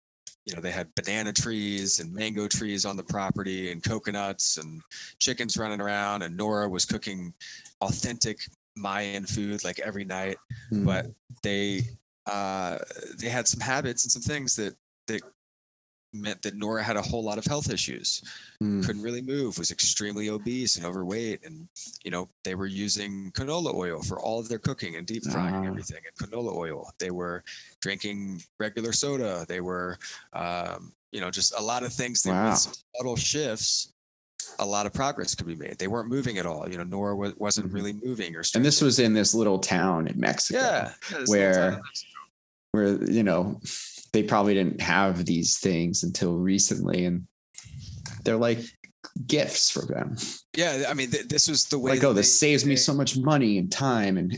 you 0.45 0.53
know, 0.53 0.62
they 0.62 0.72
had 0.72 0.93
banana 0.95 1.32
trees 1.32 1.99
and 1.99 2.14
mango 2.14 2.47
trees 2.49 2.86
on 2.86 2.97
the 2.97 3.03
property 3.03 3.72
and 3.72 3.82
coconuts 3.82 4.58
and 4.58 4.82
chickens 5.18 5.56
running 5.56 5.80
around. 5.80 6.24
And 6.24 6.36
Nora 6.36 6.68
was 6.68 6.84
cooking 6.84 7.34
authentic 7.82 8.45
Mayan 8.76 9.26
food 9.26 9.64
like 9.64 9.80
every 9.80 10.03
night. 10.03 10.38
Mhm. 10.74 10.84
But 10.84 11.06
they, 11.41 11.88
uh, 12.28 12.78
they 13.17 13.30
had 13.30 13.47
some 13.47 13.59
habits 13.59 14.03
and 14.03 14.11
some 14.11 14.21
things 14.21 14.55
that, 14.55 14.76
that 15.07 15.21
meant 16.13 16.41
that 16.43 16.55
Nora 16.55 16.82
had 16.82 16.95
a 16.95 17.01
whole 17.01 17.23
lot 17.23 17.38
of 17.38 17.45
health 17.45 17.69
issues 17.69 18.21
Mm. 18.63 18.86
couldn't 18.86 19.01
really 19.01 19.21
move, 19.21 19.57
was 19.59 19.69
extremely 19.69 20.30
obese 20.30 20.78
and 20.78 20.86
overweight. 20.86 21.45
And, 21.45 21.67
you 22.05 22.09
know, 22.11 22.30
they 22.45 22.55
were 22.55 22.67
using 22.67 23.32
canola 23.34 23.73
oil 23.73 24.01
for 24.01 24.17
all 24.21 24.39
of 24.39 24.47
their 24.47 24.59
cooking 24.59 24.95
and 24.95 25.05
deep 25.05 25.26
frying 25.26 25.53
Ah. 25.55 25.63
everything 25.67 25.99
and 26.07 26.32
canola 26.32 26.55
oil. 26.55 26.89
They 26.99 27.11
were 27.11 27.43
drinking 27.82 28.41
regular 28.59 28.93
soda. 28.93 29.45
They 29.49 29.59
were, 29.59 29.99
um, 30.32 30.93
you 31.11 31.19
know, 31.19 31.30
just 31.30 31.53
a 31.59 31.61
lot 31.61 31.84
of 31.84 31.91
things 31.91 32.21
that 32.23 32.32
Wow. 32.32 32.51
with 32.51 32.78
subtle 32.95 33.15
shifts, 33.17 33.91
a 34.59 34.65
lot 34.65 34.86
of 34.86 34.93
progress 34.93 35.36
could 35.36 35.47
be 35.47 35.55
made. 35.55 35.78
They 35.80 35.88
weren't 35.88 36.07
moving 36.07 36.38
at 36.38 36.45
all. 36.45 36.69
You 36.69 36.78
know, 36.78 36.84
Nora 36.86 37.34
wasn't 37.38 37.69
Mhm. 37.69 37.73
really 37.73 37.93
moving 37.93 38.38
or 38.38 38.43
And 38.55 38.63
this 38.63 38.80
was 38.80 38.99
in 38.99 39.11
this 39.13 39.34
little 39.34 39.59
town 39.59 40.07
in 40.07 40.17
Mexico. 40.17 40.59
yeah, 40.59 40.93
yeah, 41.11 41.23
where- 41.26 41.53
town 41.53 41.73
in 41.73 41.82
Mexico. 41.84 42.11
Where 42.76 43.01
you 43.11 43.23
know 43.23 43.59
they 44.13 44.23
probably 44.23 44.53
didn't 44.53 44.82
have 44.82 45.26
these 45.26 45.59
things 45.59 46.03
until 46.03 46.36
recently 46.38 47.05
and 47.05 47.28
they're 48.23 48.38
like 48.38 48.59
gifts 49.28 49.69
for 49.69 49.86
them 49.86 50.15
yeah, 50.57 50.86
I 50.88 50.93
mean, 50.93 51.11
th- 51.11 51.28
this 51.28 51.47
was 51.49 51.65
the 51.65 51.78
way. 51.80 51.91
like 51.91 52.03
oh 52.03 52.13
this 52.13 52.39
they- 52.39 52.47
saves 52.47 52.65
me 52.65 52.76
so 52.76 52.93
much 52.93 53.17
money 53.17 53.57
and 53.57 53.71
time 53.71 54.17
and 54.17 54.38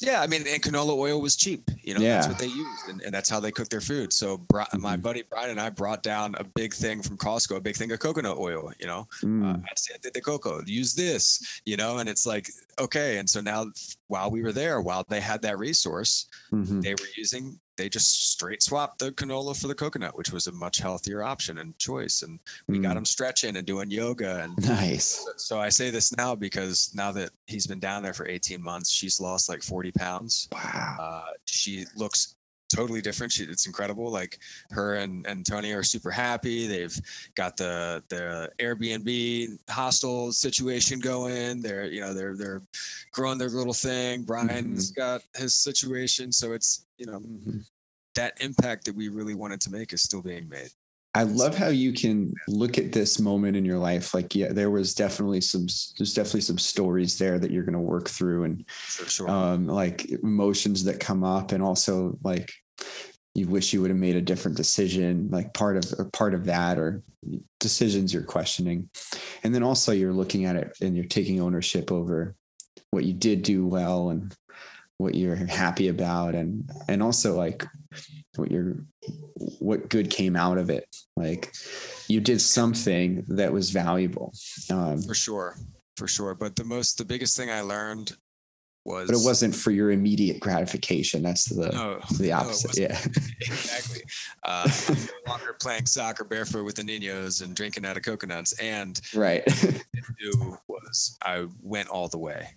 Yeah, 0.00 0.22
I 0.22 0.28
mean, 0.28 0.46
and 0.46 0.62
canola 0.62 0.96
oil 0.96 1.20
was 1.20 1.34
cheap. 1.34 1.68
You 1.82 1.94
know, 1.94 2.00
that's 2.00 2.28
what 2.28 2.38
they 2.38 2.46
used, 2.46 2.88
and, 2.88 3.00
and 3.02 3.12
that's 3.12 3.28
how 3.28 3.40
they 3.40 3.50
cook 3.50 3.68
their 3.68 3.80
food. 3.80 4.12
So, 4.12 4.40
my 4.78 4.96
Mhm. 4.96 5.02
buddy 5.02 5.22
Brian 5.28 5.50
and 5.50 5.60
I 5.60 5.70
brought 5.70 6.04
down 6.04 6.36
a 6.38 6.44
big 6.44 6.72
thing 6.72 7.02
from 7.02 7.16
Costco, 7.18 7.56
a 7.56 7.60
big 7.60 7.76
thing 7.76 7.90
of 7.90 7.98
coconut 7.98 8.38
oil. 8.38 8.72
You 8.78 8.86
know, 8.86 9.08
uh, 9.22 9.26
Mm, 9.26 9.64
aceite 9.72 10.12
de 10.12 10.20
coco, 10.20 10.62
use 10.66 10.94
this. 10.94 11.40
You 11.64 11.76
know, 11.76 11.98
and 11.98 12.08
it's 12.08 12.26
like 12.26 12.48
okay. 12.78 13.18
And 13.18 13.28
so 13.28 13.40
now, 13.40 13.66
while 14.06 14.30
we 14.30 14.40
were 14.42 14.52
there, 14.52 14.80
while 14.80 15.04
they 15.08 15.20
had 15.20 15.42
that 15.42 15.58
resource, 15.58 16.26
mhm. 16.52 16.80
they 16.82 16.94
were 16.94 17.08
using. 17.16 17.58
They 17.78 17.88
just 17.88 18.32
straight 18.32 18.62
swapped 18.62 18.98
the 18.98 19.12
canola 19.12 19.58
for 19.58 19.68
the 19.68 19.74
coconut, 19.74 20.18
which 20.18 20.32
was 20.32 20.48
a 20.48 20.52
much 20.52 20.78
healthier 20.78 21.22
option 21.22 21.58
and 21.58 21.78
choice. 21.78 22.22
And 22.22 22.38
we 22.66 22.78
got 22.80 22.94
Mm. 22.94 22.98
him 22.98 23.04
stretching 23.06 23.56
and 23.56 23.66
doing 23.66 23.90
yoga 23.90 24.42
and 24.42 24.58
nice 24.66 25.24
so 25.36 25.58
I 25.60 25.68
say 25.70 25.88
this 25.90 26.14
now 26.16 26.34
because 26.34 26.90
now 26.94 27.12
that 27.12 27.30
he's 27.46 27.66
been 27.66 27.78
down 27.80 28.02
there 28.02 28.12
for 28.12 28.28
18 28.28 28.60
months, 28.62 28.90
she's 28.90 29.20
lost 29.20 29.48
like 29.48 29.62
40 29.62 29.92
pounds. 29.92 30.48
wow 30.52 30.96
Uh, 31.00 31.30
she 31.46 31.86
looks 31.96 32.34
totally 32.68 33.00
different. 33.00 33.32
She, 33.32 33.44
it's 33.44 33.66
incredible. 33.66 34.10
Like 34.10 34.38
her 34.70 34.94
and, 34.94 35.26
and 35.26 35.44
Tony 35.44 35.72
are 35.72 35.82
super 35.82 36.10
happy. 36.10 36.66
They've 36.66 36.98
got 37.34 37.56
the 37.56 38.02
the 38.08 38.50
Airbnb 38.58 39.58
hostel 39.70 40.32
situation 40.32 41.00
going. 41.00 41.60
They're 41.60 41.86
you 41.86 42.00
know 42.00 42.14
they're 42.14 42.36
they're 42.36 42.62
growing 43.12 43.38
their 43.38 43.48
little 43.48 43.72
thing. 43.72 44.22
Brian's 44.22 44.90
got 44.90 45.22
his 45.36 45.54
situation. 45.54 46.32
So 46.32 46.52
it's 46.52 46.86
you 46.98 47.06
know 47.06 47.20
Mhm. 47.20 47.64
that 48.14 48.40
impact 48.40 48.84
that 48.86 48.94
we 48.94 49.08
really 49.08 49.34
wanted 49.34 49.60
to 49.62 49.70
make 49.70 49.92
is 49.92 50.02
still 50.02 50.22
being 50.22 50.48
made. 50.48 50.70
I 51.18 51.24
love 51.24 51.56
how 51.56 51.68
you 51.68 51.92
can 51.92 52.32
look 52.46 52.78
at 52.78 52.92
this 52.92 53.18
moment 53.18 53.56
in 53.56 53.64
your 53.64 53.78
life 53.78 54.14
like 54.14 54.34
yeah 54.36 54.52
there 54.52 54.70
was 54.70 54.94
definitely 54.94 55.40
some 55.40 55.66
there's 55.98 56.14
definitely 56.14 56.40
some 56.40 56.58
stories 56.58 57.18
there 57.18 57.38
that 57.38 57.50
you're 57.50 57.64
going 57.64 57.72
to 57.72 57.80
work 57.80 58.08
through 58.08 58.44
and 58.44 58.64
sure. 58.86 59.28
um, 59.28 59.66
like 59.66 60.08
emotions 60.22 60.84
that 60.84 61.00
come 61.00 61.24
up 61.24 61.50
and 61.50 61.62
also 61.62 62.16
like 62.22 62.52
you 63.34 63.48
wish 63.48 63.72
you 63.72 63.80
would 63.80 63.90
have 63.90 63.98
made 63.98 64.16
a 64.16 64.22
different 64.22 64.56
decision 64.56 65.28
like 65.30 65.52
part 65.54 65.76
of 65.76 65.84
or 65.98 66.04
part 66.10 66.34
of 66.34 66.44
that 66.44 66.78
or 66.78 67.02
decisions 67.58 68.14
you're 68.14 68.22
questioning 68.22 68.88
and 69.42 69.52
then 69.52 69.64
also 69.64 69.90
you're 69.90 70.12
looking 70.12 70.44
at 70.44 70.54
it 70.54 70.76
and 70.80 70.96
you're 70.96 71.04
taking 71.06 71.40
ownership 71.40 71.90
over 71.90 72.36
what 72.90 73.04
you 73.04 73.12
did 73.12 73.42
do 73.42 73.66
well 73.66 74.10
and 74.10 74.34
what 74.98 75.14
you're 75.14 75.36
happy 75.36 75.88
about 75.88 76.34
and 76.34 76.68
and 76.88 77.02
also 77.02 77.36
like 77.36 77.64
what 78.36 78.50
you're 78.50 78.76
what 79.58 79.88
good 79.88 80.10
came 80.10 80.36
out 80.36 80.58
of 80.58 80.70
it 80.70 80.84
like 81.16 81.52
you 82.08 82.20
did 82.20 82.40
something 82.40 83.24
that 83.28 83.52
was 83.52 83.70
valuable 83.70 84.32
um, 84.70 85.00
for 85.02 85.14
sure. 85.14 85.56
For 85.96 86.08
sure. 86.08 86.34
But 86.34 86.56
the 86.56 86.64
most 86.64 86.98
the 86.98 87.04
biggest 87.04 87.36
thing 87.36 87.50
I 87.50 87.60
learned 87.60 88.16
was 88.84 89.08
but 89.08 89.16
it 89.16 89.24
wasn't 89.24 89.54
for 89.54 89.70
your 89.70 89.90
immediate 89.90 90.40
gratification 90.40 91.22
that's 91.22 91.44
the 91.44 91.68
no, 91.70 92.00
the 92.18 92.32
opposite. 92.32 92.68
wasn't. 92.68 92.90
yeah. 92.90 93.22
exactly. 93.40 94.00
Uh, 94.44 94.70
no 94.88 95.32
longer 95.32 95.56
playing 95.60 95.86
soccer 95.86 96.24
barefoot 96.24 96.64
with 96.64 96.76
the 96.76 96.84
Ninos 96.84 97.42
and 97.42 97.54
drinking 97.54 97.84
out 97.84 97.96
of 97.96 98.02
coconuts. 98.02 98.58
And 98.60 99.00
right. 99.14 99.44
do 100.20 100.56
was 100.68 101.18
I 101.22 101.46
went 101.60 101.88
all 101.88 102.08
the 102.08 102.18
way. 102.18 102.48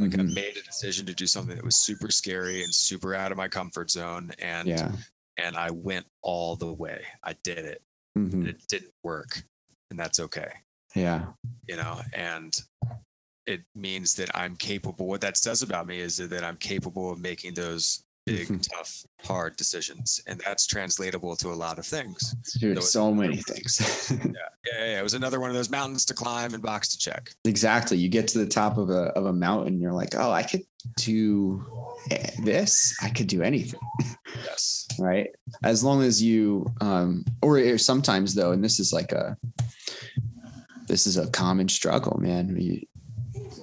Like 0.00 0.14
I 0.14 0.22
Mhm. 0.22 0.34
made 0.34 0.56
a 0.56 0.62
decision 0.62 1.04
to 1.06 1.14
do 1.14 1.26
something 1.26 1.54
that 1.54 1.64
was 1.64 1.76
super 1.76 2.10
scary 2.10 2.64
and 2.64 2.74
super 2.74 3.14
out 3.14 3.32
of 3.32 3.36
my 3.38 3.48
comfort 3.48 3.90
zone. 3.90 4.32
And 4.38 4.68
Yeah. 4.68 4.96
and 5.36 5.56
I 5.56 5.70
went 5.70 6.06
all 6.22 6.56
the 6.56 6.72
way. 6.72 7.06
I 7.22 7.32
did 7.44 7.58
it. 7.58 7.82
And 8.14 8.32
Mhm. 8.32 8.48
it 8.48 8.66
didn't 8.68 8.92
work. 9.02 9.42
And 9.90 9.98
that's 9.98 10.20
okay. 10.20 10.52
Yeah. 10.94 11.32
You 11.66 11.76
know, 11.76 12.02
and 12.12 12.54
it 13.46 13.62
means 13.74 14.14
that 14.14 14.36
I'm 14.36 14.56
capable. 14.56 15.06
What 15.06 15.20
that 15.22 15.36
says 15.36 15.62
about 15.62 15.86
me 15.86 15.98
is 16.00 16.16
that 16.18 16.44
I'm 16.44 16.56
capable 16.56 17.10
of 17.10 17.20
making 17.20 17.54
those 17.54 18.04
big, 18.26 18.46
Mhm. 18.48 18.62
tough, 18.68 19.04
hard 19.24 19.56
decisions. 19.56 20.20
And 20.26 20.40
that's 20.44 20.66
translatable 20.66 21.36
to 21.36 21.48
a 21.52 21.54
lot 21.54 21.78
of 21.78 21.86
things. 21.86 22.34
Dude, 22.60 22.76
So- 22.78 22.82
so 22.84 23.14
many 23.14 23.36
things. 23.38 23.80
Yeah, 24.10 24.26
yeah, 24.66 24.84
yeah, 24.92 25.00
it 25.00 25.02
was 25.02 25.14
another 25.14 25.40
one 25.40 25.50
of 25.50 25.56
those 25.56 25.70
mountains 25.70 26.04
to 26.06 26.14
climb 26.14 26.52
and 26.54 26.62
box 26.62 26.88
to 26.88 26.98
check. 26.98 27.30
exactly. 27.44 27.96
You 27.98 28.08
get 28.08 28.28
to 28.28 28.38
the 28.38 28.46
top 28.46 28.76
of 28.78 28.90
a 28.90 29.04
of 29.18 29.26
a 29.26 29.32
mountain, 29.32 29.80
you're 29.80 29.92
like, 29.92 30.14
oh, 30.14 30.30
I 30.30 30.42
could 30.42 30.62
do 30.96 31.64
this. 32.44 32.94
I 33.02 33.10
could 33.10 33.26
do 33.26 33.42
anything. 33.42 33.80
Yes. 34.44 34.86
right 34.98 35.28
as 35.64 35.82
long 35.82 36.02
as 36.02 36.22
you 36.22 36.64
um 36.80 37.24
or 37.42 37.76
sometimes 37.78 38.32
though 38.34 38.52
and 38.52 38.62
this 38.62 38.78
is 38.78 38.92
like 38.92 39.10
a 39.12 39.36
this 40.86 41.06
is 41.08 41.16
a 41.16 41.28
common 41.30 41.68
struggle 41.68 42.16
man 42.20 42.56
you 42.56 42.80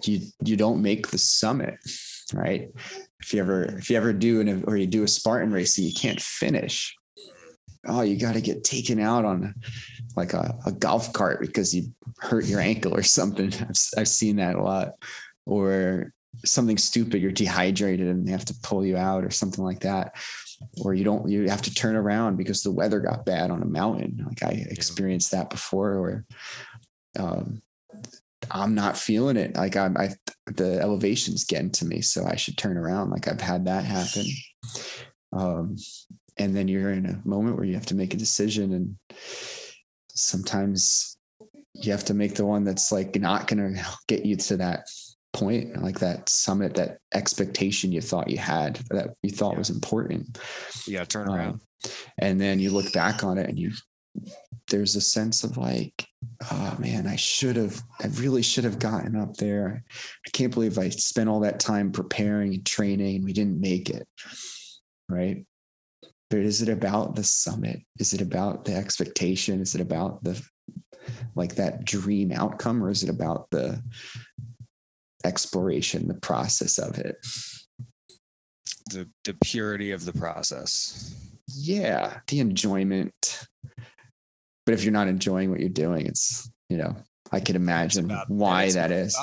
you 0.04 0.22
you 0.44 0.58
don't 0.58 0.82
make 0.82 1.08
the 1.08 1.18
summit 1.18 1.78
right 2.34 2.70
if 3.20 3.34
you 3.34 3.40
ever 3.40 3.64
if 3.64 3.90
you 3.90 3.98
ever 3.98 4.14
do 4.14 4.42
an 4.42 4.64
or 4.68 4.78
you 4.78 4.88
do 4.88 5.04
a 5.04 5.08
spartan 5.08 5.52
race 5.52 5.78
and 5.78 5.88
you 5.88 5.94
can't 5.94 6.22
finish 6.22 6.96
oh, 7.88 8.02
you 8.02 8.18
got 8.18 8.34
to 8.34 8.42
get 8.42 8.64
taken 8.64 9.00
out 9.00 9.26
on 9.26 9.56
like 10.16 10.34
a, 10.34 10.58
a, 10.66 10.72
golf 10.72 11.14
cart 11.14 11.40
because 11.42 11.76
you 11.76 11.94
hurt 12.20 12.46
your 12.46 12.60
ankle 12.60 12.94
or 12.94 13.04
something. 13.04 13.54
I've, 13.62 13.78
I've 13.98 14.08
seen 14.08 14.38
that 14.38 14.56
a 14.56 14.62
lot. 14.62 14.94
Or 15.46 16.12
something 16.44 16.78
stupid, 16.78 17.22
you're 17.22 17.32
dehydrated 17.32 18.08
and 18.08 18.28
they 18.28 18.32
have 18.32 18.46
to 18.46 18.56
pull 18.62 18.86
you 18.86 18.98
out 18.98 19.24
or 19.24 19.32
something 19.32 19.64
like 19.64 19.80
that. 19.82 20.16
Or 20.84 20.94
you 20.94 21.04
don't, 21.04 21.30
you 21.30 21.50
have 21.50 21.62
to 21.64 21.74
turn 21.74 21.96
around 21.96 22.36
because 22.36 22.64
the 22.64 22.72
weather 22.72 23.00
got 23.00 23.26
bad 23.26 23.52
on 23.52 23.62
a 23.62 23.66
mountain. 23.66 24.26
Like 24.28 24.44
I 24.44 24.66
experienced 24.70 25.32
that 25.32 25.50
before 25.50 25.94
or 25.94 26.26
um, 27.18 27.62
I'm 28.52 28.76
not 28.76 28.98
feeling 28.98 29.38
it. 29.38 29.56
Like 29.56 29.76
I'm, 29.76 29.98
I, 29.98 30.10
the 30.48 30.80
elevation's 30.80 31.44
getting 31.44 31.72
to 31.72 31.86
me, 31.86 32.02
so 32.02 32.26
I 32.26 32.36
should 32.36 32.58
turn 32.58 32.78
around. 32.78 33.10
Like 33.10 33.28
I've 33.28 33.42
had 33.42 33.66
that 33.66 33.84
happen. 33.84 34.26
Um, 35.34 35.76
and 36.38 36.56
then 36.56 36.68
you're 36.68 36.92
in 36.92 37.06
a 37.06 37.28
moment 37.28 37.56
where 37.56 37.66
you 37.66 37.74
have 37.74 37.86
to 37.88 37.96
make 37.96 38.14
a 38.14 38.18
decision 38.18 38.74
and 38.74 38.96
sometimes 40.10 41.18
you 41.74 41.92
have 41.92 42.06
to 42.06 42.14
make 42.14 42.36
the 42.36 42.46
one 42.46 42.64
that's 42.64 42.92
like 42.92 43.16
not 43.20 43.48
going 43.48 43.76
to 43.76 43.84
get 44.08 44.26
you 44.26 44.36
to 44.36 44.58
that 44.58 44.88
point 45.34 45.82
like 45.84 46.00
that 46.00 46.28
summit 46.30 46.74
that 46.74 46.98
expectation 47.14 47.92
you 47.92 48.02
thought 48.02 48.30
you 48.30 48.38
had 48.38 48.76
that 48.90 49.14
you 49.22 49.30
thought 49.30 49.54
yeah. 49.54 49.60
was 49.60 49.70
important 49.70 50.40
yeah 50.88 51.04
turn 51.04 51.30
around 51.30 51.54
um, 51.54 51.62
and 52.18 52.42
then 52.42 52.60
you 52.60 52.72
look 52.72 52.92
back 52.94 53.24
on 53.24 53.38
it 53.38 53.48
and 53.48 53.60
you 53.60 53.72
there's 54.70 54.96
a 54.96 55.02
sense 55.02 55.44
of 55.44 55.58
like 55.58 56.08
oh 56.52 56.76
man 56.80 57.08
i 57.08 57.16
should 57.16 57.56
have 57.56 57.82
i 58.02 58.08
really 58.16 58.42
should 58.42 58.64
have 58.64 58.80
gotten 58.80 59.16
up 59.16 59.36
there. 59.38 59.84
I 60.26 60.30
can't 60.32 60.54
believe 60.54 60.78
i 60.78 60.90
spent 60.90 61.30
all 61.30 61.40
that 61.42 61.60
time 61.60 61.92
preparing 61.92 62.54
and 62.54 62.66
training 62.66 63.18
and 63.18 63.26
we 63.26 63.34
didn't 63.34 63.62
make 63.62 63.90
it. 63.90 64.08
Right? 65.10 65.46
But 66.30 66.40
is 66.40 66.62
it 66.62 66.68
about 66.68 67.16
the 67.16 67.24
summit? 67.24 67.80
Is 68.00 68.14
it 68.14 68.22
about 68.22 68.66
the 68.66 68.76
expectation? 68.76 69.62
Is 69.62 69.76
it 69.76 69.82
about 69.82 70.24
the 70.24 70.42
like 71.36 71.56
that 71.56 71.86
dream 71.86 72.34
outcome 72.34 72.84
or 72.84 72.90
is 72.90 73.04
it 73.04 73.10
about 73.10 73.50
the 73.50 73.82
exploration 75.24 76.08
the 76.08 76.16
process 76.16 76.78
of 76.78 77.00
it? 77.00 77.16
The 78.92 79.10
the 79.24 79.36
purity 79.42 79.92
of 79.92 80.04
the 80.04 80.14
process. 80.14 81.16
Yeah 81.48 82.20
the 82.28 82.42
enjoyment 82.42 83.48
but 84.68 84.76
if 84.76 84.84
you're 84.84 84.94
not 84.94 85.08
enjoying 85.08 85.50
what 85.50 85.60
you're 85.60 85.70
doing 85.70 86.06
it's 86.06 86.52
you 86.70 86.78
know 86.78 86.96
i 87.32 87.40
can 87.40 87.56
imagine 87.56 88.06
about, 88.06 88.30
why 88.30 88.70
that 88.70 88.92
is 88.92 89.18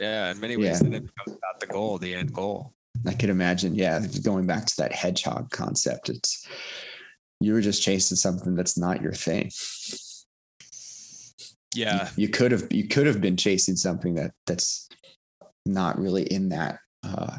yeah 0.00 0.32
in 0.32 0.40
many 0.40 0.56
ways 0.56 0.82
yeah. 0.82 0.88
then 0.88 1.02
becomes 1.02 1.38
about 1.38 1.60
the 1.60 1.66
goal 1.66 1.98
the 1.98 2.12
end 2.12 2.32
goal 2.32 2.74
I 3.04 3.14
could 3.14 3.30
imagine, 3.30 3.74
yeah, 3.74 4.04
going 4.22 4.46
back 4.46 4.66
to 4.66 4.76
that 4.78 4.92
hedgehog 4.92 5.50
concept, 5.50 6.08
it's 6.08 6.46
you 7.40 7.52
were 7.52 7.60
just 7.60 7.82
chasing 7.82 8.16
something 8.16 8.54
that's 8.54 8.78
not 8.78 9.02
your 9.02 9.12
thing. 9.12 9.50
Yeah. 11.74 12.08
You, 12.16 12.22
you 12.22 12.28
could 12.28 12.52
have 12.52 12.66
you 12.70 12.88
could 12.88 13.06
have 13.06 13.20
been 13.20 13.36
chasing 13.36 13.76
something 13.76 14.14
that 14.14 14.32
that's 14.46 14.88
not 15.66 15.98
really 15.98 16.22
in 16.22 16.48
that 16.50 16.78
uh 17.02 17.38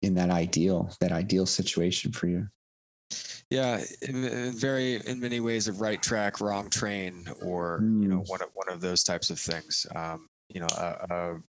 in 0.00 0.14
that 0.14 0.30
ideal, 0.30 0.90
that 1.00 1.12
ideal 1.12 1.44
situation 1.44 2.12
for 2.12 2.26
you. 2.26 2.48
Yeah, 3.50 3.82
very 4.02 4.96
in 5.06 5.18
many 5.18 5.40
ways 5.40 5.66
a 5.66 5.72
right 5.72 6.00
track, 6.00 6.40
wrong 6.40 6.70
train, 6.70 7.26
or 7.42 7.80
mm. 7.82 8.02
you 8.02 8.08
know 8.08 8.18
hmm. 8.18 8.30
one 8.30 8.42
of 8.42 8.48
one 8.54 8.68
of 8.68 8.80
those 8.80 9.02
types 9.02 9.30
of 9.30 9.40
things. 9.40 9.86
Um, 9.94 10.28
you 10.48 10.60
know, 10.60 10.68
a, 10.76 11.06
a 11.10 11.42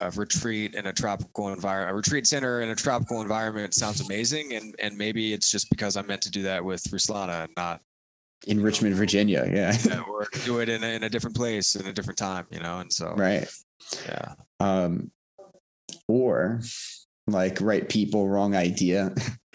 a 0.00 0.10
retreat 0.10 0.74
in 0.74 0.86
a 0.86 0.92
tropical 0.92 1.48
environment, 1.48 1.92
a 1.92 1.94
retreat 1.94 2.26
center 2.26 2.60
in 2.60 2.70
a 2.70 2.74
tropical 2.74 3.22
environment 3.22 3.74
sounds 3.74 4.00
amazing. 4.00 4.54
And 4.54 4.74
and 4.78 4.96
maybe 4.96 5.32
it's 5.32 5.50
just 5.50 5.70
because 5.70 5.96
I'm 5.96 6.06
meant 6.06 6.22
to 6.22 6.30
do 6.30 6.42
that 6.42 6.64
with 6.64 6.82
Ruslana 6.84 7.44
and 7.44 7.52
not 7.56 7.80
in 8.46 8.62
Richmond, 8.62 8.94
know, 8.94 8.98
Virginia. 8.98 9.48
Yeah. 9.52 9.76
yeah. 9.84 10.02
Or 10.08 10.26
do 10.44 10.60
it 10.60 10.68
in 10.68 10.82
a, 10.82 10.88
in 10.88 11.02
a 11.04 11.08
different 11.08 11.36
place 11.36 11.76
in 11.76 11.86
a 11.86 11.92
different 11.92 12.18
time, 12.18 12.46
you 12.50 12.60
know? 12.60 12.80
And 12.80 12.92
so, 12.92 13.14
right. 13.16 13.48
Yeah. 14.06 14.34
Um, 14.60 15.10
or 16.08 16.60
like 17.26 17.60
right 17.60 17.88
people, 17.88 18.28
wrong 18.28 18.54
idea, 18.54 19.14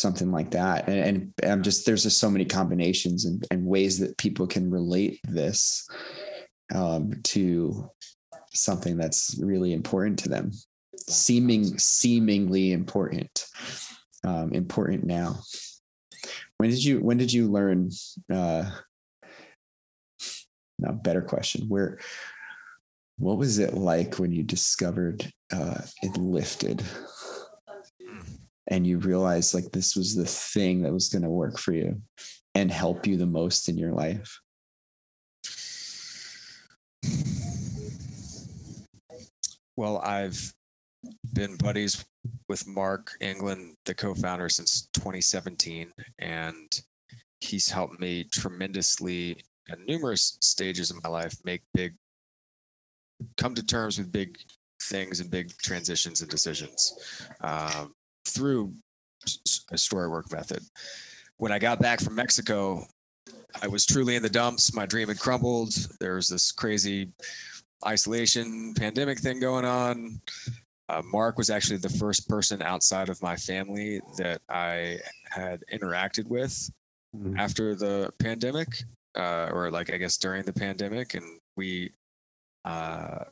something 0.00 0.32
like 0.32 0.50
that. 0.52 0.88
And, 0.88 1.32
and 1.42 1.50
I'm 1.52 1.62
just, 1.62 1.86
there's 1.86 2.04
just 2.04 2.18
so 2.18 2.30
many 2.30 2.44
combinations 2.44 3.24
and, 3.24 3.44
and 3.50 3.66
ways 3.66 3.98
that 3.98 4.18
people 4.18 4.46
can 4.46 4.70
relate 4.70 5.20
this 5.24 5.88
um, 6.74 7.12
to 7.24 7.90
something 8.52 8.96
that's 8.96 9.38
really 9.40 9.72
important 9.72 10.18
to 10.20 10.28
them. 10.28 10.50
Seeming 11.08 11.78
seemingly 11.78 12.72
important 12.72 13.46
um, 14.24 14.52
important 14.52 15.04
now. 15.04 15.40
When 16.58 16.70
did 16.70 16.84
you 16.84 17.00
when 17.00 17.16
did 17.16 17.32
you 17.32 17.48
learn 17.48 17.90
uh 18.32 18.70
now 20.78 20.92
better 20.92 21.22
question. 21.22 21.68
Where 21.68 21.98
what 23.18 23.38
was 23.38 23.58
it 23.58 23.74
like 23.74 24.18
when 24.18 24.32
you 24.32 24.42
discovered 24.42 25.30
uh 25.52 25.80
Enlifted 26.04 26.82
and 28.70 28.86
you 28.86 28.98
realize 28.98 29.52
like 29.52 29.70
this 29.72 29.96
was 29.96 30.14
the 30.14 30.24
thing 30.24 30.82
that 30.82 30.92
was 30.92 31.08
going 31.08 31.22
to 31.22 31.28
work 31.28 31.58
for 31.58 31.72
you 31.72 32.00
and 32.54 32.70
help 32.70 33.06
you 33.06 33.16
the 33.16 33.26
most 33.26 33.68
in 33.68 33.76
your 33.76 33.92
life? 33.92 34.40
Well, 39.76 39.98
I've 39.98 40.52
been 41.32 41.56
buddies 41.56 42.04
with 42.48 42.66
Mark 42.66 43.12
England, 43.20 43.76
the 43.86 43.94
co-founder, 43.94 44.48
since 44.48 44.88
2017, 44.94 45.90
and 46.18 46.80
he's 47.40 47.70
helped 47.70 47.98
me 47.98 48.24
tremendously 48.24 49.42
at 49.70 49.78
numerous 49.86 50.36
stages 50.40 50.90
of 50.90 51.02
my 51.02 51.08
life 51.08 51.34
make 51.44 51.62
big, 51.74 51.94
come 53.36 53.54
to 53.54 53.64
terms 53.64 53.98
with 53.98 54.12
big 54.12 54.38
things 54.82 55.20
and 55.20 55.30
big 55.30 55.50
transitions 55.58 56.20
and 56.20 56.30
decisions. 56.30 56.94
Um, 57.40 57.94
through 58.26 58.72
a 59.70 59.78
story 59.78 60.08
work 60.08 60.32
method. 60.32 60.62
When 61.36 61.52
I 61.52 61.58
got 61.58 61.80
back 61.80 62.00
from 62.00 62.14
Mexico, 62.14 62.86
I 63.62 63.66
was 63.66 63.86
truly 63.86 64.16
in 64.16 64.22
the 64.22 64.30
dumps. 64.30 64.74
My 64.74 64.86
dream 64.86 65.08
had 65.08 65.18
crumbled. 65.18 65.74
There 65.98 66.14
was 66.14 66.28
this 66.28 66.52
crazy 66.52 67.12
isolation 67.86 68.74
pandemic 68.74 69.18
thing 69.18 69.40
going 69.40 69.64
on. 69.64 70.20
Uh, 70.88 71.02
Mark 71.04 71.38
was 71.38 71.50
actually 71.50 71.76
the 71.76 71.88
first 71.88 72.28
person 72.28 72.62
outside 72.62 73.08
of 73.08 73.22
my 73.22 73.36
family 73.36 74.00
that 74.18 74.42
I 74.48 74.98
had 75.30 75.62
interacted 75.72 76.26
with 76.26 76.70
mm-hmm. 77.16 77.38
after 77.38 77.74
the 77.74 78.12
pandemic, 78.18 78.82
uh, 79.16 79.48
or 79.52 79.70
like 79.70 79.92
I 79.92 79.98
guess 79.98 80.16
during 80.16 80.44
the 80.44 80.52
pandemic, 80.52 81.14
and 81.14 81.24
we 81.56 81.92
uh, 82.64 83.24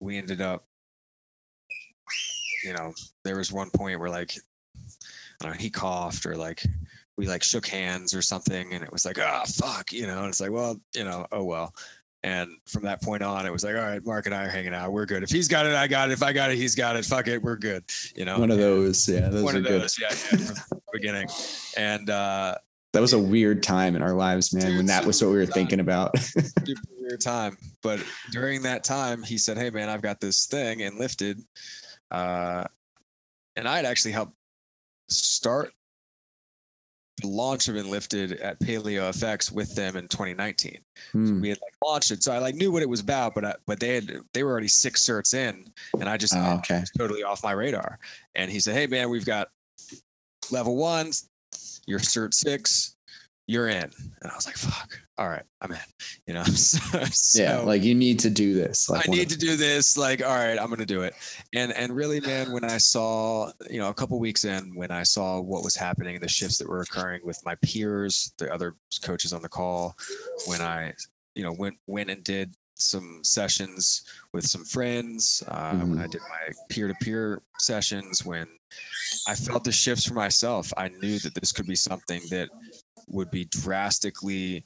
we 0.00 0.18
ended 0.18 0.40
up, 0.40 0.64
you 2.64 2.72
know, 2.72 2.92
there 3.24 3.36
was 3.36 3.52
one 3.52 3.70
point 3.70 4.00
where 4.00 4.10
like 4.10 4.34
I 5.40 5.44
don't 5.44 5.52
know, 5.52 5.58
he 5.58 5.70
coughed 5.70 6.26
or 6.26 6.36
like 6.36 6.62
we 7.16 7.26
like 7.26 7.42
shook 7.42 7.66
hands 7.66 8.14
or 8.14 8.22
something, 8.22 8.72
and 8.72 8.82
it 8.82 8.92
was 8.92 9.04
like, 9.04 9.18
ah, 9.20 9.42
oh, 9.44 9.50
fuck, 9.50 9.92
you 9.92 10.06
know, 10.06 10.20
and 10.20 10.28
it's 10.28 10.40
like, 10.40 10.50
well, 10.50 10.80
you 10.94 11.04
know, 11.04 11.26
oh 11.32 11.44
well. 11.44 11.74
And 12.24 12.50
from 12.66 12.84
that 12.84 13.02
point 13.02 13.22
on, 13.22 13.46
it 13.46 13.52
was 13.52 13.64
like, 13.64 13.74
all 13.74 13.82
right, 13.82 14.04
Mark 14.06 14.26
and 14.26 14.34
I 14.34 14.44
are 14.44 14.48
hanging 14.48 14.74
out. 14.74 14.92
We're 14.92 15.06
good. 15.06 15.24
If 15.24 15.30
he's 15.30 15.48
got 15.48 15.66
it, 15.66 15.74
I 15.74 15.88
got 15.88 16.08
it. 16.08 16.12
If 16.12 16.22
I 16.22 16.32
got 16.32 16.52
it, 16.52 16.56
he's 16.56 16.76
got 16.76 16.94
it. 16.94 17.04
Fuck 17.04 17.26
it, 17.26 17.42
we're 17.42 17.56
good. 17.56 17.82
You 18.14 18.24
know, 18.24 18.38
one 18.38 18.52
of 18.52 18.58
those. 18.58 19.08
Yeah, 19.08 19.28
those 19.28 19.42
one 19.42 19.56
of 19.56 19.64
those. 19.64 19.96
Good. 19.96 20.08
Yeah, 20.10 20.38
yeah, 20.38 20.54
from 20.68 20.78
the 20.78 20.92
beginning. 20.92 21.28
And 21.76 22.08
uh, 22.08 22.54
that 22.92 23.00
was 23.00 23.12
a 23.12 23.18
weird 23.18 23.62
time 23.62 23.96
in 23.96 24.02
our 24.02 24.14
lives, 24.14 24.54
man. 24.54 24.66
Dude, 24.66 24.76
when 24.76 24.86
that 24.86 25.04
was 25.04 25.20
what 25.22 25.30
we 25.32 25.36
were 25.36 25.46
thinking 25.46 25.80
about. 25.80 26.16
super 26.18 26.80
weird 26.96 27.20
time. 27.20 27.56
But 27.82 28.04
during 28.30 28.62
that 28.62 28.84
time, 28.84 29.22
he 29.22 29.36
said, 29.36 29.58
"Hey, 29.58 29.70
man, 29.70 29.88
I've 29.88 30.02
got 30.02 30.20
this 30.20 30.46
thing," 30.46 30.80
Enlifted. 30.80 31.40
Uh, 32.12 32.64
and 33.56 33.66
I'd 33.66 33.84
actually 33.84 34.12
helped 34.12 34.34
start 35.08 35.72
the 37.20 37.28
launch 37.28 37.68
of 37.68 37.76
Enlifted 37.76 38.32
at 38.32 38.60
Paleo 38.60 39.10
FX 39.10 39.50
with 39.50 39.74
them 39.74 39.96
in 39.96 40.08
2019. 40.08 40.78
Hmm. 41.12 41.26
So 41.26 41.34
we 41.34 41.48
had 41.48 41.58
like 41.62 41.74
launched 41.84 42.10
it, 42.10 42.22
so 42.22 42.32
I 42.32 42.38
like 42.38 42.54
knew 42.54 42.70
what 42.70 42.82
it 42.82 42.88
was 42.88 43.00
about, 43.00 43.34
but 43.34 43.44
I, 43.44 43.54
but 43.66 43.80
they 43.80 43.94
had 43.94 44.20
they 44.32 44.44
were 44.44 44.50
already 44.50 44.68
six 44.68 45.04
certs 45.04 45.34
in, 45.34 45.64
and 45.98 46.08
I 46.08 46.16
just 46.16 46.34
oh, 46.36 46.56
okay. 46.58 46.84
totally 46.96 47.22
off 47.22 47.42
my 47.42 47.52
radar. 47.52 47.98
And 48.34 48.50
he 48.50 48.60
said, 48.60 48.74
"Hey 48.74 48.86
man, 48.86 49.10
we've 49.10 49.26
got 49.26 49.48
level 50.50 50.76
one, 50.76 51.12
you're 51.86 51.98
cert 51.98 52.34
six, 52.34 52.96
you're 53.46 53.68
in. 53.68 53.90
And 54.22 54.30
I 54.30 54.34
was 54.34 54.46
like, 54.46 54.56
fuck, 54.56 54.98
all 55.18 55.28
right, 55.28 55.42
I'm 55.60 55.72
in, 55.72 55.78
you 56.26 56.34
know? 56.34 56.44
so, 56.44 57.42
yeah. 57.42 57.58
Like 57.58 57.82
you 57.82 57.94
need 57.94 58.18
to 58.20 58.30
do 58.30 58.54
this. 58.54 58.88
Like 58.88 59.08
I 59.08 59.10
need 59.10 59.28
to 59.30 59.38
do 59.38 59.56
this. 59.56 59.96
Like, 59.96 60.22
all 60.22 60.34
right, 60.34 60.58
I'm 60.58 60.68
going 60.68 60.78
to 60.78 60.86
do 60.86 61.02
it. 61.02 61.14
And, 61.54 61.72
and 61.72 61.94
really, 61.94 62.20
man, 62.20 62.52
when 62.52 62.64
I 62.64 62.78
saw, 62.78 63.50
you 63.68 63.78
know, 63.78 63.88
a 63.88 63.94
couple 63.94 64.18
weeks 64.20 64.44
in, 64.44 64.74
when 64.74 64.90
I 64.90 65.02
saw 65.02 65.40
what 65.40 65.64
was 65.64 65.74
happening, 65.74 66.20
the 66.20 66.28
shifts 66.28 66.58
that 66.58 66.68
were 66.68 66.82
occurring 66.82 67.20
with 67.24 67.40
my 67.44 67.54
peers, 67.56 68.32
the 68.38 68.52
other 68.52 68.76
coaches 69.02 69.32
on 69.32 69.42
the 69.42 69.48
call, 69.48 69.96
when 70.46 70.60
I, 70.60 70.92
you 71.34 71.42
know, 71.42 71.52
went, 71.52 71.76
went 71.86 72.10
and 72.10 72.22
did 72.22 72.54
some 72.74 73.20
sessions 73.22 74.02
with 74.32 74.44
some 74.44 74.64
friends, 74.64 75.42
uh, 75.48 75.76
when 75.76 75.98
I 75.98 76.06
Mhm. 76.06 76.10
did 76.10 76.20
my 76.22 76.52
peer 76.68 76.88
to 76.88 76.94
peer 76.94 77.42
sessions, 77.58 78.24
when 78.24 78.46
I 79.28 79.34
felt 79.34 79.62
the 79.62 79.70
shifts 79.70 80.04
for 80.06 80.14
myself, 80.14 80.72
I 80.76 80.88
knew 80.88 81.18
that 81.20 81.34
this 81.34 81.52
could 81.52 81.66
be 81.66 81.76
something 81.76 82.22
that 82.30 82.48
would 83.08 83.30
be 83.30 83.44
drastically 83.46 84.64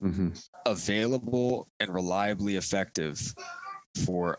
hmm 0.00 0.30
available 0.66 1.68
and 1.80 1.92
reliably 1.92 2.56
effective 2.56 3.34
for 4.04 4.38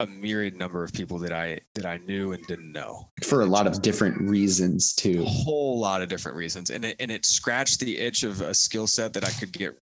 a 0.00 0.06
myriad 0.06 0.56
number 0.56 0.84
of 0.84 0.92
people 0.92 1.18
that 1.18 1.32
I 1.32 1.60
that 1.74 1.86
I 1.86 1.96
knew 1.98 2.32
and 2.32 2.46
didn't 2.46 2.70
know. 2.70 3.08
For 3.24 3.40
a 3.40 3.46
lot 3.46 3.66
of 3.66 3.82
different 3.82 4.20
reasons 4.20 4.94
too. 4.94 5.22
A 5.22 5.24
whole 5.24 5.78
lot 5.78 6.02
of 6.02 6.08
different 6.08 6.36
reasons. 6.36 6.70
And 6.70 6.84
it 6.84 6.96
and 7.00 7.10
it 7.10 7.24
scratched 7.24 7.80
the 7.80 7.98
itch 7.98 8.22
of 8.22 8.40
a 8.42 8.54
skill 8.54 8.86
set 8.86 9.12
that 9.14 9.24
I 9.24 9.30
could 9.30 9.52
get 9.52 9.78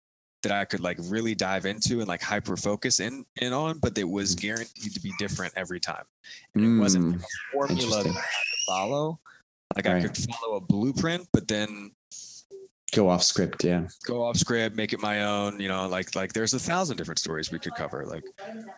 that 0.42 0.52
I 0.52 0.64
could 0.64 0.80
like 0.80 0.96
really 1.02 1.34
dive 1.34 1.66
into 1.66 2.00
and 2.00 2.08
like 2.08 2.22
hyper 2.22 2.56
focus 2.56 2.98
in 3.00 3.24
in 3.40 3.52
on, 3.52 3.78
but 3.78 3.96
it 3.96 4.08
was 4.08 4.34
guaranteed 4.34 4.92
to 4.94 5.00
be 5.00 5.12
different 5.18 5.52
every 5.56 5.80
time. 5.80 6.04
And 6.54 6.64
it 6.64 6.80
wasn't 6.80 7.04
Mm, 7.04 7.12
like 7.12 7.20
a 7.20 7.52
formula 7.52 8.02
that 8.02 8.10
I 8.10 8.12
had 8.12 8.20
to 8.20 8.58
follow. 8.66 9.20
Like 9.76 9.86
I 9.86 10.00
could 10.00 10.16
follow 10.16 10.56
a 10.56 10.60
blueprint, 10.60 11.28
but 11.32 11.46
then 11.46 11.92
Go 12.92 13.08
off 13.08 13.22
script, 13.22 13.62
yeah. 13.64 13.86
go 14.04 14.24
off 14.24 14.36
script, 14.36 14.74
make 14.76 14.92
it 14.92 15.00
my 15.00 15.24
own. 15.24 15.60
You 15.60 15.68
know, 15.68 15.86
like 15.88 16.14
like 16.16 16.32
there's 16.32 16.54
a 16.54 16.58
thousand 16.58 16.96
different 16.96 17.18
stories 17.18 17.52
we 17.52 17.58
could 17.58 17.74
cover. 17.74 18.04
Like 18.04 18.24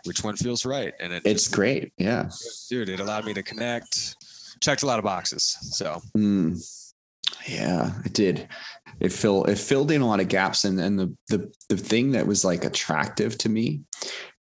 which 0.04 0.22
one 0.22 0.36
feels 0.36 0.66
right, 0.66 0.92
and 1.00 1.12
it 1.12 1.22
It's 1.24 1.48
great, 1.48 1.92
yeah. 1.96 2.28
dude, 2.68 2.88
it 2.90 3.00
allowed 3.00 3.24
me 3.24 3.32
to 3.34 3.42
connect. 3.42 4.16
Checked 4.60 4.82
a 4.82 4.86
lot 4.86 4.98
of 4.98 5.04
boxes. 5.04 5.56
So 5.60 6.00
Mm, 6.16 6.62
yeah, 7.48 7.92
it 8.04 8.12
did. 8.12 8.48
It 9.00 9.12
filled 9.12 9.48
it 9.48 9.58
filled 9.58 9.90
in 9.90 10.02
a 10.02 10.06
lot 10.06 10.20
of 10.20 10.28
gaps, 10.28 10.64
and 10.64 10.78
and 10.78 10.98
the 10.98 11.16
the 11.28 11.52
the 11.68 11.76
thing 11.76 12.12
that 12.12 12.26
was 12.26 12.44
like 12.44 12.64
attractive 12.64 13.38
to 13.38 13.48
me, 13.48 13.80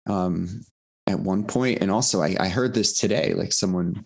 um, 0.07 0.61
at 1.07 1.19
one 1.19 1.45
point, 1.45 1.81
and 1.81 1.89
also 1.89 2.21
I 2.21 2.35
I 2.39 2.49
heard 2.49 2.73
this 2.73 2.99
today. 2.99 3.33
Like 3.33 3.53
someone, 3.53 4.05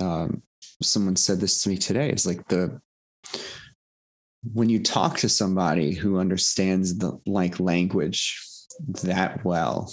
um, 0.00 0.42
someone 0.82 1.16
said 1.16 1.40
this 1.40 1.62
to 1.62 1.70
me 1.70 1.78
today. 1.78 2.10
It's 2.10 2.26
like 2.26 2.46
the 2.48 2.80
when 4.52 4.68
you 4.68 4.82
talk 4.82 5.18
to 5.18 5.28
somebody 5.28 5.94
who 5.94 6.18
understands 6.18 6.98
the 6.98 7.18
like 7.26 7.60
language 7.60 8.40
that 9.02 9.44
well, 9.44 9.92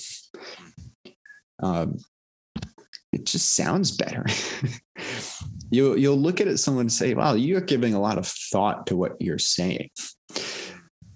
um, 1.61 1.97
it 3.11 3.25
just 3.25 3.55
sounds 3.55 3.91
better. 3.95 4.25
you'll 5.69 5.97
you'll 5.97 6.17
look 6.17 6.41
at 6.41 6.47
it 6.47 6.57
someone 6.57 6.81
and 6.81 6.91
say, 6.91 7.13
"Wow, 7.13 7.33
you're 7.33 7.61
giving 7.61 7.93
a 7.93 8.01
lot 8.01 8.17
of 8.17 8.27
thought 8.27 8.87
to 8.87 8.95
what 8.95 9.19
you're 9.19 9.39
saying," 9.39 9.89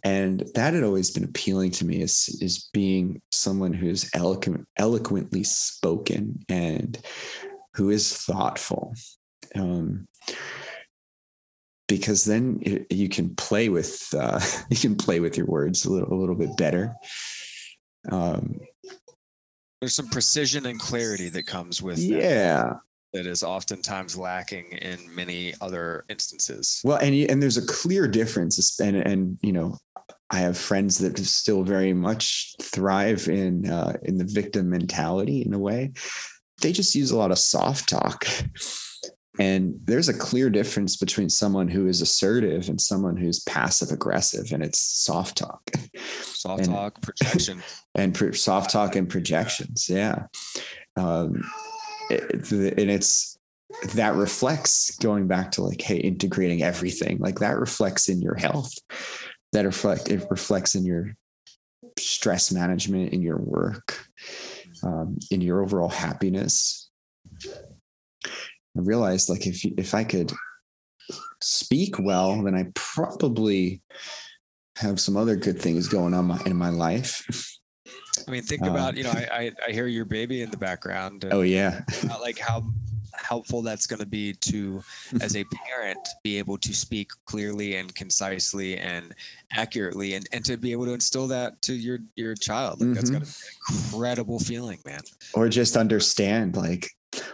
and 0.03 0.43
that 0.55 0.73
had 0.73 0.83
always 0.83 1.11
been 1.11 1.23
appealing 1.23 1.71
to 1.71 1.85
me 1.85 2.01
is 2.01 2.37
is 2.41 2.69
being 2.73 3.21
someone 3.31 3.73
who's 3.73 4.09
eloquent, 4.13 4.67
eloquently 4.77 5.43
spoken 5.43 6.39
and 6.49 6.97
who 7.75 7.89
is 7.89 8.13
thoughtful. 8.13 8.93
Um, 9.55 10.07
because 11.87 12.25
then 12.25 12.59
you- 12.65 12.85
you 12.89 13.09
can 13.09 13.33
play 13.35 13.69
with 13.69 14.13
uh, 14.17 14.39
you 14.69 14.77
can 14.77 14.95
play 14.95 15.19
with 15.19 15.37
your 15.37 15.45
words 15.47 15.85
a 15.85 15.91
little 15.91 16.13
a 16.13 16.17
little 16.19 16.35
bit 16.35 16.55
better. 16.57 16.93
Um, 18.11 18.59
there's 19.81 19.95
some 19.95 20.07
precision 20.09 20.65
and 20.65 20.79
clarity 20.79 21.29
that 21.29 21.43
comes 21.45 21.81
with 21.81 21.97
that. 21.97 22.03
yeah, 22.21 22.73
that 23.13 23.25
is 23.27 23.43
oftentimes 23.43 24.17
lacking 24.17 24.71
in 24.71 24.97
many 25.13 25.53
other 25.61 26.03
instances. 26.09 26.81
Well, 26.83 26.97
and 26.97 27.13
and 27.29 27.41
there's 27.41 27.57
a 27.57 27.65
clear 27.65 28.07
difference, 28.07 28.79
and 28.79 28.95
and 28.97 29.37
you 29.41 29.53
know, 29.53 29.77
I 30.31 30.39
have 30.39 30.57
friends 30.57 30.97
that 30.99 31.17
still 31.19 31.63
very 31.63 31.93
much 31.93 32.55
thrive 32.61 33.27
in 33.27 33.69
uh, 33.69 33.97
in 34.03 34.17
the 34.17 34.25
victim 34.25 34.69
mentality 34.69 35.43
in 35.43 35.53
a 35.53 35.59
way. 35.59 35.91
They 36.61 36.71
just 36.71 36.95
use 36.95 37.11
a 37.11 37.17
lot 37.17 37.29
of 37.31 37.37
soft 37.37 37.87
talk, 37.87 38.25
and 39.39 39.79
there's 39.85 40.09
a 40.09 40.13
clear 40.17 40.49
difference 40.49 40.95
between 40.97 41.29
someone 41.29 41.67
who 41.67 41.87
is 41.87 42.01
assertive 42.01 42.69
and 42.69 42.79
someone 42.79 43.17
who's 43.17 43.41
passive 43.41 43.91
aggressive, 43.91 44.51
and 44.51 44.63
it's 44.63 44.79
soft 44.79 45.37
talk 45.37 45.61
Soft 46.21 46.63
And- 46.63 46.71
talk, 46.73 47.01
projection. 47.01 47.61
and 47.95 48.13
pro- 48.13 48.31
soft 48.31 48.71
talk 48.71 48.95
and 48.95 49.09
projections. 49.09 49.89
Yeah, 49.89 50.23
um, 50.95 51.43
it- 52.09 52.51
and 52.51 52.91
it's 52.91 53.37
that 53.93 54.15
reflects 54.15 54.95
going 54.97 55.27
back 55.27 55.51
to 55.51 55.61
like, 55.61 55.81
hey, 55.81 55.97
integrating 55.97 56.63
everything. 56.63 57.17
Like 57.19 57.39
that 57.39 57.59
reflects 57.59 58.07
in 58.09 58.21
your 58.21 58.35
health. 58.35 58.73
That 59.53 59.65
reflect 59.65 60.09
it 60.09 60.25
reflects 60.29 60.75
in 60.75 60.85
your 60.85 61.15
stress 61.99 62.51
management, 62.51 63.13
in 63.13 63.21
your 63.21 63.37
work, 63.37 64.05
um, 64.83 65.17
in 65.31 65.41
your 65.41 65.61
overall 65.61 65.89
happiness. 65.89 66.89
I 68.77 68.81
realized 68.81 69.29
like 69.29 69.47
if 69.47 69.63
if 69.65 69.93
I 69.93 70.03
could 70.03 70.31
speak 71.41 71.99
well, 71.99 72.41
then 72.43 72.55
I 72.55 72.67
probably 72.75 73.81
have 74.77 74.99
some 74.99 75.17
other 75.17 75.35
good 75.35 75.59
things 75.59 75.87
going 75.87 76.13
on 76.13 76.39
in 76.45 76.55
my 76.55 76.69
life. 76.69 77.25
I 78.27 78.31
mean, 78.31 78.43
think 78.43 78.63
Um, 78.63 78.69
about 78.69 78.97
you 78.97 79.03
know, 79.03 79.11
I, 79.11 79.27
I 79.31 79.51
I 79.67 79.71
hear 79.71 79.87
your 79.87 80.05
baby 80.05 80.41
in 80.41 80.51
the 80.51 80.57
background, 80.57 81.25
Oh 81.31 81.41
yeah. 81.41 81.81
like 82.21 82.37
how 82.37 82.63
helpful 83.13 83.63
that's 83.63 83.87
going 83.87 83.99
to 83.99 84.05
be 84.05 84.33
to 84.33 84.81
as 85.21 85.35
a 85.35 85.43
parent 85.45 85.97
be 86.23 86.37
able 86.37 86.57
to 86.59 86.71
speak 86.73 87.09
clearly 87.25 87.77
and 87.77 87.93
concisely 87.95 88.77
and 88.77 89.15
accurately 89.53 90.13
and, 90.13 90.27
and 90.33 90.45
to 90.45 90.55
be 90.55 90.71
able 90.71 90.85
to 90.85 90.93
instill 90.93 91.27
that 91.27 91.59
to 91.63 91.73
your 91.73 91.97
your 92.15 92.35
child 92.35 92.79
like 92.79 92.93
that's 92.93 93.09
Mhm. 93.09 93.13
got 93.13 93.25
to 93.25 93.25
be 93.25 93.31
an 93.31 93.75
incredible 93.91 94.39
feeling 94.39 94.77
man 94.85 95.01
or 95.33 95.49
just 95.49 95.75
understand 95.75 96.55
like 96.55 96.91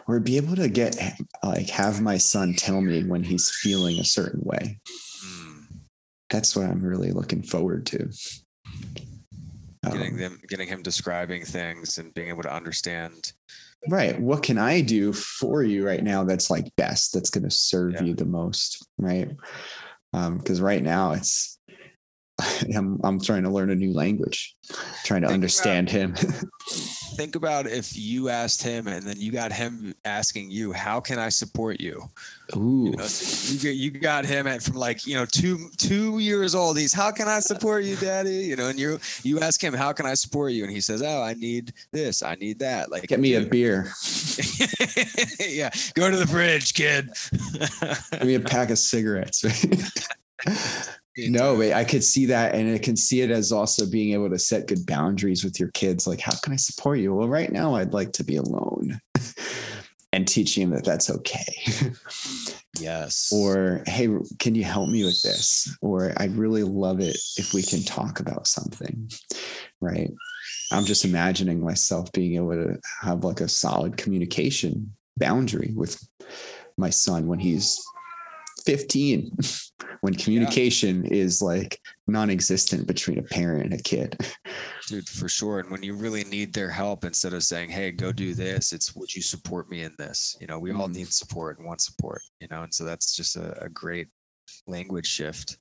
or 0.07 0.19
be 0.19 0.37
able 0.37 0.55
to 0.55 0.67
get 0.69 0.95
like 1.43 1.69
have 1.69 2.01
my 2.01 2.17
son 2.17 2.53
tell 2.53 2.81
me 2.81 3.03
when 3.03 3.23
he's 3.23 3.49
feeling 3.49 3.99
a 3.99 4.03
certain 4.05 4.41
way. 4.43 4.79
That's 6.29 6.55
what 6.55 6.65
i'm 6.65 6.81
really 6.81 7.11
looking 7.11 7.43
forward 7.43 7.85
to. 7.87 8.09
Getting 9.85 10.13
Um, 10.13 10.17
them 10.17 10.39
getting 10.47 10.67
him 10.67 10.81
describing 10.81 11.43
things 11.45 11.97
and 11.97 12.13
being 12.13 12.29
able 12.29 12.43
to 12.43 12.53
understand. 12.53 13.33
Right. 13.89 14.19
What 14.19 14.41
can 14.43 14.57
i 14.57 14.81
do 14.81 15.13
for 15.13 15.61
you 15.63 15.85
right 15.85 16.03
now 16.03 16.23
that's 16.23 16.49
like 16.49 16.73
best 16.77 17.13
that's 17.13 17.29
going 17.29 17.43
to 17.43 17.51
serve 17.51 17.93
Yeah. 17.93 18.03
you 18.03 18.13
the 18.15 18.25
most 18.25 18.87
right? 18.97 19.29
Um 20.13 20.37
because 20.37 20.61
right 20.61 20.81
now 20.81 21.11
it's 21.11 21.59
I'm, 22.75 22.99
I'm 23.03 23.19
trying 23.19 23.43
to 23.43 23.49
learn 23.49 23.69
a 23.69 23.75
new 23.75 23.93
language 23.93 24.55
trying 25.03 25.21
to 25.21 25.27
Think 25.27 25.29
about- 25.29 25.33
understand 25.33 25.89
him 25.89 26.15
think 27.15 27.35
about 27.35 27.67
if 27.67 27.95
you 27.95 28.29
asked 28.29 28.63
him 28.63 28.87
and 28.87 29.05
then 29.05 29.19
you 29.19 29.31
got 29.31 29.51
him 29.51 29.93
asking 30.03 30.49
you 30.49 30.71
how 30.73 30.99
can 30.99 31.19
i 31.19 31.29
support 31.29 31.79
you 31.79 32.01
ooh 32.55 32.85
You, 32.89 32.97
know, 32.97 33.03
so 33.05 33.53
you 33.53 33.59
get 33.59 33.75
you 33.75 33.91
got 33.91 34.25
him 34.25 34.47
at 34.47 34.63
from 34.63 34.75
like 34.77 35.05
you 35.05 35.13
know 35.15 35.25
two 35.25 35.69
two 35.77 36.17
years 36.19 36.55
old. 36.55 36.77
He's 36.77 36.91
how 36.91 37.11
can 37.11 37.27
I 37.27 37.39
support 37.39 37.83
you, 37.83 37.95
Daddy? 37.95 38.31
You 38.49 38.55
know, 38.55 38.67
and 38.67 38.77
you 38.79 38.99
you 39.23 39.39
ask 39.39 39.63
him 39.63 39.73
how 39.73 39.93
can 39.93 40.05
I 40.05 40.13
support 40.15 40.51
you, 40.53 40.63
and 40.63 40.71
he 40.71 40.81
says, 40.81 41.01
Oh, 41.01 41.21
I 41.21 41.33
need 41.35 41.71
this, 41.91 42.21
I 42.23 42.35
need 42.35 42.59
that. 42.59 42.91
Like 42.91 43.07
get 43.07 43.19
me 43.19 43.35
a 43.35 43.41
beer 43.41 43.91
yeah, 45.39 45.69
go 45.93 46.09
to 46.11 46.17
the 46.17 46.27
fridge, 46.27 46.73
kid. 46.73 47.09
give 48.11 48.27
me 48.27 48.35
a 48.35 48.39
pack 48.39 48.69
of 48.71 48.77
cigarettes 48.79 49.43
no 51.17 51.55
but 51.55 51.73
i 51.73 51.83
could 51.83 52.03
see 52.03 52.25
that 52.25 52.55
and 52.55 52.73
i 52.73 52.77
can 52.77 52.95
see 52.95 53.21
it 53.21 53.29
as 53.29 53.51
also 53.51 53.85
being 53.89 54.13
able 54.13 54.29
to 54.29 54.39
set 54.39 54.67
good 54.67 54.85
boundaries 54.85 55.43
with 55.43 55.59
your 55.59 55.69
kids 55.71 56.07
like 56.07 56.19
how 56.19 56.35
can 56.43 56.53
i 56.53 56.55
support 56.55 56.99
you? 56.99 57.13
Well 57.13 57.29
right 57.29 57.51
now 57.51 57.75
i'd 57.75 57.93
like 57.93 58.13
to 58.13 58.23
be 58.23 58.37
alone 58.37 58.99
and 60.13 60.27
teaching 60.27 60.69
them 60.69 60.75
that 60.77 60.85
that's 60.85 61.09
okay. 61.09 61.45
Yes. 62.79 63.31
or 63.33 63.83
hey 63.87 64.09
can 64.39 64.55
you 64.55 64.63
help 64.63 64.89
me 64.89 65.03
with 65.03 65.21
this? 65.23 65.75
Or 65.81 66.13
i'd 66.17 66.35
really 66.35 66.63
love 66.63 66.99
it 66.99 67.17
if 67.37 67.53
we 67.53 67.63
can 67.63 67.83
talk 67.83 68.19
about 68.19 68.47
something. 68.47 69.09
Right? 69.81 70.11
I'm 70.71 70.85
just 70.85 71.05
imagining 71.05 71.59
myself 71.59 72.11
being 72.11 72.35
able 72.35 72.53
to 72.53 72.79
have 73.01 73.23
like 73.23 73.41
a 73.41 73.47
solid 73.47 73.97
communication 73.97 74.95
boundary 75.17 75.71
with 75.75 76.01
my 76.77 76.89
son 76.89 77.27
when 77.27 77.39
he's 77.39 77.83
15 78.65 79.31
when 80.01 80.13
communication 80.13 81.05
is 81.05 81.41
like 81.41 81.79
non-existent 82.07 82.87
between 82.87 83.19
a 83.19 83.23
parent 83.23 83.65
and 83.65 83.73
a 83.73 83.83
kid 83.83 84.17
dude, 84.87 85.07
for 85.07 85.29
sure. 85.29 85.59
And 85.59 85.71
when 85.71 85.81
you 85.81 85.95
really 85.95 86.23
need 86.25 86.53
their 86.53 86.69
help, 86.69 87.05
instead 87.05 87.33
of 87.33 87.43
saying, 87.43 87.69
Hey, 87.69 87.91
go 87.91 88.11
do 88.11 88.33
this, 88.33 88.73
it's 88.73 88.93
would 88.95 89.13
you 89.13 89.21
support 89.21 89.69
me 89.69 89.83
in 89.83 89.93
this? 89.97 90.35
You 90.41 90.47
know, 90.47 90.59
we 90.59 90.71
all 90.71 90.89
Mhm. 90.89 90.95
need 90.95 91.13
support 91.13 91.57
and 91.57 91.65
want 91.65 91.81
support, 91.81 92.21
you 92.41 92.47
know, 92.51 92.63
and 92.63 92.73
so 92.73 92.83
that's 92.83 93.15
just 93.15 93.35
a, 93.37 93.63
a 93.63 93.69
great 93.69 94.09
language 94.67 95.07
shift. 95.07 95.57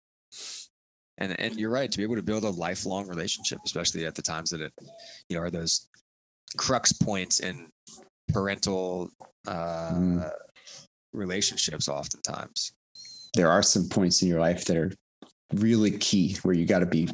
And 1.19 1.39
and 1.39 1.57
you're 1.57 1.71
right, 1.71 1.91
to 1.91 1.99
be 1.99 2.03
able 2.03 2.17
to 2.17 2.23
build 2.23 2.45
a 2.45 2.51
lifelong 2.51 3.07
relationship, 3.07 3.61
especially 3.65 4.07
at 4.07 4.15
the 4.15 4.23
times 4.23 4.51
that 4.51 4.61
it, 4.61 4.73
you 5.29 5.37
know, 5.37 5.43
are 5.43 5.51
those 5.51 5.89
crux 6.57 6.93
points 6.93 7.41
in 7.41 7.69
parental 8.33 9.11
uh 9.47 9.93
Mm. 9.93 10.31
relationships 11.13 11.89
oftentimes. 11.89 12.73
There 13.35 13.51
are 13.51 13.63
some 13.63 13.89
points 13.89 14.23
in 14.23 14.29
your 14.29 14.41
life 14.41 14.65
that 14.67 14.77
are 14.77 14.93
really 15.55 15.91
key 15.91 16.37
where 16.43 16.55
you 16.55 16.67
got 16.67 16.81
to 16.81 16.87
be 16.87 17.09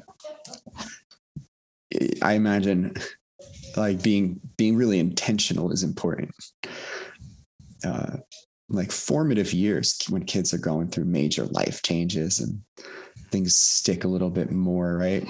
i 2.22 2.34
imagine 2.34 2.94
like 3.78 4.02
being 4.02 4.40
being 4.56 4.76
really 4.76 4.98
intentional 4.98 5.72
is 5.72 5.82
important. 5.82 6.34
Uh, 7.84 8.18
like 8.68 8.92
formative 8.92 9.54
years 9.54 9.98
when 10.10 10.24
kids 10.24 10.52
are 10.52 10.58
going 10.58 10.88
through 10.88 11.04
major 11.04 11.46
life 11.46 11.80
changes 11.82 12.40
and 12.40 12.60
things 13.30 13.56
stick 13.56 14.04
a 14.04 14.08
little 14.08 14.28
bit 14.28 14.50
more, 14.50 14.98
right? 14.98 15.26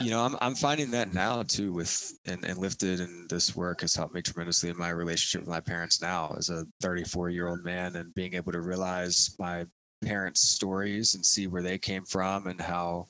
You 0.00 0.10
know, 0.10 0.24
I'm 0.24 0.36
I'm 0.40 0.54
finding 0.54 0.90
that 0.92 1.12
now 1.12 1.42
too 1.42 1.72
with 1.72 2.18
and, 2.26 2.44
Enlifted 2.44 3.00
and 3.00 3.28
this 3.28 3.56
work 3.56 3.80
has 3.80 3.94
helped 3.94 4.14
me 4.14 4.22
tremendously 4.22 4.70
in 4.70 4.78
my 4.78 4.90
relationship 4.90 5.42
with 5.42 5.48
my 5.48 5.60
parents 5.60 6.00
now 6.00 6.34
as 6.36 6.50
a 6.50 6.64
34 6.82 7.30
year 7.30 7.48
old 7.48 7.64
man 7.64 7.96
and 7.96 8.14
being 8.14 8.34
able 8.34 8.52
to 8.52 8.60
realize 8.60 9.34
my 9.38 9.66
parents' 10.02 10.48
stories 10.48 11.14
and 11.14 11.24
see 11.24 11.46
where 11.46 11.62
they 11.62 11.78
came 11.78 12.04
from 12.04 12.46
and 12.46 12.60
how, 12.60 13.08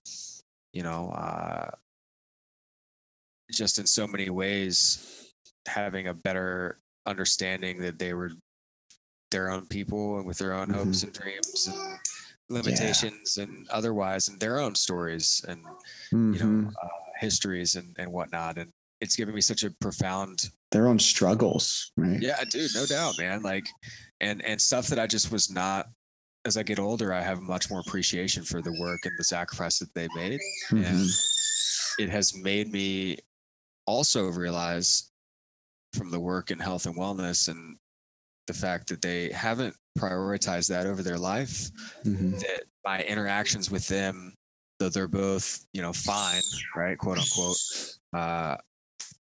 you 0.73 0.83
know, 0.83 1.11
uh, 1.11 1.71
just 3.51 3.79
in 3.79 3.87
so 3.87 4.07
many 4.07 4.31
ways 4.31 5.33
having 5.67 6.09
a 6.09 6.15
better 6.15 6.79
understanding 7.07 7.79
that 7.81 7.99
they 7.99 8.15
were 8.15 8.31
their 9.31 9.51
own 9.51 9.67
people 9.67 10.19
and 10.19 10.27
with 10.27 10.39
their 10.39 10.55
own 10.55 10.69
mm-hmm. 10.69 10.79
hopes 10.79 11.03
and 11.03 11.13
dreams 11.13 11.69
and 11.69 11.99
limitations 12.51 13.37
yeah. 13.37 13.45
and 13.45 13.69
otherwise 13.71 14.29
and 14.29 14.41
their 14.41 14.59
own 14.59 14.75
stories 14.75 15.45
and 15.49 15.63
mm-hmm. 16.13 16.33
you 16.35 16.39
know 16.39 16.47
mm-hmm. 16.47 16.69
uh, 16.69 16.89
histories 17.19 17.77
and, 17.77 17.95
and 17.99 18.11
whatnot 18.11 18.59
and 18.59 18.71
it's 19.01 19.17
given 19.17 19.35
me 19.35 19.41
such 19.41 19.65
a 19.65 19.71
profound 19.81 20.51
their 20.71 20.89
own 20.89 20.99
struggles 20.99 21.93
right 21.97 22.21
yeah 22.21 22.43
dude 22.51 22.71
no 22.75 22.87
doubt 22.87 23.15
man 23.19 23.43
like 23.43 23.67
and 24.21 24.45
and 24.45 24.61
stuff 24.61 24.87
that 24.87 24.99
i 24.99 25.07
just 25.07 25.31
was 25.31 25.51
not 25.51 25.87
as 26.45 26.57
i 26.57 26.63
get 26.63 26.79
older 26.79 27.13
i 27.13 27.21
have 27.21 27.41
much 27.41 27.71
more 27.71 27.81
appreciation 27.81 28.43
for 28.43 28.63
the 28.63 28.77
work 28.81 29.01
and 29.05 29.13
the 29.19 29.25
sacrifice 29.25 29.79
that 29.79 29.93
they 29.95 30.09
made 30.15 30.41
mm-hmm. 30.71 30.85
and 30.85 31.09
it 31.99 32.09
has 32.09 32.35
made 32.37 32.73
me 32.73 33.19
also 33.87 34.29
realize 34.29 35.11
from 35.93 36.11
the 36.11 36.21
work 36.21 36.51
in 36.51 36.59
health 36.59 36.87
and 36.87 36.97
wellness 36.97 37.49
and 37.49 37.77
the 38.49 38.55
fact 38.55 38.89
that 38.89 39.01
they 39.01 39.31
haven't 39.31 39.77
prioritized 39.97 40.69
that 40.69 40.87
over 40.87 41.03
their 41.03 41.19
life 41.19 41.71
mm-hmm. 42.05 42.33
that 42.33 42.65
my 42.85 43.03
interactions 43.03 43.71
with 43.71 43.87
them 43.87 44.35
though 44.79 44.89
they're 44.89 45.07
both 45.07 45.65
you 45.73 45.83
know 45.83 45.93
fine 45.93 46.43
right 46.75 46.99
quote 46.99 47.19
unquote 47.19 47.57
uh, 48.15 48.57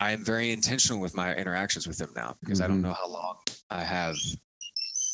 i 0.01 0.13
am 0.13 0.25
very 0.25 0.53
intentional 0.53 1.01
with 1.01 1.15
my 1.15 1.35
interactions 1.35 1.87
with 1.87 1.99
them 1.99 2.11
now 2.15 2.35
because 2.41 2.61
mm-hmm. 2.61 2.65
i 2.65 2.69
don't 2.69 2.79
mm-hmm. 2.79 2.89
know 2.89 2.95
how 2.95 3.09
long 3.09 3.37
i 3.71 3.83
have 3.83 4.17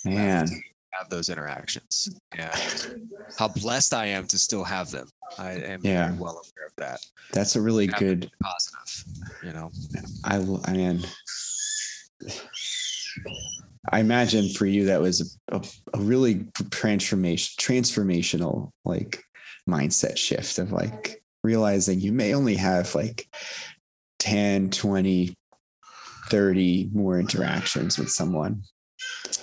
man 0.05 0.46
have 0.92 1.09
those 1.09 1.28
interactions 1.28 2.09
and 2.38 3.09
how 3.38 3.48
blessed 3.48 3.94
i 3.94 4.07
am 4.07 4.26
to 4.26 4.38
still 4.38 4.62
have 4.62 4.90
them 4.90 5.09
i 5.38 5.52
am 5.52 5.80
yeah. 5.82 6.12
well 6.16 6.32
aware 6.32 6.66
of 6.66 6.76
that 6.76 7.00
that's 7.32 7.57
a 7.57 7.61
really 7.61 7.86
good 7.86 8.30
positive 8.42 9.05
you 9.42 9.52
know 9.52 9.70
i 10.24 10.36
i 10.66 10.76
am 10.76 11.00
I 13.91 14.01
imagine 14.01 14.49
for 14.49 14.66
you 14.66 14.87
that 14.87 15.01
was 15.01 15.39
a, 15.51 15.62
a, 15.93 15.99
really 16.01 16.47
transformation 16.70 17.55
transformational 17.61 18.70
like 18.85 19.22
mindset 19.68 20.16
shift 20.16 20.59
of 20.59 20.72
like 20.72 21.22
realizing 21.43 22.01
you 22.01 22.12
may 22.12 22.35
only 22.35 22.57
have 22.57 22.95
like 22.95 23.28
10 24.20 24.70
20 24.70 25.35
30 26.28 26.91
more 26.93 27.18
interactions 27.18 27.99
with 27.99 28.11
someone 28.11 28.62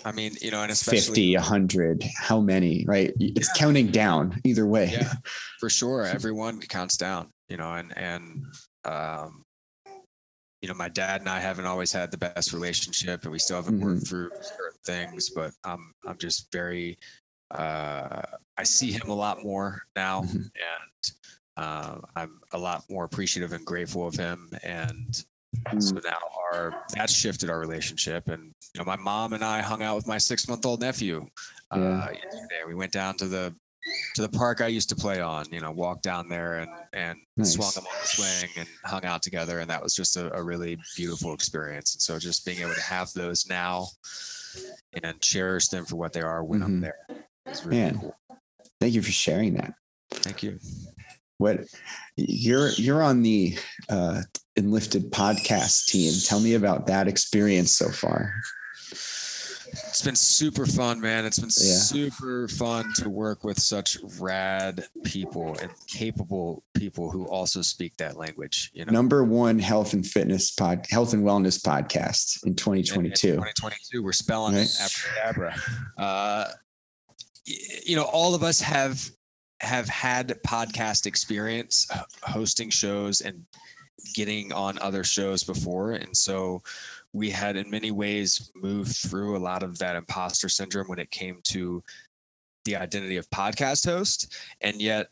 I 0.04 0.12
mean, 0.12 0.36
you 0.42 0.50
know, 0.50 0.64
and 0.64 0.72
especially 0.72 1.34
50, 1.34 1.36
100, 1.36 2.04
how 2.18 2.40
many, 2.40 2.86
right? 2.88 3.14
It's 3.20 3.50
yeah. 3.50 3.60
counting 3.60 3.88
down 3.88 4.40
either 4.44 4.66
way. 4.66 4.90
Yeah, 4.92 5.14
for 5.60 5.70
sure. 5.70 6.06
Everyone 6.06 6.60
counts 6.60 6.98
down, 6.98 7.30
you 7.50 7.58
know, 7.58 7.74
and, 7.74 7.96
and, 7.96 8.46
um, 8.86 9.44
you 10.62 10.70
know, 10.70 10.76
my 10.76 10.90
dad 10.90 11.22
and 11.22 11.30
I 11.30 11.40
haven't 11.40 11.66
always 11.66 11.92
had 11.92 12.12
the 12.12 12.18
best 12.18 12.54
relationship, 12.54 13.24
and 13.24 13.32
we 13.32 13.40
still 13.40 13.58
haven't 13.58 13.80
mm-hmm. 13.80 13.96
worked 13.96 14.08
through 14.08 14.30
certain 14.42 14.80
things. 14.86 15.30
But 15.30 15.52
I'm 15.64 15.94
I'm 16.06 16.18
just 16.18 16.52
very 16.52 16.98
uh, 17.52 18.22
I 18.58 18.64
see 18.64 18.92
him 18.92 19.10
a 19.10 19.14
lot 19.14 19.44
more 19.44 19.84
now, 19.96 20.22
mm-hmm. 20.22 20.38
and 20.38 21.12
uh, 21.58 21.98
I'm 22.16 22.40
a 22.54 22.58
lot 22.58 22.84
more 22.90 23.06
appreciative 23.06 23.54
and 23.54 23.66
grateful 23.66 24.08
of 24.08 24.16
him. 24.16 24.50
And 24.64 25.24
mm-hmm. 25.56 25.80
so 25.80 25.96
now 26.04 26.18
our 26.54 26.86
that's 26.96 27.14
shifted 27.14 27.50
our 27.50 27.60
relationship. 27.60 28.30
And 28.30 28.54
you 28.74 28.80
know, 28.80 28.86
my 28.86 28.96
mom 28.98 29.34
and 29.34 29.44
I 29.44 29.62
hung 29.62 29.82
out 29.82 29.96
with 29.96 30.08
my 30.08 30.18
six 30.18 30.48
month 30.48 30.66
old 30.66 30.82
nephew. 30.82 31.28
Uh, 31.72 31.80
yeah. 31.80 32.12
yesterday. 32.12 32.62
We 32.68 32.76
went 32.76 32.92
down 32.92 33.16
to 33.18 33.28
the 33.28 33.56
to 34.16 34.22
the 34.22 34.30
park 34.30 34.62
I 34.62 34.68
used 34.68 34.90
to 34.90 34.96
play 34.96 35.22
on. 35.22 35.46
You 35.52 35.62
know, 35.62 35.72
walked 35.72 36.04
down 36.04 36.30
there 36.30 36.60
and 36.60 36.70
and 36.94 37.20
nice. 37.38 37.54
swung 37.54 37.72
them 37.76 37.86
on 37.86 38.00
the 38.02 38.08
swing 38.08 38.50
and 38.58 38.68
hung 38.86 39.06
out 39.06 39.22
together, 39.22 39.60
and 39.60 39.70
that 39.70 39.82
was 39.82 39.96
just 39.96 40.18
a, 40.18 40.34
a 40.36 40.44
really 40.44 40.78
beautiful 40.96 41.34
experience. 41.34 41.96
And 41.96 42.02
so, 42.02 42.20
just 42.20 42.46
being 42.46 42.60
able 42.60 42.74
to 42.74 42.82
have 42.82 43.12
those 43.14 43.48
now 43.48 43.88
and 45.04 45.20
cherish 45.22 45.70
them 45.70 45.86
for 45.86 45.96
what 45.96 46.14
they 46.14 46.22
are 46.22 46.44
when 46.44 46.60
mm-hmm. 46.60 46.68
I'm 46.68 46.82
there 46.82 46.98
is 47.48 47.66
really 47.66 47.82
Man, 47.82 48.00
cool. 48.00 48.16
Thank 48.80 48.94
you 48.94 49.02
for 49.02 49.12
sharing 49.12 49.54
that. 49.56 49.74
Thank 50.12 50.44
you. 50.44 50.60
What 51.38 51.62
you're 52.18 52.70
you're 52.70 53.02
on 53.02 53.24
the 53.24 53.58
uh, 53.90 54.22
Enlifted 54.58 55.12
podcast 55.12 55.86
team. 55.86 56.14
Tell 56.26 56.40
me 56.40 56.56
about 56.56 56.88
that 56.88 57.08
experience 57.08 57.72
so 57.72 57.90
far. 57.90 58.34
It's 59.72 60.02
been 60.02 60.16
super 60.16 60.66
fun, 60.66 61.00
man. 61.00 61.26
It's 61.26 61.40
been 61.40 61.50
yeah. 61.50 61.76
super 61.76 62.48
fun 62.48 62.92
to 62.98 63.10
work 63.10 63.44
with 63.44 63.60
such 63.60 63.98
rad 64.20 64.86
people 65.04 65.58
and 65.62 65.72
capable 65.88 66.64
people 66.74 67.10
who 67.10 67.26
also 67.28 67.62
speak 67.62 67.96
that 67.98 68.18
language. 68.18 68.72
You 68.74 68.86
know, 68.86 68.92
number 68.92 69.24
one 69.24 69.60
health 69.60 69.94
and 69.94 70.06
fitness 70.06 70.52
pod, 70.52 70.86
health 70.90 71.14
and 71.14 71.24
wellness 71.24 71.62
podcast 71.62 72.46
in 72.46 72.56
2022. 72.56 73.28
In, 73.28 73.34
in 73.34 73.40
2022, 73.40 74.04
we're 74.04 74.12
spelling 74.12 74.56
right? 74.56 74.78
abracadabra. 74.82 75.56
Uh, 75.98 76.48
you 77.46 77.96
know, 77.96 78.04
all 78.04 78.36
of 78.36 78.44
us 78.44 78.60
have 78.62 79.10
have 79.62 79.88
had 79.88 80.30
podcast 80.46 81.06
experience 81.06 81.88
hosting 82.24 82.70
shows 82.70 83.22
and 83.22 83.46
getting 84.14 84.52
on 84.54 84.78
other 84.80 85.04
shows 85.04 85.44
before, 85.44 85.94
and 85.94 86.16
so 86.16 86.62
we 87.14 87.30
had 87.30 87.56
in 87.56 87.70
many 87.70 87.92
ways 87.92 88.52
moved 88.56 88.96
through 88.96 89.36
a 89.36 89.40
lot 89.40 89.64
of 89.64 89.78
that 89.80 89.96
imposter 89.96 90.50
syndrome 90.50 90.88
when 90.88 91.00
it 91.00 91.12
came 91.12 91.40
to 91.44 91.84
the 92.66 92.76
identity 92.76 93.18
of 93.18 93.30
podcast 93.32 93.86
host 93.86 94.38
and 94.62 94.82
yet 94.82 95.10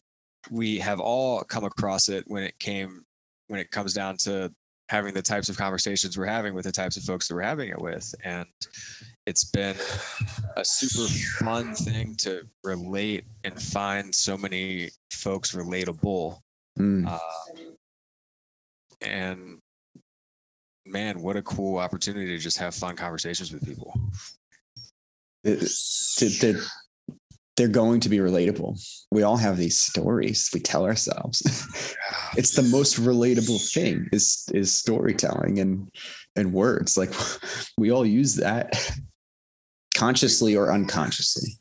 we 0.52 0.78
have 0.78 1.00
all 1.00 1.42
come 1.42 1.64
across 1.64 2.10
it 2.10 2.24
when 2.28 2.44
it 2.44 2.58
came 2.60 3.04
when 3.48 3.60
it 3.60 3.72
comes 3.72 3.94
down 3.94 4.16
to 4.16 4.54
having 4.90 5.14
the 5.14 5.22
types 5.22 5.50
of 5.50 5.58
conversations 5.58 6.18
we're 6.18 6.26
having 6.26 6.54
with 6.54 6.66
the 6.66 6.72
types 6.72 6.96
of 6.98 7.04
folks 7.04 7.28
that 7.28 7.36
we're 7.36 7.42
having 7.42 7.70
it 7.70 7.80
with 7.80 8.14
and 8.24 8.48
it's 9.26 9.44
been 9.44 9.76
a 10.58 10.66
super 10.66 11.12
fun 11.44 11.74
thing 11.74 12.16
to 12.16 12.44
relate 12.64 13.26
and 13.44 13.60
find 13.60 14.14
so 14.14 14.38
many 14.38 14.90
folks 15.12 15.56
relatable 15.56 16.40
mm. 16.78 17.08
uh, 17.08 17.20
and 19.02 19.60
man, 20.86 21.22
what 21.22 21.36
a 21.36 21.42
cool 21.42 21.78
opportunity 21.78 22.28
to 22.28 22.38
just 22.38 22.58
have 22.58 22.76
fun 22.76 22.96
conversations 22.96 23.52
with 23.52 23.66
people. 23.66 23.94
they're, 25.44 26.62
they're 27.56 27.68
going 27.68 28.00
to 28.02 28.10
be 28.10 28.18
relatable. 28.18 28.82
We 29.12 29.24
all 29.24 29.38
have 29.38 29.58
these 29.58 29.80
stories 29.80 30.50
we 30.54 30.60
tell 30.60 30.86
ourselves. 30.86 31.42
it's 32.38 32.56
the 32.56 32.64
most 32.64 33.00
relatable 33.00 33.72
thing 33.72 34.08
is 34.12 34.48
is 34.54 34.74
storytelling 34.74 35.60
and 35.60 35.90
and 36.36 36.54
words. 36.54 36.98
Like 36.98 37.12
we 37.78 37.92
all 37.92 38.06
use 38.06 38.36
that 38.36 38.92
consciously 39.96 40.56
or 40.56 40.72
unconsciously. 40.72 41.52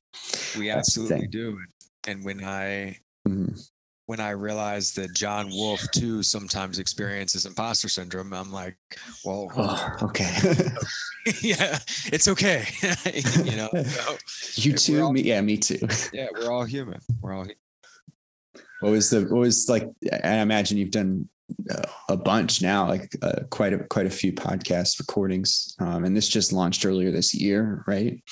We 0.56 0.70
absolutely 0.70 1.26
do. 1.26 1.58
And 2.06 2.24
when 2.24 2.44
I 2.44 2.98
mm-hmm 3.26 3.56
when 4.08 4.20
I 4.20 4.30
realized 4.30 4.96
that 4.96 5.12
John 5.12 5.50
Wolf 5.50 5.82
too 5.90 6.22
sometimes 6.22 6.78
experiences 6.78 7.44
imposter 7.44 7.90
syndrome, 7.90 8.32
I'm 8.32 8.50
like, 8.50 8.74
well, 9.22 9.52
oh, 9.54 9.96
okay. 10.00 10.34
yeah, 11.42 11.78
it's 12.06 12.26
okay. 12.26 12.64
you 13.44 13.54
know, 13.54 13.68
you 14.54 14.72
too, 14.72 15.02
all, 15.02 15.12
me, 15.12 15.20
yeah, 15.20 15.42
me 15.42 15.58
too. 15.58 15.86
yeah, 16.14 16.28
we're 16.32 16.50
all 16.50 16.64
human. 16.64 17.00
We're 17.20 17.34
all. 17.34 17.46
What 18.80 18.92
was 18.92 19.10
the, 19.10 19.24
what 19.24 19.40
was 19.40 19.68
like, 19.68 19.86
I 20.24 20.36
imagine 20.36 20.78
you've 20.78 20.90
done 20.90 21.28
uh, 21.70 21.82
a 22.08 22.16
bunch 22.16 22.62
now, 22.62 22.88
like 22.88 23.14
uh, 23.20 23.40
quite 23.50 23.74
a, 23.74 23.78
quite 23.90 24.06
a 24.06 24.10
few 24.10 24.32
podcast 24.32 24.98
recordings. 25.00 25.76
Um, 25.80 26.04
and 26.04 26.16
this 26.16 26.28
just 26.28 26.54
launched 26.54 26.86
earlier 26.86 27.10
this 27.10 27.34
year, 27.34 27.84
right? 27.86 28.24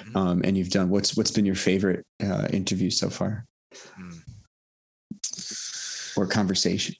Mm-hmm. 0.00 0.16
Um, 0.16 0.40
and 0.42 0.58
you've 0.58 0.70
done, 0.70 0.90
what's, 0.90 1.16
what's 1.16 1.30
been 1.30 1.46
your 1.46 1.54
favorite 1.54 2.04
uh, 2.20 2.48
interview 2.52 2.90
so 2.90 3.08
far? 3.08 3.46
Mm 3.96 4.09
or 6.20 6.26
conversation? 6.26 6.94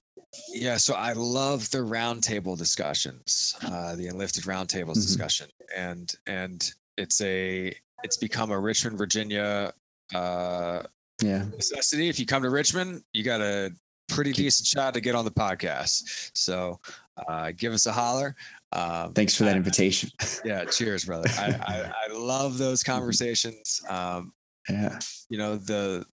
Yeah, 0.53 0.77
so 0.77 0.95
I 0.95 1.13
love 1.13 1.71
the 1.71 1.79
roundtable 1.79 2.57
discussions, 2.57 3.57
uh, 3.65 3.97
the 3.97 4.07
enlifted 4.07 4.45
roundtables 4.45 4.93
mm-hmm. 4.93 5.01
discussion, 5.01 5.49
and 5.77 6.13
and 6.27 6.73
it's 6.97 7.21
a 7.21 7.75
it's 8.05 8.17
become 8.17 8.51
a 8.53 8.59
Richmond, 8.59 8.97
Virginia, 8.97 9.73
uh, 10.15 10.83
yeah 11.21 11.45
necessity. 11.57 12.09
If 12.09 12.21
you 12.21 12.27
come 12.27 12.43
to 12.45 12.51
Richmond, 12.51 13.03
you 13.13 13.25
got 13.25 13.41
a 13.41 13.73
pretty 14.09 14.33
decent 14.33 14.67
shot 14.67 14.95
to 14.95 15.01
get 15.01 15.15
on 15.15 15.25
the 15.25 15.31
podcast. 15.31 16.31
So 16.35 16.81
uh, 17.29 17.53
give 17.57 17.73
us 17.73 17.87
a 17.87 17.93
holler. 17.93 18.37
Um, 18.73 19.13
Thanks 19.13 19.35
for 19.35 19.45
that 19.45 19.55
I, 19.55 19.57
invitation. 19.57 20.11
yeah, 20.45 20.65
cheers, 20.65 21.05
brother. 21.05 21.29
I, 21.39 21.59
I, 21.67 21.93
I 22.09 22.17
love 22.17 22.57
those 22.57 22.85
conversations. 22.85 23.81
Um, 23.89 24.33
yeah, 24.69 24.99
you 25.29 25.39
know 25.39 25.57
the 25.57 26.07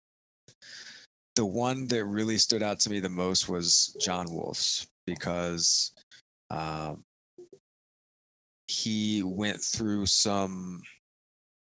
the 1.37 1.45
one 1.45 1.85
that 1.87 2.03
really 2.03 2.37
stood 2.39 2.63
out 2.63 2.79
to 2.79 2.89
me 2.89 2.99
the 2.99 3.07
most 3.07 3.47
was 3.47 3.95
John 4.01 4.25
Wolf's 4.29 4.87
because 5.05 5.91
um, 6.49 7.03
he 8.67 9.21
went 9.23 9.61
through 9.61 10.07
some 10.07 10.81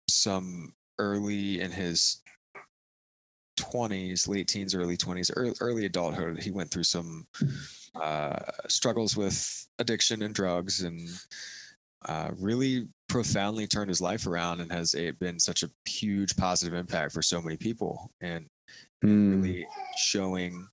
some 0.09 0.73
early 0.99 1.61
in 1.61 1.71
his 1.71 2.23
20s 3.61 4.27
late 4.27 4.49
teens 4.49 4.75
early 4.75 4.97
20s 4.97 5.31
early, 5.37 5.55
early 5.61 5.85
adulthood 5.85 6.43
he 6.43 6.51
went 6.51 6.71
through 6.71 6.85
some 6.85 7.27
uh, 8.01 8.39
struggles 8.69 9.15
with 9.15 9.67
addiction 9.79 10.23
and 10.23 10.35
drugs 10.35 10.83
and 10.85 11.09
uh, 12.07 12.31
really 12.39 12.89
profoundly 13.09 13.67
turned 13.67 13.89
his 13.89 14.01
life 14.01 14.27
around 14.27 14.61
and 14.61 14.71
has 14.73 14.95
been 15.19 15.39
such 15.39 15.63
a 15.63 15.71
huge 15.87 16.35
positive 16.37 16.75
impact 16.75 17.13
for 17.13 17.23
so 17.23 17.43
many 17.43 17.57
people. 17.57 18.11
And 18.21 18.47
mm. 19.05 19.43
really 19.43 19.67
showing 19.97 20.67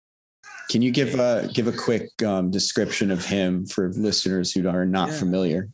can 0.69 0.81
you 0.81 0.91
give 0.91 1.19
a 1.19 1.49
give 1.53 1.67
a 1.67 1.71
quick 1.71 2.09
um, 2.23 2.49
description 2.49 3.11
of 3.11 3.25
him 3.25 3.65
for 3.65 3.89
listeners 3.93 4.51
who 4.51 4.67
are 4.67 4.85
not 4.85 5.09
yeah. 5.09 5.17
familiar 5.17 5.69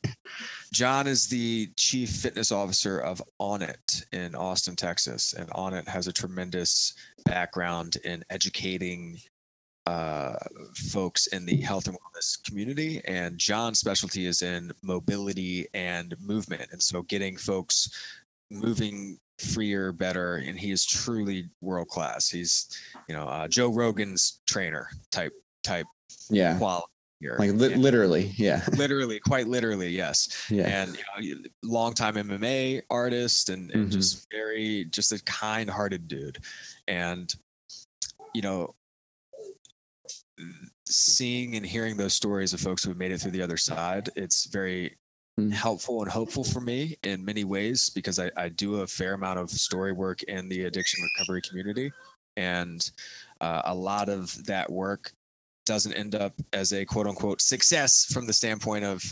John 0.72 1.08
is 1.08 1.28
the 1.28 1.72
chief 1.76 2.10
fitness 2.12 2.52
officer 2.52 3.00
of 3.00 3.22
Onnit 3.42 4.06
in 4.12 4.36
Austin, 4.36 4.76
Texas. 4.76 5.34
And 5.34 5.50
Onnit 5.50 5.88
has 5.88 6.08
a 6.08 6.14
tremendous 6.14 6.94
background 7.26 7.98
in 8.06 8.24
educating 8.30 9.20
uh, 9.88 10.36
folks 10.76 11.28
in 11.28 11.46
the 11.46 11.58
health 11.58 11.88
and 11.88 11.98
wellness 11.98 12.44
community. 12.44 13.02
And 13.06 13.40
John's 13.40 13.80
specialty 13.80 14.28
is 14.28 14.44
in 14.44 14.72
mobility 14.84 15.68
and 15.74 16.16
movement. 16.20 16.68
And 16.72 16.82
so 16.82 17.02
getting 17.02 17.36
folks 17.36 17.90
moving 18.52 19.18
freer, 19.40 19.92
better. 19.92 20.38
And 20.38 20.60
he 20.60 20.72
is 20.72 20.86
truly 20.86 21.50
world 21.62 21.88
class. 21.88 22.30
He's, 22.30 22.68
you 23.08 23.16
know, 23.16 23.24
uh, 23.24 23.48
Joe 23.48 23.70
Rogan's 23.70 24.42
trainer 24.48 24.90
type, 25.12 25.34
type 25.64 25.88
yeah. 26.30 26.58
quality 26.58 26.88
here. 27.20 27.36
Like 27.38 27.52
li- 27.52 27.76
literally, 27.76 28.34
yeah. 28.38 28.66
literally, 28.74 29.20
quite 29.20 29.48
literally, 29.48 29.90
yes. 29.90 30.48
Yeah. 30.50 30.68
And 30.68 30.98
you 31.20 31.36
know, 31.36 31.42
longtime 31.64 32.16
MMA 32.16 32.84
artist 32.90 33.50
and, 33.50 33.72
and 33.72 33.84
mm-hmm. 33.84 33.92
just 33.92 34.28
very, 34.32 34.86
just 34.86 35.12
a 35.12 35.24
kind-hearted 35.24 36.08
dude. 36.08 36.40
And 36.88 37.34
you 38.34 38.42
know, 38.42 38.76
seeing 40.88 41.56
and 41.56 41.66
hearing 41.66 41.98
those 41.98 42.14
stories 42.14 42.54
of 42.54 42.60
folks 42.60 42.84
who 42.84 42.90
have 42.90 42.98
made 42.98 43.12
it 43.12 43.20
through 43.20 43.32
the 43.32 43.42
other 43.42 43.58
side, 43.58 44.10
it's 44.16 44.46
very. 44.46 44.98
Helpful 45.52 46.02
and 46.02 46.12
hopeful 46.12 46.44
for 46.44 46.62
me 46.62 46.98
in 47.04 47.24
many 47.24 47.44
ways 47.44 47.90
because 47.90 48.20
I, 48.20 48.32
I 48.36 48.50
do 48.50 48.82
a 48.82 48.88
fair 48.88 49.14
amount 49.14 49.40
of 49.40 49.50
story 49.50 49.92
work 49.92 50.24
in 50.24 50.50
the 50.50 50.66
addiction 50.66 51.00
recovery 51.04 51.42
community. 51.42 51.92
And 52.38 52.90
uh, 53.42 53.64
a 53.66 53.76
lot 53.76 54.10
of 54.10 54.46
that 54.46 54.72
work 54.72 55.12
doesn't 55.66 55.94
end 55.94 56.16
up 56.16 56.34
as 56.54 56.74
a 56.74 56.86
quote 56.86 57.08
unquote 57.08 57.42
success 57.42 58.06
from 58.06 58.26
the 58.26 58.34
standpoint 58.34 58.86
of 58.86 59.04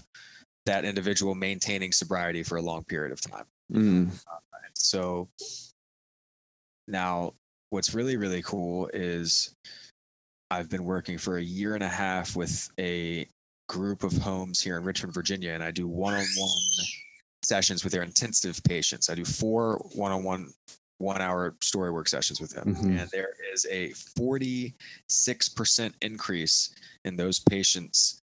that 0.66 0.86
individual 0.86 1.36
maintaining 1.36 1.92
sobriety 1.92 2.44
for 2.44 2.58
a 2.58 2.62
long 2.62 2.84
period 2.84 3.12
of 3.12 3.22
time. 3.22 3.46
Mm. 3.72 4.10
Uh, 4.10 4.40
so 4.74 5.28
now 6.88 7.34
what's 7.70 7.94
really, 7.94 8.18
really 8.18 8.42
cool 8.42 8.90
is 8.94 9.54
I've 10.50 10.70
been 10.70 10.86
working 10.86 11.18
for 11.18 11.38
a 11.38 11.44
year 11.44 11.76
and 11.76 11.84
a 11.84 11.90
half 11.90 12.36
with 12.36 12.70
a 12.80 13.28
group 13.68 14.04
of 14.04 14.18
homes 14.18 14.62
here 14.62 14.78
in 14.78 14.84
Richmond, 14.84 15.14
Virginia, 15.14 15.52
and 15.52 15.64
I 15.64 15.72
do 15.72 15.88
one 15.88 16.14
on 16.14 16.26
one 16.38 16.88
sessions 17.44 17.84
with 17.84 17.94
their 17.94 18.04
intensive 18.04 18.62
patients. 18.64 19.10
I 19.10 19.16
do 19.16 19.26
four 19.26 19.78
one 19.94 20.12
on 20.12 20.24
one 20.24 20.52
one 21.00 21.22
hour 21.22 21.56
story 21.62 21.92
work 21.92 22.08
sessions 22.08 22.42
with 22.42 22.52
them, 22.52 22.76
Mm-hmm. 22.76 22.98
And 22.98 23.10
there 23.12 23.30
is 23.54 23.66
a 23.70 23.90
46% 24.20 24.74
increase 26.02 26.76
in 27.06 27.16
those 27.16 27.40
patients 27.40 28.24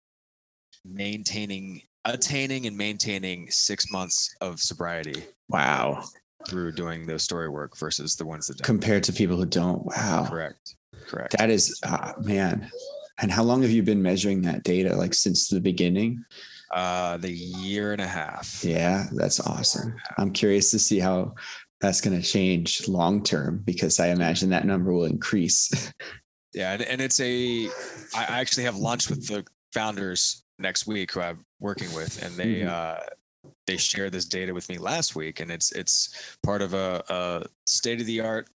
maintaining, 0.86 1.82
attaining, 2.06 2.68
and 2.68 2.78
maintaining 2.78 3.52
six 3.52 3.92
months 3.92 4.34
of 4.42 4.60
sobriety. 4.60 5.24
Wow. 5.50 6.06
Through 6.48 6.72
doing 6.72 7.06
those 7.06 7.24
story 7.24 7.50
work 7.50 7.78
versus 7.78 8.16
the 8.16 8.26
ones 8.26 8.48
that 8.48 8.58
don't. 8.58 8.66
Compared 8.66 9.04
to 9.04 9.14
people 9.14 9.38
who 9.38 9.46
don't. 9.46 9.86
Wow. 9.86 10.26
Correct. 10.28 10.76
Correct. 11.08 11.38
That 11.38 11.50
is, 11.50 11.80
uh, 11.84 12.14
man. 12.22 12.72
And 13.22 13.32
how 13.32 13.44
long 13.44 13.62
have 13.62 13.72
you 13.72 13.84
been 13.84 14.02
measuring 14.02 14.42
that 14.44 14.64
data? 14.64 14.96
Like 14.96 15.14
since 15.14 15.48
the 15.48 15.62
beginning? 15.62 16.24
Uh, 16.72 17.18
the 17.18 17.32
year 17.32 17.92
and 17.92 18.02
a 18.02 18.08
half. 18.08 18.64
Yeah, 18.64 19.08
that's 19.12 19.40
awesome. 19.42 19.96
I'm 20.18 20.32
curious 20.32 20.72
to 20.72 20.80
see 20.80 21.00
how 21.00 21.36
that's 21.82 22.02
going 22.02 22.20
to 22.20 22.26
change 22.26 22.88
long 22.88 23.24
term 23.24 23.62
because 23.66 24.00
I 24.00 24.08
imagine 24.08 24.50
that 24.52 24.66
number 24.66 24.94
will 24.94 25.06
increase. 25.06 25.92
yeah, 26.54 26.74
and, 26.74 26.82
and 26.84 27.02
it's 27.02 27.20
a. 27.20 27.68
I 28.16 28.40
actually 28.40 28.64
have 28.64 28.78
lunch 28.78 29.10
with 29.10 29.28
the 29.28 29.46
founders 29.74 30.44
next 30.60 30.88
week 30.88 31.12
who 31.12 31.22
I'm 31.22 31.46
working 31.60 31.94
with, 31.94 32.24
and 32.24 32.36
they 32.36 32.62
mm-hmm. 32.62 32.70
uh, 32.72 33.50
they 33.68 33.78
shared 33.78 34.14
this 34.14 34.26
data 34.26 34.54
with 34.54 34.70
me 34.70 34.78
last 34.78 35.16
week, 35.16 35.42
and 35.42 35.52
it's 35.52 35.72
it's 35.74 36.38
part 36.44 36.62
of 36.62 36.74
a, 36.74 37.04
a 37.10 37.46
state 37.66 38.00
of 38.00 38.08
the 38.08 38.22
art 38.22 38.48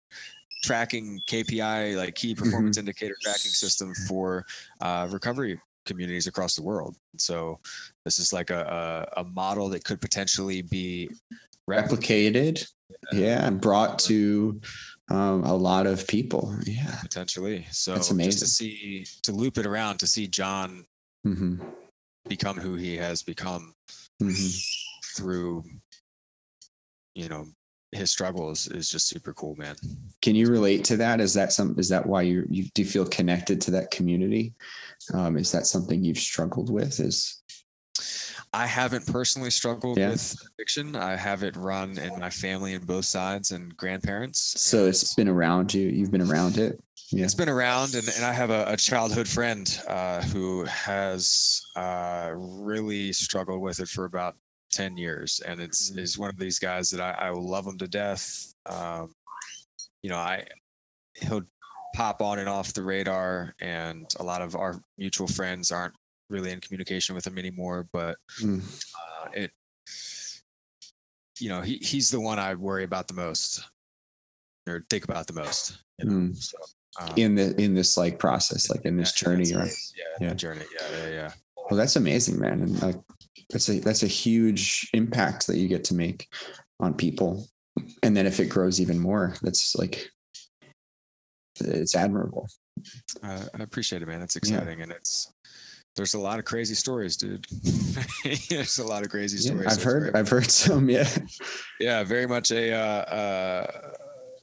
tracking 0.66 1.22
KPI 1.28 1.96
like 1.96 2.16
key 2.16 2.36
performance 2.36 2.78
mm-hmm. 2.78 2.88
indicator 2.88 3.16
tracking 3.22 3.52
system 3.52 3.94
for 4.08 4.46
uh, 4.82 5.08
recovery 5.12 5.60
communities 5.86 6.28
across 6.28 6.56
the 6.56 6.64
world. 6.64 6.96
So 7.18 7.60
this 8.04 8.20
is 8.20 8.34
like 8.34 8.50
a, 8.50 9.08
a, 9.16 9.22
a 9.22 9.24
model 9.24 9.70
that 9.70 9.84
could 9.84 10.02
potentially 10.02 10.62
be 10.62 11.10
replicated 11.70 12.66
yeah 13.12 13.46
and 13.48 13.60
brought 13.60 13.98
to 13.98 14.60
um, 15.10 15.44
a 15.44 15.54
lot 15.54 15.88
of 15.88 16.08
people 16.08 16.56
yeah 16.66 17.00
potentially 17.02 17.66
so 17.72 17.94
it's 17.96 18.12
amazing 18.12 18.32
just 18.32 18.40
to 18.40 18.48
see 18.48 19.06
to 19.24 19.32
loop 19.32 19.58
it 19.58 19.66
around 19.66 19.98
to 19.98 20.08
see 20.08 20.28
john 20.28 20.86
mm-hmm. 21.26 21.56
become 22.28 22.58
who 22.58 22.76
he 22.76 22.96
has 22.96 23.24
become 23.24 23.74
mm-hmm. 24.22 25.18
through 25.18 25.64
you 27.16 27.28
know 27.30 27.46
his 27.92 28.12
struggles 28.12 28.68
is 28.68 28.90
just 28.90 29.08
super 29.08 29.34
cool 29.34 29.56
man 29.56 29.76
can 30.22 30.36
you 30.36 30.48
relate 30.48 30.84
to 30.84 30.98
that 30.98 31.20
is 31.20 31.34
that 31.34 31.54
some 31.54 31.76
is 31.78 31.90
that 31.90 32.06
why 32.06 32.22
you 32.22 32.46
you 32.50 32.66
do 32.74 32.84
feel 32.84 33.06
connected 33.06 33.62
to 33.62 33.72
that 33.72 33.92
community 33.92 34.54
um, 35.14 35.38
is 35.38 35.52
that 35.52 35.66
something 35.66 36.04
you've 36.04 36.18
struggled 36.18 36.72
with 36.72 37.00
is 37.00 37.42
I 38.56 38.68
haven't 38.68 39.06
personally 39.08 39.52
struggled 39.52 39.98
yeah. 39.98 40.12
with 40.12 40.38
addiction. 40.54 40.96
I 40.96 41.18
have 41.18 41.44
it 41.44 41.58
run 41.58 41.98
in 41.98 42.18
my 42.18 42.30
family 42.30 42.74
and 42.74 42.88
both 42.88 43.04
sides 43.04 43.52
and 43.52 43.76
grandparents. 43.76 44.62
So 44.62 44.86
it's 44.86 45.14
been 45.14 45.28
around 45.28 45.74
you. 45.74 45.90
You've 45.90 46.12
been 46.12 46.22
around 46.22 46.58
it. 46.58 46.82
Yeah. 47.12 47.26
It's 47.26 47.36
been 47.36 47.50
around, 47.50 47.96
and, 47.96 48.08
and 48.16 48.26
I 48.26 48.32
have 48.32 48.52
a, 48.52 48.66
a 48.68 48.78
childhood 48.78 49.28
friend 49.28 49.80
uh, 49.90 50.22
who 50.24 50.64
has 50.64 51.62
uh, 51.76 52.32
really 52.34 53.12
struggled 53.12 53.62
with 53.62 53.82
it 53.82 53.90
for 53.90 54.06
about 54.06 54.36
10 54.76 54.98
years. 54.98 55.42
And 55.48 55.60
it's 55.60 55.90
mm-hmm. 55.90 56.00
is 56.00 56.18
one 56.18 56.30
of 56.30 56.38
these 56.38 56.60
guys 56.60 56.90
that 56.92 57.02
I, 57.02 57.28
I 57.28 57.32
will 57.32 57.48
love 57.48 57.66
him 57.66 57.78
to 57.78 57.88
death. 57.88 58.54
Um, 58.66 59.14
you 60.04 60.10
know, 60.10 60.18
I 60.18 60.46
he'll 61.16 61.44
pop 61.96 62.22
on 62.22 62.40
and 62.40 62.50
off 62.50 62.74
the 62.74 62.84
radar, 62.84 63.56
and 63.62 64.06
a 64.20 64.24
lot 64.24 64.42
of 64.42 64.56
our 64.56 64.80
mutual 64.98 65.28
friends 65.28 65.72
aren't 65.72 65.94
really 66.30 66.52
in 66.52 66.60
communication 66.60 67.16
with 67.16 67.26
him 67.26 67.38
anymore. 67.38 67.88
But 67.92 68.18
mm. 68.42 68.62
uh, 68.62 69.30
it, 69.34 69.52
you 71.40 71.50
know, 71.50 71.62
he 71.62 71.78
he's 71.78 72.10
the 72.10 72.20
one 72.20 72.38
I 72.38 72.54
worry 72.54 72.84
about 72.84 73.08
the 73.08 73.14
most, 73.14 73.64
or 74.68 74.86
think 74.90 75.06
about 75.06 75.28
the 75.28 75.34
most. 75.34 75.78
You 76.00 76.06
know? 76.06 76.12
mm. 76.12 76.38
so, 76.38 76.58
um, 77.00 77.14
in 77.16 77.36
the 77.36 77.60
in 77.60 77.74
this 77.74 77.98
like 77.98 78.20
process, 78.20 78.70
like 78.70 78.86
in 78.86 78.98
this 78.98 79.14
yeah, 79.16 79.28
journey, 79.28 79.54
right? 79.56 79.74
Yeah, 79.98 80.28
yeah, 80.28 80.34
journey. 80.34 80.66
Yeah, 80.80 80.98
yeah, 80.98 81.10
yeah. 81.10 81.32
Well, 81.70 81.78
that's 81.78 81.96
amazing, 81.96 82.40
man, 82.40 82.62
and 82.62 82.82
like 82.82 82.98
that's 83.50 83.70
a 83.70 83.80
that's 83.80 84.04
a 84.04 84.08
huge 84.08 84.90
impact 84.94 85.48
that 85.48 85.58
you 85.58 85.68
get 85.68 85.84
to 85.86 85.96
make 85.96 86.28
on 86.80 86.94
people, 86.94 87.48
and 88.04 88.16
then 88.16 88.26
if 88.26 88.40
it 88.40 88.50
grows 88.50 88.82
even 88.82 89.00
more, 89.00 89.36
that's 89.42 89.76
like 89.76 90.10
it's 91.60 91.96
admirable. 91.96 92.48
Uh, 93.24 93.46
I 93.58 93.64
appreciate 93.64 94.02
it, 94.02 94.08
man. 94.08 94.22
It's 94.22 94.36
exciting, 94.36 94.80
yeah. 94.80 94.84
and 94.84 94.92
it's 94.92 95.32
there's 95.96 96.14
a 96.14 96.20
lot 96.20 96.40
of 96.40 96.46
crazy 96.46 96.76
stories, 96.76 97.16
dude. 97.16 97.46
there's 98.50 98.80
a 98.80 98.86
lot 98.86 99.04
of 99.04 99.10
crazy 99.10 99.38
stories. 99.38 99.66
Yeah, 99.66 99.72
I've 99.72 99.84
heard, 99.84 100.16
I've 100.16 100.30
heard 100.36 100.52
some. 100.52 100.90
Yeah, 100.90 101.08
yeah, 101.80 102.04
very 102.04 102.28
much 102.28 102.52
a. 102.52 102.74
Uh, 102.74 102.78
uh, 102.78 103.92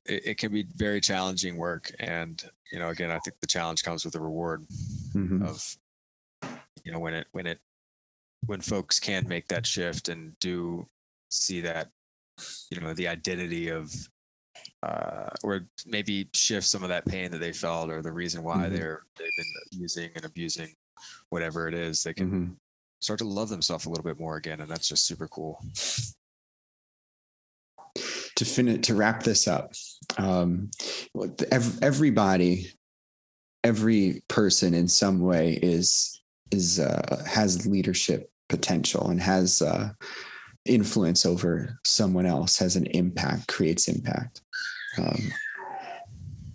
it, 0.06 0.26
it, 0.26 0.38
can 0.38 0.52
be 0.52 0.66
very 0.74 1.00
challenging 1.00 1.56
work, 1.56 1.92
and 2.00 2.42
you 2.72 2.78
know, 2.78 2.88
again, 2.88 3.10
I 3.10 3.18
think 3.18 3.36
the 3.40 3.46
challenge 3.46 3.84
comes 3.84 4.04
with 4.04 4.14
the 4.14 4.20
reward 4.20 4.64
mm-hmm. 5.14 5.44
of, 5.44 5.76
you 6.84 6.90
know, 6.90 6.98
when 6.98 7.14
it 7.14 7.26
when 7.32 7.46
it 7.46 7.60
when 8.46 8.60
folks 8.60 8.98
can 8.98 9.26
make 9.28 9.48
that 9.48 9.66
shift 9.66 10.08
and 10.08 10.38
do 10.40 10.86
see 11.30 11.60
that, 11.60 11.88
you 12.70 12.80
know, 12.80 12.92
the 12.94 13.08
identity 13.08 13.68
of 13.68 13.92
uh, 14.82 15.28
or 15.44 15.66
maybe 15.86 16.28
shift 16.34 16.66
some 16.66 16.82
of 16.82 16.88
that 16.88 17.06
pain 17.06 17.30
that 17.30 17.38
they 17.38 17.52
felt 17.52 17.88
or 17.90 18.02
the 18.02 18.10
reason 18.12 18.42
why 18.42 18.66
Mhm. 18.66 18.70
they're 18.72 19.02
they've 19.16 19.30
been 19.36 19.46
using 19.80 20.10
and 20.16 20.24
abusing 20.24 20.74
whatever 21.30 21.68
it 21.68 21.74
is 21.74 22.02
they 22.02 22.12
can 22.12 22.30
Mhm. 22.30 22.56
start 23.00 23.18
to 23.20 23.24
love 23.24 23.48
themselves 23.48 23.86
a 23.86 23.88
little 23.88 24.04
bit 24.04 24.18
more 24.18 24.36
again 24.36 24.60
and 24.60 24.70
that's 24.70 24.88
just 24.88 25.06
super 25.06 25.28
cool 25.28 25.64
to 28.36 28.44
finish 28.44 28.84
to 28.86 28.94
wrap 28.94 29.22
this 29.22 29.46
up 29.46 29.72
um 30.18 30.70
what 31.12 31.38
the- 31.38 31.52
ev- 31.54 31.78
everybody 31.82 32.72
every 33.64 34.22
person 34.28 34.74
in 34.74 34.88
some 34.88 35.20
way 35.20 35.54
is 35.62 36.20
is 36.50 36.80
uh 36.80 37.24
has 37.26 37.66
leadership 37.66 38.31
potential 38.56 39.08
and 39.10 39.20
has 39.20 39.62
uh 39.62 39.90
influence 40.64 41.26
over 41.26 41.78
someone 41.84 42.26
else 42.26 42.58
has 42.58 42.76
an 42.76 42.86
impact 42.86 43.48
creates 43.48 43.88
impact 43.88 44.42
um 44.98 45.22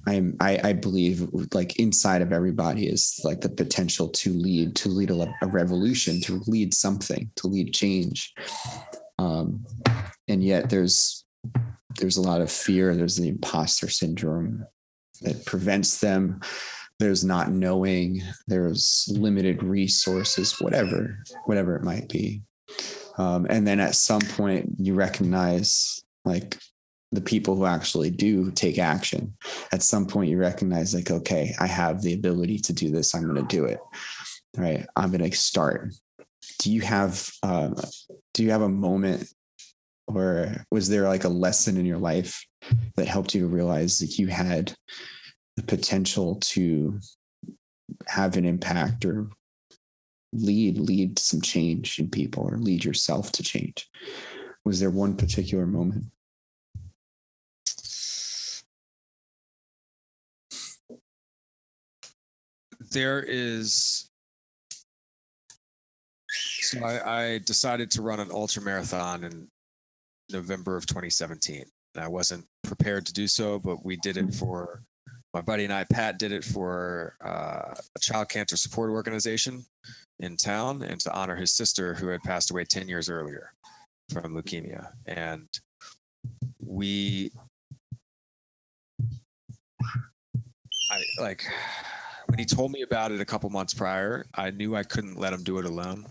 I'm, 0.08 0.38
I, 0.40 0.60
I 0.64 0.74
believe 0.74 1.28
like 1.54 1.80
inside 1.80 2.22
of 2.22 2.32
everybody 2.32 2.88
is 2.88 3.20
like 3.26 3.42
the 3.42 3.50
potential 3.50 4.08
to 4.08 4.32
lead, 4.32 4.74
to 4.78 4.88
lead 4.90 5.12
a, 5.12 5.36
a 5.42 5.48
revolution, 5.48 6.22
to 6.22 6.42
lead 6.48 6.74
something, 6.74 7.30
to 7.36 7.48
lead 7.48 7.74
change. 7.74 8.34
Um, 9.20 9.66
and 10.30 10.42
yet 10.42 10.70
there's 10.70 11.26
there's 12.00 12.18
a 12.18 12.22
lot 12.22 12.42
of 12.42 12.52
fear. 12.52 12.96
There's 12.96 13.18
the 13.18 13.28
imposter 13.28 13.90
syndrome 13.90 14.66
that 15.22 15.46
prevents 15.46 16.00
them. 16.00 16.40
There's 17.00 17.24
not 17.24 17.52
knowing. 17.52 18.22
There's 18.48 19.08
limited 19.12 19.64
resources, 19.64 20.60
whatever, 20.60 21.20
whatever 21.46 21.76
it 21.76 21.84
might 21.84 22.10
be. 22.10 22.42
Um, 23.18 23.48
and 23.50 23.68
then 23.68 23.80
at 23.80 23.96
some 23.96 24.22
point, 24.22 24.74
you 24.78 24.94
recognize 24.94 26.04
like 26.26 26.58
the 27.12 27.22
people 27.22 27.56
who 27.56 27.66
actually 27.66 28.10
do 28.10 28.52
take 28.52 28.80
action. 28.80 29.36
At 29.72 29.84
some 29.84 30.06
point, 30.06 30.30
you 30.30 30.38
recognize 30.38 30.94
like, 30.94 31.10
okay, 31.10 31.54
I 31.60 31.68
have 31.68 32.02
the 32.02 32.14
ability 32.14 32.60
to 32.60 32.74
do 32.74 32.92
this. 32.92 33.16
I'm 33.16 33.24
going 33.24 33.36
to 33.36 33.56
do 33.56 33.66
it. 33.66 33.80
Right. 34.56 34.86
I'm 34.96 35.12
going 35.12 35.30
to 35.30 35.38
start. 35.38 35.94
Do 36.60 36.72
you 36.72 36.82
have 36.82 37.30
um, 37.44 37.76
do 38.34 38.44
you 38.44 38.52
have 38.52 38.64
a 38.64 38.70
moment 38.70 39.32
or 40.08 40.66
was 40.72 40.90
there 40.90 41.08
like 41.08 41.26
a 41.26 41.30
lesson 41.30 41.78
in 41.78 41.86
your 41.86 41.98
life 41.98 42.46
that 42.96 43.08
helped 43.08 43.36
you 43.36 43.42
to 43.42 43.48
realize 43.48 44.00
that 44.00 44.18
you 44.18 44.28
had 44.28 44.74
the 45.58 45.64
potential 45.64 46.36
to 46.36 47.00
have 48.08 48.38
an 48.38 48.46
impact 48.46 49.04
or 49.04 49.28
lead 50.32 50.78
lead 50.78 51.18
some 51.18 51.42
change 51.42 52.00
in 52.00 52.10
people 52.10 52.44
or 52.44 52.58
lead 52.58 52.86
yourself 52.86 53.32
to 53.34 53.44
change? 53.44 53.90
Was 54.64 54.80
there 54.80 54.92
one 54.92 55.18
particular 55.18 55.66
moment? 55.66 56.06
There 62.92 63.22
is 63.28 64.10
so 66.68 66.84
I, 66.84 67.24
I 67.24 67.38
decided 67.40 67.90
to 67.92 68.02
run 68.02 68.20
an 68.20 68.30
ultra 68.32 68.62
marathon 68.62 69.24
in 69.24 69.48
november 70.30 70.76
of 70.76 70.86
2017 70.86 71.64
and 71.96 72.04
i 72.04 72.08
wasn't 72.08 72.46
prepared 72.64 73.06
to 73.06 73.14
do 73.14 73.28
so 73.28 73.58
but 73.58 73.86
we 73.86 73.96
did 73.98 74.18
it 74.18 74.28
mm-hmm. 74.28 74.38
for 74.38 74.84
my 75.38 75.42
buddy 75.42 75.66
and 75.66 75.74
i 75.74 75.84
pat 75.84 76.18
did 76.18 76.32
it 76.32 76.44
for 76.44 77.16
uh, 77.24 77.76
a 77.96 78.00
child 78.02 78.28
cancer 78.28 78.58
support 78.58 78.90
organization 78.90 79.64
in 80.20 80.36
town 80.36 80.82
and 80.82 81.00
to 81.00 81.14
honor 81.14 81.36
his 81.36 81.52
sister 81.52 81.94
who 81.94 82.08
had 82.08 82.20
passed 82.24 82.50
away 82.50 82.66
10 82.66 82.88
years 82.88 83.08
earlier 83.08 83.54
from 84.12 84.34
leukemia 84.34 84.88
and 85.06 85.48
we 86.66 87.30
I 90.90 91.04
like 91.20 91.46
when 92.26 92.40
he 92.40 92.46
told 92.46 92.72
me 92.72 92.82
about 92.82 93.12
it 93.12 93.22
a 93.22 93.26
couple 93.26 93.50
months 93.50 93.74
prior, 93.74 94.26
I 94.34 94.52
knew 94.52 94.76
I 94.76 94.84
couldn't 94.84 95.20
let 95.20 95.34
him 95.34 95.44
do 95.44 95.60
it 95.60 95.66
alone. 95.66 96.06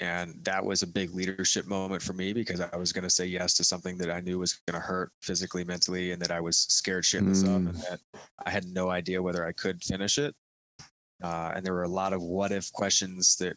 And 0.00 0.38
that 0.44 0.64
was 0.64 0.82
a 0.82 0.86
big 0.86 1.12
leadership 1.12 1.66
moment 1.66 2.00
for 2.02 2.12
me 2.12 2.32
because 2.32 2.60
I 2.60 2.76
was 2.76 2.92
going 2.92 3.02
to 3.02 3.10
say 3.10 3.26
yes 3.26 3.54
to 3.54 3.64
something 3.64 3.98
that 3.98 4.10
I 4.10 4.20
knew 4.20 4.38
was 4.38 4.60
going 4.68 4.80
to 4.80 4.86
hurt 4.86 5.10
physically, 5.22 5.64
mentally, 5.64 6.12
and 6.12 6.22
that 6.22 6.30
I 6.30 6.40
was 6.40 6.56
scared 6.56 7.02
shitless 7.02 7.42
of, 7.44 7.66
and 7.66 7.74
that 7.90 8.00
I 8.46 8.50
had 8.50 8.64
no 8.66 8.90
idea 8.90 9.20
whether 9.20 9.44
I 9.44 9.52
could 9.52 9.82
finish 9.82 10.18
it. 10.18 10.36
Uh, 11.22 11.50
and 11.54 11.66
there 11.66 11.74
were 11.74 11.82
a 11.82 11.88
lot 11.88 12.12
of 12.12 12.22
what 12.22 12.52
if 12.52 12.70
questions 12.72 13.34
that 13.36 13.56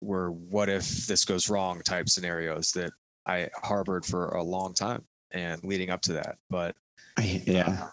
were 0.00 0.30
what 0.30 0.68
if 0.68 1.06
this 1.06 1.24
goes 1.24 1.50
wrong 1.50 1.80
type 1.80 2.08
scenarios 2.08 2.70
that 2.72 2.92
I 3.26 3.48
harbored 3.62 4.04
for 4.06 4.28
a 4.28 4.42
long 4.42 4.74
time 4.74 5.04
and 5.32 5.62
leading 5.64 5.90
up 5.90 6.02
to 6.02 6.12
that. 6.12 6.36
But 6.50 6.76
I, 7.16 7.42
yeah 7.46 7.88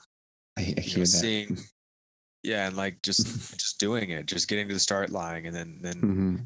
I, 0.57 0.61
I 0.61 0.65
know, 0.65 0.81
hear 0.81 0.99
that 0.99 1.07
seeing 1.07 1.57
yeah 2.43 2.67
and 2.67 2.75
like 2.77 3.01
just 3.01 3.25
just 3.57 3.79
doing 3.79 4.11
it 4.11 4.25
just 4.27 4.47
getting 4.47 4.67
to 4.67 4.73
the 4.73 4.79
start 4.79 5.09
line 5.09 5.45
and 5.45 5.55
then 5.55 5.79
then 5.81 6.01
Mhm. 6.01 6.45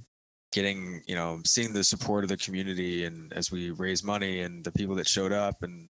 Getting 0.52 1.02
you 1.08 1.16
know 1.16 1.40
seeing 1.46 1.74
the 1.74 1.84
support 1.84 2.24
of 2.24 2.30
the 2.30 2.38
community 2.38 3.06
and 3.06 3.34
as 3.34 3.52
we 3.52 3.72
raise 3.72 4.04
money 4.04 4.42
and 4.42 4.64
the 4.64 4.72
people 4.72 4.96
that 4.96 5.08
showed 5.08 5.32
up 5.32 5.62
and 5.64 5.90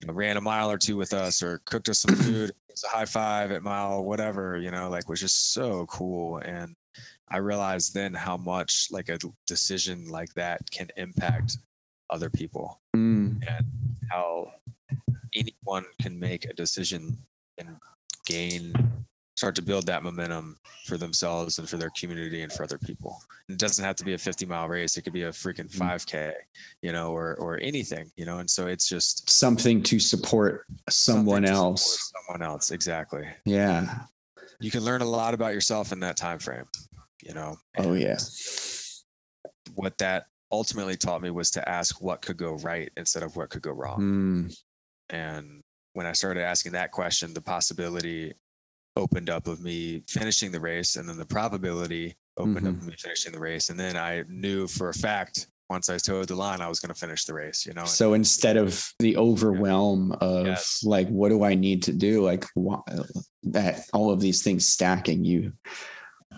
you 0.00 0.08
know, 0.08 0.12
ran 0.12 0.36
a 0.36 0.40
mile 0.40 0.70
or 0.70 0.76
two 0.76 0.96
with 0.96 1.12
us 1.14 1.42
or 1.42 1.60
cooked 1.64 1.88
us 1.88 2.00
some 2.00 2.14
food 2.26 2.50
it 2.50 2.56
was 2.70 2.84
a 2.84 2.88
high 2.88 3.04
five 3.04 3.52
at 3.52 3.62
mile 3.62 4.04
whatever 4.04 4.58
you 4.58 4.70
know 4.70 4.88
like 4.90 5.08
was 5.08 5.20
just 5.20 5.52
so 5.52 5.86
cool 5.86 6.38
and 6.38 6.74
i 7.28 7.36
realized 7.36 7.94
then 7.94 8.12
how 8.12 8.36
much 8.36 8.88
like 8.90 9.08
a 9.08 9.18
decision 9.46 10.08
like 10.08 10.32
that 10.34 10.60
can 10.70 10.88
impact 10.96 11.58
other 12.10 12.28
people 12.30 12.80
Mm. 12.96 13.42
and 13.48 13.66
how 14.10 14.52
anyone 15.34 15.84
can 16.00 16.18
make 16.18 16.44
a 16.44 16.52
decision 16.52 17.16
and 17.58 17.76
gain 18.26 18.72
start 19.44 19.54
to 19.56 19.60
build 19.62 19.84
that 19.84 20.02
momentum 20.02 20.56
for 20.86 20.96
themselves 20.96 21.58
and 21.58 21.68
for 21.68 21.76
their 21.76 21.90
community 21.90 22.40
and 22.40 22.50
for 22.50 22.62
other 22.62 22.78
people. 22.78 23.20
It 23.50 23.58
doesn't 23.58 23.84
have 23.84 23.94
to 23.96 24.04
be 24.04 24.14
a 24.14 24.18
50 24.18 24.46
mile 24.46 24.68
race. 24.68 24.96
It 24.96 25.02
could 25.02 25.12
be 25.12 25.24
a 25.24 25.30
freaking 25.30 25.70
Mm. 25.70 25.76
5k 25.76 26.32
you 26.80 26.92
know 26.92 27.12
or 27.12 27.34
or 27.34 27.60
anything 27.60 28.10
you 28.16 28.24
know? 28.24 28.38
And 28.38 28.48
so 28.48 28.68
it's 28.68 28.88
just 28.88 29.28
something 29.28 29.82
to 29.82 29.98
support 29.98 30.64
someone 30.88 31.42
to 31.42 31.48
support 31.48 31.62
else. 31.62 32.12
someone 32.26 32.42
else 32.50 32.70
exactly. 32.70 33.26
Yeah. 33.44 34.06
You 34.60 34.70
can 34.70 34.82
learn 34.82 35.02
a 35.02 35.10
lot 35.18 35.34
about 35.34 35.52
yourself 35.52 35.92
in 35.92 36.00
that 36.00 36.16
time 36.16 36.38
frame 36.38 36.64
you 37.22 37.34
know? 37.34 37.56
Oh 37.76 37.92
and 37.92 38.00
yeah. 38.00 38.16
what 39.74 39.98
that 39.98 40.24
ultimately 40.50 40.96
taught 40.96 41.20
me 41.20 41.30
was 41.30 41.50
to 41.50 41.68
ask 41.68 42.00
what 42.00 42.22
could 42.22 42.38
go 42.38 42.54
right 42.56 42.90
instead 42.96 43.22
of 43.22 43.36
what 43.36 43.50
could 43.50 43.62
go 43.62 43.72
wrong. 43.72 44.00
Mm. 44.00 44.56
And 45.10 45.60
when 45.92 46.06
I 46.06 46.12
started 46.12 46.42
asking 46.44 46.72
that 46.72 46.92
question, 46.92 47.34
the 47.34 47.40
possibility 47.42 48.32
opened 48.96 49.30
up 49.30 49.46
of 49.46 49.60
me 49.60 50.02
finishing 50.08 50.52
the 50.52 50.60
race, 50.60 50.96
and 50.96 51.08
then 51.08 51.16
the 51.18 51.24
probability 51.26 52.14
opened 52.36 52.66
up 52.66 52.74
Mhm. 52.74 52.80
of 52.82 52.86
me 52.86 52.94
finishing 52.98 53.32
the 53.32 53.38
race. 53.40 53.70
And 53.70 53.78
then 53.78 53.96
I 53.96 54.24
knew 54.28 54.66
for 54.66 54.88
a 54.88 54.94
fact 54.94 55.48
once 55.70 55.88
I 55.88 55.96
toed 55.98 56.28
the 56.28 56.36
line, 56.36 56.60
I 56.60 56.68
was 56.68 56.78
going 56.78 56.92
to 56.92 56.98
finish 57.00 57.24
the 57.24 57.32
race. 57.34 57.64
You 57.66 57.72
know. 57.72 57.80
And 57.82 57.88
so 57.90 58.12
instead 58.14 58.56
of 58.56 58.92
the 58.98 59.16
overwhelm 59.16 60.12
of 60.20 60.46
Yes. 60.46 60.80
like 60.84 61.08
what 61.08 61.30
do 61.30 61.42
i 61.42 61.54
need 61.54 61.82
to 61.84 61.92
do 61.92 62.22
like 62.22 62.44
that 63.44 63.86
all 63.92 64.10
of 64.10 64.20
these 64.20 64.42
things 64.42 64.66
stacking 64.66 65.24
you 65.24 65.52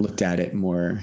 looked 0.01 0.23
at 0.23 0.39
it 0.41 0.55
more 0.55 1.03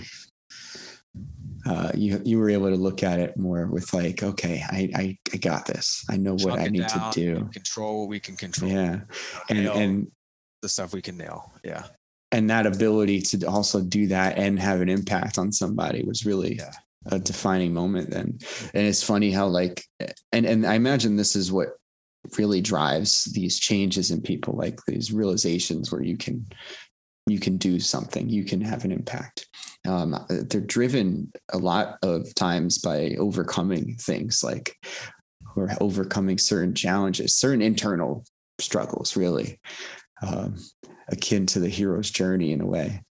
uh, 1.66 1.92
you 1.96 2.22
you 2.26 2.38
were 2.40 2.50
able 2.50 2.70
to 2.70 2.76
look 2.76 3.04
at 3.04 3.20
it 3.20 3.38
more 3.38 3.68
with 3.68 3.94
like 3.94 4.22
okay 4.24 4.64
i 4.70 4.90
i, 4.96 5.18
I 5.34 5.38
got 5.38 5.66
this 5.66 6.04
i 6.10 6.18
know 6.18 6.34
what 6.36 6.60
i 6.60 6.68
need 6.68 6.88
down, 6.88 7.12
to 7.14 7.20
do 7.20 7.50
Control 7.54 8.02
what 8.02 8.10
we 8.10 8.20
can 8.20 8.36
control. 8.36 8.72
yeah 8.72 9.02
and 9.50 9.68
and 9.68 10.08
the 10.64 10.70
stuff 10.70 10.94
we 10.94 11.02
can 11.02 11.18
nail. 11.18 11.52
Yeah. 11.64 11.84
and 12.32 12.50
that 12.50 12.66
ability 12.66 13.22
to 13.22 13.46
also 13.46 13.80
do 13.82 14.08
that 14.08 14.38
and 14.40 14.58
have 14.60 14.82
an 14.82 14.90
impact 14.90 15.38
on 15.38 15.52
somebody 15.52 16.04
was 16.04 16.26
really 16.26 16.56
Yeah. 16.56 16.72
a 17.12 17.20
defining 17.20 17.74
moment 17.74 18.10
then 18.10 18.40
and 18.74 18.88
it's 18.88 19.04
funny 19.04 19.30
how 19.32 19.46
like 19.48 19.84
and 20.32 20.46
and 20.46 20.66
i 20.66 20.74
imagine 20.74 21.16
this 21.16 21.36
is 21.36 21.52
what 21.52 21.70
really 22.40 22.62
drives 22.62 23.26
these 23.34 23.60
changes 23.60 24.10
in 24.10 24.22
people 24.22 24.56
like 24.58 24.80
these 24.88 25.12
realizations 25.12 25.92
where 25.92 26.02
you 26.02 26.18
can 26.18 26.46
you 27.28 27.40
can 27.40 27.58
do 27.58 27.80
something 27.80 28.30
you 28.30 28.46
can 28.46 28.62
have 28.62 28.86
an 28.86 28.92
impact 28.92 29.48
um, 29.86 30.16
they're 30.50 30.62
driven 30.78 31.30
a 31.52 31.58
lot 31.58 31.98
of 32.04 32.34
times 32.36 32.78
by 32.78 33.16
overcoming 33.20 33.96
things 33.98 34.42
like 34.44 34.68
or 35.58 35.70
overcoming 35.82 36.38
certain 36.38 36.74
challenges 36.74 37.36
certain 37.36 37.62
internal 37.62 38.24
struggles 38.60 39.18
really 39.18 39.60
um, 40.24 40.56
akin 41.10 41.46
to 41.48 41.60
the 41.60 41.70
hero's 41.70 42.10
journey 42.10 42.52
in 42.52 42.62
a 42.62 42.66
way. 42.66 43.04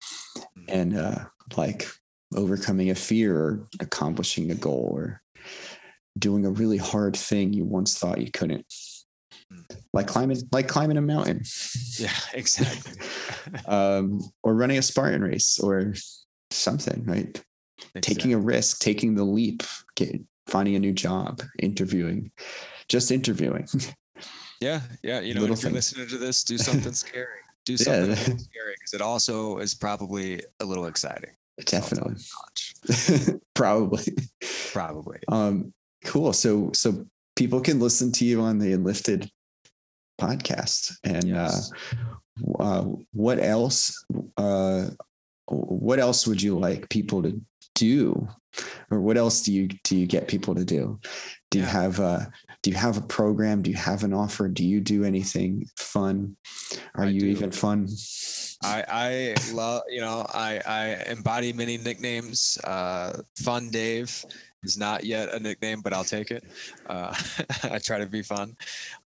And 0.68 0.96
uh, 0.96 1.24
like 1.56 1.86
overcoming 2.34 2.90
a 2.90 2.94
fear 2.94 3.36
or 3.36 3.66
accomplishing 3.80 4.50
a 4.50 4.54
goal 4.54 4.90
or 4.94 5.22
doing 6.18 6.46
a 6.46 6.50
really 6.50 6.78
hard 6.78 7.16
thing 7.16 7.52
you 7.52 7.64
once 7.64 7.98
thought 7.98 8.20
you 8.20 8.30
couldn't. 8.30 8.66
Like 9.92 10.06
climbing 10.06 10.38
like 10.50 10.68
climbing 10.68 10.96
a 10.96 11.02
mountain. 11.02 11.42
Yeah. 11.98 12.12
Exactly. 12.34 13.00
um, 13.66 14.20
or 14.42 14.54
running 14.54 14.78
a 14.78 14.82
spartan 14.82 15.22
race 15.22 15.58
or 15.58 15.94
something 16.50 17.04
right? 17.04 17.42
Taking 18.00 18.32
a 18.32 18.38
risk 18.38 18.78
taking 18.78 19.14
the 19.14 19.24
leap 19.24 19.62
get, 19.96 20.20
finding 20.46 20.76
a 20.76 20.78
new 20.78 20.92
job 20.92 21.42
interviewing 21.58 22.30
just 22.88 23.10
interviewing 23.10 23.66
Yeah, 24.62 24.80
yeah. 25.02 25.20
You 25.20 25.34
know, 25.34 25.42
if 25.42 25.48
you're 25.48 25.56
things. 25.56 25.74
listening 25.74 26.08
to 26.08 26.18
this, 26.18 26.44
do 26.44 26.56
something 26.68 26.92
scary. 26.92 27.40
Do 27.64 27.76
something 27.76 28.10
yeah. 28.10 28.14
scary 28.38 28.74
because 28.78 28.94
it 28.94 29.00
also 29.00 29.58
is 29.58 29.74
probably 29.74 30.40
a 30.60 30.64
little 30.64 30.86
exciting. 30.86 31.30
Definitely. 31.66 32.16
probably. 33.54 34.04
Probably. 34.72 35.18
Um, 35.28 35.72
cool. 36.04 36.32
So, 36.32 36.70
so 36.72 37.04
people 37.36 37.60
can 37.60 37.80
listen 37.80 38.12
to 38.12 38.24
you 38.24 38.40
on 38.40 38.58
the 38.58 38.72
Enlifted 38.72 39.30
podcast, 40.20 40.96
and 41.04 41.24
yes. 41.24 41.70
uh, 42.58 42.62
uh, 42.62 42.84
what 43.12 43.38
else? 43.38 44.04
Uh, 44.36 44.86
what 45.46 45.98
else 45.98 46.26
would 46.26 46.40
you 46.40 46.58
like 46.58 46.88
people 46.88 47.22
to 47.22 47.40
do? 47.74 48.28
Or 48.90 49.00
what 49.00 49.16
else 49.16 49.42
do 49.42 49.52
you 49.52 49.68
do 49.84 49.96
you 49.96 50.06
get 50.06 50.28
people 50.28 50.54
to 50.54 50.64
do? 50.64 51.00
Do 51.50 51.58
you 51.58 51.64
have 51.64 52.00
a 52.00 52.30
do 52.62 52.70
you 52.70 52.76
have 52.76 52.98
a 52.98 53.02
program? 53.02 53.62
Do 53.62 53.70
you 53.70 53.76
have 53.76 54.04
an 54.04 54.12
offer? 54.12 54.48
Do 54.48 54.64
you 54.64 54.80
do 54.80 55.04
anything 55.04 55.66
fun? 55.76 56.36
Are 56.94 57.04
I 57.04 57.08
you 57.08 57.20
do. 57.20 57.26
even 57.26 57.50
fun? 57.50 57.88
I 58.62 58.84
i 58.88 59.34
love 59.52 59.82
you 59.88 60.00
know 60.00 60.26
i 60.32 60.60
i 60.66 61.10
embody 61.10 61.52
many 61.52 61.78
nicknames. 61.78 62.58
Uh 62.64 63.22
fun 63.36 63.70
dave 63.70 64.24
is 64.62 64.76
not 64.76 65.04
yet 65.04 65.32
a 65.34 65.40
nickname 65.40 65.80
but 65.80 65.92
i'll 65.92 66.04
take 66.04 66.30
it. 66.30 66.44
Uh 66.86 67.14
i 67.64 67.78
try 67.78 67.98
to 67.98 68.06
be 68.06 68.22
fun 68.22 68.54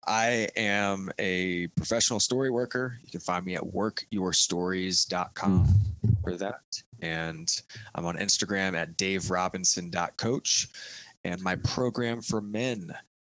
I 0.06 0.48
am 0.56 1.10
a 1.18 1.66
professional 1.68 2.20
story 2.20 2.50
worker. 2.50 2.98
You 3.04 3.10
can 3.10 3.20
find 3.20 3.46
me 3.46 3.54
at 3.54 3.62
workyourstories.com 3.62 5.68
for 6.22 6.36
that. 6.36 6.82
And 7.00 7.48
I'm 7.94 8.04
on 8.06 8.16
Instagram 8.16 8.76
at 8.76 8.96
daverobinson.coach. 8.96 10.68
And 11.24 11.40
my 11.40 11.54
program 11.56 12.20
for 12.20 12.40
men 12.40 12.92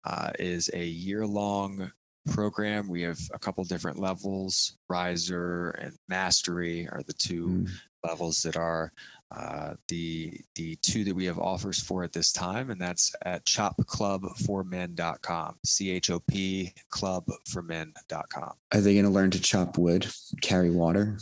uh, 0.06 0.32
is 0.40 0.72
a 0.74 0.84
year 0.84 1.28
long 1.28 1.92
program. 2.32 2.88
We 2.88 3.04
have 3.04 3.20
a 3.34 3.40
couple 3.40 3.64
different 3.64 4.00
levels. 4.00 4.78
Riser 4.90 5.70
and 5.72 5.94
Mastery 6.08 6.88
are 6.92 7.04
the 7.06 7.14
two 7.14 7.48
mm. 7.48 7.70
levels 8.04 8.42
that 8.42 8.58
are 8.58 8.92
uh, 9.32 9.74
the 9.88 10.40
the 10.56 10.76
two 10.78 11.04
that 11.04 11.16
we 11.16 11.26
have 11.26 11.40
offers 11.40 11.82
for 11.82 12.04
at 12.04 12.14
this 12.14 12.32
time, 12.32 12.70
and 12.70 12.80
that's 12.80 13.14
at 13.24 13.44
chopclubformen.com. 13.46 15.56
C 15.66 15.90
H 15.90 16.12
O 16.12 16.20
P 16.20 16.72
clubformen.com. 16.94 18.54
Are 18.74 18.82
they 18.82 18.94
going 18.94 19.06
to 19.06 19.12
learn 19.12 19.32
to 19.32 19.42
chop 19.42 19.78
wood, 19.78 20.08
carry 20.42 20.70
water? 20.70 21.18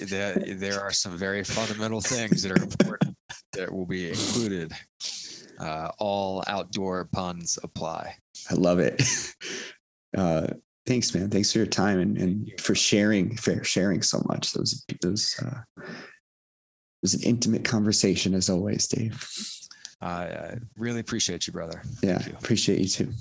There, 0.00 0.34
there 0.34 0.80
are 0.80 0.92
some 0.92 1.18
very 1.18 1.44
fundamental 1.44 2.00
things 2.00 2.42
that 2.42 2.52
are 2.52 2.62
important 2.62 3.16
that 3.52 3.70
will 3.72 3.86
be 3.86 4.10
included. 4.10 4.72
Uh, 5.58 5.90
all 5.98 6.44
outdoor 6.46 7.08
puns 7.12 7.58
apply. 7.62 8.16
I 8.50 8.54
love 8.54 8.78
it. 8.78 9.02
Uh, 10.16 10.46
thanks, 10.86 11.12
man. 11.12 11.28
Thanks 11.28 11.50
for 11.50 11.58
your 11.58 11.66
time 11.66 11.98
and, 11.98 12.16
and 12.18 12.52
for 12.60 12.76
sharing, 12.76 13.36
for 13.36 13.64
sharing 13.64 14.00
so 14.00 14.22
much. 14.28 14.52
Those, 14.52 14.84
those, 15.02 15.34
uh, 15.44 15.82
was 17.04 17.12
an 17.12 17.22
intimate 17.22 17.64
conversation 17.64 18.32
as 18.32 18.48
always, 18.48 18.88
Dave. 18.88 19.22
I 20.00 20.54
really 20.78 21.00
appreciate 21.00 21.46
you, 21.46 21.52
brother. 21.52 21.82
Yeah, 22.02 22.24
you. 22.26 22.32
appreciate 22.32 22.80
you 22.80 22.88
too. 22.88 23.12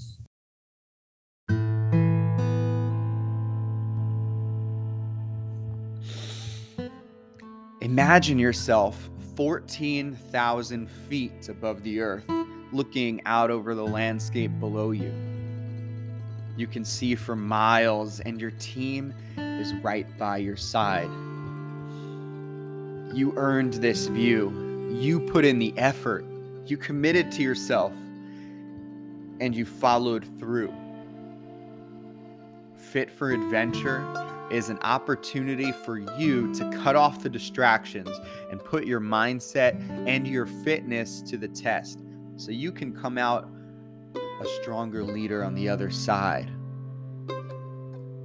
Imagine 7.82 8.40
yourself 8.40 9.10
14,000 9.36 10.90
feet 10.90 11.50
above 11.50 11.84
the 11.84 12.00
earth, 12.00 12.24
looking 12.72 13.22
out 13.26 13.52
over 13.52 13.76
the 13.76 13.86
landscape 13.86 14.58
below 14.62 14.92
you. 14.92 15.14
You 16.56 16.68
can 16.68 16.86
see 16.86 17.16
for 17.16 17.36
miles, 17.36 18.22
and 18.22 18.40
your 18.40 18.52
team 18.52 19.14
is 19.36 19.74
right 19.84 20.08
by 20.18 20.38
your 20.38 20.56
side. 20.56 21.10
You 23.14 23.32
earned 23.38 23.76
this 23.76 24.08
view. 24.08 24.90
You 24.92 25.20
put 25.20 25.46
in 25.46 25.60
the 25.60 25.72
effort. 25.78 26.26
You 26.66 26.78
committed 26.78 27.32
to 27.34 27.44
yourself. 27.44 27.94
And 29.40 29.54
you 29.54 29.66
followed 29.66 30.26
through. 30.40 30.74
Fit 32.76 33.12
for 33.12 33.32
Adventure 33.32 34.04
is 34.50 34.70
an 34.70 34.80
opportunity 34.80 35.72
for 35.72 36.00
you 36.18 36.52
to 36.56 36.70
cut 36.72 36.96
off 36.96 37.22
the 37.22 37.30
distractions 37.30 38.10
and 38.50 38.64
put 38.64 38.86
your 38.86 39.00
mindset 39.00 39.80
and 40.08 40.28
your 40.28 40.48
fitness 40.48 41.22
to 41.22 41.38
the 41.38 41.48
test 41.48 42.00
so 42.36 42.50
you 42.50 42.72
can 42.72 42.94
come 42.94 43.20
out 43.20 43.48
a 44.42 44.46
stronger 44.62 45.04
leader 45.04 45.44
on 45.44 45.54
the 45.54 45.70
other 45.70 45.92
side. 45.92 46.52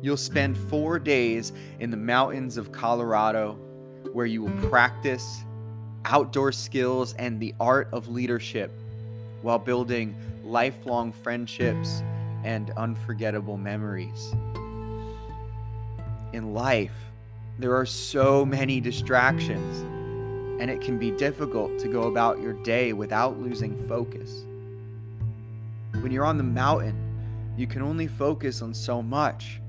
You'll 0.01 0.17
spend 0.17 0.57
four 0.57 0.99
days 0.99 1.53
in 1.79 1.91
the 1.91 1.97
mountains 1.97 2.57
of 2.57 2.73
Colorado 2.73 3.59
where 4.13 4.27
you 4.27 4.43
will 4.43 4.69
practice 4.69 5.45
outdoor 6.05 6.53
skills 6.53 7.15
and 7.15 7.39
the 7.41 7.55
art 7.61 7.89
of 7.93 8.09
leadership 8.09 8.71
while 9.43 9.59
building 9.59 10.15
lifelong 10.45 11.13
friendships 11.13 12.03
and 12.45 12.71
unforgettable 12.77 13.57
memories. 13.57 14.35
In 16.33 16.55
life, 16.55 16.95
there 17.59 17.75
are 17.75 17.87
so 17.87 18.45
many 18.45 18.81
distractions, 18.81 19.81
and 20.61 20.71
it 20.71 20.81
can 20.81 20.99
be 20.99 21.11
difficult 21.13 21.79
to 21.79 21.89
go 21.89 22.03
about 22.03 22.41
your 22.41 22.53
day 22.63 22.93
without 22.93 23.41
losing 23.41 23.87
focus. 23.89 24.45
When 26.01 26.13
you're 26.13 26.25
on 26.25 26.39
the 26.39 26.45
mountain, 26.45 26.97
you 27.57 27.67
can 27.67 27.83
only 27.83 28.07
focus 28.07 28.63
on 28.63 28.73
so 28.73 29.03
much 29.03 29.61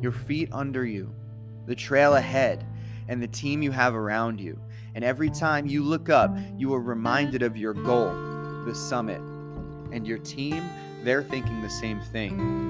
your 0.00 0.12
feet 0.12 0.48
under 0.52 0.84
you, 0.84 1.12
the 1.66 1.74
trail 1.74 2.16
ahead, 2.16 2.64
and 3.08 3.22
the 3.22 3.28
team 3.28 3.62
you 3.62 3.70
have 3.70 3.94
around 3.94 4.40
you. 4.40 4.58
And 4.94 5.04
every 5.04 5.30
time 5.30 5.66
you 5.66 5.82
look 5.82 6.08
up, 6.08 6.36
you 6.56 6.72
are 6.74 6.80
reminded 6.80 7.42
of 7.42 7.56
your 7.56 7.74
goal, 7.74 8.12
the 8.64 8.74
summit. 8.74 9.20
And 9.92 10.06
your 10.06 10.18
team, 10.18 10.68
they're 11.02 11.22
thinking 11.22 11.60
the 11.62 11.70
same 11.70 12.00
thing. 12.00 12.62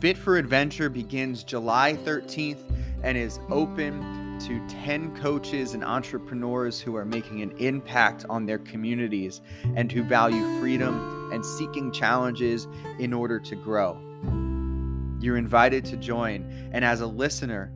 Fit 0.00 0.16
for 0.16 0.36
Adventure 0.36 0.88
begins 0.88 1.42
July 1.42 1.98
13th 2.04 2.60
and 3.02 3.16
is 3.16 3.40
open 3.50 4.38
to 4.40 4.64
10 4.68 5.16
coaches 5.16 5.74
and 5.74 5.84
entrepreneurs 5.84 6.80
who 6.80 6.94
are 6.96 7.04
making 7.04 7.42
an 7.42 7.50
impact 7.58 8.24
on 8.30 8.46
their 8.46 8.58
communities 8.58 9.40
and 9.74 9.90
who 9.90 10.02
value 10.02 10.60
freedom 10.60 11.30
and 11.32 11.44
seeking 11.44 11.90
challenges 11.90 12.68
in 12.98 13.12
order 13.12 13.40
to 13.40 13.56
grow. 13.56 14.00
You're 15.20 15.36
invited 15.36 15.84
to 15.86 15.96
join, 15.96 16.70
and 16.72 16.84
as 16.84 17.00
a 17.00 17.06
listener, 17.06 17.72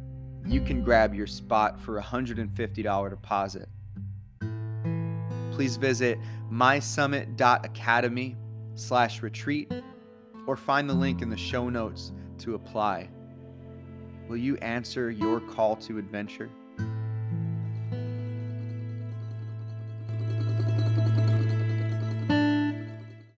you 0.47 0.61
can 0.61 0.83
grab 0.83 1.15
your 1.15 1.27
spot 1.27 1.81
for 1.81 1.99
a 1.99 2.03
$150 2.03 3.11
deposit. 3.11 3.69
Please 5.53 5.77
visit 5.77 6.19
mysummit.academy 6.51 8.37
slash 8.75 9.23
retreat 9.23 9.73
or 10.47 10.57
find 10.57 10.89
the 10.89 10.95
link 10.95 11.23
in 11.23 11.31
the 11.31 11.37
show 11.37 11.69
notes 11.69 12.13
to 12.39 12.55
apply. 12.55 13.09
Will 14.29 14.37
you 14.37 14.57
answer 14.57 15.11
your 15.11 15.41
call 15.41 15.77
to 15.77 15.99
adventure? 15.99 16.51